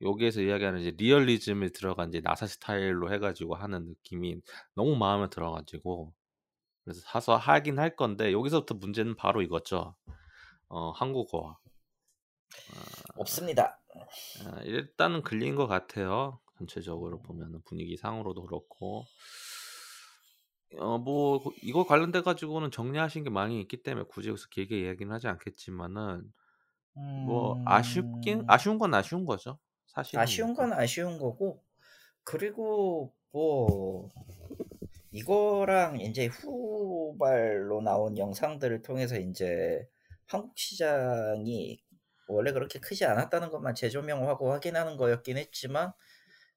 여기에서 0.01 0.41
이야기하는 0.41 0.79
이제 0.81 0.91
리얼리즘이 0.97 1.71
들어간 1.73 2.09
이제 2.09 2.21
나사 2.21 2.47
스타일로 2.47 3.11
해가지고 3.13 3.55
하는 3.55 3.85
느낌이 3.87 4.41
너무 4.75 4.95
마음에 4.95 5.29
들어가지고 5.29 6.13
그래서 6.85 7.01
사서 7.05 7.37
하긴 7.37 7.79
할 7.79 7.95
건데 7.95 8.33
여기서부터 8.33 8.75
문제는 8.75 9.15
바로 9.15 9.41
이거죠. 9.41 9.95
어, 10.69 10.91
한국어. 10.91 11.57
없습니다. 13.15 13.79
아, 14.45 14.61
일단은 14.63 15.21
걸린 15.23 15.55
것 15.55 15.67
같아요. 15.67 16.39
전체적으로 16.57 17.21
보면은 17.21 17.61
분위기 17.63 17.97
상으로도 17.97 18.43
그렇고. 18.43 19.03
어, 20.77 20.97
뭐, 20.97 21.41
이거 21.61 21.83
관련돼 21.83 22.21
가지고는 22.21 22.71
정리하신 22.71 23.23
게 23.23 23.29
많이 23.29 23.59
있기 23.61 23.83
때문에 23.83 24.05
굳이 24.07 24.29
여기서 24.29 24.47
길게 24.49 24.79
이야기는 24.79 25.11
하지 25.11 25.27
않겠지만은, 25.27 26.31
뭐, 26.93 27.61
아쉽긴, 27.65 28.41
음, 28.41 28.45
아쉬운 28.47 28.77
건 28.77 28.93
아쉬운 28.93 29.25
거죠. 29.25 29.57
사실은. 29.89 30.21
아쉬운 30.21 30.53
건 30.53 30.73
아쉬운 30.73 31.17
거고 31.17 31.63
그리고 32.23 33.13
뭐 33.31 34.09
이거랑 35.11 35.99
이제 35.99 36.27
후발로 36.27 37.81
나온 37.81 38.17
영상들을 38.17 38.83
통해서 38.83 39.17
이제 39.17 39.87
한국 40.29 40.57
시장이 40.57 41.83
원래 42.27 42.51
그렇게 42.53 42.79
크지 42.79 43.05
않았다는 43.05 43.49
것만 43.49 43.75
재조명하고 43.75 44.51
확인하는 44.51 44.97
거였긴 44.97 45.37
했지만 45.37 45.93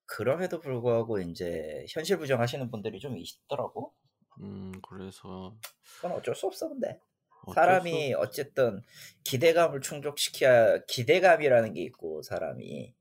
그럼에도 0.07 0.61
불구하고 0.61 1.21
이제 1.21 1.87
현실 1.91 2.19
부정하시는 2.19 2.71
분들이 2.71 3.01
좀 3.01 3.17
있더라고. 3.19 3.95
음, 4.41 4.73
그래서. 4.83 5.57
그건 5.97 6.13
어쩔 6.13 6.35
수 6.35 6.47
없어 6.47 6.69
근데 6.69 7.01
어쩔 7.47 7.55
사람이 7.55 8.15
수 8.15 8.19
없- 8.19 8.23
어쨌든 8.23 8.83
기대감을 9.25 9.81
충족시켜야 9.81 10.85
기대감이라는 10.87 11.75
게 11.75 11.83
있고 11.83 12.23
사람이 12.23 12.95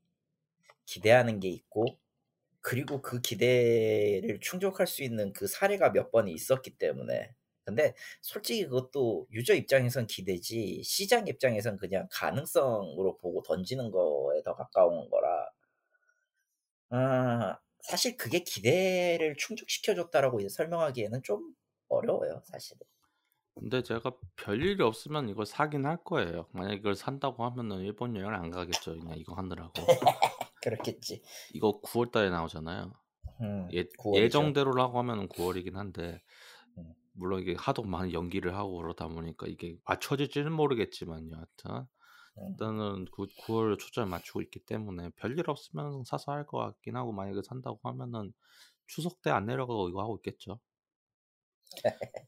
기대하는 0.86 1.40
게 1.40 1.48
있고 1.50 1.86
그리고 2.62 3.02
그 3.02 3.20
기대를 3.20 4.40
충족할 4.40 4.86
수 4.88 5.02
있는 5.04 5.32
그 5.34 5.46
사례가 5.48 5.92
몇 5.92 6.10
번이 6.12 6.32
있었기 6.32 6.78
때문에 6.78 7.34
근데 7.64 7.94
솔직히 8.20 8.64
그것도 8.64 9.28
유저 9.30 9.54
입장에선 9.54 10.06
기대지 10.06 10.82
시장 10.82 11.26
입장에선 11.26 11.76
그냥 11.76 12.08
가능성으로 12.10 13.18
보고 13.18 13.42
던지는 13.42 13.90
거에 13.90 14.42
더 14.42 14.54
가까운 14.54 15.08
거라 15.08 15.50
아, 16.90 17.58
사실 17.80 18.16
그게 18.16 18.40
기대를 18.40 19.36
충족시켜줬다라고 19.36 20.46
설명하기에는 20.48 21.22
좀 21.22 21.54
어려워요 21.88 22.42
사실은 22.44 22.80
근데 23.54 23.82
제가 23.82 24.12
별일이 24.36 24.82
없으면 24.82 25.28
이걸 25.28 25.44
사긴 25.44 25.84
할 25.84 25.98
거예요. 26.02 26.46
만약 26.52 26.72
이걸 26.72 26.94
산다고 26.94 27.44
하면은 27.44 27.80
일본 27.80 28.16
여행을 28.16 28.34
안 28.34 28.50
가겠죠. 28.50 28.98
그냥 28.98 29.18
이거 29.18 29.34
하느라고. 29.34 29.72
그렇겠지 30.62 31.22
이거 31.52 31.80
9월 31.82 32.10
달에 32.10 32.30
나오잖아요. 32.30 32.92
음, 33.42 33.68
예, 33.72 33.84
9월이죠. 33.84 34.16
예정대로라고 34.16 34.98
하면은 34.98 35.28
9월이긴 35.28 35.74
한데 35.74 36.02
음. 36.02 36.18
물론 37.12 37.40
이게 37.42 37.54
하도 37.58 37.82
많이 37.82 38.12
연기를 38.14 38.54
하고 38.56 38.76
그러다 38.78 39.08
보니까 39.08 39.46
이게 39.46 39.76
맞춰질지는 39.84 40.52
모르겠지만요. 40.52 41.36
하여튼 41.36 41.86
음. 42.38 42.48
일단은 42.50 43.04
9, 43.12 43.26
9월 43.46 43.78
초점에 43.78 44.08
맞추고 44.10 44.42
있기 44.42 44.60
때문에 44.64 45.10
별일 45.16 45.48
없으면 45.50 46.04
사서 46.04 46.32
할 46.32 46.46
것 46.46 46.58
같긴 46.58 46.96
하고 46.96 47.12
만약에 47.12 47.40
산다고 47.44 47.78
하면은 47.84 48.32
추석 48.86 49.22
때 49.22 49.30
안 49.30 49.46
내려가고 49.46 49.88
이거 49.88 50.02
하고 50.02 50.16
있겠죠. 50.18 50.60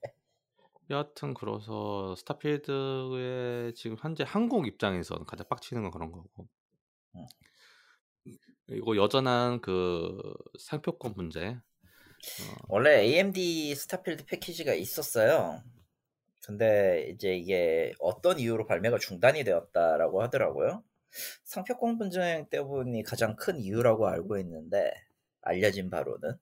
여하튼 0.90 1.34
그래서 1.34 2.14
스타필드의 2.16 3.74
지금 3.74 3.96
현재 3.98 4.24
한국 4.26 4.66
입장에서는 4.66 5.24
가장 5.24 5.46
빡치는 5.48 5.82
건 5.82 5.90
그런 5.90 6.12
거고 6.12 6.48
음. 7.16 7.26
그리고 8.66 8.96
여전한 8.96 9.60
그 9.60 10.18
상표권 10.58 11.14
문제 11.16 11.58
원래 12.68 13.00
AMD 13.00 13.74
스타필드 13.74 14.26
패키지가 14.26 14.74
있었어요. 14.74 15.62
근데 16.44 17.10
이제 17.10 17.34
이게 17.34 17.94
어떤 17.98 18.38
이유로 18.38 18.66
발매가 18.66 18.98
중단이 18.98 19.44
되었다라고 19.44 20.22
하더라고요. 20.22 20.84
상표권 21.44 21.98
분쟁 21.98 22.46
때문이 22.50 23.02
가장 23.02 23.36
큰 23.36 23.60
이유라고 23.60 24.08
알고 24.08 24.38
있는데 24.38 24.92
알려진 25.40 25.90
바로는. 25.90 26.36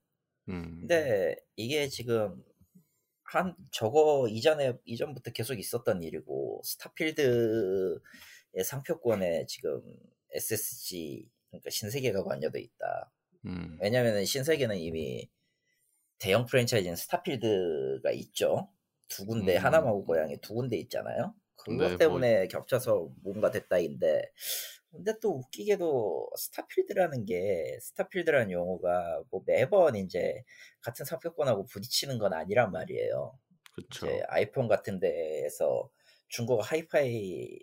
음, 0.49 0.77
근데 0.81 1.35
이게 1.55 1.87
지금 1.87 2.43
한 3.23 3.55
저거 3.71 4.27
이전에 4.29 4.73
이전부터 4.85 5.31
계속 5.31 5.57
있었던 5.57 6.03
일이고 6.03 6.61
스타필드의 6.65 7.99
상표권에 8.63 9.45
지금 9.47 9.81
SSG 10.31 11.29
그러니까 11.49 11.69
신세계가 11.69 12.23
관여돼 12.23 12.59
있다. 12.59 13.11
음, 13.45 13.77
왜냐면은 13.81 14.25
신세계는 14.25 14.77
이미 14.77 15.29
대형 16.23 16.45
프랜차이즈인 16.45 16.95
스타필드가 16.95 18.09
있죠. 18.11 18.69
두 19.09 19.25
군데 19.25 19.57
음. 19.57 19.65
하남하고 19.65 20.05
고양 20.05 20.34
이 20.34 20.39
두 20.39 20.53
군데 20.53 20.77
있잖아요. 20.77 21.35
그것 21.57 21.83
네, 21.83 21.89
뭐- 21.89 21.97
때문에 21.97 22.47
겹쳐서 22.47 23.09
뭔가 23.21 23.51
됐다인데 23.51 24.31
근데 24.89 25.19
또 25.21 25.31
웃기게도 25.39 26.29
스타필드라는 26.37 27.25
게 27.25 27.77
스타필드라는 27.81 28.51
용어가 28.51 29.21
뭐 29.31 29.41
매번 29.45 29.97
이제 29.97 30.43
같은 30.79 31.03
상표권하고 31.03 31.65
부딪히는 31.65 32.19
건 32.19 32.31
아니란 32.33 32.71
말이에요. 32.71 33.37
그쵸. 33.75 34.05
이제 34.05 34.23
아이폰 34.29 34.69
같은 34.69 34.99
데에서 35.01 35.89
중국 36.29 36.59
하이파이 36.61 37.59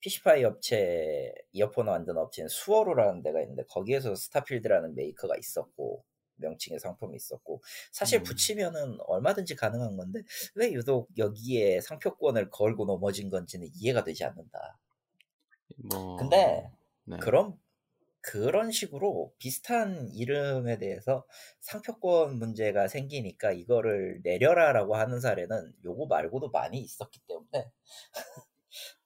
PC파이 0.00 0.42
업체 0.42 1.32
이어폰 1.52 1.86
만드는 1.86 2.20
업체인 2.20 2.48
수월우라는 2.48 3.22
데가 3.22 3.40
있는데 3.42 3.62
거기에서 3.68 4.16
스타필드라는 4.16 4.96
메이커가 4.96 5.36
있었고 5.38 6.04
명칭의 6.36 6.80
상품이 6.80 7.16
있었고 7.16 7.62
사실 7.92 8.20
음. 8.20 8.24
붙이면은 8.24 8.98
얼마든지 9.06 9.56
가능한 9.56 9.96
건데 9.96 10.22
왜 10.54 10.72
유독 10.72 11.08
여기에 11.18 11.80
상표권을 11.80 12.50
걸고 12.50 12.84
넘어진 12.84 13.30
건지는 13.30 13.68
이해가 13.74 14.04
되지 14.04 14.24
않는다. 14.24 14.78
뭐 15.76 16.16
근데 16.16 16.70
네. 17.04 17.16
그런 17.18 17.58
그런 18.22 18.70
식으로 18.70 19.34
비슷한 19.38 20.08
이름에 20.14 20.78
대해서 20.78 21.26
상표권 21.60 22.38
문제가 22.38 22.86
생기니까 22.86 23.50
이거를 23.52 24.20
내려라라고 24.22 24.94
하는 24.94 25.20
사례는 25.20 25.74
요거 25.84 26.06
말고도 26.06 26.50
많이 26.50 26.78
있었기 26.78 27.20
때문에 27.26 27.70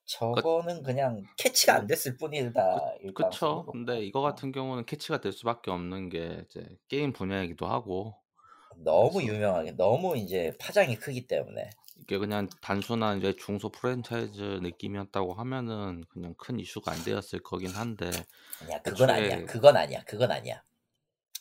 저거는 0.06 0.82
그 0.82 0.92
냥 0.92 1.24
캐치가 1.36 1.74
안 1.74 1.86
됐을 1.86 2.16
뿐이다. 2.16 2.94
일 3.02 3.12
그쵸. 3.12 3.66
근데 3.72 4.00
이거 4.00 4.20
같은 4.20 4.52
경우는 4.52 4.86
캐치가 4.86 5.20
될 5.20 5.32
수밖에 5.32 5.70
없는 5.70 6.08
게 6.08 6.44
이제 6.48 6.64
게임 6.88 7.12
분야이기도 7.12 7.66
하고. 7.66 8.14
너무 8.76 9.14
그래서- 9.14 9.32
유명하게 9.34 9.72
너무 9.72 10.16
이제 10.16 10.56
파장이 10.60 10.96
크기 10.96 11.26
때문에. 11.26 11.70
이게 11.98 12.18
그냥 12.18 12.46
단순한 12.60 13.18
이제 13.18 13.34
중소 13.34 13.70
프랜차이즈 13.70 14.60
느낌이었다고 14.62 15.32
하면은 15.34 16.04
그냥 16.10 16.34
큰 16.36 16.60
이슈가 16.60 16.92
안 16.92 17.02
되었을 17.02 17.42
거긴 17.42 17.70
한데 17.70 18.10
아니야 18.62 18.82
그건 18.82 19.08
애초에- 19.08 19.12
아니야 19.12 19.44
그건 19.46 19.76
아니야 19.76 20.04
그건 20.04 20.30
아니야. 20.30 20.62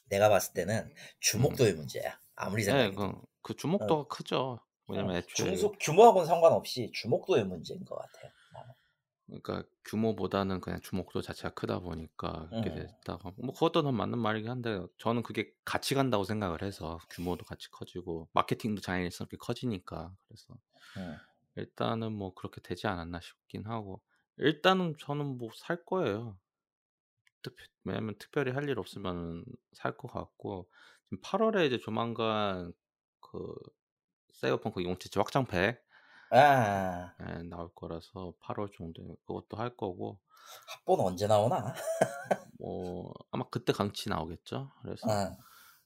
내가 0.09 0.29
봤을 0.29 0.53
때는 0.53 0.93
주목도의 1.19 1.73
문제야 1.73 2.17
아무리 2.35 2.63
네, 2.63 2.71
생각해도. 2.71 2.95
그, 2.95 3.21
그 3.41 3.55
주목도가 3.55 4.07
크죠. 4.07 4.59
왜냐면 4.87 5.17
애초에 5.17 5.47
중소 5.49 5.73
규모하고는 5.73 6.25
상관없이 6.25 6.89
주목도의 6.93 7.43
문제인 7.45 7.83
것 7.83 7.95
같아요 7.97 8.31
그러니까 9.27 9.63
규모보다는 9.85 10.61
그냥 10.61 10.81
주목도 10.81 11.21
자체가 11.21 11.53
크다 11.55 11.79
보니까 11.79 12.51
그렇게 12.61 12.69
음. 12.69 12.75
됐다가 12.81 13.31
뭐 13.37 13.53
그것도 13.53 13.81
는 13.81 13.95
맞는 13.95 14.19
말이긴 14.19 14.49
한데 14.51 14.85
저는 14.99 15.23
그게 15.23 15.51
같이 15.65 15.95
간다고 15.95 16.23
생각을 16.23 16.61
해서 16.63 16.99
규모도 17.09 17.43
같이 17.45 17.69
커지고 17.71 18.29
마케팅도 18.33 18.81
자연스럽게 18.81 19.37
커지니까 19.37 20.15
그래서 20.27 20.55
음. 20.97 21.19
일단은 21.55 22.13
뭐 22.13 22.33
그렇게 22.33 22.61
되지 22.61 22.87
않았나 22.87 23.19
싶긴 23.21 23.65
하고 23.67 24.01
일단은 24.37 24.95
저는 24.99 25.37
뭐 25.37 25.49
살 25.55 25.83
거예요. 25.85 26.39
특, 27.41 27.55
왜냐면 27.83 28.15
특별히 28.19 28.51
할 28.51 28.67
일 28.69 28.79
없으면 28.79 29.45
살 29.73 29.95
것 29.97 30.07
같고 30.11 30.69
지금 31.05 31.21
8월에 31.21 31.67
이제 31.67 31.77
조만간 31.79 32.73
그 33.21 33.53
사이버펑크 34.33 34.81
2077 34.81 35.21
확장팩 35.21 35.84
아 36.37 37.13
예, 37.21 37.43
나올 37.43 37.73
거라서 37.73 38.33
8월 38.41 38.69
정도에 38.75 39.15
그것도 39.25 39.57
할 39.57 39.75
거고 39.75 40.19
합본 40.67 40.99
언제 40.99 41.27
나오나 41.27 41.73
뭐 42.59 43.13
아마 43.31 43.45
그때 43.49 43.73
강치 43.73 44.09
나오겠죠. 44.09 44.71
그래서 44.81 45.09
아, 45.09 45.29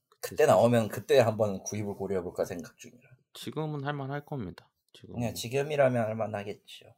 그때 0.10 0.36
그때 0.36 0.46
나오면 0.46 0.90
그때 0.90 1.20
한번 1.20 1.62
구입을 1.64 1.96
고려해볼까 1.96 2.46
생각 2.46 2.78
중이라 2.78 3.10
지금은 3.34 3.86
할만할 3.86 4.26
겁니다. 4.26 4.70
지금 4.94 5.16
그냥 5.16 5.34
지금이라면 5.34 6.04
할만하겠죠 6.04 6.94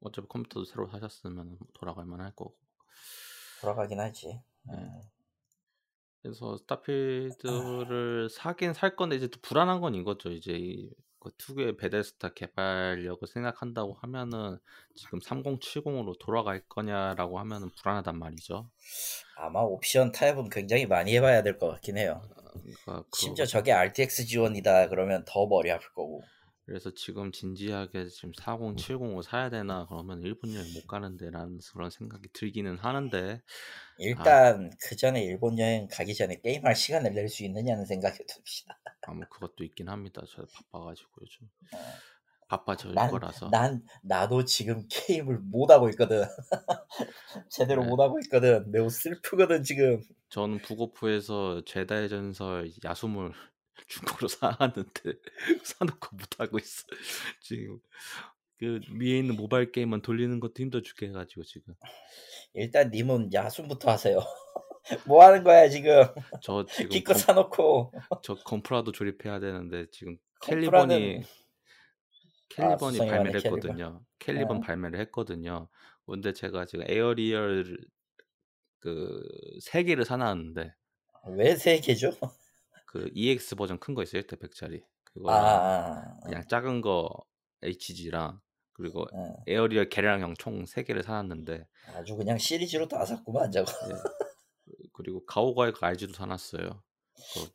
어차피 0.00 0.26
컴퓨터도 0.28 0.64
새로 0.64 0.88
사셨으면 0.88 1.58
돌아갈 1.74 2.06
만할 2.06 2.34
거고. 2.34 2.56
돌아가긴 3.60 4.00
하지 4.00 4.40
네. 4.62 4.74
음. 4.74 5.02
그래서 6.22 6.56
스타필드를 6.58 8.28
사긴 8.30 8.72
살 8.74 8.96
건데 8.96 9.16
이제 9.16 9.28
또 9.28 9.38
불안한 9.40 9.80
건 9.80 9.94
이거죠. 9.94 10.30
이제 10.30 10.52
이, 10.52 10.90
그 11.20 11.30
특유의 11.36 11.76
베데스타 11.76 12.30
개발력을 12.30 13.26
생각한다고 13.28 13.94
하면은 14.00 14.58
지금 14.94 15.18
3070으로 15.20 16.18
돌아갈 16.18 16.60
거냐라고 16.68 17.38
하면은 17.40 17.70
불안하단 17.76 18.18
말이죠. 18.18 18.68
아마 19.36 19.60
옵션 19.60 20.12
타협은 20.12 20.48
굉장히 20.50 20.86
많이 20.86 21.14
해봐야 21.14 21.42
될 21.42 21.58
것 21.58 21.68
같긴 21.68 21.98
해요 21.98 22.22
그러니까 22.62 23.04
심지어 23.14 23.44
그거- 23.44 23.58
저게 23.58 23.72
RTX 23.72 24.26
지원이다 24.26 24.88
그러면 24.88 25.24
더 25.26 25.46
머리 25.46 25.70
아플 25.70 25.88
거고 25.94 26.22
그래서 26.66 26.90
지금 26.94 27.32
진지하게 27.32 28.06
지금 28.08 28.32
4070을 28.32 29.22
사야 29.22 29.50
되나 29.50 29.86
그러면 29.86 30.22
일본 30.22 30.54
여행 30.54 30.72
못 30.72 30.86
가는데라는 30.86 31.58
그런 31.72 31.90
생각이 31.90 32.28
들기는 32.32 32.78
하는데 32.78 33.42
일단 33.98 34.70
그 34.82 34.96
전에 34.96 35.22
일본 35.22 35.56
여행 35.58 35.86
가기 35.88 36.14
전에 36.16 36.40
게임할 36.40 36.74
시간을 36.74 37.12
낼 37.14 37.28
수 37.28 37.44
있느냐는 37.44 37.84
생각해 37.84 38.18
둡시다. 38.28 38.80
아무 39.04 39.26
그것도 39.28 39.62
있긴 39.64 39.88
합니다. 39.90 40.22
저 40.26 40.46
바빠가지고 40.46 41.10
요즘 41.22 41.50
어. 41.72 42.00
바빠질 42.48 42.94
난, 42.94 43.08
거라서 43.08 43.50
난 43.50 43.82
나도 44.02 44.44
지금 44.44 44.86
게임을 44.88 45.38
못 45.38 45.70
하고 45.70 45.88
있거든. 45.90 46.24
제대로 47.50 47.82
네. 47.82 47.84
못 47.84 48.00
하고 48.00 48.18
있거든. 48.20 48.70
매우 48.70 48.88
슬프거든 48.88 49.62
지금. 49.62 50.02
저는 50.28 50.62
북오프에서 50.62 51.62
제다의 51.64 52.08
전설 52.08 52.70
야숨을 52.84 53.32
중국으로 53.88 54.28
사왔는데 54.28 55.12
사놓고 55.64 56.16
못 56.16 56.40
하고 56.40 56.58
있어. 56.58 56.84
지금 57.40 57.78
그 58.58 58.80
위에 59.00 59.18
있는 59.18 59.36
모바일 59.36 59.72
게임만 59.72 60.02
돌리는 60.02 60.38
것도 60.40 60.54
힘들어 60.58 60.82
죽게 60.82 61.08
해가지고 61.08 61.44
지금 61.44 61.74
일단 62.54 62.90
님은 62.90 63.32
야숨부터 63.32 63.90
하세요. 63.90 64.18
뭐 65.06 65.24
하는 65.24 65.44
거야 65.44 65.68
지금? 65.68 66.02
저 66.42 66.64
지금 66.70 66.88
기껏 66.90 67.12
검, 67.14 67.20
사놓고. 67.22 67.92
저 68.22 68.34
건프라도 68.34 68.92
조립해야 68.92 69.40
되는데 69.40 69.86
지금 69.90 70.16
건프라는- 70.42 70.46
캘리번이 70.46 71.22
캘리번이 72.48 72.92
수성이 72.92 73.10
발매를 73.10 73.32
많네, 73.32 73.42
캘리번. 73.42 73.58
했거든요. 73.58 74.04
캘리번 74.18 74.56
어. 74.56 74.60
발매를 74.60 74.98
했거든요. 75.00 75.68
근데 76.06 76.32
제가 76.32 76.66
지금 76.66 76.84
에어리얼 76.88 77.78
그 78.80 79.22
세 79.60 79.84
개를 79.84 80.04
사놨는데 80.04 80.72
왜 81.36 81.54
세 81.54 81.78
개죠? 81.80 82.10
그 82.90 83.08
EX 83.14 83.54
버전 83.54 83.78
큰 83.78 83.94
거 83.94 84.02
있어요, 84.02 84.22
1대 84.22 84.36
100짜리. 84.40 84.82
아, 84.82 84.86
그거랑 85.04 85.44
아, 85.44 86.20
그냥 86.24 86.42
작은 86.48 86.80
거 86.80 87.08
HG랑 87.62 88.40
그리고 88.72 89.04
아, 89.12 89.16
아. 89.16 89.34
에어리얼 89.46 89.88
개량형 89.88 90.34
총 90.38 90.64
3개를 90.64 91.02
사놨는데 91.04 91.66
아주 91.94 92.16
그냥 92.16 92.36
시리즈로 92.36 92.88
다 92.88 93.04
샀구만 93.04 93.52
저거. 93.52 93.70
예. 93.90 93.94
그리고 94.92 95.24
가오가이 95.24 95.72
RG도 95.80 96.14
사놨어요. 96.14 96.62
그, 96.64 97.50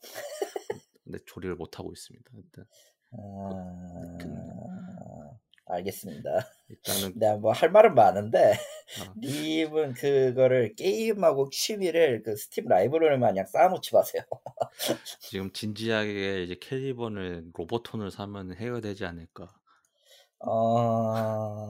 근데 1.03 1.19
조립을 1.25 1.55
못 1.55 1.77
하고 1.79 1.91
있습니다. 1.91 2.31
일단 2.35 2.65
아, 3.11 4.17
알겠습니다. 5.67 6.47
일단은 6.69 7.13
내가 7.19 7.37
뭐할 7.37 7.71
말은 7.71 7.95
많은데 7.95 8.53
아, 8.53 9.13
님은 9.17 9.93
그거를 9.93 10.75
게임하고 10.75 11.49
취미를 11.49 12.21
그 12.23 12.35
스팀 12.35 12.67
라이브러리 12.67 13.17
마냥 13.17 13.45
쌓아놓지 13.45 13.93
마세요. 13.93 14.23
지금 15.21 15.51
진지하게 15.51 16.43
이제 16.43 16.55
캘리번을 16.59 17.51
로봇혼을 17.53 18.11
사면 18.11 18.53
해결되지 18.55 19.05
않을까. 19.05 19.53
어... 20.39 21.67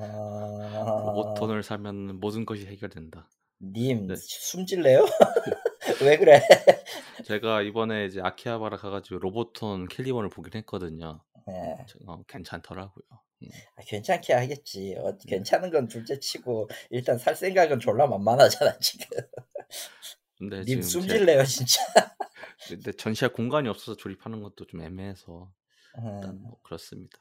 로보톤을 1.06 1.64
사면 1.64 2.20
모든 2.20 2.46
것이 2.46 2.66
해결된다. 2.66 3.30
님 3.62 4.08
네. 4.08 4.16
숨질래요? 4.18 5.06
왜 6.04 6.18
그래? 6.18 6.41
제가 7.24 7.62
이번에 7.62 8.06
이제 8.06 8.20
아키하바라 8.22 8.76
가가지고 8.78 9.20
로보톤 9.20 9.88
캘리번을 9.88 10.30
보긴 10.30 10.54
했거든요. 10.56 11.22
네. 11.48 11.78
저- 11.88 12.00
어, 12.08 12.22
괜찮더라고요. 12.28 13.25
음. 13.44 13.50
아, 13.76 13.82
괜찮게 13.86 14.34
하겠지. 14.34 14.96
어, 14.98 15.18
괜찮은 15.28 15.70
건 15.72 15.88
둘째치고 15.88 16.70
일단 16.90 17.18
살 17.18 17.36
생각은 17.36 17.80
졸라 17.80 18.08
만만하잖아 18.08 18.78
지금. 18.80 19.08
근데 20.38 20.58
님 20.58 20.66
지금 20.66 20.82
제- 20.82 20.88
숨질래요 20.90 21.44
진짜. 21.46 21.82
근데 22.68 22.92
전시할 22.94 23.32
공간이 23.34 23.70
없어서 23.70 23.96
조립하는 23.96 24.42
것도 24.42 24.66
좀 24.66 24.82
애매해서 24.82 25.52
일단 25.98 26.32
음, 26.32 26.42
뭐 26.44 26.60
그렇습니다. 26.64 27.18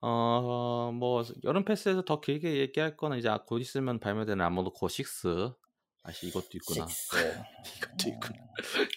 어, 0.00 0.90
뭐 0.94 1.24
여름 1.44 1.64
페스에서 1.64 2.02
더 2.04 2.20
길게 2.20 2.56
얘기할 2.58 2.96
거는 2.96 3.18
이제 3.18 3.28
곧 3.46 3.58
있으면 3.58 3.98
발매되는 4.00 4.44
아머드 4.44 4.70
코어 4.70 4.88
6. 4.88 5.58
아시 6.04 6.28
이것도 6.28 6.48
있구나. 6.54 6.86
이것도 7.76 8.08
있구나. 8.08 8.38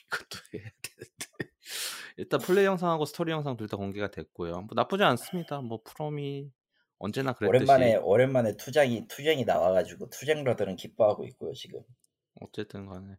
이것도 0.06 0.38
해야 0.54 0.70
되는데. 0.82 1.31
일단 2.22 2.40
플레이 2.40 2.66
영상하고 2.66 3.06
스토리 3.06 3.32
영상 3.32 3.58
둘 3.58 3.68
다 3.68 3.78
공개가 3.78 4.10
됐고요. 4.12 4.54
뭐 4.62 4.68
나쁘지 4.76 5.04
않습니다. 5.04 5.62
뭐 5.62 5.82
프롬이 5.84 6.52
언제나 7.00 7.34
그랬듯이 7.34 7.60
오랜만에 7.60 7.96
오랜만에 7.98 8.58
투쟁이 8.58 9.08
투쟁이 9.08 9.44
나와가지고 9.46 10.10
투쟁러들은 10.10 10.76
기뻐하고 10.78 11.26
있고요 11.26 11.54
지금. 11.54 11.82
어쨌든 12.42 12.88
간에 12.88 13.18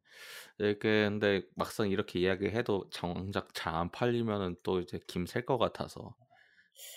이렇게 0.59 1.05
근데 1.09 1.43
막상 1.57 1.91
이렇게 1.91 2.19
이야기해도 2.21 2.89
정작 2.91 3.55
잘 3.55 3.75
안 3.75 3.91
팔리면은 3.91 4.57
또 4.63 4.81
이제 4.81 5.01
김셀 5.07 5.47
것 5.47 5.59
같아서 5.59 6.15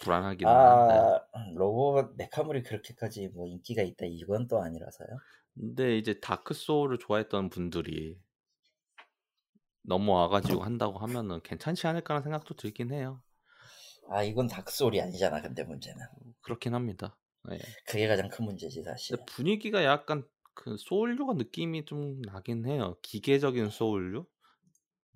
불안하기는 0.02 0.64
한데 0.66 0.94
아 0.94 1.52
로봇 1.56 2.16
메카물이 2.18 2.64
그렇게까지 2.64 3.30
뭐 3.30 3.48
인기가 3.48 3.82
있다 3.84 4.06
이건 4.08 4.48
또 4.48 4.62
아니라서요. 4.62 5.08
근데 5.54 5.98
이제 5.98 6.20
다크 6.20 6.54
소울을 6.54 7.00
좋아했던 7.00 7.50
분들이 7.50 8.18
넘어와 9.88 10.28
가지고 10.30 10.64
한다고 10.64 11.00
하면은 11.00 11.42
괜찮지 11.44 11.88
않을까라는 11.88 12.24
생각도 12.24 12.56
들긴 12.56 12.92
해요. 12.94 13.22
아 14.10 14.24
이건 14.24 14.48
다크소울이 14.48 15.00
아니잖아 15.02 15.42
근데 15.42 15.64
문제는 15.64 16.00
그렇긴 16.42 16.74
합니다. 16.76 17.18
예. 17.52 17.60
그게 17.86 18.08
가장 18.08 18.30
큰 18.30 18.46
문제지 18.46 18.84
사실. 18.84 19.18
분위기가 19.26 19.84
약간 19.84 20.24
그 20.54 20.78
소울류가 20.78 21.34
느낌이 21.34 21.86
좀 21.86 22.22
나긴 22.22 22.66
해요. 22.66 22.98
기계적인 23.02 23.70
소울류? 23.70 24.26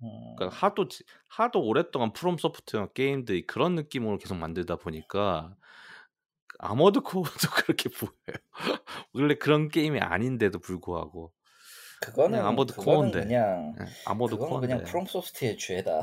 음, 0.02 0.08
그러니까 0.34 0.56
하도 0.56 0.88
지- 0.88 1.04
하도 1.28 1.60
오랫동안 1.62 2.12
프롬 2.12 2.38
소프트웨어 2.38 2.88
게임들이 2.92 3.46
그런 3.46 3.74
느낌으로 3.74 4.18
계속 4.18 4.36
만들다 4.36 4.76
보니까 4.76 5.54
아머드 6.58 7.00
코어도 7.00 7.30
그렇게 7.64 7.88
보여요. 7.88 8.12
원래 9.14 9.34
그런 9.36 9.68
게임이 9.68 10.00
아닌데도 10.00 10.58
불구하고 10.60 11.32
그거는 12.00 12.38
그거는 12.56 12.66
코어인데 12.84 13.20
그냥 13.24 13.74
예, 13.80 13.84
아머드 14.06 14.36
그건 14.36 14.60
그냥 14.60 14.84
프롬 14.84 15.06
소프트의 15.06 15.58
죄다. 15.58 16.02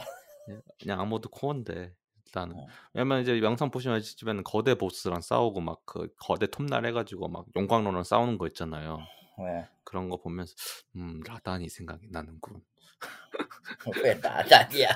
예, 0.50 0.60
그냥 0.80 1.00
아머드 1.02 1.30
코어인데 1.30 1.94
일단은 2.26 2.56
어. 2.58 2.66
왜냐면 2.94 3.22
이제 3.22 3.42
영상 3.42 3.72
보시면 3.72 3.98
아시지만 3.98 4.44
거대 4.44 4.76
보스랑 4.76 5.22
싸우고 5.22 5.62
막 5.62 5.82
그 5.86 6.14
거대 6.20 6.48
톱날 6.48 6.86
해가지고 6.86 7.28
막 7.30 7.46
용광로랑 7.56 8.04
싸우는 8.04 8.38
거 8.38 8.48
있잖아요. 8.48 9.00
왜? 9.40 9.68
그런 9.84 10.10
거 10.10 10.18
보면서 10.18 10.54
음 10.96 11.22
라단이 11.26 11.70
생각이 11.70 12.08
나는군. 12.12 12.62
왜 14.04 14.14
나다니야? 14.16 14.90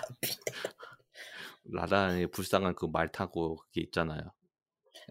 라단이 1.65 2.27
불쌍한 2.27 2.75
그 2.75 2.87
말 2.87 3.11
타고 3.11 3.55
그게 3.57 3.81
있잖아요. 3.81 4.21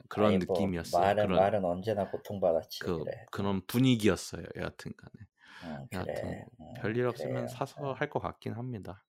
그런 0.09 0.35
아니, 0.35 0.39
뭐 0.45 0.57
느낌이었어요. 0.57 1.01
말은 1.03 1.27
그런 1.27 1.39
말은 1.41 1.65
언제나 1.65 2.11
고통받았지. 2.11 2.81
그 2.81 2.99
그래. 3.05 3.27
그런 3.31 3.65
분위기였어요. 3.67 4.43
여하튼간에 4.57 5.13
응, 5.65 5.87
여하튼 5.93 6.15
그래. 6.15 6.45
응, 6.61 6.75
별일 6.81 7.07
없으면 7.07 7.33
그래요. 7.35 7.49
사서 7.49 7.93
할 7.93 8.09
것 8.11 8.21
같긴 8.21 8.55
합니다. 8.55 9.05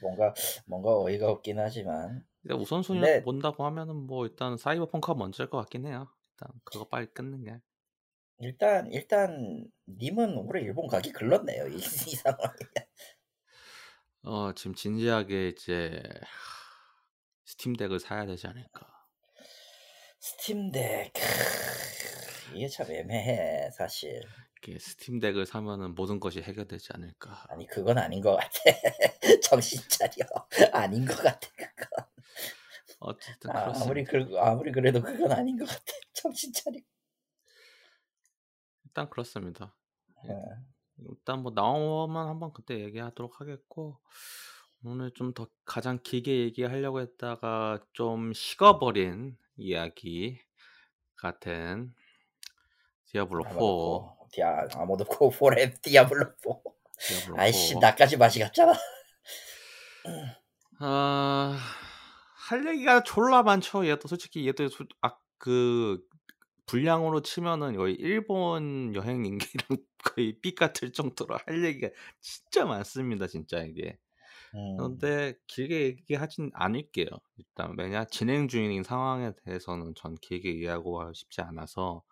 뭔가 0.00 0.34
뭔가 0.66 0.94
어이가 1.00 1.28
없긴 1.30 1.58
하지만 1.58 2.24
근데 2.42 2.54
우선순위 2.54 3.00
근데- 3.00 3.22
본다고 3.22 3.64
하면은 3.64 3.96
뭐 3.96 4.26
일단 4.26 4.56
사이버펑크가 4.56 5.14
먼저일 5.14 5.48
것 5.50 5.58
같긴 5.58 5.86
해요. 5.86 6.08
일단 6.30 6.48
그거 6.64 6.86
빨리 6.88 7.06
끊는 7.06 7.44
게. 7.44 7.58
일단 8.38 8.92
일단 8.92 9.64
님은 9.88 10.36
올해 10.36 10.60
일본 10.62 10.86
가기 10.86 11.12
글렀네요. 11.12 11.68
이, 11.68 11.76
이 12.12 12.14
상황. 12.16 12.38
어 14.22 14.52
지금 14.54 14.74
진지하게 14.74 15.48
이제 15.48 16.02
스팀 17.44 17.76
덱을 17.76 17.98
사야 18.00 18.26
되지 18.26 18.46
않을까. 18.48 18.86
스팀덱 20.20 21.12
크, 21.14 22.54
이게 22.56 22.68
참 22.68 22.90
애매해 22.90 23.70
사실. 23.70 24.20
이렇게 24.66 24.78
스팀 24.80 25.20
덱을 25.20 25.46
사면은 25.46 25.94
모든 25.94 26.18
것이 26.18 26.42
해결되지 26.42 26.88
않을까. 26.94 27.46
아니 27.48 27.66
그건 27.66 27.98
아닌 27.98 28.20
것 28.20 28.36
같아. 28.36 28.50
정신 29.42 29.80
차려. 29.88 30.26
아닌 30.72 31.04
것 31.06 31.16
같아 31.16 31.48
그건. 31.56 32.04
어쨌든 32.98 33.50
아. 33.50 33.72
아무리 33.74 34.04
그 34.04 34.28
아무리 34.38 34.72
그래도 34.72 35.00
그건 35.00 35.32
아닌 35.32 35.56
것 35.56 35.66
같아. 35.66 35.82
정신 36.12 36.52
차려. 36.52 36.78
일단 38.84 39.08
그렇습니다. 39.08 39.76
예. 40.24 40.32
어. 40.32 40.44
일단 40.98 41.42
뭐 41.42 41.52
나오면 41.54 42.28
한번 42.28 42.52
그때 42.52 42.80
얘기하도록 42.80 43.40
하겠고 43.40 44.00
오늘 44.84 45.12
좀 45.12 45.32
더 45.32 45.46
가장 45.64 45.98
길게 46.02 46.40
얘기하려고 46.40 47.00
했다가 47.00 47.84
좀 47.92 48.32
식어버린 48.32 49.36
이야기 49.56 50.40
같은 51.16 51.94
디아블로 53.06 53.44
4 53.44 53.50
아모드 53.50 53.58
코 53.58 54.15
디아 54.36 54.68
아모드 54.74 55.04
코 55.04 55.30
포레 55.30 55.72
디아블로 55.80 56.26
4. 56.26 56.50
디아블로 57.08 57.40
아이씨 57.40 57.72
4 57.74 57.80
나까지 57.80 58.18
맛이 58.18 58.38
갔잖아. 58.38 58.74
아, 60.78 61.58
할 62.48 62.66
얘기가 62.66 63.02
졸라 63.02 63.42
많죠. 63.42 63.86
얘도 63.88 64.08
솔직히 64.08 64.46
얘도 64.46 64.68
소- 64.68 64.84
아, 65.00 65.16
그 65.38 66.02
분량으로 66.66 67.22
치면은 67.22 67.76
거의 67.76 67.94
일본 67.94 68.94
여행 68.94 69.24
인기랑 69.24 69.38
거의 69.98 70.38
삐 70.42 70.54
같을 70.54 70.92
정도로 70.92 71.38
할 71.46 71.64
얘기가 71.64 71.88
진짜 72.20 72.66
많습니다. 72.66 73.26
진짜 73.26 73.60
이게. 73.62 73.96
음, 74.54 74.76
그런데 74.76 75.34
길게 75.46 75.80
얘기하진 75.86 76.50
않을게요. 76.52 77.06
일단 77.38 77.74
왜냐 77.78 78.04
진행 78.04 78.48
중인 78.48 78.82
상황에 78.82 79.32
대해서는 79.44 79.94
전 79.96 80.14
길게 80.20 80.50
얘기하고 80.50 81.10
싶지 81.14 81.40
않아서 81.40 82.02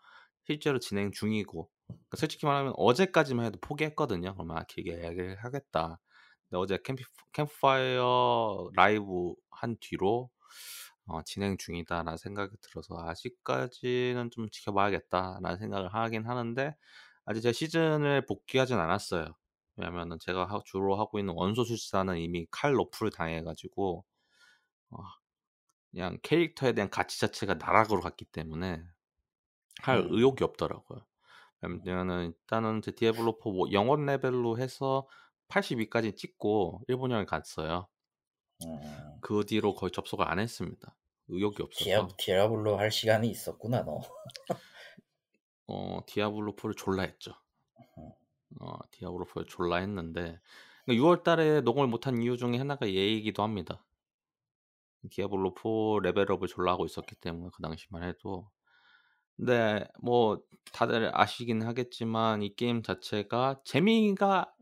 실제로 0.47 0.79
진행 0.79 1.13
중이고 1.13 1.69
그러니까 1.95 2.17
솔직히 2.19 2.47
말하면 2.47 2.75
어제까지만 2.77 3.47
해도 3.47 3.59
포기했거든요. 3.61 4.35
그러면 4.35 4.59
아, 4.59 4.65
길게 4.65 4.93
이야기를 5.01 5.37
하겠다. 5.45 6.01
근데 6.51 6.59
어제 6.59 6.79
캠프, 6.85 7.03
캠프파이어 7.33 8.71
라이브 8.75 9.35
한 9.51 9.77
뒤로 9.81 10.31
어, 11.07 11.23
진행 11.25 11.57
중이다라는 11.59 12.17
생각이 12.17 12.57
들어서 12.63 12.97
아직까지는 12.99 14.31
좀 14.33 14.49
지켜봐야겠다라는 14.51 15.59
생각을 15.59 15.95
하긴 15.95 16.27
하는데 16.27 16.77
아직 17.27 17.41
제 17.43 17.53
시즌을 17.53 18.27
복귀하진 18.27 18.79
않았어요. 18.79 19.37
왜냐면은 19.77 20.19
제가 20.21 20.47
하- 20.47 20.61
주로 20.65 20.97
하고 20.99 21.19
있는 21.19 21.35
원소 21.37 21.65
술사는 21.65 22.19
이미 22.19 22.47
칼 22.51 22.75
너프를 22.75 23.11
당해가지고 23.13 24.05
어, 24.93 24.99
그냥 25.91 26.19
캐릭터에 26.23 26.73
대한 26.75 26.91
가치 26.91 27.21
자체가 27.21 27.55
나락으로 27.55 28.01
갔기 28.03 28.27
때문에 28.27 28.83
할 29.83 30.05
음. 30.05 30.11
의욕이 30.11 30.39
없더라고요. 30.43 31.07
왜냐면은 31.67 32.27
일단은 32.27 32.83
제 32.83 32.93
디아블로 32.93 33.39
4 33.43 33.51
뭐 33.51 33.73
영원 33.73 34.07
레벨로 34.07 34.59
해서 34.59 35.07
82까지 35.49 36.17
찍고 36.17 36.83
일본여행 36.89 37.27
갔어요. 37.27 37.89
음. 38.65 39.19
그 39.21 39.45
뒤로 39.45 39.75
거의 39.75 39.91
접속을 39.93 40.27
안 40.29 40.39
했습니다. 40.39 40.97
의욕이 41.29 41.57
디아 41.73 42.01
없어서 42.01 42.17
디아블로 42.19 42.79
할 42.79 42.91
시간이 42.91 43.29
있었구나 43.29 43.83
너. 43.85 44.01
어, 45.67 46.01
디아블로 46.07 46.57
4를 46.57 46.77
졸라 46.77 47.03
했죠. 47.03 47.33
음. 47.99 48.11
어, 48.61 48.79
디아블로 48.91 49.25
4를 49.27 49.49
졸라 49.49 49.77
했는데 49.77 50.41
6월 50.89 51.23
달에 51.23 51.63
녹음을 51.63 51.89
못한 51.89 52.21
이유 52.21 52.37
중에 52.37 52.59
하나가 52.59 52.87
얘이기도 52.87 53.43
합니다. 53.43 53.85
디아블로 55.11 55.55
4 55.57 56.03
레벨업을 56.03 56.49
졸라 56.49 56.73
하고 56.73 56.85
있었기 56.85 57.17
때문에 57.17 57.51
그 57.55 57.63
당시만 57.63 58.03
해도 58.03 58.51
근데 59.37 59.87
뭐 60.03 60.43
다들 60.73 61.11
아시긴 61.19 61.63
하겠지만 61.63 62.43
이 62.43 62.55
게임 62.57 62.83
자체가 62.83 63.63
재미가 63.65 64.53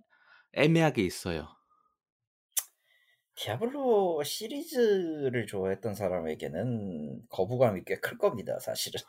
애매하게 0.55 1.03
있어요. 1.05 1.49
디아블로 3.35 4.23
시리즈를 4.25 5.47
좋아했던 5.47 5.95
사람에게는 5.95 7.29
거부감이 7.29 7.85
꽤 7.85 7.97
클 8.01 8.17
겁니다, 8.19 8.59
사실은. 8.59 9.01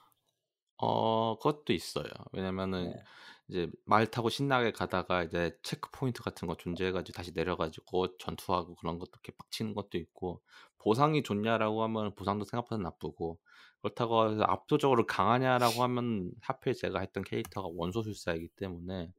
어, 0.77 1.37
그것도 1.37 1.73
있어요. 1.73 2.05
왜냐면은 2.33 2.93
네. 2.93 3.03
이제 3.47 3.69
말 3.85 4.07
타고 4.09 4.29
신나게 4.29 4.71
가다가 4.71 5.23
이제 5.23 5.57
체크 5.63 5.89
포인트 5.91 6.23
같은 6.23 6.47
거 6.47 6.55
존재해가지고 6.57 7.15
다시 7.15 7.31
내려가지고 7.33 8.17
전투하고 8.17 8.75
그런 8.75 8.99
것도 8.99 9.11
이렇게 9.13 9.33
빡치는 9.37 9.73
것도 9.75 9.97
있고 9.97 10.41
보상이 10.79 11.23
좋냐라고 11.23 11.83
하면 11.83 12.15
보상도 12.15 12.45
생각보다 12.45 12.81
나쁘고 12.81 13.39
그렇다고 13.83 14.31
해서 14.31 14.43
압도적으로 14.43 15.05
강하냐라고 15.05 15.83
하면 15.83 16.31
하필 16.41 16.73
제가 16.73 17.01
했던 17.01 17.23
캐릭터가 17.23 17.67
원소술사이기 17.75 18.47
때문에 18.55 19.11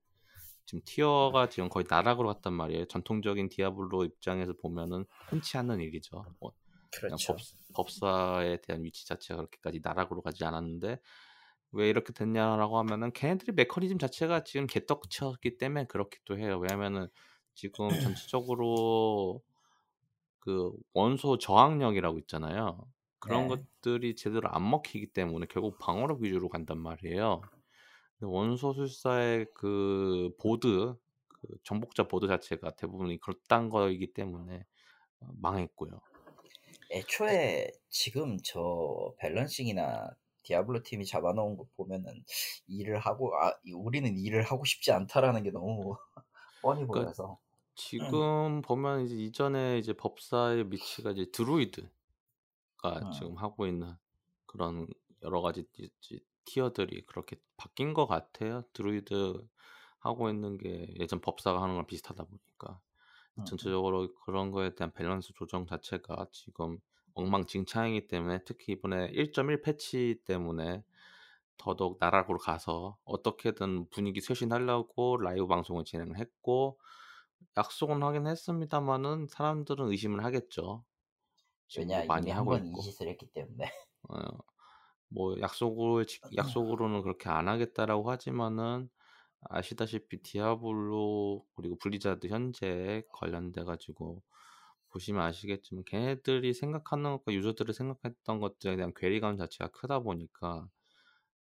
지금 0.64 0.80
티어가 0.86 1.51
지금 1.51 1.68
거의 1.68 1.84
나락으로 1.89 2.28
갔단 2.28 2.55
말이에요. 2.55 2.86
전통적인 2.86 3.51
디아블로 3.51 4.05
입장에서 4.05 4.55
보면은 4.55 5.05
흔치 5.28 5.59
않는 5.59 5.80
일이죠. 5.80 6.24
뭐 6.40 6.52
그렇죠. 6.90 7.34
법, 7.34 7.39
법사에 7.74 8.62
대한 8.62 8.82
위치 8.84 9.06
자체가 9.06 9.36
그렇게까지 9.36 9.80
나락으로 9.82 10.22
가지 10.22 10.44
않았는데 10.44 10.98
왜 11.72 11.89
이렇게 11.90 12.14
됐냐라고 12.14 12.78
하면은 12.78 13.12
걔네들이 13.12 13.52
메커니즘 13.52 13.98
자체가 13.98 14.44
지금 14.44 14.66
개떡쳤기 14.66 15.59
때문에 15.59 15.84
그렇기도 15.89 16.39
해요. 16.39 16.59
왜냐면은 16.59 17.09
지금 17.52 17.90
전체적으로 17.90 19.43
그 20.39 20.72
원소 20.94 21.36
저항력이라고 21.36 22.18
있잖아요. 22.20 22.86
그런 23.24 23.48
네. 23.48 23.64
것들이 23.82 24.16
제대로 24.16 24.48
안 24.51 24.68
먹히기 24.70 25.12
때문에 25.12 25.46
결국 25.51 25.78
방어력 25.78 26.20
위주로 26.20 26.48
간단 26.48 26.78
말이에요. 26.78 27.42
원소술사의 28.20 29.48
그 29.55 30.30
보드, 30.40 30.94
그 31.28 31.48
정복자 31.64 32.05
보드 32.09 32.28
자체가 32.28 32.76
대부분이 32.76 33.20
그딴 33.20 33.70
거이기 33.70 34.12
때문에 34.14 34.64
어, 35.20 35.28
망했고요. 35.36 36.01
애초에 36.90 37.70
지금 37.88 38.38
저 38.42 39.14
balancing이나 39.18 40.10
디아블로 40.42 40.82
팀이 40.82 41.06
잡아놓은 41.06 41.56
거 41.56 41.66
보면은 41.76 42.24
일을 42.66 42.98
하고 42.98 43.34
아 43.40 43.52
이- 43.64 43.72
우리는 43.72 44.16
일을 44.18 44.42
하고 44.42 44.64
싶지 44.64 44.92
않다라는 44.92 45.42
게 45.42 45.51
너무 45.51 45.96
뻔히 46.60 46.84
그러니까 46.90 47.14
보여서 47.14 47.38
지금 47.76 48.62
보면 48.62 49.02
이제 49.06 49.16
이전에 49.16 49.78
이제 49.78 49.92
법사의 49.94 50.72
위치가 50.72 51.12
이제 51.12 51.26
드루이드 51.32 51.90
가 52.85 53.01
음. 53.02 53.11
지금 53.12 53.36
하고 53.39 53.66
있는 53.66 53.94
그런 54.44 54.86
여러 55.23 55.40
가지 55.40 55.66
tier들이 56.44 57.06
그렇게 57.06 57.36
바뀐 57.56 57.94
것 57.94 58.06
같아요. 58.06 58.62
드루이드 58.74 59.43
하고 60.01 60.28
있는 60.28 60.59
게 60.59 60.94
예전 61.01 61.23
법사가 61.23 61.62
하는 61.62 61.74
거랑 61.74 61.86
비슷하다 61.86 62.24
보니까 62.24 62.78
음. 63.39 63.44
전체적으로 63.47 64.15
그런 64.27 64.51
거에 64.51 64.74
대한 64.74 64.93
밸런스 64.93 65.32
조정 65.32 65.66
자체가 65.66 66.27
지금 66.31 66.78
엉망진창이기 67.15 68.06
때문에 68.06 68.40
특히 68.44 68.74
이번에 68.74 69.11
1.1 69.12 69.62
패치 69.62 70.20
때문에 70.27 70.85
더더욱 71.56 71.97
나락으로 72.01 72.39
가서 72.39 72.98
어떻게든 73.05 73.89
분위기 73.89 74.20
쇄신하려고 74.20 75.16
라이브 75.16 75.47
방송을 75.47 75.85
진행을 75.85 76.19
했고 76.19 76.78
약속은 77.56 78.02
하긴 78.02 78.27
했습니다만은 78.27 79.28
사람들은 79.28 79.89
의심을 79.90 80.23
하겠죠. 80.24 80.85
왜냐 81.80 81.98
뭐 81.98 82.06
많이 82.06 82.30
이미 82.30 82.30
하고 82.30 82.56
이 82.56 82.59
있고. 82.68 82.80
짓을 82.80 83.09
했기 83.09 83.26
때문에. 83.32 83.64
어, 84.09 84.16
뭐 85.09 85.40
약속을 85.40 86.06
지 86.06 86.20
약속으로는 86.36 87.02
그렇게 87.02 87.28
안 87.30 87.48
하겠다라고 87.48 88.10
하지만은 88.10 88.90
아시다시피 89.42 90.22
디아블로 90.22 91.46
그리고 91.56 91.76
블리자드 91.78 92.28
현재 92.28 93.02
관련돼 93.12 93.64
가지고 93.64 94.22
보시면 94.90 95.22
아시겠지만 95.22 95.84
걔네들이 95.86 96.55
생각하는 96.55 97.12
것과 97.12 97.32
유저들이 97.34 97.72
생각했던 97.74 98.40
것들에 98.40 98.76
대한 98.76 98.92
괴리감 98.94 99.36
자체가 99.38 99.70
크다 99.72 100.01
보니까 100.01 100.68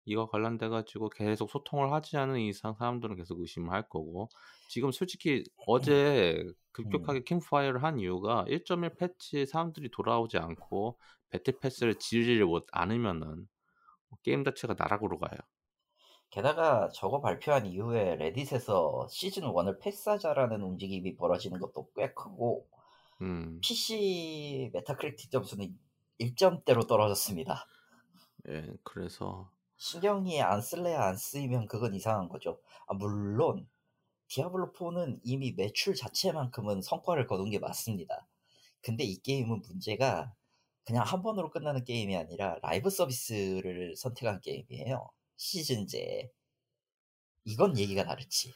이거 0.06 0.28
관련돼 0.28 0.70
가지고 0.70 1.10
계속 1.10 1.50
소통을 1.50 1.92
하지 1.92 2.18
않은 2.18 2.40
이상 2.40 2.76
사람들은 2.76 3.16
계속 3.16 3.40
의심을 3.40 3.72
할 3.72 3.88
거고 3.88 4.30
지금 4.68 4.92
솔직히 4.92 5.44
어제 5.68 6.44
급격하게 6.72 7.20
음. 7.20 7.24
캠프파이어를 7.26 7.84
한 7.84 8.00
이유가 8.00 8.46
1.1 8.48 8.98
패치 8.98 9.46
사람들이 9.46 9.92
돌아오지 9.92 10.38
않고 10.38 10.98
battle 11.30 11.60
pass를 11.60 11.96
지르지 11.96 12.44
못 12.44 12.66
않으면은 12.72 13.48
게임 14.24 14.44
자체가 14.44 14.76
나락으로 14.78 15.20
가요. 15.20 15.40
게다가 16.30 16.90
저거 16.94 17.20
발표한 17.20 17.66
이후에 17.66 18.16
레딧에서 18.16 19.08
시즌 19.10 19.44
1을 19.44 19.82
패스하자라는 19.82 20.62
움직임이 20.62 21.16
벌어지는 21.16 21.60
것도 21.60 21.90
꽤 21.96 22.14
크고 22.14 22.68
음. 23.22 23.60
PC 23.62 24.72
메타크리틱 24.74 25.30
점수는 25.30 25.78
1점대로 26.20 26.88
떨어졌습니다. 26.88 27.68
예, 28.48 28.66
그래서 28.84 29.52
신경이 29.82 30.40
안 30.44 30.62
쓸래야 30.62 31.04
안 31.06 31.18
쓰이면 31.18 31.66
그건 31.66 31.96
이상한 31.96 32.30
거죠. 32.30 32.62
아, 32.86 32.94
물론 32.94 33.68
디아블로 34.28 34.74
4는 34.74 35.20
이미 35.24 35.54
매출 35.54 35.96
자체만큼은 35.96 36.84
성과를 36.84 37.26
거둔 37.26 37.50
게 37.50 37.58
맞습니다. 37.58 38.28
근데 38.84 39.04
이 39.04 39.20
게임은 39.20 39.64
문제가 39.64 40.32
그냥 40.86 41.04
한 41.04 41.24
번으로 41.24 41.50
끝나는 41.50 41.84
게임이 41.84 42.16
아니라 42.16 42.60
라이브 42.62 42.92
서비스를 42.92 43.96
선택한 43.96 44.42
게임이에요. 44.42 45.10
시즌제. 45.38 46.30
이건 47.46 47.76
얘기가 47.76 48.04
다르지. 48.04 48.54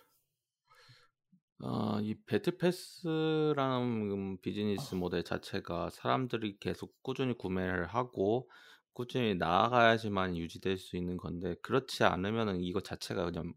어, 1.64 2.00
이 2.02 2.14
battle 2.28 2.60
pass라는 2.60 4.42
비즈니스 4.42 4.94
모델 4.94 5.24
자체가 5.24 5.90
사람들이 5.90 6.58
계속 6.60 6.94
꾸준히 7.02 7.36
구매를 7.36 7.88
하고 7.88 8.48
꾸준히 8.96 9.36
나아가야지만 9.36 10.38
유지될 10.38 10.78
수 10.78 10.96
있는 10.96 11.18
건데 11.18 11.56
그렇지 11.62 12.06
않으면은 12.06 12.62
이거 12.62 12.80
자체가 12.80 13.26
그냥 13.26 13.54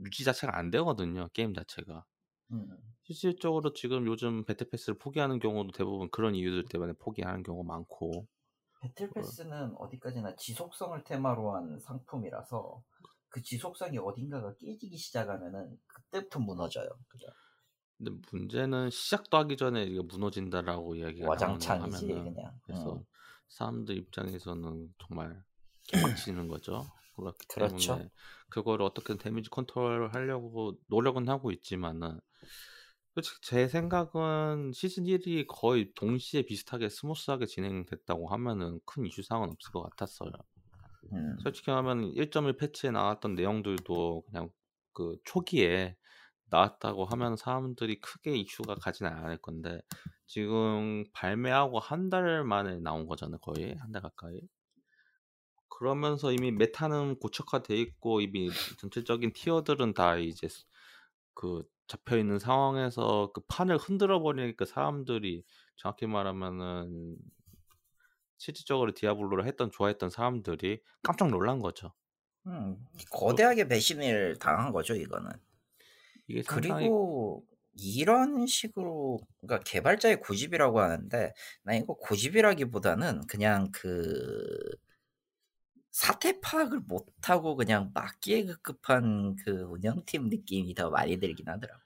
유지 0.00 0.24
자체가 0.24 0.56
안 0.56 0.70
되거든요. 0.70 1.28
게임 1.34 1.54
자체가. 1.54 2.04
음. 2.50 2.76
실질적으로 3.04 3.74
지금 3.74 4.06
요즘 4.06 4.44
배틀 4.44 4.70
패스를 4.70 4.98
포기하는 4.98 5.38
경우도 5.38 5.72
대부분 5.72 6.08
그런 6.10 6.34
이유들 6.34 6.64
때문에 6.64 6.94
포기하는 6.94 7.42
경우가 7.42 7.66
많고 7.66 8.26
배틀 8.80 9.10
패스는 9.12 9.74
어디까지나 9.76 10.34
지속성을 10.36 11.04
테마로 11.04 11.54
한 11.54 11.78
상품이라서 11.78 12.82
그 13.28 13.42
지속성이 13.42 13.98
어딘가가 13.98 14.54
깨지기 14.56 14.96
시작하면은 14.96 15.78
그때부터 15.86 16.40
무너져요. 16.40 16.88
그죠? 17.08 17.26
근데 17.98 18.12
문제는 18.32 18.88
시작도 18.88 19.36
하기 19.36 19.58
전에 19.58 19.84
이게 19.84 20.00
무너진다라고 20.00 20.94
이야기가 20.94 21.28
와장창이지 21.28 22.06
그냥. 22.06 22.58
그래서 22.62 22.94
음. 22.94 23.04
사람들 23.50 23.96
입장에서는 23.96 24.94
정말 24.98 25.42
개빡치는 26.24 26.48
거죠. 26.48 26.86
그렇기 27.16 27.46
그렇죠. 27.48 27.94
때문에 27.94 28.10
그거를 28.48 28.84
어떻게 28.84 29.16
데미지 29.16 29.50
컨트롤을 29.50 30.14
하려고 30.14 30.78
노력은 30.88 31.28
하고 31.28 31.50
있지만은 31.50 32.18
솔직히 33.14 33.38
제 33.42 33.68
생각은 33.68 34.72
시즌 34.72 35.04
1이 35.04 35.46
거의 35.48 35.92
동시에 35.94 36.42
비슷하게 36.42 36.88
스무스하게 36.88 37.46
진행됐다고 37.46 38.28
하면은 38.28 38.80
큰 38.86 39.04
이슈 39.04 39.22
사항은 39.22 39.50
없을 39.50 39.72
것 39.72 39.82
같았어요. 39.82 40.30
음. 41.12 41.36
솔직히 41.42 41.70
하면 41.70 42.12
1.1 42.14 42.56
패치에 42.56 42.92
나왔던 42.92 43.34
내용들도 43.34 44.22
그냥 44.26 44.48
그 44.92 45.16
초기에 45.24 45.96
나왔다고 46.50 47.04
하면 47.04 47.36
사람들이 47.36 48.00
크게 48.00 48.36
이슈가 48.36 48.76
가지는 48.76 49.12
않을 49.12 49.38
건데 49.38 49.80
지금 50.30 51.04
발매하고 51.12 51.78
한 51.80 52.10
달 52.10 52.44
만에 52.44 52.78
나온 52.80 53.06
거잖아요 53.06 53.38
거의 53.40 53.74
한 53.78 53.92
달 53.92 54.02
가까이 54.02 54.40
그러면서 55.68 56.32
이미 56.32 56.50
메타는 56.52 57.18
고착화돼 57.20 57.76
있고 57.80 58.20
이미 58.20 58.50
전체적인 58.80 59.32
티어들은 59.32 59.94
다 59.94 60.16
이제 60.16 60.48
스- 60.48 60.64
그 61.34 61.64
잡혀 61.88 62.18
있는 62.18 62.38
상황에서 62.38 63.32
그 63.34 63.42
판을 63.48 63.78
흔들어 63.78 64.20
버리니까 64.22 64.64
사람들이 64.66 65.44
정확히 65.76 66.06
말하면은 66.06 67.16
실질적으로 68.38 68.92
디아블로를 68.92 69.46
했던 69.46 69.70
좋아했던 69.70 70.10
사람들이 70.10 70.82
깜짝 71.02 71.28
놀란 71.30 71.60
거죠. 71.60 71.94
음. 72.46 72.76
거대하게 73.10 73.68
배신을 73.68 74.38
당한 74.38 74.72
거죠, 74.72 74.94
이거는. 74.94 75.30
그리고 76.46 77.46
이런 77.80 78.46
식으로 78.46 79.20
그러니까 79.40 79.60
개발자의 79.64 80.20
고집이라고 80.20 80.80
하는데 80.80 81.32
나 81.62 81.74
이거 81.74 81.94
고집이라기보다는 81.96 83.26
그냥 83.26 83.70
그 83.72 84.70
사태 85.92 86.40
파악을 86.40 86.80
못하고 86.80 87.54
그냥 87.54 87.92
막기에 87.94 88.44
급급한 88.44 89.36
그 89.36 89.62
운영팀 89.70 90.28
느낌이 90.28 90.74
더 90.74 90.90
많이 90.90 91.18
들긴 91.20 91.48
하더라고. 91.48 91.80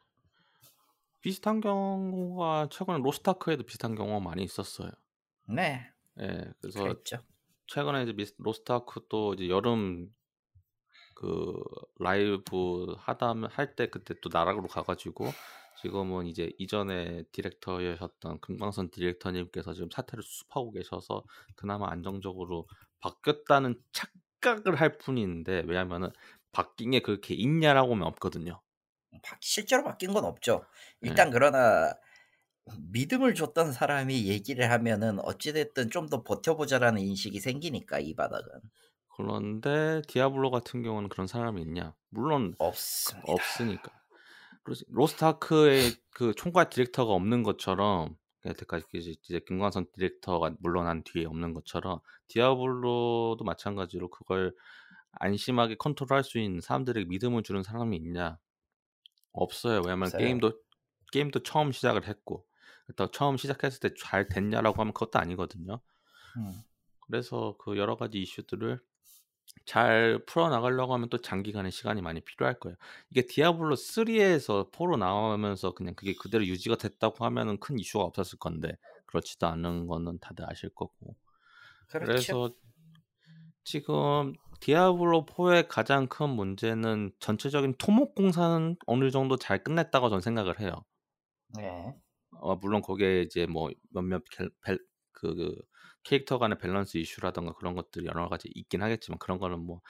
비슷한 1.21 1.61
경우가 1.61 2.69
최근에 2.71 2.99
로스타크에도 2.99 3.65
비슷한 3.65 3.95
경우가 3.97 4.21
많이 4.21 4.45
있었어요. 4.45 4.93
네, 5.47 5.91
예, 6.21 6.53
그래서 6.61 6.83
그랬죠. 6.83 7.19
최근에 7.67 8.05
이제 8.05 8.13
미스, 8.13 8.35
로스타크 8.39 9.07
또 9.09 9.35
이제 9.35 9.49
여름 9.49 10.15
그 11.15 11.55
라이브 11.99 12.95
하다 12.99 13.35
할 13.51 13.75
때 13.77 13.89
그때 13.89 14.15
또 14.21 14.31
나락으로 14.33 14.69
가가지고 14.69 15.27
지금은 15.75 16.27
이제 16.27 16.53
이전에 16.59 17.25
디렉터였던 17.33 18.41
금광선 18.41 18.91
디렉터님께서 18.91 19.75
지금 19.75 19.89
사태를 19.91 20.23
수습하고 20.23 20.73
계셔서 20.73 21.25
그나마 21.57 21.91
안정적으로 21.91 22.69
바뀌었다는 23.01 23.83
착각을 23.93 24.81
할 24.81 24.99
뿐인데 24.99 25.65
왜냐면은 25.67 26.11
바뀐 26.53 26.93
게 26.93 27.01
그렇게 27.01 27.35
있냐라고 27.35 27.95
하면 27.95 28.07
없거든요. 28.09 28.63
바- 29.23 29.37
실제로 29.41 29.85
바뀐 29.85 30.13
건 30.13 30.25
없죠. 30.25 30.67
예. 31.05 31.15
일단 31.15 31.31
그러나 31.31 31.95
믿음을 32.93 33.35
줬던 33.35 33.73
사람이 33.73 34.29
얘기를 34.29 34.71
하면은 34.71 35.21
어찌됐든 35.21 35.91
좀 35.91 36.09
더 36.11 36.23
버텨보자라는 36.25 37.01
인식이 37.03 37.41
생기니까 37.41 38.01
이 38.01 38.15
바닥은 38.15 38.63
그런데 39.17 40.03
디아블로 40.09 40.51
같은 40.51 40.83
경우는 40.83 41.09
그런 41.09 41.27
사람이 41.27 41.63
있냐? 41.63 41.95
물론 42.11 42.55
없습니다. 42.59 43.33
없으니까. 43.33 44.04
로스타크의 44.89 45.93
그 46.11 46.35
총괄 46.35 46.71
디렉터가 46.71 47.13
없는 47.13 47.43
것처럼 47.43 48.17
여태까지 48.47 48.87
이제 48.95 49.11
이제 49.23 49.41
금강선 49.47 49.87
디렉터가 49.93 50.57
물러난 50.61 51.03
뒤에 51.05 51.27
없는 51.27 51.55
것처럼 51.55 52.01
디아블로도 52.29 53.39
마찬가지로 53.45 54.11
그걸 54.11 54.55
안심하게 55.13 55.77
컨트롤할 55.77 56.25
수 56.25 56.39
있는 56.39 56.61
사람들에게 56.61 57.07
믿음을 57.09 57.43
주는 57.43 57.63
사람이 57.63 57.97
있냐? 57.97 58.39
없어요. 59.33 59.81
왜냐면 59.81 60.05
없어요. 60.05 60.21
게임도 60.23 60.53
게임도 61.13 61.43
처음 61.43 61.73
시작을 61.73 62.07
했고 62.09 62.47
그렇다고 62.87 63.11
처음 63.13 63.37
시작했을 63.37 63.81
때 63.81 63.91
잘 63.99 64.29
됐냐라고 64.29 64.81
하면 64.81 64.93
그것도 64.93 65.19
아니거든요. 65.19 65.81
음. 66.37 66.63
그래서 67.01 67.57
그 67.59 67.77
여러 67.79 67.97
가지 67.97 68.21
이슈들을 68.21 68.81
잘 69.65 70.23
풀어 70.27 70.51
나가려고 70.51 70.93
하면 70.95 71.09
또 71.09 71.19
장기간의 71.19 71.73
시간이 71.73 72.03
많이 72.03 72.21
필요할 72.21 72.59
거예요. 72.61 72.77
이게 73.11 73.23
디아블로 73.27 73.77
3에서 73.77 74.71
4로 74.71 74.99
나오면서 74.99 75.73
그냥 75.73 75.95
그게 75.95 76.15
그대로 76.15 76.45
유지가 76.45 76.77
됐다고 76.77 77.25
하면은 77.25 77.59
큰 77.59 77.79
이슈가 77.79 78.05
없었을 78.05 78.39
건데 78.39 78.77
그렇지도 79.07 79.47
않은 79.47 79.87
거는 79.87 80.19
다들 80.19 80.45
아실 80.49 80.69
거고. 80.71 81.17
그렇죠. 81.89 82.07
그래서 82.07 82.55
지금 83.65 84.35
디아블로 84.61 85.27
4의 85.27 85.69
가장 85.69 86.09
큰 86.09 86.31
문제는 86.31 87.13
전체적인 87.19 87.75
토목 87.79 88.15
공사는 88.15 88.77
어느 88.87 89.11
정도 89.11 89.37
잘 89.37 89.63
끝냈다고 89.65 90.11
저는 90.11 90.21
생각을 90.21 90.61
해요. 90.61 90.85
네. 91.57 91.95
어, 92.33 92.57
물론 92.57 92.83
거기에 92.83 93.23
이제 93.23 93.47
뭐 93.47 93.71
몇몇 93.91 94.23
그, 94.37 94.49
그 95.13 95.55
캐릭터 96.05 96.39
간의 96.39 96.59
밸런스 96.59 96.99
이슈라던가 96.99 97.55
그런 97.55 97.75
것들이 97.75 98.07
여러 98.07 98.29
가지 98.29 98.51
있긴 98.55 98.83
하겠지만 98.83 99.19
그런 99.19 99.39
거는 99.39 99.61
뭐 99.61 99.81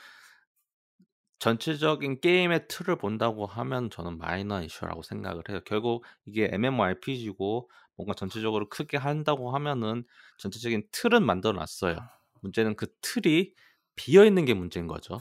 전체적인 1.38 2.20
게임의 2.20 2.68
틀을 2.68 2.96
본다고 2.96 3.46
하면 3.46 3.90
저는 3.90 4.18
마이너 4.18 4.62
이슈라고 4.62 5.02
생각을 5.02 5.42
해요. 5.50 5.60
결국 5.66 6.04
이게 6.24 6.48
MMORPG고 6.52 7.70
뭔가 7.96 8.14
전체적으로 8.14 8.68
크게 8.68 8.96
한다고 8.96 9.52
하면은 9.54 10.04
전체적인 10.38 10.88
틀은 10.90 11.24
만들어 11.24 11.52
놨어요. 11.52 11.98
문제는 12.40 12.76
그 12.76 12.86
틀이 13.02 13.52
비어 13.96 14.24
있는 14.24 14.44
게 14.44 14.54
문제인 14.54 14.86
거죠. 14.86 15.20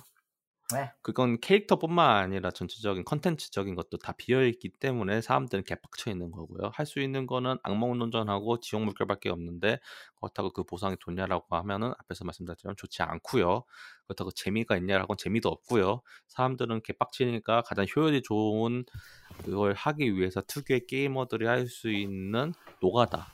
네. 0.71 0.91
그건 1.01 1.39
캐릭터뿐만 1.39 2.17
아니라 2.23 2.49
전체적인 2.49 3.03
컨텐츠적인 3.03 3.75
것도 3.75 3.97
다 3.97 4.13
비어 4.17 4.43
있기 4.45 4.69
때문에 4.69 5.21
사람들은 5.21 5.65
개빡쳐 5.65 6.09
있는 6.09 6.31
거고요. 6.31 6.71
할 6.73 6.85
수 6.85 6.99
있는 6.99 7.27
거는 7.27 7.57
악몽 7.63 7.91
던전하고 8.01 8.59
지옥 8.59 8.83
물결밖에 8.85 9.29
없는데 9.29 9.79
그렇다고 10.15 10.51
그 10.51 10.63
보상이 10.63 10.95
좋냐라고 10.99 11.55
하면은 11.57 11.93
앞에서 11.99 12.23
말씀드렸지만 12.25 12.75
좋지 12.77 13.03
않고요. 13.03 13.63
그렇다고 14.07 14.31
재미가 14.31 14.77
있냐라고는 14.77 15.17
재미도 15.17 15.49
없고요. 15.49 16.01
사람들은 16.29 16.81
개빡치니까 16.83 17.61
가장 17.63 17.85
효율이 17.95 18.21
좋은 18.23 18.85
그걸 19.45 19.73
하기 19.73 20.15
위해서 20.15 20.41
특유의 20.41 20.87
게이머들이 20.87 21.45
할 21.45 21.67
수 21.67 21.89
있는 21.91 22.53
노가다, 22.81 23.33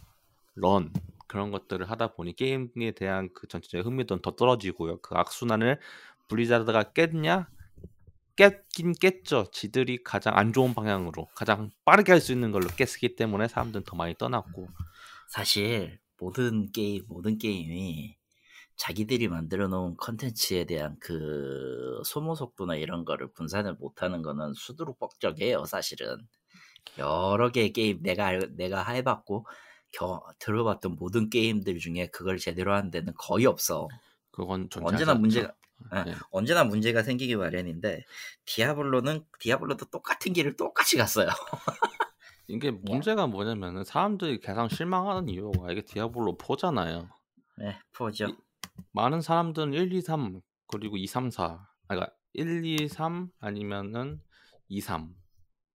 런 0.55 0.91
그런 1.27 1.51
것들을 1.51 1.89
하다 1.89 2.13
보니 2.13 2.35
게임에 2.35 2.91
대한 2.95 3.29
그 3.33 3.47
전체적인 3.47 3.85
흥미도는 3.85 4.21
더 4.21 4.31
떨어지고요. 4.35 4.99
그 5.01 5.15
악순환을 5.15 5.79
블리자드가 6.29 6.93
깼냐? 6.93 7.49
깼긴 8.37 8.93
깼죠. 8.93 9.47
지들이 9.51 10.01
가장 10.03 10.37
안 10.37 10.53
좋은 10.53 10.73
방향으로 10.73 11.27
가장 11.35 11.69
빠르게 11.83 12.13
할 12.13 12.21
수 12.21 12.31
있는 12.31 12.51
걸로 12.51 12.67
깼기 12.69 13.15
때문에 13.17 13.49
사람들은 13.49 13.83
더 13.83 13.97
많이 13.97 14.15
떠났고 14.17 14.67
사실 15.27 15.99
모든 16.17 16.71
게임 16.71 17.03
모든 17.09 17.37
게임이 17.37 18.15
자기들이 18.77 19.27
만들어 19.27 19.67
놓은 19.67 19.97
컨텐츠에 19.97 20.63
대한 20.65 20.95
그 21.01 22.01
소모 22.05 22.33
속도나 22.35 22.75
이런 22.75 23.03
거를 23.03 23.29
분산을 23.33 23.73
못하는 23.73 24.21
거는 24.21 24.53
수두룩 24.53 24.99
뻑적이에요 24.99 25.65
사실은 25.65 26.17
여러 26.97 27.51
개의 27.51 27.73
게임 27.73 28.01
내가 28.01 28.25
알- 28.27 28.55
내가 28.55 28.83
해봤고 28.89 29.45
겨, 29.91 30.23
들어봤던 30.39 30.95
모든 30.97 31.29
게임들 31.29 31.77
중에 31.79 32.07
그걸 32.07 32.37
제대로 32.37 32.73
하는 32.73 32.89
데는 32.91 33.13
거의 33.17 33.45
없어 33.45 33.87
그건 34.31 34.69
언제나. 34.81 35.13
문제가 35.15 35.53
아, 35.91 36.03
네. 36.03 36.13
언제나 36.31 36.63
문제가 36.63 37.03
생기기 37.03 37.35
마련인데 37.35 38.03
디아블로는 38.45 39.25
디아블로도 39.39 39.85
똑같은 39.85 40.33
길을 40.33 40.55
똑같이 40.57 40.97
갔어요 40.97 41.27
이게 42.47 42.71
문제가 42.71 43.27
뭐냐면은 43.27 43.83
사람들이 43.83 44.39
가장 44.39 44.67
실망하는 44.69 45.29
이유가 45.29 45.71
이게 45.71 45.81
디아블로 45.83 46.37
4잖아요. 46.37 47.07
네 47.57 47.77
포죠 47.93 48.25
이- 48.27 48.35
많은 48.91 49.21
사람들은 49.21 49.73
1, 49.73 49.93
2, 49.93 50.01
3 50.01 50.41
그리고 50.67 50.97
2, 50.97 51.05
3, 51.07 51.29
4 51.29 51.67
그러니까 51.87 52.11
1, 52.33 52.63
2, 52.65 52.87
3 52.87 53.29
아니면은 53.39 54.21
2, 54.67 54.81
3 54.81 55.13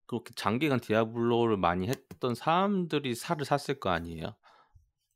그렇게 0.07 0.33
장기간 0.35 0.81
디아블로를 0.81 1.57
많이 1.57 1.89
했던 1.89 2.35
사람들이 2.35 3.15
살을 3.15 3.45
샀을 3.45 3.79
거 3.81 3.91
아니에요. 3.91 4.35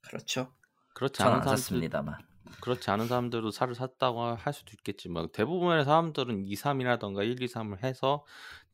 그렇죠 0.02 0.54
그렇지 0.94 1.22
않은 1.22 1.32
사람들 1.40 1.56
샀습니다만 1.58 2.18
그렇지 2.60 2.90
않은 2.90 3.06
사람들도 3.08 3.50
살을 3.50 3.74
샀다고 3.74 4.20
할 4.20 4.52
수도 4.52 4.72
있겠지만 4.74 5.28
대부분의 5.32 5.84
사람들은 5.84 6.46
2, 6.46 6.56
3이라던가 6.56 7.24
1, 7.24 7.42
2, 7.42 7.48
3을 7.48 7.82
해서 7.84 8.24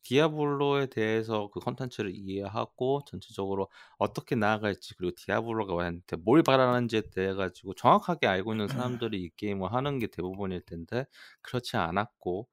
디아블로에 0.03 0.87
대해서 0.87 1.49
그 1.53 1.61
컨텐츠를 1.61 2.13
이해하고 2.15 3.05
전체적으로 3.07 3.69
어떻게 3.99 4.35
나아갈지 4.37 4.95
그리고 4.97 5.15
디아블로가 5.17 5.75
우리한테 5.75 6.17
뭘 6.17 6.43
바라는지에 6.43 7.03
대해 7.15 7.35
가지고 7.35 7.75
정확하게 7.75 8.27
알고 8.27 8.53
있는 8.53 8.69
사람들이 8.69 9.23
이 9.23 9.31
게임을 9.37 9.73
하는 9.73 9.99
게 9.99 10.07
대부분일 10.09 10.63
텐데 10.67 11.07
그렇지 11.43 11.77
않았고 11.77 12.49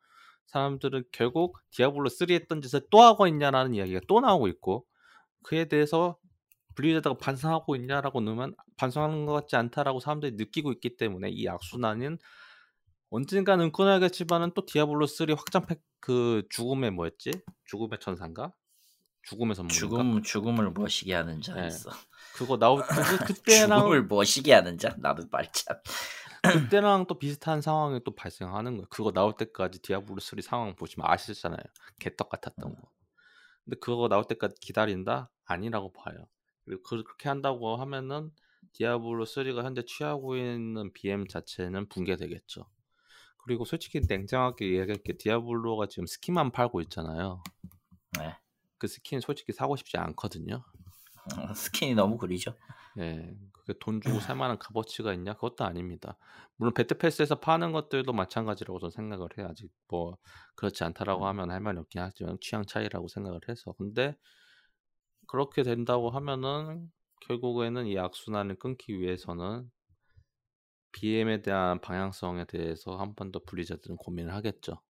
사람들은 0.47 1.03
결국 1.11 1.57
디아블로 1.71 2.09
3 2.09 2.29
했던 2.31 2.61
짓을 2.61 2.81
또 2.89 3.01
하고 3.01 3.27
있냐라는 3.27 3.73
이야기가 3.73 4.01
또 4.07 4.21
나오고 4.21 4.47
있고 4.47 4.85
그에 5.43 5.65
대해서 5.65 6.17
블리자드가 6.81 7.15
반성하고 7.17 7.75
있냐라고 7.75 8.21
물으면 8.21 8.55
반성하는 8.77 9.25
것 9.25 9.33
같지 9.33 9.55
않다라고 9.55 9.99
사람들이 9.99 10.33
느끼고 10.35 10.71
있기 10.73 10.97
때문에 10.97 11.29
이 11.29 11.47
악순환은 11.47 12.17
언젠가는 13.11 13.71
끊어야겠지만은 13.71 14.51
또 14.55 14.65
디아블로 14.65 15.05
3 15.05 15.29
확장팩 15.31 15.81
그 15.99 16.43
죽음의 16.49 16.91
뭐였지? 16.91 17.31
죽음의 17.65 17.99
천사인가? 17.99 18.51
죽음의 19.23 19.55
선물인가? 19.55 19.79
죽음 19.79 20.23
죽음을 20.23 20.71
머시게 20.71 21.13
하는 21.13 21.41
자 21.41 21.53
네. 21.53 21.67
있어. 21.67 21.91
그거 22.33 22.57
나올 22.57 22.81
그, 22.81 22.87
그- 23.27 23.33
그때랑 23.33 23.79
죽음을 23.79 24.07
머시게 24.07 24.53
하는 24.53 24.77
자 24.77 24.95
나도 24.97 25.25
말참. 25.29 25.77
그때랑 26.41 27.05
또 27.05 27.19
비슷한 27.19 27.61
상황이 27.61 27.99
또 28.03 28.15
발생하는 28.15 28.71
거예요. 28.77 28.87
그거 28.89 29.11
나올 29.11 29.35
때까지 29.37 29.79
디아블로 29.83 30.19
3 30.19 30.41
상황 30.41 30.75
보시면 30.75 31.07
아시잖아요. 31.07 31.59
개떡 31.99 32.29
같았던 32.29 32.73
거. 32.75 32.81
근데 33.65 33.77
그거 33.79 34.07
나올 34.07 34.23
때까지 34.25 34.55
기다린다? 34.59 35.29
아니라고 35.45 35.93
봐요. 35.93 36.27
그렇게 36.83 37.29
한다고 37.29 37.75
하면은 37.77 38.31
디아블로 38.73 39.25
3가 39.25 39.63
현재 39.63 39.83
취하고 39.85 40.37
있는 40.37 40.93
BM 40.93 41.27
자체는 41.27 41.89
붕괴되겠죠. 41.89 42.65
그리고 43.43 43.65
솔직히 43.65 44.01
냉정하게 44.07 44.79
얘기할게 44.79 45.17
디아블로가 45.17 45.87
지금 45.87 46.05
스킨만 46.05 46.51
팔고 46.51 46.81
있잖아요. 46.81 47.43
네. 48.17 48.35
그 48.77 48.87
스킨 48.87 49.19
솔직히 49.19 49.51
사고 49.51 49.75
싶지 49.75 49.97
않거든요. 49.97 50.63
어, 51.37 51.53
스킨이 51.53 51.95
너무 51.95 52.17
구리죠. 52.17 52.55
예, 52.99 53.35
그게 53.51 53.73
돈 53.79 54.01
주고 54.01 54.19
살 54.19 54.35
만한 54.35 54.57
값어치가 54.57 55.13
있냐? 55.13 55.33
그것도 55.33 55.63
아닙니다. 55.63 56.17
물론 56.57 56.73
battle 56.73 57.01
pass에서 57.01 57.39
파는 57.39 57.71
것들도 57.71 58.11
마찬가지라고 58.11 58.79
저는 58.79 58.91
생각을 58.91 59.29
해요. 59.37 59.47
아직 59.49 59.71
뭐 59.87 60.17
그렇지 60.55 60.83
않다라고 60.83 61.27
하면 61.27 61.51
할 61.51 61.59
말이 61.59 61.77
없긴 61.77 62.01
하지만 62.01 62.37
취향 62.41 62.65
차이라고 62.65 63.07
생각을 63.07 63.39
해서. 63.49 63.73
근데 63.73 64.15
그렇게 65.31 65.63
된다고 65.63 66.09
하면은 66.09 66.91
결국에는 67.21 67.87
이 67.87 67.97
악순환을 67.97 68.59
끊기 68.59 68.99
위해서는 68.99 69.71
BM에 70.91 71.41
대한 71.41 71.79
방향성에 71.79 72.47
대해서 72.47 72.97
한 72.97 73.15
번더 73.15 73.39
블리자드는 73.45 73.95
고민을 73.95 74.33
하겠죠. 74.33 74.81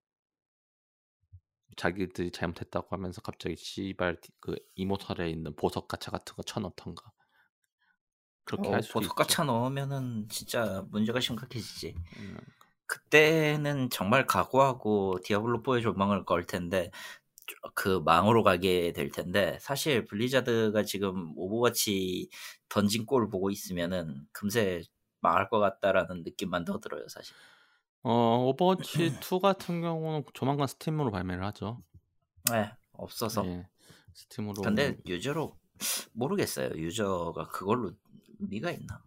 자기들이 1.77 2.31
잘못했다고 2.31 2.87
하면서 2.89 3.21
갑자기 3.21 3.55
씨발 3.55 4.19
그 4.39 4.55
이모털에 4.73 5.29
있는 5.29 5.55
보석 5.55 5.87
가차 5.87 6.09
같은 6.09 6.35
거 6.35 6.41
쳐넣던가 6.41 7.11
그렇게 8.43 8.67
어, 8.67 8.73
할 8.73 8.81
수도 8.81 9.01
보석. 9.01 9.15
가차 9.15 9.43
넣으면은 9.43 10.27
진짜 10.27 10.83
문제가 10.89 11.19
심각해지지. 11.19 11.93
음, 12.17 12.37
그때는 12.87 13.91
정말 13.91 14.25
각오하고 14.25 15.19
디아블로 15.23 15.61
4의 15.61 15.83
좆망을 15.83 16.25
걸 16.25 16.47
텐데 16.47 16.89
그 17.75 17.99
망으로 18.05 18.43
가게 18.43 18.91
될 18.93 19.09
텐데 19.09 19.57
사실 19.61 20.05
블리자드가 20.05 20.83
지금 20.83 21.33
오버워치 21.37 22.29
던진 22.69 23.05
꼴을 23.05 23.29
보고 23.29 23.49
있으면은 23.49 24.25
금세 24.31 24.81
망할 25.21 25.49
것 25.49 25.59
같다라는 25.59 26.23
느낌만 26.23 26.65
더 26.65 26.79
들어요 26.79 27.07
사실. 27.07 27.35
어 28.03 28.37
오버워치 28.47 29.13
2 29.21 29.39
같은 29.39 29.81
경우는 29.81 30.23
조만간 30.33 30.67
스팀으로 30.67 31.11
발매를 31.11 31.43
하죠. 31.45 31.83
네 32.51 32.71
없어서. 32.93 33.45
예, 33.45 33.67
스팀으로. 34.13 34.61
근데 34.61 34.97
유저로 35.05 35.55
모르겠어요. 36.13 36.69
유저가 36.75 37.47
그걸로 37.47 37.91
의미가 38.39 38.71
있나? 38.71 39.03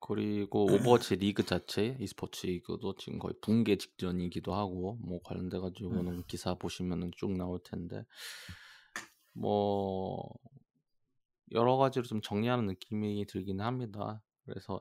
그리고 0.00 0.64
오버워치 0.64 1.16
리그 1.16 1.44
자체 1.44 1.96
e스포츠 2.00 2.46
리그도 2.46 2.96
지금 2.96 3.18
거의 3.18 3.34
붕괴 3.40 3.76
직전이기도 3.76 4.54
하고 4.54 4.98
뭐 5.02 5.20
관련돼 5.22 5.58
가지고는 5.58 6.24
기사 6.26 6.54
보시면은 6.54 7.10
쭉 7.14 7.32
나올 7.36 7.60
텐데 7.62 8.04
뭐 9.32 10.28
여러 11.52 11.76
가지로 11.76 12.04
좀 12.04 12.20
정리하는 12.20 12.66
느낌이 12.66 13.26
들기는 13.26 13.64
합니다. 13.64 14.22
그래서 14.46 14.80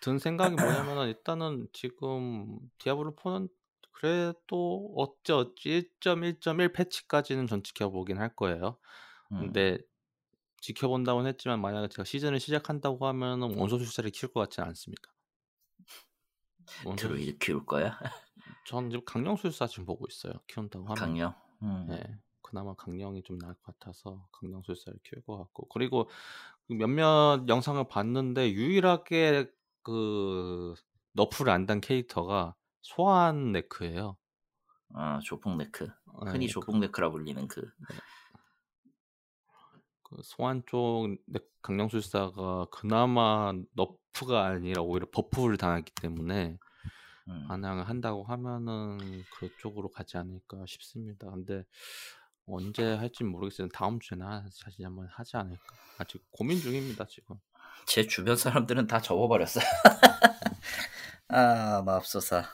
든 0.00 0.18
생각이 0.18 0.54
뭐냐면은 0.54 1.08
일단은 1.14 1.68
지금 1.72 2.58
디아블로 2.78 3.16
4는 3.16 3.48
그래도 3.92 4.92
어찌 4.96 5.32
어찌 5.32 5.90
1.1.1 6.00 6.72
패치까지는 6.72 7.46
전 7.48 7.62
지켜보긴 7.62 8.18
할 8.18 8.34
거예요. 8.34 8.78
음. 9.32 9.40
근데 9.40 9.78
지켜본다고는 10.60 11.28
했지만 11.30 11.60
만약에 11.60 11.88
제가 11.88 12.04
시즌을 12.04 12.40
시작한다고 12.40 13.06
하면은 13.06 13.58
원소 13.58 13.78
술사를 13.78 14.10
키울 14.10 14.32
것 14.32 14.40
같지는 14.40 14.68
않습니다. 14.68 15.02
원소 16.84 17.08
드루이드 17.08 17.38
키울 17.38 17.64
거야? 17.64 17.98
전 18.66 18.90
지금 18.90 19.04
강령 19.04 19.36
술사 19.36 19.66
지금 19.66 19.84
보고 19.86 20.06
있어요. 20.08 20.34
키운다고 20.46 20.84
하면. 20.86 20.94
강령. 20.96 21.34
음. 21.62 21.86
네. 21.88 22.02
그나마 22.42 22.74
강령이 22.74 23.22
좀 23.24 23.38
나을 23.38 23.54
것 23.54 23.78
같아서 23.78 24.26
강령 24.32 24.62
술사를 24.62 24.98
키울 25.04 25.22
것 25.24 25.36
같고 25.38 25.68
그리고 25.68 26.08
그 26.66 26.72
몇몇 26.74 27.44
영상을 27.48 27.82
봤는데 27.88 28.52
유일하게 28.52 29.50
그 29.82 30.74
nerf를 31.12 31.52
안 31.52 31.66
당한 31.66 31.80
캐릭터가 31.80 32.54
소환 32.82 33.52
necro예요. 33.52 34.16
아 34.94 35.18
조폭 35.22 35.56
necro. 35.56 35.84
네, 36.24 36.30
흔히 36.30 36.46
그- 36.46 36.52
조폭 36.52 36.78
necro라 36.78 37.10
불리는 37.10 37.48
그. 37.48 37.70
그 40.10 40.16
소환 40.22 40.62
쪽 40.66 41.08
네- 41.26 41.40
강령술사가 41.62 42.66
그나마 42.70 43.52
nerf가 43.74 44.46
아니라 44.46 44.82
오히려 44.82 45.06
buff를 45.10 45.56
당했기 45.56 45.92
때문에 46.00 46.56
음. 47.28 47.44
반항을 47.48 47.88
한다고 47.88 48.24
하면은 48.24 48.98
그쪽으로 49.38 49.90
가지 49.90 50.16
않을까 50.16 50.64
싶습니다. 50.66 51.30
근데 51.30 51.64
언제 52.46 52.94
할지 52.94 53.24
모르겠어요. 53.24 53.68
다음 53.68 54.00
주에나 54.00 54.46
사실 54.50 54.86
한번 54.86 55.06
하지 55.10 55.36
않을까. 55.36 55.62
아직 55.98 56.22
고민 56.30 56.58
중입니다 56.58 57.06
지금. 57.06 57.36
제 57.86 58.06
주변 58.06 58.36
사람들은 58.36 58.86
다 58.86 59.00
접어버렸어요. 59.02 59.64
아 61.28 61.82
맙소사. 61.84 62.44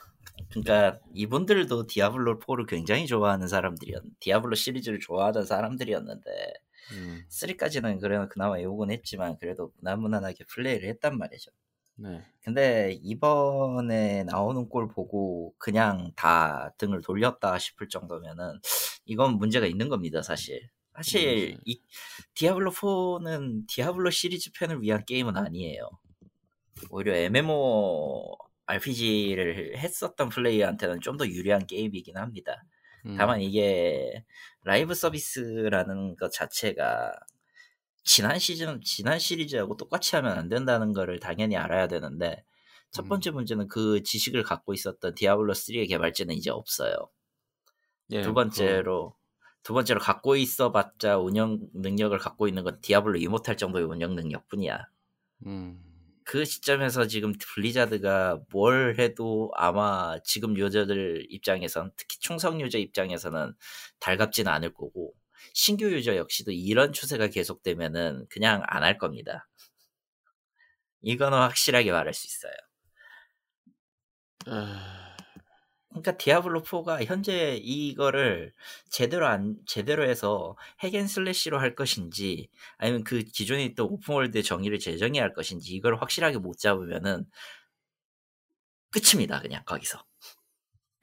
그러니까 0.49 0.99
이분들도 1.13 1.87
디아블로 1.87 2.39
4를 2.39 2.67
굉장히 2.67 3.07
좋아하는 3.07 3.47
사람들이었, 3.47 4.03
디아블로 4.19 4.55
시리즈를 4.55 4.99
좋아하던 4.99 5.45
사람들이었는데 5.45 6.53
음. 6.93 7.23
3까지는 7.29 7.99
그래 8.01 8.27
그나마 8.29 8.61
욕은 8.61 8.91
했지만 8.91 9.37
그래도 9.37 9.71
무난무난하게 9.77 10.45
플레이를 10.45 10.89
했단 10.89 11.17
말이죠. 11.17 11.51
네. 11.97 12.21
근데 12.41 12.99
이번에 13.03 14.23
나오는 14.25 14.67
꼴 14.69 14.89
보고 14.89 15.53
그냥 15.57 16.11
다 16.15 16.73
등을 16.77 17.01
돌렸다 17.01 17.57
싶을 17.57 17.87
정도면은 17.89 18.59
이건 19.05 19.37
문제가 19.37 19.65
있는 19.65 19.89
겁니다, 19.89 20.21
사실. 20.21 20.69
사실 20.95 21.53
음. 21.55 21.61
이 21.65 21.81
디아블로 22.35 22.71
4는 22.71 23.67
디아블로 23.67 24.09
시리즈 24.11 24.51
팬을 24.53 24.81
위한 24.81 25.03
게임은 25.05 25.37
아니에요. 25.37 25.89
오히려 26.89 27.15
MMO 27.15 28.37
RPG를 28.67 29.77
했었던 29.77 30.29
플레이어한테는 30.29 31.01
좀 31.01 31.17
더 31.17 31.25
유리한 31.27 31.65
게임이긴 31.67 32.17
합니다. 32.17 32.63
음. 33.05 33.15
다만 33.17 33.41
이게 33.41 34.23
라이브 34.63 34.93
서비스라는 34.93 36.15
것 36.15 36.31
자체가 36.31 37.13
지난 38.03 38.37
시즌, 38.39 38.81
지난 38.81 39.19
시리즈하고 39.19 39.77
똑같이 39.77 40.15
하면 40.15 40.37
안 40.37 40.47
된다는 40.49 40.93
거를 40.93 41.19
당연히 41.19 41.57
알아야 41.57 41.87
되는데 41.87 42.43
첫 42.91 43.05
음. 43.05 43.09
번째 43.09 43.31
문제는 43.31 43.67
그 43.67 44.03
지식을 44.03 44.43
갖고 44.43 44.73
있었던 44.73 45.15
디아블로 45.15 45.53
3의 45.53 45.87
개발자는 45.89 46.35
이제 46.35 46.49
없어요. 46.49 46.95
예, 48.11 48.21
두 48.21 48.33
번째로 48.33 49.15
두 49.63 49.73
번째로 49.73 49.99
갖고 49.99 50.35
있어봤자 50.35 51.17
운영 51.17 51.59
능력을 51.73 52.15
갖고 52.19 52.47
있는 52.47 52.63
건 52.63 52.79
디아블로 52.81 53.17
이모탈 53.17 53.57
정도의 53.57 53.85
운영 53.85 54.15
능력뿐이야. 54.15 54.77
그, 55.43 55.49
음. 55.49 55.83
그 56.25 56.45
시점에서 56.45 57.07
지금 57.07 57.33
블리자드가 57.39 58.41
뭘 58.51 58.95
해도 58.99 59.51
아마 59.55 60.17
지금 60.25 60.57
유저들 60.57 61.27
입장에선 61.29 61.91
특히 61.97 62.19
충성 62.19 62.59
유저 62.61 62.79
입장에서는 62.79 63.53
달갑지는 63.99 64.51
않을 64.51 64.73
거고 64.73 65.13
신규 65.53 65.85
유저 65.91 66.15
역시도 66.17 66.51
이런 66.51 66.93
추세가 66.93 67.27
계속되면은 67.27 68.25
그냥 68.29 68.63
안 68.67 68.83
할 68.83 68.97
겁니다. 68.97 69.47
이거는 71.01 71.37
확실하게 71.37 71.91
말할 71.91 72.13
수 72.13 72.27
있어요. 72.27 72.53
에... 74.47 75.04
그러니까 76.01 76.17
디아블로 76.17 76.63
4가 76.63 77.05
현재 77.05 77.55
이거를 77.61 78.53
제대로 78.89 79.27
안 79.27 79.55
제대로 79.65 80.03
해서 80.07 80.57
hack 80.83 80.97
and 80.97 81.07
slash로 81.07 81.59
할 81.59 81.75
것인지 81.75 82.49
아니면 82.77 83.03
그 83.03 83.23
기존에 83.23 83.63
있던 83.65 83.87
open 83.87 84.07
world의 84.07 84.43
정의를 84.43 84.79
재정의할 84.79 85.33
것인지 85.33 85.73
이걸 85.73 85.95
확실하게 85.97 86.39
못 86.39 86.57
잡으면은 86.57 87.25
끝입니다. 88.91 89.39
그냥 89.41 89.63
거기서 89.65 90.03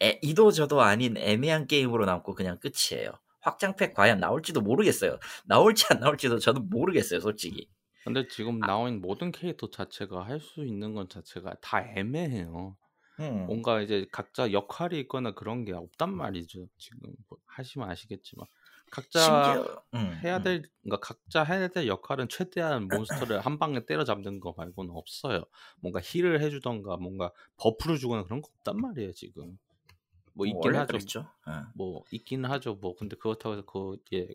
에, 0.03 0.19
이도 0.23 0.51
저도 0.51 0.83
아닌 0.83 1.17
애매한 1.17 1.67
게임으로 1.67 2.05
남고 2.07 2.35
그냥 2.35 2.59
끝이에요. 2.61 3.13
확장팩 3.41 3.95
과연 3.95 4.21
나올지도 4.21 4.61
모르겠어요. 4.61 5.19
나올지 5.47 5.85
안 5.91 6.01
나올지도 6.01 6.39
저는 6.39 6.69
모르겠어요, 6.71 7.21
솔직히. 7.21 7.69
근데 8.05 8.27
지금 8.29 8.63
아. 8.63 8.67
나온 8.67 9.01
모든 9.01 9.31
캐릭터 9.33 9.71
자체가 9.71 10.25
할 10.27 10.41
수 10.41 10.65
있는 10.67 10.95
건 10.95 11.09
자체가 11.09 11.55
다 11.63 11.81
애매해요. 11.97 12.77
음, 13.23 13.47
뭔가 13.47 13.81
이제 13.81 14.07
각자 14.11 14.53
역할이 14.53 14.99
있거나 15.01 15.33
그런 15.35 15.65
게 15.65 15.73
없단 15.73 16.15
말이죠. 16.15 16.67
지금 16.79 16.99
뭐 17.29 17.39
하시면 17.47 17.89
아시겠지만 17.91 18.47
각자 18.91 19.55
음, 19.95 20.21
해야 20.23 20.39
음. 20.39 20.43
될 20.43 20.63
그러니까 20.83 21.01
각자 21.01 21.45
해야 21.45 21.69
될 21.69 21.87
역할은 21.87 22.29
최대한 22.29 22.89
몬스터를 22.89 23.41
한 23.41 23.59
방에 23.59 23.87
때려잡는 23.87 24.41
거 24.41 24.55
말고는 24.57 24.95
없어요. 24.95 25.45
뭔가 25.81 26.01
heal을 26.03 26.41
해주던가 26.43 26.97
뭔가 26.97 27.33
buff를 27.57 27.99
주거나 27.99 28.25
그런 28.25 28.43
거 28.43 28.49
없단 28.59 28.77
말이에요 28.77 29.13
지금. 29.13 29.59
뭐 30.35 30.47
있긴 30.47 30.61
원래 30.65 30.79
하죠. 30.79 30.93
그랬죠. 30.93 31.21
어. 31.47 31.65
뭐 31.75 32.05
있긴 32.11 32.45
하죠. 32.45 32.75
뭐 32.75 32.97
근데 32.97 33.17
그렇다고 33.17 33.55
해서 33.55 33.65
그게 33.65 34.35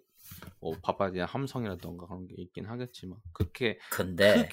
뭐 0.60 0.76
바바리안 0.82 1.26
함성이라던가 1.26 2.08
그런 2.08 2.28
게 2.28 2.36
있긴 2.38 2.66
하겠지만 2.66 3.20
그렇게 3.32 3.80
근데 3.90 4.50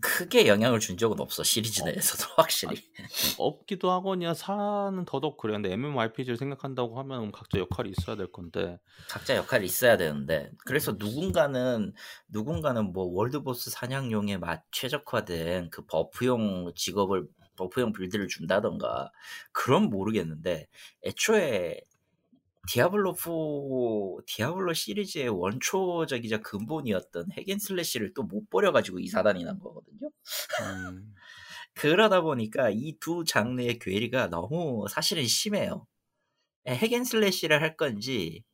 크게 0.00 0.46
영향을 0.46 0.80
준 0.80 0.98
적은 0.98 1.18
없어 1.18 1.42
시리즈 1.42 1.82
어. 1.82 1.86
내에서도 1.86 2.24
확실히. 2.36 2.82
없기도 3.38 3.90
하거니와 3.90 4.34
사는 4.34 5.04
더더욱 5.06 5.38
그래요. 5.38 5.56
근데 5.56 5.72
MMORPG를 5.72 6.36
생각한다고 6.36 6.98
하면 6.98 7.32
각자 7.32 7.58
역할이 7.58 7.92
있어야 7.98 8.14
될 8.16 8.30
건데 8.30 8.78
각자 9.08 9.34
역할이 9.36 9.64
있어야 9.64 9.96
되는데 9.96 10.50
그래서 10.66 10.92
누군가는 10.98 11.94
누군가는 12.28 12.92
뭐 12.92 13.04
world 13.06 13.42
boss 13.42 13.70
사냥용에 13.70 14.36
맞 14.36 14.62
최적화된 14.72 15.70
그 15.70 15.86
buff용 15.86 16.72
직업을 16.74 17.26
buff용 17.56 17.92
build를 17.92 18.28
준다던가 18.28 19.10
그런 19.52 19.84
모르겠는데 19.84 20.68
애초에 21.04 21.80
디아블로 22.68 23.14
4 23.14 23.30
디아블로 24.26 24.74
시리즈의 24.74 25.28
원초적이자 25.30 26.38
근본이었던 26.42 27.32
hack 27.32 27.52
and 27.52 27.68
slash를 27.68 28.14
또 28.14 28.22
못 28.24 28.48
버려가지고 28.50 29.00
이 29.00 29.08
사단이 29.08 29.44
난 29.44 29.58
거거든요. 29.58 30.10
음, 30.60 31.14
그러다 31.74 32.22
보니까 32.22 32.70
이 32.70 32.98
두 33.00 33.24
장르의 33.24 33.78
괴리가 33.80 34.28
너무 34.28 34.86
사실은 34.90 35.26
심해요. 35.26 35.86
hack 36.68 36.91
and 36.91 37.09
slash를 37.09 37.62
할 37.62 37.76
건지 37.76 38.44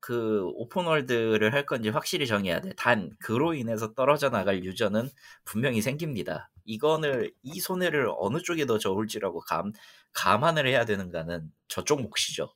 그 0.00 0.44
open 0.54 0.84
world를 0.84 1.52
할 1.54 1.66
건지 1.66 1.88
확실히 1.90 2.26
정해야 2.26 2.60
돼. 2.60 2.72
단 2.76 3.10
그로 3.20 3.54
인해서 3.54 3.92
떨어져 3.94 4.30
나갈 4.30 4.64
유저는 4.64 5.10
분명히 5.44 5.82
생깁니다. 5.82 6.50
이거는 6.64 7.30
이 7.42 7.60
손해를 7.60 8.08
어느 8.18 8.38
쪽에 8.42 8.66
더 8.66 8.78
저울지라고 8.78 9.40
감 9.40 9.72
감안을 10.14 10.66
해야 10.66 10.84
되는가는 10.86 11.50
저쪽 11.68 12.02
몫이죠. 12.02 12.54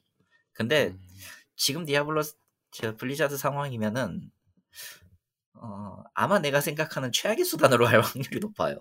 근데 0.58 0.88
음. 0.88 1.00
지금 1.54 1.84
디아블로 1.84 2.22
저 2.72 2.96
블리자드 2.96 3.36
상황이면은 3.36 4.28
어, 5.54 6.02
아마 6.14 6.40
내가 6.40 6.60
생각하는 6.60 7.12
최악의 7.12 7.44
수단으로 7.44 7.86
할 7.86 8.00
확률이 8.00 8.40
높아요. 8.40 8.76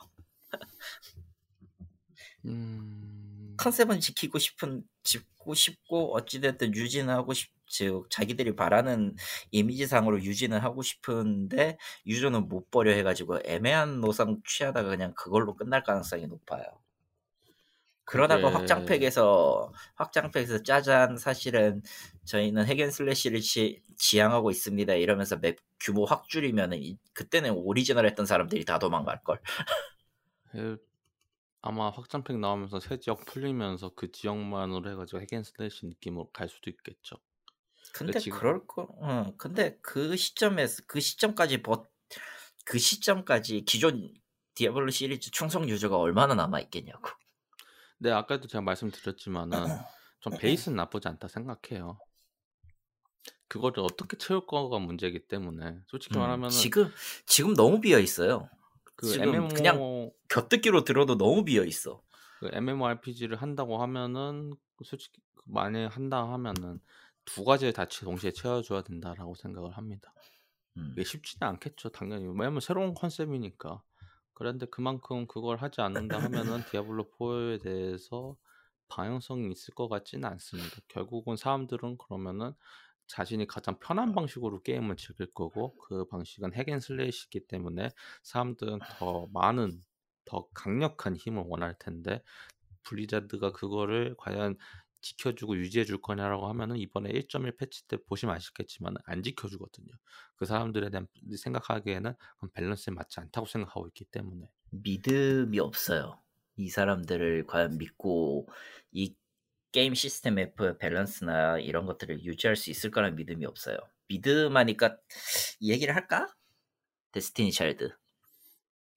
음, 2.46 3.54
컨셉은 3.58 4.00
지키고 4.00 4.40
싶은 4.40 4.84
짓고 5.04 5.54
싶고 5.54 6.16
어찌됐든 6.16 6.74
유지는 6.74 7.14
하고 7.14 7.34
싶, 7.34 7.52
즉 7.68 8.08
자기들이 8.10 8.56
바라는 8.56 9.16
이미지상으로 9.52 10.24
유지는 10.24 10.60
하고 10.60 10.82
싶은데 10.82 11.78
유저는 12.08 12.48
못 12.48 12.72
버려 12.72 12.92
해가지고 12.92 13.42
애매한 13.46 14.02
노선 14.02 14.42
취하다가 14.48 14.90
그냥 14.90 15.14
그걸로 15.16 15.56
끝날 15.56 15.84
가능성이 15.84 16.26
높아요. 16.26 16.64
그러다가 18.08 18.42
그게- 18.48 18.54
확장팩에서 18.58 19.74
확장팩에서 19.96 20.64
짜잔 20.64 21.18
사실은 21.18 21.82
저희는 22.24 22.66
hack 22.66 22.85
and 22.85 22.99
slash를 22.99 23.42
지, 23.42 23.84
지향하고 23.98 24.50
있습니다 24.50 24.94
이러면서 24.94 25.36
map 25.38 25.58
규모 25.80 26.06
확 26.06 26.28
줄이면은 26.30 26.82
이- 26.82 26.98
그때는 27.14 27.52
오리지널 27.52 28.06
했던 28.06 28.26
사람들이 28.26 28.64
다 28.66 28.80
도망갈 28.80 29.22
걸. 29.24 29.42
에, 30.56 30.78
아마 31.62 31.90
확장팩 31.90 32.40
나오면서 32.40 32.80
새 32.80 32.98
지역 32.98 33.26
풀리면서 33.26 33.92
그 33.96 34.10
지역만으로 34.12 34.90
해가지고 34.92 35.22
hack 35.22 35.43
and 35.43 35.59
slash 35.59 35.86
느낌으로 35.88 36.30
갈 36.32 36.48
수도 36.48 36.70
있겠죠. 36.70 37.18
근데 37.94 38.18
지금- 38.20 38.38
그럴 38.40 38.66
거, 38.68 38.88
어, 39.02 39.34
근데 39.38 39.78
그 39.82 40.16
시점에서 40.16 40.84
그 40.88 41.00
시점까지 41.02 41.62
버, 41.62 41.86
그 42.64 42.78
시점까지 42.80 43.66
기존 43.66 44.14
디아블로 44.54 44.92
시리즈 44.92 45.30
충성 45.32 45.68
유저가 45.68 45.98
얼마나 45.98 46.36
남아 46.36 46.62
있겠냐고. 46.62 47.10
네, 48.00 48.12
아까도 48.12 48.48
제가 48.48 48.62
말씀드렸지만은 48.62 49.50
좀 50.20 50.38
베이스는 50.38 50.76
나쁘지 50.76 51.08
않다 51.08 51.28
생각해요. 51.28 52.00
그거를 53.48 53.84
어떻게 53.84 54.18
채울 54.18 54.46
거가 54.46 54.80
문제이기 54.80 55.28
때문에 55.28 55.80
솔직히 55.88 56.16
음, 56.16 56.22
말하면은 56.22 56.50
지금 56.50 56.90
지금 57.26 57.54
너무 57.54 57.80
비어 57.80 58.00
있어요. 58.00 58.50
그 58.96 59.08
지금 59.08 59.30
MMO 59.30 59.48
그냥 59.48 60.12
곁듣기로 60.30 60.84
들어도 60.84 61.18
너무 61.18 61.46
비어 61.46 61.64
있어. 61.64 62.02
그 62.40 62.50
MMORPG를 62.52 63.38
한다고 63.38 63.82
하면은 63.82 64.54
솔직히 64.84 65.22
만약 65.46 65.96
한다 65.96 66.32
하면은 66.34 66.80
두 67.26 67.44
가지를 67.44 67.74
다 67.74 67.86
치- 67.88 68.02
동시에 68.06 68.32
채워줘야 68.32 68.84
된다라고 68.84 69.36
생각을 69.36 69.72
합니다. 69.72 70.14
음. 70.78 70.92
이게 70.94 71.04
쉽지는 71.04 71.48
않겠죠, 71.48 71.90
당연히. 71.90 72.26
왜냐면 72.28 72.60
새로운 72.60 72.94
컨셉이니까. 72.94 73.82
그런데 74.38 74.68
그만큼 74.68 75.26
그걸 75.26 75.58
하지 75.58 75.82
않는다 75.82 76.22
하면은 76.22 76.64
디아블로 76.70 77.10
4에 77.18 77.58
대해서 77.58 78.38
방향성이 78.88 79.50
있을 79.52 79.74
것 79.74 79.90
같지는 79.90 80.30
않습니다. 80.30 80.78
결국은 80.90 81.36
사람들은 81.36 81.98
그러면은 81.98 82.54
자신이 83.08 83.48
가장 83.48 83.80
편한 83.80 84.14
방식으로 84.14 84.62
게임을 84.62 84.96
즐길 84.96 85.32
거고 85.34 85.76
그 85.78 86.06
방식은 86.10 86.54
핵앤슬래시이기 86.54 87.48
때문에 87.48 87.90
사람들은 88.22 88.78
더 89.00 89.28
많은 89.34 89.82
더 90.26 90.48
강력한 90.54 91.16
힘을 91.16 91.44
원할 91.48 91.76
텐데 91.80 92.22
블리자드가 92.84 93.54
그거를 93.54 94.14
과연 94.20 94.56
지켜주고 95.02 95.58
유지해 95.58 95.86
줄 95.86 96.02
거냐라고 96.02 96.48
하면은 96.48 96.78
이번에 96.78 97.10
1.1 97.10 97.58
패치 97.58 97.88
때 97.88 97.98
보시면 98.08 98.36
아시겠지만 98.36 98.96
안 99.06 99.24
지켜주거든요. 99.24 99.94
그 100.36 100.46
사람들에 100.46 100.90
대한 100.90 101.08
생각하기에는 101.36 102.14
밸런스에 102.54 102.94
맞지 102.94 103.20
않다고 103.20 103.46
생각하고 103.48 103.88
있기 103.88 104.06
때문에 104.06 104.50
믿음이 104.72 105.60
없어요. 105.60 106.22
이 106.58 106.70
사람들을 106.70 107.46
과연 107.46 107.78
믿고 107.78 108.48
이 108.92 109.16
게임 109.72 109.94
시스템 109.94 110.40
F 110.40 110.78
밸런스나 110.78 111.60
이런 111.60 111.86
것들을 111.86 112.24
유지할 112.24 112.56
수 112.56 112.72
있을 112.72 112.90
거라는 112.90 113.16
믿음이 113.16 113.46
없어요. 113.46 113.78
믿음하니까 114.08 114.98
이 115.60 115.72
얘기를 115.72 115.96
할까? 115.96 116.28
데스티니 117.12 117.52
차일드. 117.52 117.96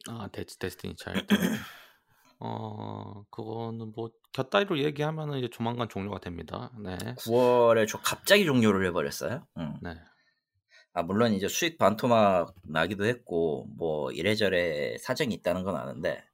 아 0.09 0.29
데스 0.33 0.57
데스티니 0.57 0.97
차일드. 0.97 1.27
어 2.41 3.23
그거는 3.31 3.93
뭐 3.95 4.11
곁다리로 4.33 4.79
얘기하면은 4.79 5.39
이제 5.39 5.49
조만간 5.51 5.89
종료가 5.89 6.21
됩니다. 6.21 6.73
네. 6.83 6.97
9월에 7.19 7.87
저 7.87 7.99
갑자기 7.99 8.47
종료를 8.47 8.87
해버렸어요. 8.87 9.47
응. 9.59 9.75
네. 9.83 9.95
아 10.95 11.03
물론 11.03 11.35
이제 11.35 11.49
수익 11.49 11.77
반토막 11.79 12.55
나기도 12.65 13.05
했고 13.05 13.67
뭐 13.77 14.11
이래저래 14.11 14.97
사정이 14.99 15.35
있다는 15.35 15.63
건 15.63 15.77
아는데 15.77 16.25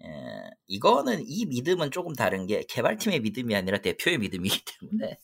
에, 0.00 0.50
이거는 0.66 1.22
이 1.26 1.46
믿음은 1.46 1.90
조금 1.90 2.14
다른 2.14 2.46
게 2.46 2.64
개발팀의 2.68 3.20
믿음이 3.20 3.54
아니라 3.54 3.78
대표의 3.78 4.18
믿음이기 4.18 4.62
때문에 4.80 5.18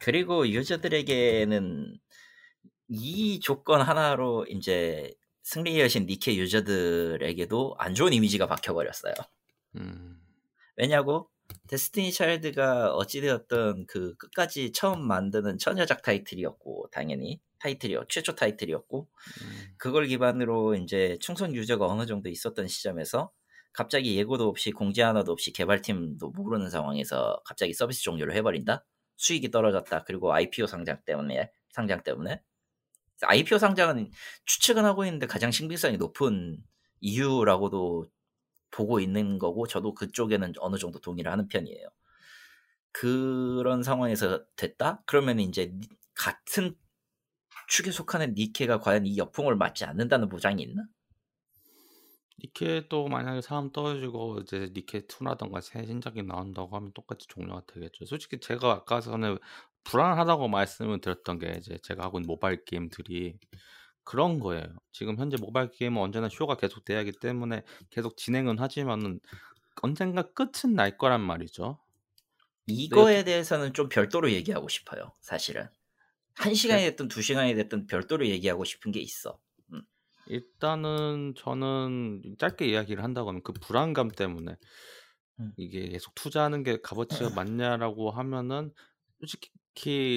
그리고 0.00 0.48
유저들에게는 0.48 1.96
이 2.88 3.40
조건 3.40 3.80
하나로 3.80 4.46
이제 4.46 5.14
승리의 5.46 5.80
여신 5.80 6.06
니케 6.06 6.34
유저들에게도 6.34 7.76
안 7.78 7.94
좋은 7.94 8.12
이미지가 8.12 8.48
박혀버렸어요. 8.48 9.14
음. 9.76 10.20
왜냐고? 10.76 11.30
데스티니 11.68 12.12
차일드가 12.12 12.92
어찌되었던 12.94 13.86
그 13.86 14.16
끝까지 14.16 14.72
처음 14.72 15.06
만드는 15.06 15.58
처녀작 15.58 16.02
타이틀이었고 16.02 16.88
당연히 16.90 17.40
타이틀이요 17.60 18.06
최초 18.08 18.34
타이틀이었고 18.34 19.06
음. 19.08 19.66
그걸 19.78 20.06
기반으로 20.06 20.74
이제 20.74 21.16
충성 21.20 21.54
유저가 21.54 21.86
어느 21.86 22.06
정도 22.06 22.28
있었던 22.28 22.66
시점에서 22.66 23.30
갑자기 23.72 24.16
예고도 24.16 24.48
없이 24.48 24.72
공지 24.72 25.00
하나도 25.00 25.30
없이 25.30 25.52
개발팀도 25.52 26.30
모르는 26.30 26.70
상황에서 26.70 27.40
갑자기 27.44 27.72
서비스 27.72 28.02
종료를 28.02 28.34
해버린다 28.34 28.84
수익이 29.14 29.52
떨어졌다 29.52 30.02
그리고 30.02 30.32
IPO 30.32 30.66
상장 30.66 30.98
때문에 31.04 31.52
상장 31.70 32.02
때문에 32.02 32.42
IPO 33.22 33.58
상장은 33.58 34.10
추측은 34.44 34.84
하고 34.84 35.04
있는데 35.04 35.26
가장 35.26 35.50
신빙성이 35.50 35.96
높은 35.96 36.62
이유라고도 37.00 38.06
보고 38.70 39.00
있는 39.00 39.38
거고 39.38 39.66
저도 39.66 39.94
그쪽에는 39.94 40.54
어느 40.58 40.76
정도 40.76 40.98
동의를 41.00 41.30
하는 41.30 41.48
편이에요. 41.48 41.88
그런 42.92 43.82
상황에서 43.82 44.44
됐다? 44.56 45.02
그러면 45.06 45.40
이제 45.40 45.72
같은 46.14 46.74
축에 47.68 47.90
속하는 47.90 48.34
니케가 48.34 48.80
과연 48.80 49.06
이 49.06 49.18
역풍을 49.18 49.56
맞지 49.56 49.84
않는다는 49.84 50.28
보장이 50.28 50.62
있나? 50.62 50.84
니케도 52.42 53.08
만약에 53.08 53.40
사람 53.40 53.72
떨어지고 53.72 54.40
이제 54.40 54.70
니케 54.74 55.06
2라던가 55.06 55.60
새 55.62 55.84
신작이 55.86 56.22
나온다고 56.22 56.76
하면 56.76 56.92
똑같이 56.92 57.26
종료가 57.28 57.62
되겠죠. 57.66 58.04
솔직히 58.04 58.38
제가 58.40 58.72
아까 58.72 59.00
전에 59.00 59.36
불안하다고 59.86 60.48
말씀을 60.48 61.00
드렸던 61.00 61.38
게 61.38 61.54
이제 61.58 61.78
제가 61.82 62.04
하고 62.04 62.18
있는 62.18 62.26
모바일 62.26 62.64
게임들이 62.64 63.38
그런 64.04 64.38
거예요. 64.38 64.64
지금 64.92 65.16
현재 65.18 65.36
모바일 65.40 65.70
게임은 65.70 66.00
언제나 66.00 66.28
쇼가 66.28 66.56
계속 66.56 66.84
돼야 66.84 66.98
하기 66.98 67.12
때문에 67.20 67.62
계속 67.90 68.16
진행은 68.16 68.58
하지만은 68.58 69.20
언젠가 69.82 70.22
끝은 70.22 70.74
날 70.74 70.96
거란 70.96 71.20
말이죠. 71.20 71.78
이거에 72.66 73.24
대해서는 73.24 73.72
좀 73.74 73.88
별도로 73.88 74.30
얘기하고 74.32 74.68
싶어요. 74.68 75.12
사실은 75.20 75.68
한 76.34 76.54
시간이 76.54 76.82
됐든 76.82 77.08
두 77.08 77.22
시간이 77.22 77.54
됐든 77.54 77.86
별도로 77.86 78.26
얘기하고 78.26 78.64
싶은 78.64 78.92
게 78.92 79.00
있어. 79.00 79.38
음. 79.72 79.82
일단은 80.26 81.34
저는 81.36 82.36
짧게 82.38 82.66
이야기를 82.66 83.02
한다고 83.02 83.28
하면 83.28 83.42
그 83.42 83.52
불안감 83.52 84.08
때문에 84.08 84.56
음. 85.40 85.52
이게 85.56 85.88
계속 85.88 86.14
투자하는 86.14 86.62
게 86.62 86.80
값어치가 86.80 87.30
맞냐라고 87.36 88.10
하면은 88.10 88.72
솔직히 89.20 89.50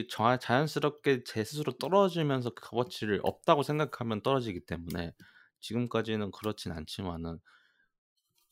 저- 0.09 0.37
자연스럽게 0.37 1.23
제 1.25 1.43
스스로 1.43 1.73
떨어지면서 1.73 2.51
그 2.51 2.61
값어치를 2.69 3.21
없다고 3.23 3.63
생각하면 3.63 4.21
떨어지기 4.23 4.65
때문에 4.65 5.13
지금까지는 5.61 6.31
그렇진 6.31 6.71
않지만은 6.71 7.39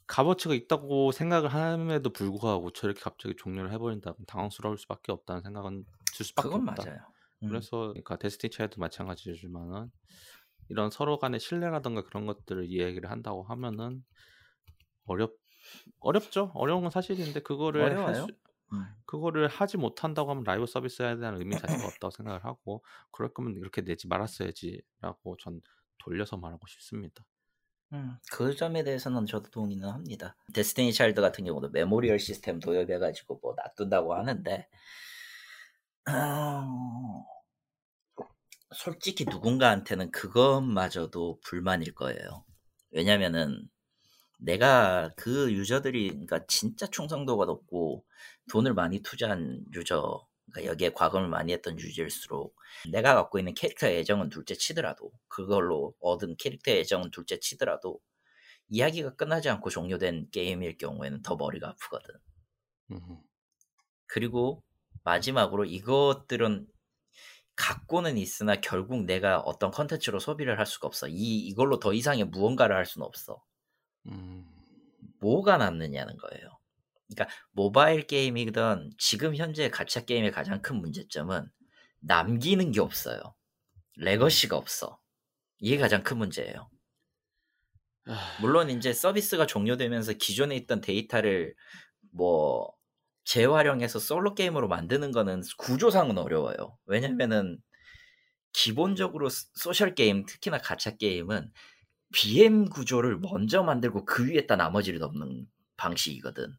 값어치가 0.07 0.53
있다고 0.53 1.11
생각을 1.11 1.53
함에도 1.53 2.11
불구하고 2.11 2.71
저렇게 2.71 3.01
갑자기 3.01 3.35
종료를 3.35 3.71
해버린다면 3.73 4.15
당황스러울 4.27 4.77
수밖에 4.77 5.11
없다는 5.11 5.41
생각은 5.43 5.85
들 6.15 6.25
수밖에 6.25 6.57
그건 6.57 6.59
없다. 6.59 6.85
맞아요. 6.85 7.13
음. 7.43 7.47
그래서 7.47 7.89
그러니까 7.89 8.17
데스티니 8.17 8.51
차이도 8.51 8.79
마찬가지지만은 8.81 9.91
이런 10.69 10.91
서로 10.91 11.19
간의 11.19 11.39
신뢰라든가 11.41 12.03
그런 12.03 12.25
것들을 12.27 12.65
이야기를 12.67 13.11
한다고 13.11 13.43
하면은 13.43 14.03
어렵 15.05 15.37
어렵죠. 15.99 16.51
어려운 16.55 16.81
건 16.83 16.91
사실인데 16.91 17.41
그거를 17.41 17.97
할 18.05 18.15
어려워요. 18.15 18.15
수, 18.15 18.31
음. 18.31 18.37
그거를 19.05 19.47
하지 19.47 19.77
못한다고 19.77 20.31
하면 20.31 20.43
라이브 20.43 20.65
서비스에 20.65 21.17
대한 21.17 21.37
의미 21.37 21.57
자체가 21.57 21.85
없다고 21.85 22.11
생각을 22.11 22.43
하고 22.45 22.83
그럴 23.11 23.33
거면 23.33 23.55
이렇게 23.55 23.81
내지 23.81 24.07
말았어야지라고 24.07 25.37
전 25.37 25.61
돌려서 25.97 26.37
말하고 26.37 26.67
싶습니다. 26.67 27.23
음, 27.93 28.17
그 28.31 28.53
점에 28.53 28.83
대해서는 28.83 29.25
저도 29.25 29.49
동의는 29.49 29.87
합니다. 29.89 30.35
데스티니 30.53 30.91
차일드 30.91 31.21
같은 31.21 31.45
경우도 31.45 31.69
memorial 31.69 32.19
시스템 32.19 32.59
도입해가지고 32.59 33.39
뭐 33.41 33.55
놔둔다고 33.55 34.13
하는데, 34.13 34.67
어, 36.09 37.25
솔직히 38.75 39.25
누군가한테는 39.25 40.11
그것마저도 40.11 41.39
불만일 41.45 41.95
거예요. 41.95 42.43
왜냐면은 42.91 43.69
내가 44.37 45.11
그 45.17 45.51
유저들이, 45.51 46.09
그러니까 46.09 46.45
진짜 46.47 46.87
충성도가 46.87 47.45
높고 47.45 48.05
돈을 48.51 48.73
많이 48.73 49.01
투자한 49.01 49.65
유저, 49.73 50.27
그러니까 50.51 50.71
여기에 50.71 50.91
과금을 50.91 51.27
많이 51.27 51.53
했던 51.53 51.79
유저일수록 51.79 52.55
내가 52.91 53.15
갖고 53.15 53.39
있는 53.39 53.53
캐릭터 53.53 53.87
애정은 53.87 54.29
둘째 54.29 54.55
치더라도 54.55 55.11
그걸로 55.27 55.93
얻은 55.99 56.35
캐릭터 56.37 56.71
애정은 56.71 57.11
둘째 57.11 57.39
치더라도 57.39 57.99
이야기가 58.69 59.15
끝나지 59.15 59.49
않고 59.49 59.69
종료된 59.69 60.29
게임일 60.31 60.77
경우에는 60.77 61.21
더 61.21 61.35
머리가 61.35 61.69
아프거든. 61.69 62.15
음. 62.91 62.99
그리고 64.07 64.63
마지막으로 65.03 65.65
이것들은 65.65 66.67
갖고는 67.55 68.17
있으나 68.17 68.55
결국 68.61 69.05
내가 69.05 69.39
어떤 69.39 69.71
컨텐츠로 69.71 70.19
소비를 70.19 70.59
할 70.59 70.65
수가 70.65 70.87
없어. 70.87 71.07
이 71.07 71.39
이걸로 71.39 71.79
더 71.79 71.93
이상의 71.93 72.25
무언가를 72.25 72.75
할 72.75 72.85
수는 72.85 73.05
없어. 73.05 73.43
음. 74.07 74.45
뭐가 75.19 75.57
남느냐는 75.57 76.17
거예요. 76.17 76.59
그러니까 77.07 77.35
모바일 77.51 78.05
게임이든 78.07 78.91
지금 78.97 79.35
현재 79.35 79.69
가챠 79.69 80.05
게임의 80.05 80.31
가장 80.31 80.61
큰 80.61 80.77
문제점은 80.77 81.49
남기는 82.01 82.71
게 82.71 82.79
없어요. 82.81 83.21
레거시가 83.97 84.57
없어. 84.57 84.99
이게 85.59 85.77
가장 85.77 86.03
큰 86.03 86.17
문제예요. 86.17 86.69
아, 88.05 88.37
물론 88.41 88.69
이제 88.69 88.93
서비스가 88.93 89.45
종료되면서 89.45 90.13
기존에 90.13 90.55
있던 90.57 90.81
데이터를 90.81 91.55
뭐 92.11 92.71
재활용해서 93.25 93.99
솔로 93.99 94.33
게임으로 94.35 94.67
만드는 94.69 95.11
거는 95.11 95.43
구조상은 95.57 96.17
어려워요. 96.17 96.77
왜냐면은 96.85 97.59
기본적으로 98.53 99.29
소- 99.29 99.47
social 99.55 99.95
게임, 99.95 100.25
특히나 100.25 100.57
가챠 100.59 100.97
게임은 100.97 101.51
BM 102.13 102.69
구조를 102.69 103.19
먼저 103.19 103.63
만들고 103.63 104.05
그 104.05 104.27
위에다 104.27 104.55
나머지를 104.55 104.99
넣는 104.99 105.47
방식이거든. 105.77 106.53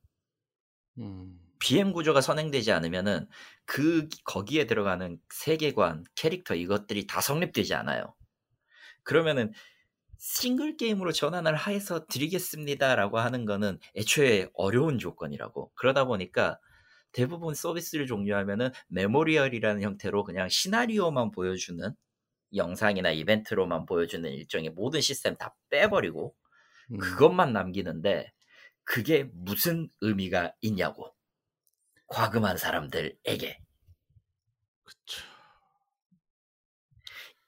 음. 0.98 1.40
BM 1.58 1.92
구조가 1.92 2.20
선행되지 2.20 2.72
않으면은 2.72 3.26
그 3.64 4.08
거기에 4.24 4.66
들어가는 4.66 5.18
세계관, 5.32 6.04
캐릭터 6.14 6.54
이것들이 6.54 7.06
다 7.06 7.20
성립되지 7.20 7.74
않아요. 7.74 8.14
그러면은 9.02 9.52
싱글 10.18 10.76
게임으로 10.76 11.12
전환을 11.12 11.66
해서 11.68 12.06
드리겠습니다라고 12.06 13.18
하는 13.18 13.44
거는 13.44 13.78
애초에 13.96 14.48
어려운 14.54 14.98
조건이라고. 14.98 15.72
그러다 15.74 16.04
보니까 16.04 16.58
대부분 17.12 17.54
서비스를 17.54 18.06
종료하면은 18.06 18.70
memorial이라는 18.88 19.82
형태로 19.82 20.24
그냥 20.24 20.48
시나리오만 20.48 21.30
보여주는 21.30 21.94
영상이나 22.54 23.10
이벤트로만 23.10 23.86
보여주는 23.86 24.28
일종의 24.30 24.70
모든 24.70 25.00
시스템 25.00 25.36
다 25.36 25.54
빼버리고 25.70 26.34
음. 26.92 26.98
그것만 26.98 27.52
남기는데 27.52 28.32
그게 28.84 29.28
무슨 29.34 29.90
의미가 30.00 30.54
있냐고. 30.62 31.14
과금한 32.06 32.56
사람들에게. 32.56 33.60
그쵸. 34.84 35.22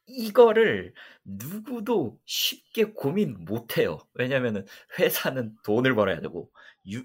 이거를 0.07 0.93
누구도 1.25 2.21
쉽게 2.27 2.93
고민 2.93 3.45
못해요. 3.45 3.99
왜냐면은 4.13 4.67
회사는 4.99 5.57
돈을 5.65 5.95
벌어야 5.95 6.21
되고, 6.21 6.51
유, 6.89 7.05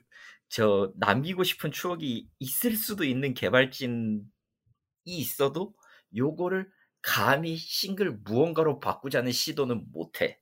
저, 0.49 0.91
남기고 0.97 1.43
싶은 1.43 1.71
추억이 1.71 2.27
있을 2.39 2.75
수도 2.75 3.05
있는 3.05 3.33
개발진이 3.33 4.25
있어도 5.05 5.73
요거를 6.15 6.69
감히 7.05 7.55
싱글 7.55 8.11
무언가로 8.11 8.79
바꾸자는 8.79 9.31
시도는 9.31 9.91
못해. 9.91 10.39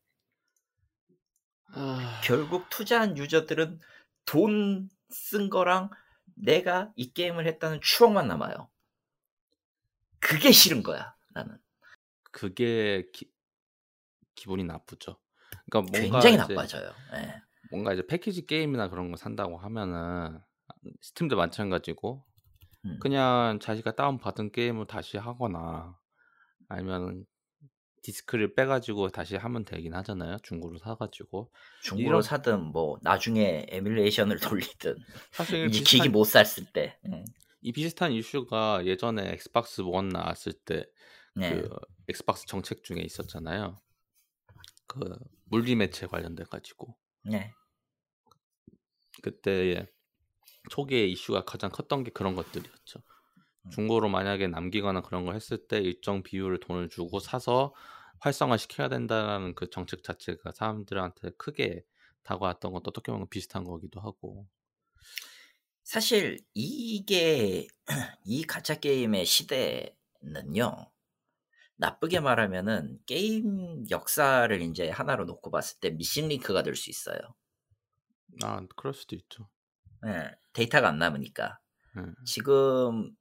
아, 1.76 2.22
결국 2.24 2.70
투자한 2.70 3.18
유저들은 3.18 3.80
돈 4.26 4.90
쓴 5.14 5.50
거랑 5.50 5.90
내가 6.36 6.92
이 6.96 7.14
게임을 7.14 7.46
했다는 7.48 7.80
추억만 7.82 8.28
남아요. 8.28 8.70
그게 10.20 10.52
싫은 10.52 10.84
거야, 10.84 11.16
나는. 11.34 11.58
그게 12.32 13.08
기, 13.14 13.32
기분이 14.36 14.64
나쁘죠. 14.64 15.20
그러니까 15.70 15.92
뭔가 15.92 16.20
굉장히 16.20 16.36
이제 16.36 16.54
나빠져요. 16.54 16.92
예. 17.16 17.42
뭔가 17.72 17.94
이제 17.94 18.06
패키지 18.06 18.46
게임이나 18.48 18.90
그런 18.90 19.12
거 19.12 19.18
산다고 19.18 19.58
하면은 19.58 20.40
스팀도 21.02 21.36
마찬가지고 21.36 22.26
음. 22.86 23.00
그냥 23.00 23.60
자기가 23.62 23.96
다운 23.96 24.18
받은 24.18 24.52
게임을 24.52 24.88
다시 24.88 25.18
하거나 25.18 25.98
아니면 26.74 27.26
디스크를 28.02 28.54
빼가지고 28.54 29.10
다시 29.10 29.36
하면 29.36 29.64
되긴 29.64 29.94
하잖아요. 29.96 30.38
중고로 30.44 30.78
사가지고 30.78 31.52
중고로 31.82 32.08
이런 32.08 32.22
사든 32.22 32.72
뭐 32.72 33.00
나중에 33.02 33.66
emulation을 33.70 34.40
돌리든 34.78 34.98
사실 35.32 35.68
이제 35.68 35.84
기기 35.84 36.10
못 36.10 36.26
샀을 36.26 36.68
때. 36.74 37.00
음. 37.06 37.24
이 37.62 37.72
비슷한 37.72 38.12
이슈가 38.12 38.86
예전에 38.86 39.32
엑스박스 39.32 39.82
원 39.82 40.10
나왔을 40.10 40.52
때 40.52 40.86
네. 41.34 41.62
그 41.62 41.70
엑스박스 42.10 42.46
정책 42.46 42.84
중에 42.84 43.00
있었잖아요. 43.00 43.80
그 44.86 45.00
물리 45.46 45.76
매체 45.76 46.06
관련돼 46.06 46.44
가지고 46.44 46.98
네. 47.24 47.54
그때 49.22 49.88
초기에 50.70 51.06
이슈가 51.08 51.46
가장 51.46 51.72
컸던 51.72 52.04
게 52.04 52.12
그런 52.12 52.36
것들이었죠. 52.36 53.02
음. 53.66 53.72
중고로 53.72 54.10
만약에 54.10 54.48
남기거나 54.48 55.02
그런 55.02 55.26
걸 55.26 55.36
했을 55.36 55.68
때 55.68 55.80
일정 55.80 56.24
비율을 56.24 56.60
돈을 56.60 56.90
주고 56.90 57.20
사서 57.20 57.74
활성화 58.20 58.58
시켜야 58.58 58.90
된다라는 58.90 59.56
그 59.56 59.70
정책 59.70 60.04
자체가 60.04 60.52
사람들한테 60.54 61.32
크게 61.38 61.84
다가왔던 62.24 62.72
것도 62.74 62.84
어떻게 62.90 63.12
보면 63.12 63.28
비슷한 63.30 63.64
거기도 63.66 64.00
하고. 64.02 64.48
사실 65.84 66.40
이게 66.54 67.68
이 68.26 68.44
가챠 68.44 68.80
게임의 68.80 69.26
시대는요. 69.26 70.92
나쁘게 71.78 72.20
말하면은 72.22 73.00
게임 73.08 73.86
역사를 73.92 74.62
이제 74.62 74.90
하나로 74.90 75.26
놓고 75.26 75.52
봤을 75.52 75.80
때 75.80 75.92
미신 75.92 76.30
링크가 76.30 76.64
될 76.64 76.76
수 76.76 76.90
있어요. 76.90 77.20
아, 78.44 78.66
그럴 78.76 78.94
수도 78.94 79.16
있죠. 79.16 79.50
예, 80.06 80.32
데이터가 80.54 80.90
안 80.90 80.98
남으니까. 81.00 81.60
예. 81.96 82.14
지금 82.24 83.16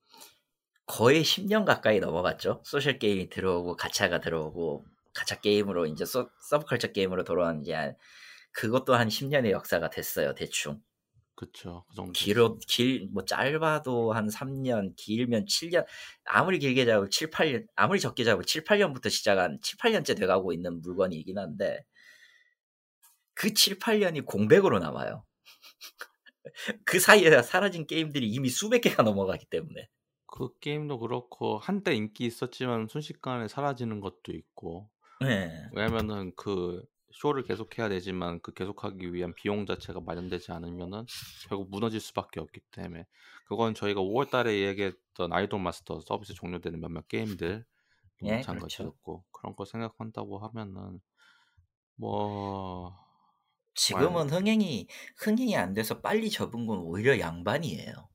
거의 0.87 1.23
10년 1.25 1.65
가까이 1.65 2.01
넘어갔죠. 2.01 2.63
social 2.65 2.99
게임이 2.99 3.31
들어오고 3.31 3.77
가챠가 3.77 4.21
들어오고 4.21 4.85
가챠 5.15 5.41
게임으로 5.41 5.87
이제 5.87 6.05
서, 6.05 6.31
서브컬처 6.51 6.93
게임으로 6.93 7.25
돌아온 7.25 7.63
지 7.63 7.73
한, 7.73 7.97
그것도 8.53 8.95
한 8.95 9.09
10년의 9.09 9.51
역사가 9.51 9.91
됐어요. 9.91 10.35
대충. 10.35 10.81
그쵸. 11.35 11.85
그 11.91 11.97
정도. 11.97 12.13
길어 12.13 12.59
길 12.69 13.09
뭐 13.13 13.25
짧아도 13.25 14.13
한 14.13 14.29
3년, 14.29 14.95
길면 14.97 15.47
7년. 15.47 15.87
아무리 16.25 16.59
길게 16.59 16.85
잡으면 16.87 17.11
7, 17.11 17.31
8년, 17.31 17.67
아무리 17.77 18.01
적게 18.01 18.25
잡으면 18.25 18.45
7, 18.47 18.65
8년부터 18.65 19.11
시작한 19.11 19.59
7, 19.63 19.79
8년째 19.79 20.17
돼가고 20.19 20.53
있는 20.53 20.81
물건이긴 20.83 21.39
한데 21.39 21.85
그 23.35 23.53
7, 23.55 23.79
8년이 23.79 24.25
공백으로 24.27 24.79
남아요. 24.79 25.25
그 26.85 27.01
사이에 27.01 27.43
사라진 27.43 27.87
게임들이 27.87 28.29
이미 28.29 28.49
수백 28.51 28.81
개가 28.81 29.03
넘어가기 29.03 29.47
때문에. 29.47 29.89
그 30.33 30.49
게임도 30.61 30.99
그렇고 30.99 31.59
한때 31.59 31.95
인기 31.95 32.25
있었지만 32.25 32.89
순식간에 32.89 33.49
사라지는 33.49 34.01
것도 34.01 34.33
있고. 34.33 34.89
네. 35.21 35.53
왜냐면은 35.73 36.33
그 36.37 36.83
쇼를 37.13 37.43
계속해야 37.43 37.91
되지만 37.91 38.41
그 38.41 38.55
계속하기 38.55 39.13
위한 39.13 39.35
비용 39.35 39.67
자체가 39.67 40.01
마련되지 40.01 40.53
않으면은 40.53 41.05
결국 41.49 41.71
무너질 41.71 42.01
수밖에 42.01 42.41
없기 42.41 42.61
때문에 42.71 43.07
그건 43.47 43.75
저희가 43.75 44.01
5월달에 44.01 44.67
얘기했던 44.69 45.35
아이돌 45.35 45.61
마스터 45.61 46.01
서비스 46.01 46.33
종료되는 46.33 46.81
몇몇 46.81 47.07
게임들 47.09 47.67
예, 48.23 48.27
그렇죠. 48.27 48.37
마찬가지였고 48.37 49.25
그런 49.33 49.55
거 49.55 49.67
생각한다고 49.67 50.39
하면은 50.39 50.99
뭐 51.97 52.97
지금은 53.75 54.31
흥행이 54.31 54.89
흥행이 55.19 55.57
안 55.59 55.75
돼서 55.75 56.01
빨리 56.01 56.31
접은 56.31 56.67
건 56.67 56.79
오히려 56.79 57.19
양반이에요. 57.19 58.12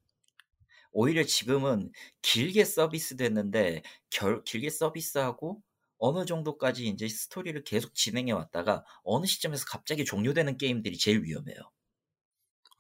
오히려 1.00 1.24
지금은 1.24 1.92
길게 2.24 2.66
서비스 2.66 3.16
됐는데 3.18 3.84
결, 4.10 4.44
길게 4.44 4.70
서비스하고 4.72 5.62
어느 6.00 6.26
정도까지 6.26 6.88
이제 6.88 7.08
스토리를 7.08 7.64
계속 7.64 7.94
진행해 7.96 8.32
왔다가 8.32 8.84
어느 9.04 9.26
시점에서 9.28 9.66
갑자기 9.68 10.06
종료되는 10.06 10.58
게임들이 10.58 10.98
제일 10.98 11.24
위험해요. 11.24 11.58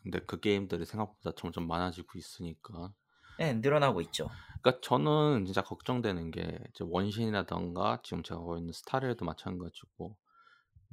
근데 0.01 0.19
그 0.25 0.39
게임들이 0.39 0.85
생각보다 0.85 1.35
점점 1.35 1.67
많아지고 1.67 2.17
있으니까 2.17 2.95
네, 3.37 3.53
늘어나고 3.53 4.01
있죠. 4.01 4.37
그러니까 4.61 4.81
저는 4.81 5.45
진짜 5.45 5.61
걱정되는 5.63 6.31
게 6.31 6.59
원신이라던가 6.79 8.01
지금 8.03 8.23
제가 8.23 8.39
하고 8.39 8.57
있는 8.57 8.73
스타레도 8.73 9.25
마찬가지고 9.25 10.17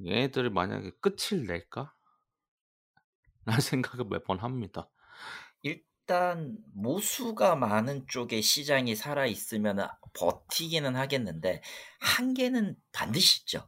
얘네들이 0.05 0.51
만약에 0.51 0.91
끝을 1.01 1.45
낼까? 1.47 1.95
라는 3.45 3.59
생각을 3.61 4.05
몇 4.09 4.23
번 4.25 4.39
합니다. 4.39 4.89
일 5.63 5.85
단 6.05 6.57
모수가 6.73 7.55
많은 7.55 8.05
쪽에 8.07 8.41
시장이 8.41 8.95
살아 8.95 9.25
있으면 9.25 9.77
버티기는 10.13 10.95
하겠는데 10.95 11.61
한계는 11.99 12.75
반드시 12.91 13.41
있죠. 13.41 13.67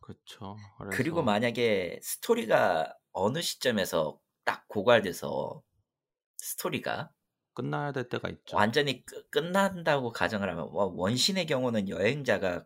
그렇죠. 0.00 0.56
그리고 0.90 1.22
만약에 1.22 1.98
스토리가 2.02 2.94
어느 3.12 3.40
시점에서 3.42 4.20
딱 4.44 4.68
고갈돼서 4.68 5.62
스토리가 6.38 7.10
끝나야 7.54 7.92
될 7.92 8.08
때가 8.08 8.28
있죠. 8.30 8.56
완전히 8.56 9.04
끝- 9.04 9.30
끝난다고 9.30 10.12
가정을 10.12 10.48
하면 10.50 10.68
와, 10.72 10.86
원신의 10.86 11.46
경우는 11.46 11.88
여행자가 11.88 12.64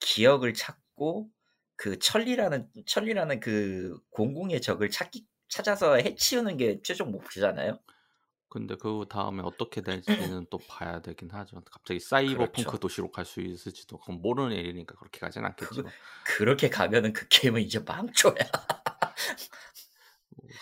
기억을 0.00 0.54
찾고 0.54 1.28
그 1.76 1.98
천리라는 1.98 2.70
천리라는 2.86 3.40
그 3.40 3.98
공공의 4.10 4.60
적을 4.60 4.90
찾기 4.90 5.26
찾아서 5.48 5.96
해치우는 5.96 6.56
게 6.56 6.80
최종 6.82 7.10
목표잖아요. 7.12 7.80
근데 8.50 8.76
그 8.76 9.04
다음에 9.10 9.42
어떻게 9.44 9.80
될지는 10.40 10.46
또 10.50 10.58
봐야 10.68 11.00
되긴 11.02 11.30
하죠. 11.30 11.60
갑자기 11.70 12.00
사이버펑크 12.00 12.62
그렇죠. 12.62 12.78
도시로 12.78 13.10
갈 13.10 13.24
수 13.24 13.40
있을지도 13.40 13.98
그건 13.98 14.22
모르는 14.22 14.56
일이니까 14.56 14.94
그렇게 14.96 15.18
가진 15.20 15.44
않겠죠. 15.44 15.68
그거- 15.74 15.90
그렇게 16.24 16.68
가면은 16.70 17.12
그 17.12 17.26
게임은 17.28 17.60
이제 17.62 17.78
망조야. 17.80 18.34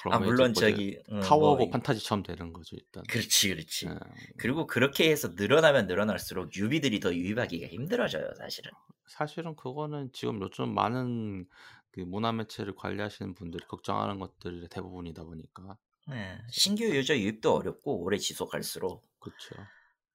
뭐 0.04 0.14
아 0.14 0.18
그러면 0.18 0.22
이제 0.22 0.26
물론 0.26 0.38
뭐 0.38 0.50
이제 0.50 0.60
저기 0.70 0.98
응, 1.12 1.20
타워 1.20 1.40
뭐 1.40 1.50
오브 1.52 1.62
이- 1.64 1.70
판타지처럼 1.70 2.22
되는 2.22 2.52
거죠 2.52 2.76
일단. 2.76 3.04
그렇지 3.08 3.50
그렇지. 3.50 3.86
예. 3.86 3.94
그리고 4.38 4.66
그렇게 4.66 5.10
해서 5.10 5.28
늘어나면 5.36 5.86
늘어날수록 5.86 6.56
newbie들이 6.56 7.00
더 7.00 7.14
유입하기가 7.14 7.68
힘들어져요 7.68 8.30
사실은. 8.38 8.70
사실은 9.08 9.54
그거는 9.54 10.10
지금 10.12 10.40
요즘 10.40 10.74
많은 10.74 11.46
그 11.92 12.00
문화 12.00 12.32
매체를 12.32 12.74
관리하시는 12.74 13.34
분들이 13.34 13.64
걱정하는 13.66 14.18
것들이 14.18 14.68
대부분이다 14.68 15.22
보니까 15.24 15.76
네, 16.08 16.38
신규 16.50 16.84
유저 16.84 17.16
유입도 17.16 17.54
어렵고 17.54 18.02
오래 18.02 18.16
지속할수록 18.18 19.04
그렇죠. 19.18 19.56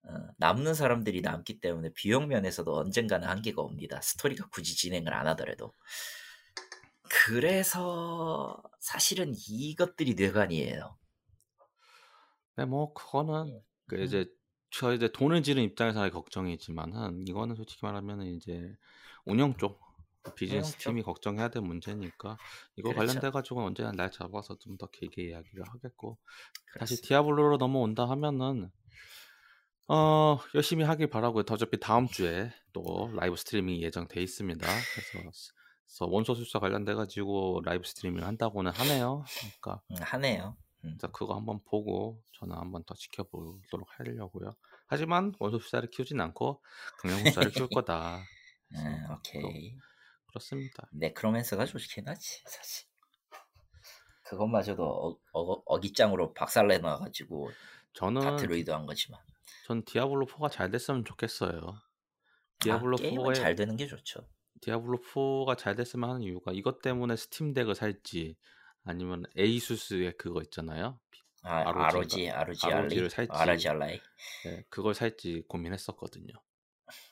어, 0.03 0.13
남는 0.37 0.73
사람들이 0.73 1.21
남기 1.21 1.59
때문에 1.59 1.91
비용 1.93 2.27
면에서도 2.27 2.75
언젠가는 2.75 3.27
한계가 3.27 3.61
옵니다. 3.61 4.01
스토리가 4.01 4.47
굳이 4.49 4.75
진행을 4.75 5.13
안 5.13 5.27
하더라도. 5.27 5.73
그래서 7.03 8.61
사실은 8.79 9.33
이것들이 9.49 10.15
뇌관이에요. 10.15 10.97
네, 12.55 12.65
뭐 12.65 12.93
그거는 12.93 13.61
그 13.87 13.97
음. 13.97 14.03
이제 14.03 14.25
저 14.71 14.93
이제 14.93 15.11
돈을 15.11 15.43
지른 15.43 15.63
입장에서의 15.63 16.11
걱정이지만은 16.11 17.27
이거는 17.27 17.55
솔직히 17.55 17.85
말하면은 17.85 18.27
이제 18.27 18.73
운영 19.25 19.57
쪽 19.57 19.79
비즈니스. 20.35 20.77
팀이 20.77 21.01
걱정해야 21.03 21.49
될 21.49 21.61
문제니까 21.63 22.37
이거 22.75 22.89
그렇죠. 22.89 22.97
관련돼 23.07 23.29
가지고 23.31 23.63
언제나 23.65 23.91
날 23.91 24.11
잡아서 24.11 24.55
좀 24.57 24.77
더 24.77 24.87
길게 24.87 25.23
이야기를 25.29 25.63
하겠고 25.67 26.17
다시 26.79 26.95
그렇습니다. 26.95 27.07
디아블로로 27.07 27.57
넘어온다 27.57 28.07
하면은 28.09 28.71
어 29.87 30.37
열심히 30.55 30.83
하길 30.85 31.07
바라고요. 31.09 31.43
어차피 31.49 31.79
다음 31.79 32.07
주에 32.07 32.51
또 32.71 33.11
라이브 33.15 33.35
스트리밍이 33.35 33.81
예정돼 33.83 34.21
있습니다. 34.21 34.65
그래서 34.65 35.31
그래서 35.85 36.05
원소 36.07 36.35
술사 36.35 36.59
관련돼 36.59 36.93
가지고 36.93 37.61
라이브 37.65 37.83
스트리밍을 37.85 38.25
한다고는 38.25 38.71
하네요. 38.71 39.25
그러니까 39.39 39.81
음, 39.91 39.95
하네요. 39.99 40.55
음. 40.85 40.97
그래서 40.97 41.11
그거 41.11 41.35
한번 41.35 41.59
보고 41.65 42.21
저는 42.39 42.55
한번 42.55 42.83
더 42.85 42.93
지켜보도록 42.95 43.87
하려고요. 43.99 44.51
하지만 44.87 45.33
원소 45.39 45.59
술사를 45.59 45.89
키우진 45.89 46.21
않고 46.21 46.61
강령 46.99 47.19
술사를 47.19 47.51
키울 47.51 47.67
거다. 47.75 48.21
음, 48.73 49.05
또 49.07 49.13
오케이. 49.15 49.75
그렇습니다. 50.31 50.87
necromancer가 50.93 51.65
좋긴 51.65 52.07
하지 52.07 52.41
사실. 52.45 52.87
그것마저도 54.23 54.83
어, 54.83 55.09
어, 55.33 55.61
어깃장으로 55.65 56.33
박살내 56.33 56.77
놔가지고 56.77 57.49
다 57.49 57.55
저는 57.93 58.37
드로이드 58.37 58.71
한 58.71 58.85
거지만. 58.85 59.19
전 59.65 59.83
디아블로 59.83 60.25
4가 60.25 60.49
잘 60.49 60.71
됐으면 60.71 61.03
좋겠어요. 61.03 61.59
아, 61.65 61.81
디아블로 62.59 62.97
게임은 62.97 63.25
4가 63.25 63.35
잘 63.35 63.55
되는 63.55 63.75
게 63.75 63.87
좋죠. 63.87 64.25
디아블로 64.61 64.99
4가 64.99 65.57
잘 65.57 65.75
됐으면 65.75 66.09
하는 66.09 66.21
이유가 66.21 66.53
이것 66.53 66.81
때문에 66.81 67.17
Steam 67.17 67.53
Deck을 67.53 67.75
살지 67.75 68.37
아니면 68.83 69.25
에이수스의 69.35 70.13
그거 70.17 70.41
있잖아요. 70.43 70.97
아? 71.43 71.63
아로지, 71.65 72.29
아로지 72.29 72.67
ROG를 72.67 73.09
살지. 73.09 73.31
ROG 73.33 73.67
Ally. 73.67 73.99
네, 74.45 74.63
그걸 74.69 74.93
살지 74.93 75.43
고민했었거든요. 75.47 76.33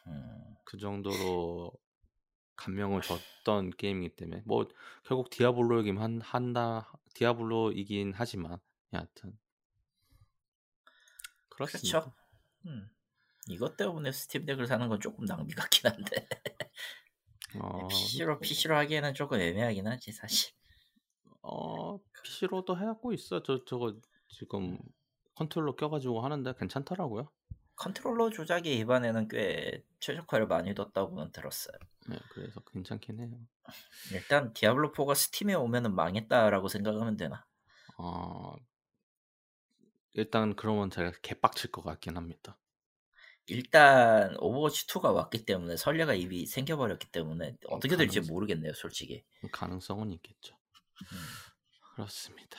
음, 0.08 0.56
그 0.64 0.78
정도로 0.78 1.72
감명을 2.60 3.02
줬던 3.02 3.72
게임이기 3.78 4.16
때문에 4.18 4.44
뭐 4.46 4.68
결국 5.04 5.30
디아블로이긴 5.30 5.98
한 5.98 6.20
한다 6.20 6.92
디아블로이긴 7.14 8.14
하지만 8.14 8.60
여하튼 8.94 9.38
그렇습니다. 11.48 12.02
그렇죠. 12.02 12.14
음. 12.66 12.90
이것 13.48 13.78
때문에 13.78 14.12
Steam 14.12 14.46
Deck을 14.46 14.68
사는 14.68 14.88
건 14.90 15.00
조금 15.00 15.26
낭비 15.26 15.56
같긴 15.56 15.90
한데 15.90 16.28
어, 17.62 17.88
PC로 17.88 18.40
PC로 18.40 18.76
하기에는 18.76 19.14
조금 19.14 19.40
애매하긴 19.40 19.88
하지 19.88 20.12
사실. 20.12 20.54
어 21.42 21.98
PC로도 22.24 22.78
해갖고 22.78 23.14
있어. 23.14 23.42
저 23.42 23.64
저거 23.64 23.96
지금 24.28 24.78
컨트롤러 25.36 25.76
껴가지고 25.76 26.22
하는데 26.22 26.54
괜찮더라고요. 26.60 27.32
컨트롤러 27.84 28.30
조작이 28.30 28.78
이번에는 28.80 29.28
꽤 29.30 29.82
최적화를 30.00 30.48
많이 30.48 30.74
뒀다고는 30.76 31.32
들었어요. 31.32 31.78
네, 32.08 32.18
그래서 32.30 32.60
괜찮긴 32.62 33.20
해요. 33.22 33.30
일단 34.12 34.54
디아블로 34.54 34.92
4가 34.92 35.16
스팀에 35.16 35.54
오면은 35.54 35.96
망했다라고 35.96 36.68
생각하면 36.68 37.16
되나? 37.16 37.46
어 37.98 38.54
일단 40.14 40.56
그러면 40.56 40.90
제가 40.90 41.12
개빡칠 41.22 41.72
것 41.72 41.82
같긴 41.84 42.18
합니다. 42.18 42.58
일단 43.48 44.36
오버워치 44.40 44.86
2가 44.88 45.12
왔기 45.14 45.46
때문에 45.46 45.76
선례가 45.78 46.14
이미 46.14 46.46
생겨버렸기 46.46 47.12
때문에 47.12 47.56
어떻게 47.68 47.96
될지 47.96 48.20
가능성- 48.22 48.28
모르겠네요, 48.32 48.74
솔직히. 48.74 49.24
가능성은 49.52 50.12
있겠죠. 50.12 50.56
음. 51.12 51.18
그렇습니다. 51.96 52.58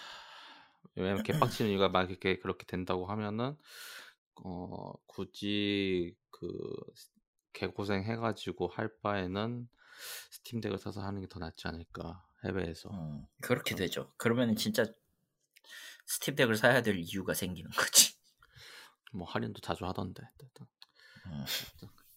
왜냐면 0.96 1.22
개빡치는 1.22 1.70
이유가 1.70 1.88
막 1.90 2.10
이렇게 2.10 2.38
그렇게 2.38 2.64
된다고 2.66 3.06
하면은 3.06 3.56
어 4.44 4.92
굳이 5.06 6.14
그 6.30 6.48
개고생 7.52 8.04
해가지고 8.04 8.68
할 8.68 8.90
바에는 9.02 9.68
Steam 10.30 10.60
Deck을 10.60 10.78
사서 10.78 11.02
하는 11.02 11.20
게 11.20 11.26
더 11.28 11.38
낫지 11.40 11.68
않을까 11.68 12.24
해외에서 12.44 12.90
음, 12.90 13.26
그렇게 13.42 13.74
되죠. 13.74 14.12
그러면 14.16 14.56
진짜 14.56 14.86
스팀 16.06 16.34
덱을 16.36 16.56
사야 16.56 16.82
될 16.82 16.96
이유가 16.98 17.34
생기는 17.34 17.70
거지. 17.70 18.14
뭐 19.12 19.26
할인도 19.28 19.60
자주 19.60 19.84
하던데. 19.86 20.22
음. 21.26 21.44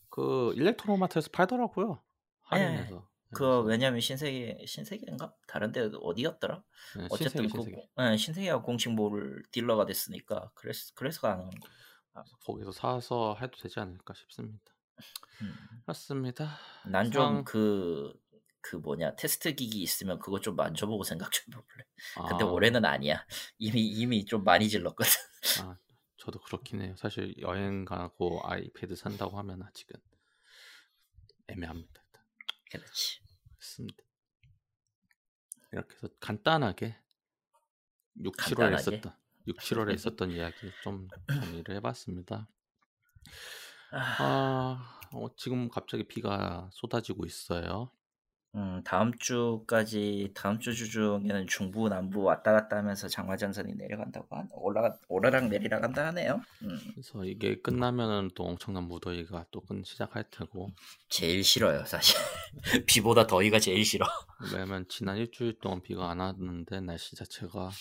그 0.10 0.54
일렉트로마트에서 0.56 1.30
팔더라고요 1.32 2.02
할인해서 2.44 3.10
그 3.34 3.62
왜냐면 3.64 4.00
신세계 4.00 4.66
신세계인가 4.68 5.34
다른데 5.48 5.90
어디였더라? 6.00 6.64
네, 6.98 7.08
어쨌든 7.10 7.44
신세계 7.44 7.48
그 7.48 7.64
신세계 7.64 7.90
네, 7.98 8.18
신세계가 8.18 8.62
공식 8.62 8.94
몰 8.94 9.42
딜러가 9.52 9.86
됐으니까 9.86 10.52
그래서 10.54 10.92
그래서 10.96 11.22
가는 11.22 11.50
거. 11.50 11.68
거기서 12.46 12.72
사서 12.72 13.38
해도 13.42 13.58
되지 13.58 13.80
않을까 13.80 14.14
싶습니다. 14.14 14.74
음. 15.42 15.56
그렇습니다. 15.84 16.58
난 16.86 17.06
상- 17.06 17.44
좀그그 17.44 18.76
뭐냐 18.82 19.16
테스트 19.16 19.54
기기 19.56 19.82
있으면 19.82 20.20
그거 20.20 20.40
좀 20.40 20.56
만져보고 20.56 21.04
생각 21.04 21.32
좀 21.32 21.54
해볼래. 21.54 21.86
근데 22.30 22.44
아, 22.44 22.48
올해는 22.48 22.86
아니야. 22.86 23.26
이미 23.58 23.82
이미 23.88 24.26
좀 24.26 24.44
많이 24.44 24.70
질렀거든. 24.70 25.12
아, 25.62 25.78
저도 26.18 26.40
그렇긴 26.42 26.82
해요. 26.82 26.96
사실 26.98 27.36
여행 27.40 27.86
가고 27.86 28.40
아이패드 28.48 28.96
산다고 28.96 29.38
하면 29.40 29.64
아직은 29.64 30.00
애매합니다. 31.48 32.02
일단. 32.06 32.24
그렇지. 32.72 33.20
그렇습니다. 33.58 34.04
이렇게 35.72 35.96
해서 35.96 36.08
간단하게 36.20 36.96
6, 38.22 38.34
7월에 38.38 38.56
간단하게? 38.56 38.76
있었던 38.82 39.16
6, 39.48 39.58
7월에 39.58 39.94
있었던 39.96 40.32
이야기 40.32 40.56
좀 40.84 41.08
정리를 41.28 41.76
해봤습니다. 41.76 42.48
아, 43.92 43.98
아, 44.20 45.00
어, 45.14 45.28
지금 45.38 45.70
갑자기 45.70 46.04
비가 46.08 46.70
쏟아지고 46.72 47.26
있어요. 47.26 47.92
음, 48.56 48.84
다음 48.86 49.12
주까지 49.18 50.32
다음 50.36 50.60
주 50.60 50.76
중에는 50.76 51.48
중부 51.48 51.90
남부 51.90 52.22
왔다 52.22 52.52
갔다 52.52 52.78
하면서 52.78 53.08
장마 53.08 53.36
전선이 53.36 53.74
내려간다고 53.74 54.36
한 54.36 54.48
올라가 54.52 54.96
오르락 55.08 55.48
내리락 55.48 55.82
한다 55.84 56.06
하네요. 56.08 56.40
음, 56.62 56.78
그래서 56.94 57.26
이게 57.26 57.60
끝나면은 57.60 58.30
또 58.36 58.44
엄청난 58.44 58.84
무더위가 58.84 59.46
또 59.50 59.62
끈 59.62 59.84
시작할 59.84 60.26
테고 60.30 60.70
제일 61.10 61.44
싫어요 61.44 61.84
사실. 61.86 62.16
비보다 62.86 63.26
더위가 63.26 63.60
제일 63.60 63.84
싫어. 63.84 64.06
왜냐면 64.54 64.86
지난 64.88 65.18
일주일 65.18 65.58
동안 65.60 65.82
비가 65.82 66.12
안 66.12 66.20
왔는데 66.20 66.82
날씨 66.82 67.16
자체가 67.16 67.72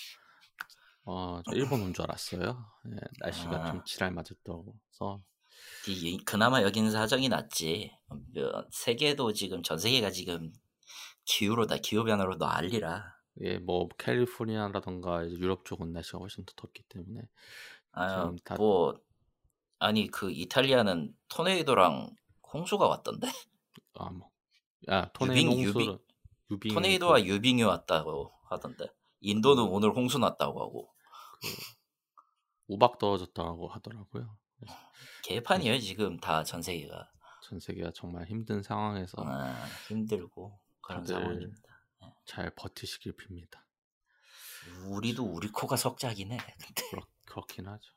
어, 1.04 1.40
저 1.44 1.52
일본 1.56 1.82
온 1.82 1.92
줄 1.94 2.04
알았어요. 2.04 2.64
예, 2.90 2.96
날씨가 3.18 3.64
아. 3.66 3.70
좀 3.72 3.84
지랄 3.84 4.12
맞았다고서 4.12 5.20
이- 5.88 6.18
그나마 6.24 6.62
여기는 6.62 6.90
사정이 6.90 7.28
낫지. 7.28 7.92
뭐, 8.08 8.64
세계도 8.70 9.32
지금 9.32 9.62
전 9.62 9.78
세계가 9.78 10.10
지금 10.10 10.52
기후로다 11.24 11.76
기후 11.78 12.04
변화로 12.04 12.36
난리라. 12.36 13.14
예, 13.40 13.58
뭐 13.58 13.88
캘리포니아라던가 13.98 15.28
유럽 15.30 15.64
쪽은 15.64 15.92
날씨가 15.92 16.18
훨씬 16.18 16.44
더 16.44 16.52
덥기 16.56 16.82
때문에 16.88 17.22
아유 17.92 18.36
다- 18.44 18.56
뭐 18.56 19.00
아니 19.78 20.08
그 20.08 20.30
이탈리아는 20.30 21.14
토네이도랑 21.28 22.14
홍수가 22.52 22.86
왔던데. 22.86 23.28
아 23.94 24.10
뭐, 24.10 24.30
야 24.90 25.10
토네이도 25.14 25.50
유빙, 25.52 25.64
홍수를 25.66 25.98
유빙 26.50 26.74
토네이도와 26.74 27.14
그, 27.20 27.26
유빙이 27.26 27.62
왔다고 27.62 28.32
하던데. 28.50 28.86
인도는 29.20 29.62
오늘 29.64 29.90
홍수 29.94 30.18
났다고 30.18 30.60
하고. 30.60 30.91
그 31.42 31.48
우박 32.68 32.98
떨어졌다고 32.98 33.68
하더라고요. 33.68 34.36
그래서 34.58 34.74
개판이에요 35.24 35.78
지금 35.80 36.18
다 36.18 36.42
전 36.44 36.62
세계가. 36.62 37.10
전 37.44 37.58
세계가 37.60 37.90
정말 37.94 38.26
힘든 38.26 38.62
상황에서 38.62 39.16
아, 39.26 39.66
힘들고 39.88 40.58
그런 40.80 41.04
상황입니다. 41.04 41.60
잘 42.24 42.50
버티시길 42.54 43.16
빕니다. 43.16 43.60
우리도 44.88 45.24
우리 45.24 45.48
코가 45.48 45.76
석작이네. 45.76 46.36
근데 46.36 46.82
그렇, 46.90 47.02
그렇긴 47.26 47.66
하죠. 47.66 47.92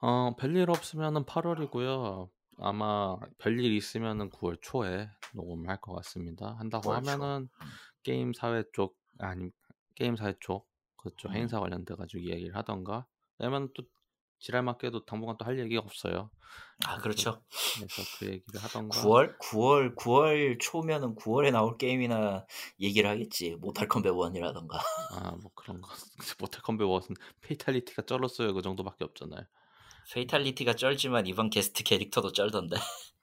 어, 0.00 0.36
별일 0.36 0.70
없으면은 0.70 1.24
8월이고요. 1.24 2.30
아마 2.58 3.16
별일 3.38 3.72
있으면은 3.74 4.30
9월 4.30 4.58
초에 4.60 5.08
녹음을 5.32 5.68
할것 5.70 5.94
같습니다. 5.96 6.54
한다고 6.58 6.90
9월 6.90 7.04
초. 7.04 7.10
하면은 7.10 7.48
음. 7.50 7.66
게임 8.02 8.32
사회 8.34 8.62
쪽 8.74 8.98
아니 9.18 9.50
게임 9.94 10.16
사회 10.16 10.34
쪽 10.40 10.67
그쪽 11.10 11.30
음. 11.30 11.34
행사 11.36 11.60
관련돼 11.60 11.94
가지고 11.94 12.22
이야기를 12.22 12.56
하던가. 12.56 13.06
왜냐면 13.38 13.68
또 13.74 13.82
지랄 14.40 14.62
맞게도 14.62 15.04
당분간 15.04 15.36
또 15.36 15.44
할 15.44 15.58
얘기가 15.58 15.80
없어요. 15.82 16.30
아 16.86 16.98
그렇죠. 16.98 17.42
그래서 17.76 18.02
그 18.18 18.26
얘기를 18.26 18.62
하던가. 18.62 19.00
9월 19.02 19.36
9월 19.38 19.96
9월 19.96 20.58
초면은 20.60 21.16
9월에 21.16 21.50
나올 21.50 21.76
게임이나 21.76 22.46
얘기를 22.80 23.10
하겠지. 23.10 23.56
Mortal 23.56 23.88
Kombat 23.88 24.12
1이라던가. 24.12 24.78
아 25.12 25.32
뭐 25.42 25.50
그런 25.54 25.80
거. 25.80 25.90
Mortal 26.38 26.62
Kombat 26.62 26.86
워슨 26.88 27.16
fatality가 27.40 28.02
쩔었어요. 28.02 28.54
그 28.54 28.62
정도밖에 28.62 29.04
없잖아요. 29.04 29.42
fatality가 30.12 30.74
쩔지만 30.74 31.26
이번 31.26 31.50
게스트 31.50 31.82
캐릭터도 31.82 32.32
쩔던데. 32.32 32.76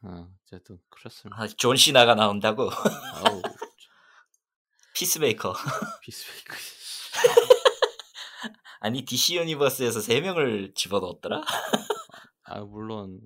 어, 0.03 0.27
어쨌든 0.43 0.77
그렇습니다. 0.89 1.41
아, 1.41 1.47
존 1.47 1.77
시나가 1.77 2.13
나온다고. 2.13 2.69
아우 2.69 3.41
피스메이커. 4.93 5.53
피스메이커. 6.01 6.55
아니 8.85 9.03
DC 9.03 9.37
유니버스에서 9.37 9.99
3명을 9.99 10.75
집어넣었더라? 10.75 11.41
아 12.43 12.59
물론 12.59 13.19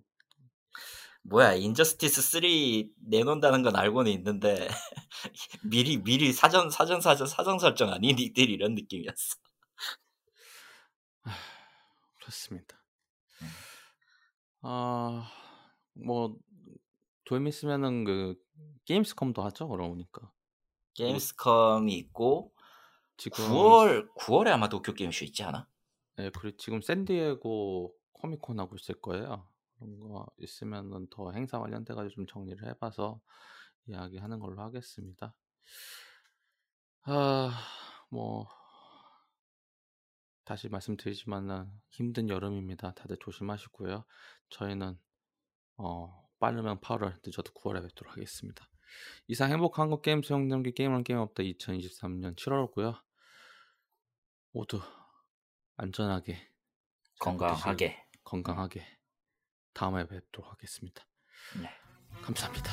뭐야 1.23 1.55
인저스티스 1.55 2.21
3 2.21 2.41
내놓는다는 3.09 3.63
건 3.63 3.75
알고는 3.75 4.09
있는데 4.13 4.69
미리 5.69 6.01
미리 6.01 6.31
사전 6.31 6.69
사전 6.69 7.01
사전 7.01 7.27
사전 7.27 7.59
설정 7.59 7.91
아니 7.91 8.13
니들 8.13 8.49
이런 8.49 8.73
느낌이었어. 8.73 9.35
그렇습니다. 12.21 12.81
음. 13.41 13.49
아뭐 14.61 16.37
좀 17.25 17.47
있으면은 17.49 18.05
그 18.05 18.35
게임스컴도 18.85 19.41
하죠. 19.41 19.67
그러니까 19.67 20.31
게임스컴이 20.93 21.93
있고 21.95 22.53
지금 23.19 23.45
9월 23.45 24.13
9월에 24.15 24.47
아마 24.47 24.69
도쿄 24.69 24.93
게임쇼 24.93 25.25
있지 25.25 25.43
않아? 25.43 25.67
네, 26.17 26.29
그리고 26.31 26.57
지금 26.57 26.81
샌디에고 26.81 27.93
코미콘 28.13 28.59
하고 28.59 28.75
있을 28.75 28.95
거예요. 29.01 29.47
그런 29.77 29.99
거 29.99 30.25
있으면은 30.37 31.07
더 31.09 31.31
행사 31.31 31.59
관련돼 31.59 31.93
가지고 31.93 32.15
좀 32.15 32.27
정리를 32.27 32.67
해봐서 32.67 33.21
이야기하는 33.87 34.39
걸로 34.39 34.61
하겠습니다. 34.61 35.35
아 37.03 37.51
뭐 38.09 38.47
다시 40.43 40.67
말씀드리지만은 40.67 41.69
힘든 41.89 42.27
여름입니다. 42.29 42.93
다들 42.95 43.17
조심하시고요. 43.19 44.03
저희는 44.49 44.97
어 45.77 46.27
빠르면 46.39 46.79
8월, 46.79 47.19
늦어도 47.23 47.51
9월에 47.53 47.83
뵙도록 47.83 48.13
하겠습니다. 48.13 48.67
이상 49.27 49.51
행복한 49.51 49.91
것 49.91 50.01
게임 50.01 50.23
수영 50.23 50.47
경기 50.47 50.71
게임은 50.71 51.03
게임 51.03 51.19
없다 51.19 51.43
2023년 51.43 52.35
7월이고요. 52.35 52.99
모두 54.51 54.81
안전하게 55.77 56.33
잘 56.35 56.49
건강하게. 57.19 58.05
건강하게 58.23 58.85
다음에 59.73 60.07
뵙도록 60.07 60.51
하겠습니다. 60.51 61.05
네. 61.61 61.69
감사합니다. 62.21 62.69